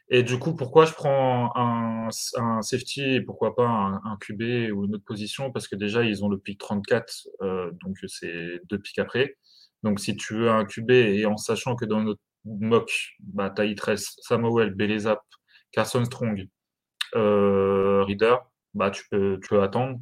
Et 0.10 0.22
du 0.22 0.38
coup, 0.38 0.53
pourquoi 0.53 0.85
je 0.85 0.94
prends 0.94 1.52
un, 1.56 2.10
un 2.38 2.61
safety 2.61 3.02
et 3.15 3.22
pourquoi 3.22 3.56
pas 3.56 3.65
un, 3.65 3.95
un 4.03 4.18
QB 4.19 4.72
ou 4.73 4.85
une 4.85 4.95
autre 4.95 5.06
position? 5.06 5.52
Parce 5.52 5.68
que 5.68 5.76
déjà, 5.76 6.03
ils 6.03 6.23
ont 6.23 6.30
le 6.30 6.38
pick 6.38 6.60
34, 6.60 7.27
euh, 7.41 7.72
donc 7.84 7.98
c'est 8.07 8.60
deux 8.69 8.77
picks 8.80 8.99
après. 8.99 9.38
Donc 9.81 9.99
si 9.99 10.15
tu 10.15 10.35
veux 10.35 10.49
un 10.52 10.65
QB 10.65 10.91
et 10.91 11.26
en 11.26 11.38
sachant 11.38 11.76
que 11.76 11.85
dans 11.85 12.02
notre 12.02 12.22
mock, 12.45 12.91
bah, 13.19 13.53
as 13.57 13.65
Itress, 13.65 14.15
Samuel, 14.21 14.73
Belezap, 14.73 15.21
Carson 15.71 16.03
Strong, 16.05 16.47
euh, 17.15 18.03
Reader, 18.03 18.37
bah, 18.73 18.91
tu, 18.91 19.03
peux, 19.09 19.39
tu 19.41 19.49
peux 19.49 19.61
attendre. 19.63 19.99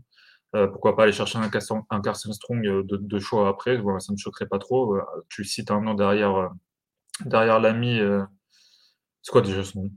Euh, 0.56 0.68
pourquoi 0.68 0.96
pas 0.98 1.04
aller 1.04 1.14
chercher 1.14 1.38
un 1.38 1.50
Carson, 1.50 1.84
un 1.90 2.02
Carson 2.02 2.32
Strong 2.34 2.66
euh, 2.68 2.84
de, 2.84 2.98
de 2.98 3.20
choix 3.20 3.48
après 3.48 3.78
Voilà, 3.78 4.00
Ça 4.02 4.12
ne 4.12 4.16
me 4.16 4.18
choquerait 4.20 4.48
pas 4.48 4.60
trop. 4.60 4.98
Tu 5.30 5.46
cites 5.46 5.72
un 5.72 5.86
an 5.88 5.94
derrière 5.94 6.36
euh, 6.36 6.48
derrière 7.26 7.60
l'ami. 7.60 8.00
euh, 8.00 8.24
C'est 9.22 9.32
quoi 9.32 9.42
déjà 9.42 9.64
son 9.64 9.84
nom? 9.84 9.92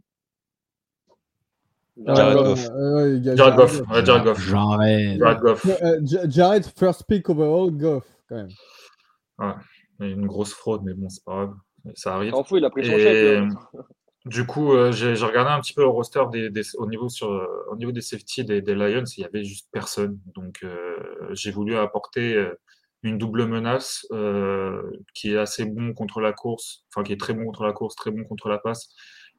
Jared 2.07 2.37
Goff. 2.37 2.69
ouais, 2.71 3.21
Jared 3.37 3.55
Goff. 3.57 3.81
Ouais, 3.89 4.05
Jared 4.05 4.25
Goff. 4.25 4.41
Jared 4.41 5.41
Goff. 5.41 5.67
Jared, 6.29 6.65
first 6.77 7.05
pick 7.09 7.29
overall, 7.31 7.71
Goff, 7.71 8.05
quand 8.29 8.37
même. 8.37 8.49
A 9.39 9.57
Une 10.01 10.27
grosse 10.27 10.53
fraude, 10.53 10.83
mais 10.85 10.95
bon, 10.95 11.09
c'est 11.09 11.25
pas 11.25 11.33
grave. 11.47 11.55
Ça 11.95 12.15
arrive. 12.15 12.33
T'en 12.33 12.45
fous, 12.45 12.57
il 12.57 12.65
a 12.65 12.71
pris 12.71 12.85
son 12.85 12.99
chèque. 12.99 13.23
là. 13.23 13.49
du 14.27 14.47
coup, 14.47 14.73
euh, 14.73 14.91
j'ai 14.93 15.13
regardé 15.15 15.51
un 15.51 15.61
petit 15.61 15.75
peu 15.75 15.83
le 15.83 15.89
roster 15.89 16.23
des, 16.33 16.49
des- 16.51 16.63
au, 16.79 16.87
niveau 16.87 17.09
sur, 17.09 17.31
euh, 17.31 17.47
au 17.71 17.77
niveau 17.77 17.93
des 17.93 18.01
safety 18.01 18.45
des, 18.45 18.63
des 18.63 18.75
Lions, 18.75 19.05
il 19.17 19.21
y 19.21 19.25
avait 19.25 19.45
juste 19.45 19.69
personne. 19.71 20.19
Donc, 20.35 20.61
euh, 20.63 20.97
j'ai 21.33 21.51
voulu 21.51 21.77
apporter 21.77 22.43
une 23.03 23.19
double 23.19 23.47
menace 23.47 24.07
qui 25.15 25.33
est 25.33 25.37
assez 25.37 25.67
bon 25.67 25.93
contre 25.93 26.21
la 26.21 26.33
course, 26.33 26.85
enfin 26.91 27.03
qui 27.05 27.13
est 27.13 27.21
très 27.21 27.35
bon 27.35 27.45
contre 27.45 27.65
la 27.65 27.73
course, 27.73 27.95
très 27.97 28.11
bon 28.11 28.25
contre 28.25 28.49
la 28.49 28.59
passe, 28.59 28.89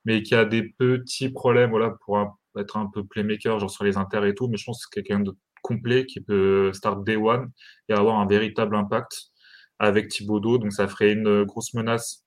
mais 0.05 0.21
qui 0.21 0.35
a 0.35 0.45
des 0.45 0.61
petits 0.77 1.29
problèmes 1.29 1.71
voilà, 1.71 1.95
pour 2.05 2.19
un- 2.19 2.35
être 2.59 2.77
un 2.77 2.85
peu 2.93 3.03
playmaker, 3.03 3.59
genre 3.59 3.71
sur 3.71 3.83
les 3.83 3.97
inters 3.97 4.23
et 4.25 4.35
tout. 4.35 4.47
Mais 4.47 4.57
je 4.57 4.65
pense 4.65 4.85
que 4.85 4.89
c'est 4.93 5.01
quelqu'un 5.03 5.23
de 5.23 5.35
complet 5.63 6.05
qui 6.05 6.21
peut 6.21 6.71
start 6.73 7.03
day 7.03 7.15
one 7.15 7.49
et 7.89 7.93
avoir 7.93 8.19
un 8.19 8.27
véritable 8.27 8.75
impact 8.75 9.31
avec 9.79 10.09
Thibodeau. 10.09 10.59
Donc, 10.59 10.71
ça 10.71 10.87
ferait 10.87 11.11
une 11.13 11.43
grosse 11.43 11.73
menace 11.73 12.23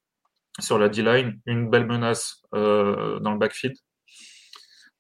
sur 0.59 0.79
la 0.79 0.89
D-line, 0.89 1.41
une 1.47 1.71
belle 1.71 1.87
menace 1.87 2.43
euh, 2.55 3.21
dans 3.21 3.33
le 3.33 3.39
backfield. 3.39 3.77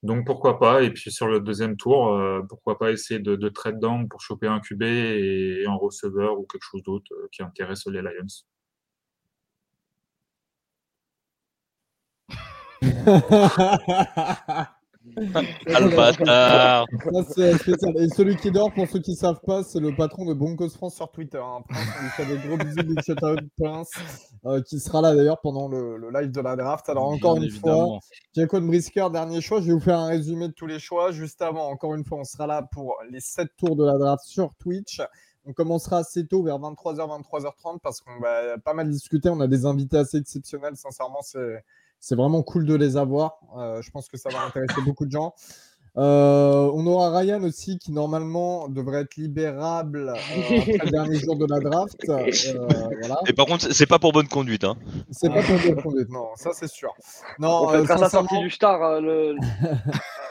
Donc 0.04 0.26
pourquoi 0.26 0.58
pas, 0.60 0.82
et 0.82 0.90
puis 0.92 1.10
sur 1.10 1.26
le 1.26 1.40
deuxième 1.40 1.76
tour, 1.76 2.14
euh, 2.14 2.42
pourquoi 2.48 2.78
pas 2.78 2.92
essayer 2.92 3.18
de, 3.20 3.34
de 3.34 3.48
trade 3.48 3.80
down 3.80 4.08
pour 4.08 4.20
choper 4.20 4.46
un 4.46 4.60
QB 4.60 4.82
et, 4.82 5.64
un 5.66 5.74
receveur 5.74 6.38
ou 6.38 6.46
quelque 6.46 6.62
chose 6.62 6.82
d'autre 6.84 7.12
euh, 7.12 7.28
qui 7.32 7.42
intéresse 7.42 7.86
les 7.86 8.02
Lions. 8.02 8.26
Ah, 15.34 15.80
le 15.80 15.96
bâtard 15.96 16.86
Ça, 17.12 17.22
c'est 17.34 17.54
spécial. 17.58 17.96
Et 17.96 18.08
celui 18.08 18.36
qui 18.36 18.50
dort, 18.50 18.72
pour 18.72 18.86
ceux 18.88 19.00
qui 19.00 19.12
ne 19.12 19.16
savent 19.16 19.40
pas, 19.46 19.62
c'est 19.62 19.80
le 19.80 19.94
patron 19.94 20.24
de 20.24 20.34
Broncos 20.34 20.70
France 20.70 20.94
sur 20.96 21.10
Twitter. 21.10 21.38
hein. 21.42 21.62
Prince, 21.68 21.86
on 21.98 22.02
lui 22.02 22.10
fait 22.10 22.26
des 22.26 22.46
gros 22.46 22.56
bisous, 22.56 22.82
big 22.84 23.00
shout 23.02 23.24
out, 23.24 23.40
Prince, 23.58 23.90
euh, 24.46 24.62
qui 24.62 24.78
sera 24.80 25.00
là 25.00 25.14
d'ailleurs 25.14 25.40
pendant 25.40 25.68
le, 25.68 25.96
le 25.96 26.10
live 26.10 26.30
de 26.30 26.40
la 26.40 26.56
draft. 26.56 26.88
Alors, 26.88 27.04
encore 27.08 27.34
Bien 27.34 27.44
une 27.44 27.50
fois, 27.50 27.70
évidemment. 27.70 28.00
Jacob 28.34 28.66
Brisker, 28.66 29.06
dernier 29.12 29.40
choix. 29.40 29.60
Je 29.60 29.66
vais 29.66 29.72
vous 29.72 29.80
faire 29.80 29.98
un 29.98 30.08
résumé 30.08 30.48
de 30.48 30.52
tous 30.52 30.66
les 30.66 30.78
choix. 30.78 31.10
Juste 31.12 31.42
avant, 31.42 31.68
encore 31.68 31.94
une 31.94 32.04
fois, 32.04 32.18
on 32.18 32.24
sera 32.24 32.46
là 32.46 32.62
pour 32.72 32.96
les 33.10 33.20
7 33.20 33.48
tours 33.56 33.76
de 33.76 33.84
la 33.84 33.98
draft 33.98 34.24
sur 34.24 34.54
Twitch. 34.58 35.00
On 35.46 35.52
commencera 35.54 35.98
assez 35.98 36.26
tôt, 36.26 36.42
vers 36.42 36.58
23h, 36.58 37.22
23h30, 37.22 37.78
parce 37.82 38.00
qu'on 38.02 38.20
va 38.20 38.58
pas 38.58 38.74
mal 38.74 38.90
discuter. 38.90 39.30
On 39.30 39.40
a 39.40 39.46
des 39.46 39.64
invités 39.64 39.96
assez 39.96 40.18
exceptionnels. 40.18 40.76
Sincèrement, 40.76 41.22
c'est, 41.22 41.64
c'est 42.00 42.14
vraiment 42.14 42.42
cool 42.42 42.64
de 42.64 42.74
les 42.74 42.96
avoir. 42.96 43.38
Euh, 43.56 43.82
je 43.82 43.90
pense 43.90 44.08
que 44.08 44.16
ça 44.16 44.28
va 44.30 44.44
intéresser 44.44 44.80
beaucoup 44.84 45.06
de 45.06 45.10
gens. 45.12 45.34
Euh, 45.98 46.70
on 46.74 46.86
aura 46.86 47.18
Ryan 47.18 47.42
aussi 47.42 47.76
qui 47.76 47.90
normalement 47.90 48.68
devrait 48.68 49.00
être 49.00 49.16
libérable 49.16 50.10
euh, 50.10 50.58
après 50.58 50.78
le 50.84 50.90
dernier 50.90 51.18
jour 51.18 51.36
de 51.36 51.46
la 51.46 51.58
draft. 51.58 51.98
Euh, 52.08 52.30
voilà. 53.00 53.18
Et 53.26 53.32
par 53.32 53.46
contre, 53.46 53.72
c'est 53.72 53.86
pas 53.86 53.98
pour 53.98 54.12
bonne 54.12 54.28
conduite. 54.28 54.62
Hein. 54.62 54.76
C'est 55.10 55.28
pas 55.28 55.42
pour 55.42 55.58
dire 55.58 55.82
conduite, 55.82 56.08
non, 56.10 56.28
ça 56.36 56.50
c'est 56.52 56.68
sûr. 56.68 56.94
Non, 57.40 57.66
On 57.66 57.74
euh, 57.74 57.84
sa 57.84 58.08
sortie 58.08 58.38
du 58.38 58.48
Star 58.48 58.80
euh, 58.80 59.00
le... 59.00 59.36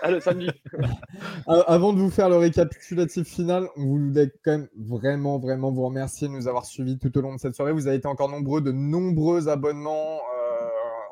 ah, 0.03 0.11
le 0.11 0.21
samedi. 0.21 0.47
Euh, 1.49 1.63
Avant 1.67 1.91
de 1.91 1.99
vous 1.99 2.11
faire 2.11 2.29
le 2.29 2.37
récapitulatif 2.37 3.27
final, 3.27 3.67
on 3.75 3.83
voulait 3.83 4.31
quand 4.45 4.51
même 4.51 4.67
vraiment, 4.77 5.37
vraiment 5.37 5.71
vous 5.71 5.85
remercier 5.85 6.29
de 6.29 6.33
nous 6.33 6.47
avoir 6.47 6.65
suivis 6.65 6.97
tout 6.97 7.15
au 7.17 7.21
long 7.21 7.33
de 7.33 7.39
cette 7.39 7.55
soirée. 7.55 7.73
Vous 7.73 7.87
avez 7.87 7.97
été 7.97 8.07
encore 8.07 8.29
nombreux, 8.29 8.61
de 8.61 8.71
nombreux 8.71 9.49
abonnements. 9.49 10.21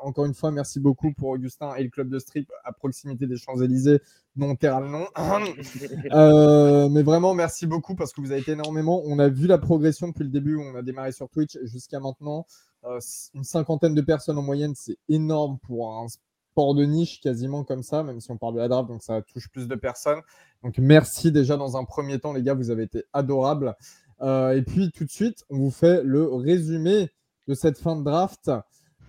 Encore 0.06 0.24
une 0.24 0.34
fois, 0.34 0.52
merci 0.52 0.78
beaucoup 0.78 1.12
pour 1.12 1.30
Augustin 1.30 1.74
et 1.74 1.82
le 1.82 1.90
club 1.90 2.08
de 2.08 2.20
strip 2.20 2.48
à 2.62 2.72
proximité 2.72 3.26
des 3.26 3.36
Champs-Élysées, 3.36 4.00
non 4.36 4.54
Terral 4.54 4.84
non. 4.84 5.06
Euh, 6.12 6.88
mais 6.88 7.02
vraiment, 7.02 7.34
merci 7.34 7.66
beaucoup 7.66 7.96
parce 7.96 8.12
que 8.12 8.20
vous 8.20 8.30
avez 8.30 8.40
été 8.40 8.52
énormément. 8.52 9.02
On 9.04 9.18
a 9.18 9.28
vu 9.28 9.48
la 9.48 9.58
progression 9.58 10.06
depuis 10.06 10.22
le 10.22 10.30
début 10.30 10.54
où 10.54 10.62
on 10.62 10.76
a 10.76 10.82
démarré 10.82 11.10
sur 11.10 11.28
Twitch 11.28 11.58
jusqu'à 11.64 11.98
maintenant. 11.98 12.46
Euh, 12.84 13.00
une 13.34 13.42
cinquantaine 13.42 13.96
de 13.96 14.00
personnes 14.00 14.38
en 14.38 14.42
moyenne, 14.42 14.74
c'est 14.76 14.96
énorme 15.08 15.58
pour 15.58 15.92
un 15.92 16.06
sport 16.06 16.76
de 16.76 16.84
niche 16.84 17.20
quasiment 17.20 17.64
comme 17.64 17.82
ça, 17.82 18.04
même 18.04 18.20
si 18.20 18.30
on 18.30 18.36
parle 18.36 18.54
de 18.54 18.60
la 18.60 18.68
draft, 18.68 18.88
donc 18.88 19.02
ça 19.02 19.22
touche 19.22 19.48
plus 19.48 19.66
de 19.66 19.74
personnes. 19.74 20.20
Donc 20.62 20.78
merci 20.78 21.32
déjà 21.32 21.56
dans 21.56 21.76
un 21.76 21.84
premier 21.84 22.20
temps, 22.20 22.32
les 22.32 22.44
gars, 22.44 22.54
vous 22.54 22.70
avez 22.70 22.84
été 22.84 23.02
adorables. 23.12 23.74
Euh, 24.20 24.56
et 24.56 24.62
puis 24.62 24.92
tout 24.92 25.04
de 25.04 25.10
suite, 25.10 25.44
on 25.50 25.58
vous 25.58 25.72
fait 25.72 26.04
le 26.04 26.32
résumé 26.32 27.10
de 27.48 27.54
cette 27.54 27.78
fin 27.78 27.96
de 27.96 28.04
draft. 28.04 28.52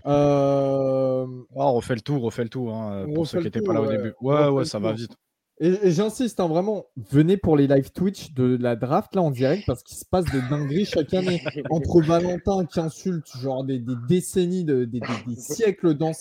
Euh, 0.06 1.26
Oh, 1.28 1.44
on 1.56 1.74
refait 1.74 1.96
le 1.96 2.02
tour, 2.02 2.22
on 2.24 2.26
refait 2.28 2.44
le 2.44 2.50
tour. 2.50 2.74
hein, 2.74 3.06
On 3.08 3.14
pour 3.14 3.28
ceux 3.28 3.40
qui 3.40 3.46
n'étaient 3.46 3.62
pas 3.62 3.74
là 3.74 3.82
au 3.82 3.88
ouais. 3.88 3.98
début. 3.98 4.14
On 4.22 4.28
Ouais, 4.34 4.48
ouais, 4.50 4.66
ça 4.66 4.80
va 4.80 4.94
vite. 4.94 5.12
Et, 5.60 5.88
et 5.88 5.92
j'insiste, 5.92 6.40
hein, 6.40 6.48
vraiment, 6.48 6.86
venez 7.12 7.36
pour 7.36 7.58
les 7.58 7.66
live 7.68 7.92
Twitch 7.92 8.32
de 8.34 8.58
la 8.62 8.76
draft 8.76 9.16
là 9.16 9.24
en 9.24 9.32
direct 9.32 9.64
parce 9.66 9.82
qu'il 9.82 9.98
se 9.98 10.06
passe 10.06 10.26
des 10.26 10.42
dingueries 10.50 10.86
chaque 10.86 11.14
année. 11.16 11.42
Entre 11.72 12.00
Valentin 12.02 12.64
qui 12.66 12.80
insulte 12.80 13.26
genre 13.42 13.64
des, 13.64 13.80
des 13.80 13.96
décennies, 14.08 14.66
de, 14.66 14.86
des, 14.86 15.00
des- 15.00 15.36
des 15.36 15.42
siècles 15.42 15.96
dans. 15.96 16.12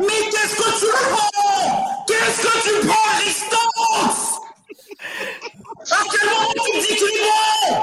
Mais 0.00 0.30
qu'est-ce 0.30 0.56
que 0.56 0.78
tu 0.80 0.86
prends? 1.10 2.04
Qu'est-ce 2.06 2.42
que 2.42 2.80
tu 2.80 2.86
prends 2.86 3.10
à 3.12 3.24
distance 3.24 4.35
À 5.90 6.02
quel 6.10 6.28
moment 6.28 6.52
tu 6.54 6.58
me 6.76 6.80
dis 6.80 6.94
qu'il 6.96 7.06
est 7.06 7.22
bon 7.70 7.76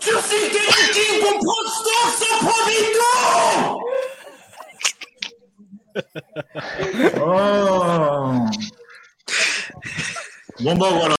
Tu 0.00 0.08
cites 0.10 0.50
Kenny 0.52 0.84
King 0.92 1.14
pour 1.20 1.34
prendre 1.38 1.70
stock 1.70 2.10
sans 2.18 2.38
prendre 2.46 2.70
Oh 7.16 8.46
Bon 10.62 10.76
bah 10.76 10.88
voilà. 10.90 11.14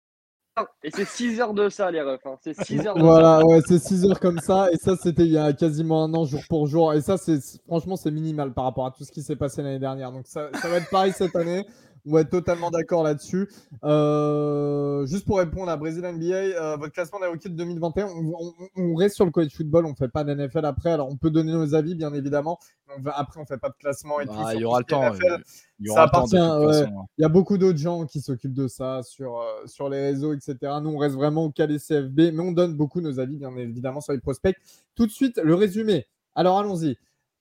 Et 0.82 0.90
c'est 0.90 1.06
6 1.06 1.40
heures 1.40 1.54
de 1.54 1.68
ça, 1.70 1.90
les 1.90 2.02
refs. 2.02 2.26
hein. 2.26 2.36
C'est 2.42 2.54
6 2.64 2.86
heures 2.86 2.94
de 2.94 3.00
Voilà, 3.00 3.42
ouais, 3.44 3.60
c'est 3.66 3.78
6 3.78 4.04
heures 4.04 4.20
comme 4.20 4.38
ça. 4.40 4.68
Et 4.72 4.76
ça, 4.76 4.94
c'était 5.02 5.22
il 5.22 5.32
y 5.32 5.38
a 5.38 5.52
quasiment 5.54 6.04
un 6.04 6.12
an, 6.12 6.26
jour 6.26 6.40
pour 6.48 6.66
jour. 6.66 6.92
Et 6.92 7.00
ça, 7.00 7.16
c'est 7.16 7.38
franchement, 7.66 7.96
c'est 7.96 8.10
minimal 8.10 8.52
par 8.52 8.64
rapport 8.64 8.84
à 8.86 8.90
tout 8.90 9.04
ce 9.04 9.10
qui 9.12 9.22
s'est 9.22 9.36
passé 9.36 9.62
l'année 9.62 9.78
dernière. 9.78 10.12
Donc, 10.12 10.26
ça, 10.26 10.48
ça 10.60 10.68
va 10.68 10.76
être 10.76 10.90
pareil 10.90 11.12
cette 11.16 11.34
année. 11.36 11.64
On 12.06 12.12
va 12.12 12.20
être 12.22 12.30
totalement 12.30 12.70
d'accord 12.70 13.02
là-dessus. 13.02 13.48
Euh, 13.84 15.06
juste 15.06 15.24
pour 15.26 15.38
répondre 15.38 15.70
à 15.70 15.76
Brésil 15.76 16.02
NBA, 16.04 16.34
euh, 16.34 16.76
votre 16.76 16.92
classement 16.92 17.20
des 17.20 17.26
rookies 17.26 17.50
de 17.50 17.54
2021, 17.56 18.06
on, 18.06 18.32
on- 18.38 18.52
on 18.76 18.94
reste 18.94 19.16
sur 19.16 19.24
le 19.24 19.30
college 19.30 19.54
football. 19.54 19.86
On 19.86 19.90
ne 19.90 19.94
fait 19.94 20.08
pas 20.08 20.24
d'NFL 20.24 20.64
après. 20.64 20.90
Alors, 20.90 21.08
on 21.08 21.16
peut 21.16 21.30
donner 21.30 21.52
nos 21.52 21.74
avis, 21.74 21.94
bien 21.94 22.12
évidemment. 22.14 22.58
on 22.96 23.02
va- 23.02 23.16
après, 23.18 23.38
on 23.38 23.42
ne 23.42 23.46
fait 23.46 23.58
pas 23.58 23.68
de 23.68 23.74
classement 23.78 24.20
et. 24.20 24.26
Bah, 24.26 24.34
il 24.54 24.58
y 24.58 24.60
tout 24.62 24.66
aura 24.66 24.78
le 24.80 24.84
temps. 24.84 25.02
NFL. 25.12 25.42
Il 25.78 25.86
y 25.86 25.88
Ça 25.88 25.92
aura 25.94 26.04
le 26.06 26.10
temps 26.10 26.60
ouais. 26.66 26.72
façon. 26.72 27.06
Il 27.18 27.22
y 27.22 27.24
a 27.24 27.28
beaucoup 27.28 27.56
d'autres 27.58 27.78
gens 27.78 28.04
qui 28.06 28.20
s'occupent 28.20 28.52
de 28.54 28.66
ça 28.66 29.02
sur, 29.02 29.38
euh, 29.38 29.66
sur 29.66 29.88
les 29.88 30.00
réseaux, 30.00 30.32
etc. 30.34 30.56
Nous, 30.82 30.90
on 30.90 30.98
reste 30.98 31.14
vraiment 31.14 31.44
au 31.44 31.50
calé 31.50 31.78
CFB, 31.78 32.32
mais 32.32 32.40
on 32.40 32.52
donne 32.52 32.74
beaucoup 32.74 33.00
nos 33.00 33.20
avis, 33.20 33.36
bien 33.36 33.54
évidemment, 33.56 34.00
sur 34.00 34.12
les 34.12 34.18
prospects. 34.20 34.56
Tout 34.96 35.06
de 35.06 35.12
suite, 35.12 35.38
le 35.42 35.54
résumé. 35.54 36.06
Alors, 36.34 36.58
allons-y. 36.58 36.96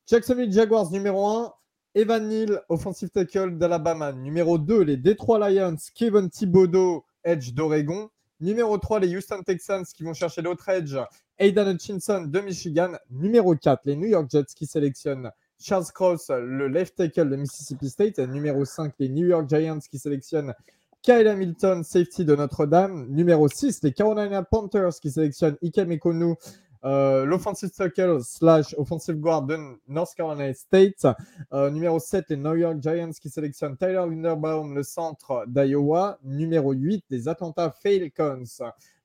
Jacksonville 0.07 0.51
Jaguars, 0.51 0.91
numéro 0.91 1.27
1. 1.27 1.53
Evan 1.99 2.29
Neal, 2.29 2.61
offensive 2.69 3.09
tackle 3.09 3.57
d'Alabama. 3.57 4.13
Numéro 4.13 4.57
2, 4.57 4.83
les 4.83 4.95
Detroit 4.95 5.49
Lions, 5.49 5.75
Kevin 5.93 6.29
Thibodeau, 6.29 7.03
edge 7.25 7.51
d'Oregon. 7.53 8.09
Numéro 8.39 8.77
3, 8.77 9.01
les 9.01 9.13
Houston 9.13 9.43
Texans 9.43 9.83
qui 9.93 10.03
vont 10.03 10.13
chercher 10.13 10.41
l'autre 10.41 10.69
edge, 10.69 10.95
Aidan 11.39 11.67
Hutchinson 11.69 12.21
de 12.21 12.39
Michigan. 12.39 12.93
Numéro 13.11 13.53
4, 13.53 13.81
les 13.83 13.97
New 13.97 14.07
York 14.07 14.29
Jets 14.31 14.53
qui 14.55 14.65
sélectionnent 14.65 15.29
Charles 15.59 15.91
Cross, 15.93 16.29
le 16.29 16.69
left 16.69 16.95
tackle 16.95 17.29
de 17.29 17.35
Mississippi 17.35 17.89
State. 17.89 18.19
Numéro 18.19 18.63
5, 18.63 18.93
les 18.97 19.09
New 19.09 19.27
York 19.27 19.49
Giants 19.49 19.79
qui 19.79 19.99
sélectionnent 19.99 20.53
Kyle 21.01 21.27
Hamilton, 21.27 21.83
safety 21.83 22.23
de 22.23 22.33
Notre-Dame. 22.33 23.07
Numéro 23.09 23.49
6, 23.49 23.83
les 23.83 23.91
Carolina 23.91 24.41
Panthers 24.43 25.01
qui 25.01 25.11
sélectionnent 25.11 25.57
Ikem 25.61 25.91
Ekonu, 25.91 26.35
euh, 26.85 27.25
l'offensive 27.25 27.71
tackle 27.71 28.23
slash 28.23 28.73
offensive 28.77 29.17
guard 29.17 29.45
de 29.47 29.57
North 29.87 30.15
Carolina 30.15 30.53
State. 30.53 31.05
Euh, 31.51 31.69
numéro 31.69 31.99
7, 31.99 32.25
les 32.29 32.37
New 32.37 32.55
York 32.55 32.77
Giants 32.81 33.11
qui 33.21 33.29
sélectionnent 33.29 33.75
Tyler 33.77 34.05
Linderbaum, 34.09 34.73
le 34.73 34.83
centre 34.83 35.45
d'Iowa. 35.47 36.19
Numéro 36.23 36.71
8, 36.71 37.05
les 37.09 37.27
Atlanta 37.27 37.71
Falcons 37.71 38.43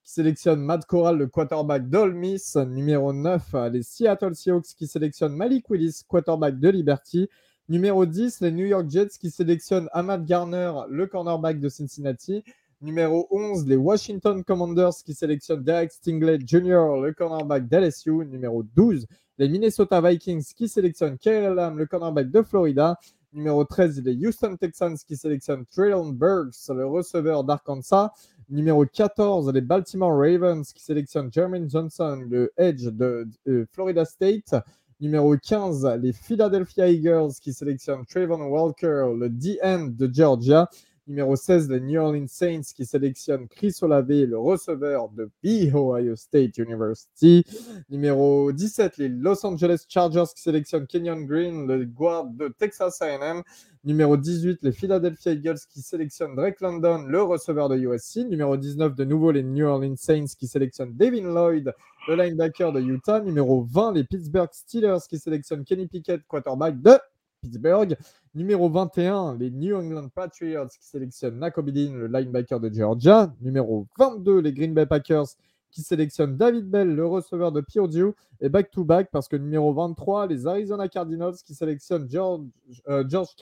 qui 0.03 0.13
sélectionnent 0.13 0.61
Matt 0.61 0.85
Corral, 0.87 1.19
le 1.19 1.27
quarterback 1.27 1.89
d'Ole 1.89 2.15
Miss. 2.15 2.57
Numéro 2.57 3.13
9, 3.13 3.43
euh, 3.55 3.69
les 3.71 3.83
Seattle 3.83 4.35
Seahawks 4.35 4.75
qui 4.77 4.87
sélectionnent 4.87 5.35
Malik 5.35 5.69
Willis, 5.71 6.03
quarterback 6.07 6.61
de 6.61 6.69
Liberty. 6.69 7.29
Numéro 7.71 8.05
10, 8.05 8.41
les 8.43 8.53
New 8.53 8.67
York 8.67 8.91
Jets 8.91 9.17
qui 9.19 9.31
sélectionnent 9.31 9.89
Ahmad 9.93 10.27
Garner, 10.27 10.71
le 10.91 11.07
cornerback 11.07 11.61
de 11.61 11.71
Cincinnati. 11.71 12.45
Numéro 12.81 13.27
11, 13.31 13.67
les 13.67 13.77
Washington 13.77 14.45
Commanders 14.45 14.97
qui 15.05 15.15
sélectionnent 15.15 15.63
Derek 15.63 15.93
Stingley 15.93 16.39
Jr., 16.45 17.01
le 17.03 17.13
cornerback 17.17 17.69
d'LSU. 17.69 18.27
Numéro 18.27 18.63
12, 18.63 19.07
les 19.39 19.49
Minnesota 19.49 20.01
Vikings 20.01 20.53
qui 20.55 20.69
sélectionnent 20.69 21.17
Kyle 21.19 21.53
Lamb, 21.55 21.79
le 21.79 21.87
cornerback 21.87 22.31
de 22.31 22.43
Florida. 22.43 22.99
Numéro 23.33 23.65
13, 23.65 24.03
les 24.05 24.15
Houston 24.27 24.57
Texans 24.57 24.97
qui 25.07 25.17
sélectionnent 25.17 25.65
Traylon 25.67 26.11
Burks, 26.11 26.69
le 26.69 26.87
receveur 26.87 27.43
d'Arkansas. 27.43 28.13
Numéro 28.51 28.85
14, 28.85 29.51
les 29.53 29.61
Baltimore 29.61 30.17
Ravens 30.17 30.71
qui 30.73 30.83
sélectionnent 30.83 31.33
Jermaine 31.33 31.69
Johnson, 31.69 32.23
le 32.29 32.53
edge 32.57 32.85
de, 32.85 33.27
de 33.47 33.67
Florida 33.73 34.05
State. 34.05 34.55
Numéro 35.01 35.37
15, 35.37 35.99
les 36.01 36.13
Philadelphia 36.13 36.89
Eagles 36.89 37.33
qui 37.41 37.53
sélectionnent 37.53 38.05
Trayvon 38.07 38.43
Walker, 38.47 39.07
le 39.19 39.29
DN 39.29 39.95
de 39.95 40.09
Georgia. 40.13 40.69
Numéro 41.07 41.37
16, 41.37 41.69
les 41.69 41.81
New 41.81 42.01
Orleans 42.01 42.27
Saints 42.27 42.63
qui 42.75 42.87
sélectionnent 42.87 43.47
Chris 43.47 43.77
Olave, 43.83 44.09
le 44.09 44.39
receveur 44.39 45.11
de 45.11 45.31
The 45.43 45.75
Ohio 45.75 46.17
State 46.17 46.57
University. 46.57 47.45
Numéro 47.91 48.53
17, 48.53 48.97
les 48.97 49.11
Los 49.11 49.45
Angeles 49.45 49.85
Chargers 49.87 50.33
qui 50.35 50.41
sélectionnent 50.41 50.87
Kenyon 50.87 51.21
Green, 51.27 51.67
le 51.67 51.85
guard 51.85 52.29
de 52.29 52.49
Texas 52.49 53.03
A&M. 53.03 53.43
Numéro 53.85 54.17
18, 54.17 54.61
les 54.63 54.73
Philadelphia 54.73 55.33
Eagles 55.33 55.59
qui 55.71 55.83
sélectionnent 55.83 56.37
Drake 56.37 56.63
London, 56.63 57.05
le 57.07 57.23
receveur 57.23 57.69
de 57.69 57.77
USC. 57.77 58.27
Numéro 58.27 58.57
19, 58.57 58.95
de 58.95 59.05
nouveau 59.05 59.31
les 59.31 59.43
New 59.43 59.67
Orleans 59.67 59.97
Saints 59.99 60.35
qui 60.39 60.47
sélectionnent 60.47 60.97
Devin 60.97 61.35
Lloyd, 61.35 61.71
le 62.09 62.15
linebacker 62.17 62.73
de 62.73 62.81
Utah. 62.81 63.21
Numéro 63.21 63.63
20, 63.63 63.93
les 63.93 64.05
Pittsburgh 64.05 64.49
Steelers 64.53 65.01
qui 65.07 65.19
sélectionnent 65.19 65.65
Kenny 65.65 65.87
Pickett, 65.87 66.23
quarterback 66.27 66.81
de 66.81 66.99
Pittsburgh. 67.45 67.97
Numéro 68.35 68.69
21, 68.71 69.37
les 69.39 69.51
New 69.51 69.77
England 69.77 70.09
Patriots 70.09 70.69
qui 70.81 70.87
sélectionnent 70.87 71.39
Nakobe 71.39 71.71
Dean, 71.71 71.93
le 71.93 72.07
linebacker 72.07 72.59
de 72.59 72.73
Georgia. 72.73 73.33
Numéro 73.43 73.87
22, 73.99 74.41
les 74.41 74.53
Green 74.53 74.73
Bay 74.73 74.87
Packers 74.87 75.27
qui 75.71 75.83
sélectionnent 75.83 76.37
David 76.37 76.71
Bell, 76.71 76.95
le 76.95 77.07
receveur 77.07 77.53
de 77.53 77.61
Purdue. 77.61 78.13
Et 78.41 78.49
back-to-back, 78.49 79.11
parce 79.13 79.29
que 79.29 79.37
numéro 79.37 79.73
23, 79.75 80.27
les 80.27 80.47
Arizona 80.47 80.89
Cardinals 80.89 81.35
qui 81.45 81.55
sélectionnent 81.55 82.09
George, 82.11 82.47
euh, 82.89 83.05
George 83.07 83.35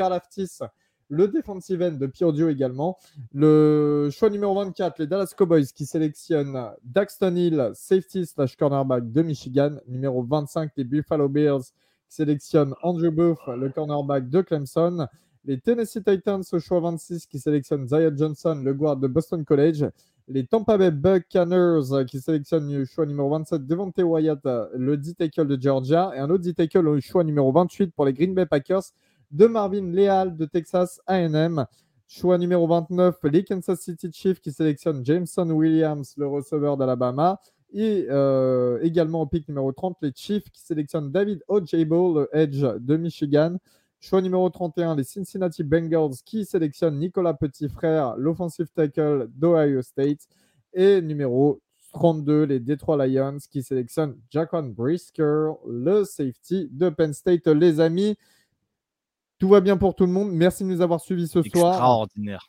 le 1.09 1.29
defensive 1.29 1.83
end 1.83 1.93
de 1.93 2.07
Purdue 2.07 2.51
également. 2.51 2.97
Le 3.35 4.09
choix 4.11 4.31
numéro 4.31 4.55
24, 4.55 4.99
les 4.99 5.07
Dallas 5.07 5.33
Cowboys 5.37 5.66
qui 5.66 5.85
sélectionnent 5.85 6.59
Daxton 6.85 7.37
Hill, 7.37 7.70
safety 7.74 8.24
slash 8.24 8.57
cornerback 8.57 9.12
de 9.12 9.23
Michigan. 9.23 9.77
Numéro 9.87 10.23
25, 10.23 10.73
les 10.77 10.85
Buffalo 10.85 11.29
Bills 11.29 11.73
qui 12.13 12.17
sélectionnent 12.17 12.75
Andrew 12.83 13.11
Booth, 13.11 13.39
le 13.47 13.71
cornerback 13.71 14.29
de 14.29 14.43
Clemson. 14.43 15.07
Les 15.47 15.59
Tennessee 15.59 16.05
Titans 16.05 16.43
au 16.53 16.59
choix 16.59 16.81
26 16.81 17.27
qui 17.27 17.39
sélectionnent 17.39 17.89
Zion 17.89 18.13
Johnson, 18.15 18.61
le 18.63 18.75
guard 18.75 18.99
de 18.99 19.09
Boston 19.09 19.43
College. 19.47 19.87
Les 20.29 20.47
Tampa 20.47 20.77
Bay 20.77 20.91
Buccaneers 20.91 22.05
qui 22.07 22.21
sélectionnent 22.21 22.71
le 22.71 22.85
choix 22.85 23.07
numéro 23.07 23.31
27 23.31 23.67
Devontae 23.67 24.03
Wyatt, 24.03 24.41
le 24.75 24.97
D-tackle 24.99 25.47
de 25.47 25.61
Georgia. 25.61 26.13
Et 26.15 26.19
un 26.19 26.29
autre 26.29 26.45
D-tackle 26.45 26.87
au 26.87 27.01
choix 27.01 27.25
numéro 27.25 27.51
28 27.51 27.95
pour 27.95 28.05
les 28.05 28.13
Green 28.13 28.35
Bay 28.35 28.45
Packers 28.45 28.93
de 29.31 29.47
Marvin 29.47 29.91
Leal 29.91 30.37
de 30.37 30.45
Texas 30.45 31.01
A&M. 31.07 31.65
Choix 32.07 32.37
numéro 32.37 32.67
29, 32.67 33.17
les 33.25 33.43
Kansas 33.43 33.81
City 33.81 34.11
Chiefs 34.13 34.41
qui 34.41 34.53
sélectionnent 34.53 35.03
Jameson 35.03 35.49
Williams, 35.51 36.13
le 36.19 36.27
receveur 36.27 36.77
d'Alabama. 36.77 37.41
Et 37.73 38.07
euh, 38.11 38.78
également 38.82 39.23
au 39.23 39.27
pic 39.27 39.49
numéro 39.49 39.73
30, 39.73 39.97
les 40.03 40.12
Chiefs 40.15 40.51
qui 40.51 40.61
sélectionnent 40.61 41.11
David 41.11 41.43
Ojabo, 41.49 42.20
le 42.20 42.28
edge 42.32 42.62
de 42.62 42.97
Michigan. 42.97 43.57
Choix 43.99 44.20
numéro 44.20 44.51
31, 44.51 44.97
les 44.97 45.05
Cincinnati 45.05 45.62
Bengals 45.62 46.16
qui 46.24 46.44
sélectionnent 46.44 46.99
Nicolas 46.99 47.35
Petit-Frère, 47.35 48.16
l'offensive 48.16 48.69
tackle 48.74 49.28
d'Ohio 49.35 49.81
State. 49.81 50.27
Et 50.74 51.01
numéro 51.01 51.61
32, 51.93 52.44
les 52.44 52.61
Detroit 52.61 53.07
Lions 53.07 53.39
qui 53.51 53.62
sélectionnent 53.62 54.16
Jaquan 54.31 54.65
Brisker, 54.65 55.53
le 55.66 56.05
safety 56.05 56.69
de 56.73 56.90
Penn 56.90 57.12
State. 57.12 57.47
Les 57.47 57.81
amis, 57.81 58.16
tout 59.39 59.49
va 59.49 59.61
bien 59.61 59.77
pour 59.77 59.94
tout 59.94 60.07
le 60.07 60.12
monde. 60.12 60.32
Merci 60.32 60.65
de 60.65 60.69
nous 60.69 60.81
avoir 60.81 61.01
suivis 61.01 61.28
ce 61.28 61.43
soir. 61.43 61.73
Extraordinaire. 61.73 62.49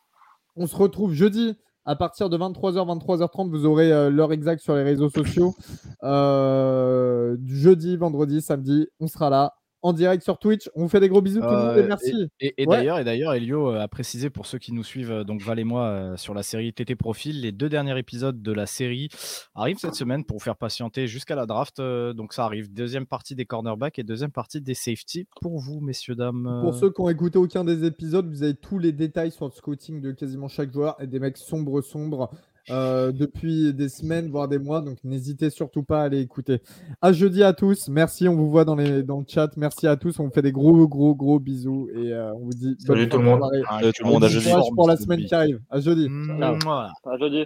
On 0.56 0.66
se 0.66 0.76
retrouve 0.76 1.12
jeudi 1.12 1.56
à 1.84 1.96
partir 1.96 2.30
de 2.30 2.38
23h, 2.38 2.98
23h30. 2.98 3.50
Vous 3.50 3.66
aurez 3.66 3.92
euh, 3.92 4.10
l'heure 4.10 4.32
exacte 4.32 4.62
sur 4.62 4.74
les 4.74 4.82
réseaux 4.82 5.10
sociaux. 5.10 5.54
Euh, 6.02 7.36
jeudi, 7.46 7.96
vendredi, 7.96 8.42
samedi, 8.42 8.88
on 9.00 9.06
sera 9.06 9.30
là 9.30 9.54
en 9.84 9.92
direct 9.92 10.24
sur 10.24 10.38
Twitch. 10.38 10.70
On 10.74 10.82
vous 10.82 10.88
fait 10.88 10.98
des 10.98 11.10
gros 11.10 11.20
bisous 11.20 11.40
tout 11.40 11.46
le 11.46 11.52
monde 11.56 11.76
et 11.76 11.82
Euh, 11.82 11.86
merci. 11.86 12.14
Et, 12.40 12.54
et 12.56 12.66
Ouais. 12.66 12.78
d'ailleurs, 12.78 12.98
et 12.98 13.04
d'ailleurs, 13.04 13.34
Elio 13.34 13.70
euh, 13.70 13.80
a 13.80 13.86
précisé 13.86 14.30
pour 14.30 14.46
ceux 14.46 14.58
qui 14.58 14.72
nous 14.72 14.82
suivent, 14.82 15.12
euh, 15.12 15.24
donc 15.24 15.42
Val 15.42 15.58
et 15.58 15.64
moi, 15.64 16.14
sur 16.16 16.32
la 16.32 16.42
série 16.42 16.72
TT 16.72 16.96
Profil, 16.96 17.42
les 17.42 17.52
deux 17.52 17.68
derniers 17.68 17.96
épisodes 17.98 18.40
de 18.42 18.52
la 18.52 18.64
série 18.64 19.10
arrivent 19.54 19.76
cette 19.78 19.94
semaine 19.94 20.24
pour 20.24 20.38
vous 20.38 20.42
faire 20.42 20.56
patienter 20.56 21.06
jusqu'à 21.06 21.34
la 21.34 21.44
draft. 21.44 21.80
donc 21.80 22.32
ça 22.32 22.44
arrive. 22.46 22.72
Deuxième 22.72 23.04
partie 23.06 23.34
des 23.34 23.44
cornerbacks 23.44 23.98
et 23.98 24.04
deuxième 24.04 24.32
partie 24.32 24.62
des 24.62 24.74
safety 24.74 25.26
pour 25.42 25.58
vous, 25.58 25.80
messieurs, 25.80 26.14
dames. 26.14 26.60
Pour 26.62 26.74
ceux 26.74 26.90
qui 26.90 27.02
ont 27.02 27.10
écouté 27.10 27.38
aucun 27.38 27.62
des 27.62 27.84
épisodes, 27.84 28.26
vous 28.26 28.42
avez 28.42 28.54
tous 28.54 28.78
les 28.78 28.92
détails 28.92 29.32
sur 29.32 29.44
le 29.44 29.50
scouting 29.52 30.00
de 30.00 30.12
quasiment 30.12 30.48
chaque 30.48 30.72
joueur 30.72 30.96
et 30.98 31.06
des 31.06 31.20
mecs 31.20 31.36
sombres, 31.36 31.82
sombres 31.82 32.30
euh, 32.70 33.12
depuis 33.12 33.74
des 33.74 33.88
semaines, 33.88 34.30
voire 34.30 34.48
des 34.48 34.58
mois. 34.58 34.80
Donc 34.80 34.98
n'hésitez 35.04 35.50
surtout 35.50 35.82
pas 35.82 36.00
à 36.02 36.04
aller 36.04 36.20
écouter. 36.20 36.60
À 37.02 37.12
jeudi 37.12 37.42
à 37.42 37.52
tous. 37.52 37.88
Merci, 37.88 38.28
on 38.28 38.34
vous 38.36 38.48
voit 38.50 38.64
dans, 38.64 38.74
les, 38.76 39.02
dans 39.02 39.18
le 39.18 39.24
chat. 39.28 39.50
Merci 39.56 39.86
à 39.86 39.96
tous. 39.96 40.18
On 40.18 40.24
vous 40.24 40.30
fait 40.32 40.42
des 40.42 40.52
gros, 40.52 40.86
gros, 40.88 41.14
gros 41.14 41.38
bisous 41.38 41.88
et 41.94 42.12
euh, 42.12 42.32
on 42.34 42.44
vous 42.44 42.50
dit 42.50 42.76
bonne 42.86 42.96
Salut 42.96 43.08
tout 43.08 43.18
le 43.18 43.24
de 43.24 43.28
monde. 43.28 43.42
Salut 43.68 43.92
tout 43.92 44.04
le 44.04 44.10
monde, 44.10 44.24
à 44.24 44.28
jeudi. 44.28 44.50
courage 44.50 44.70
pour 44.74 44.88
la 44.88 44.96
semaine 44.96 45.24
qui 45.24 45.34
arrive. 45.34 45.60
À 45.70 45.80
jeudi. 45.80 46.08
Ciao. 46.38 46.56
Mouah. 46.64 46.90
À 47.04 47.18
jeudi. 47.18 47.44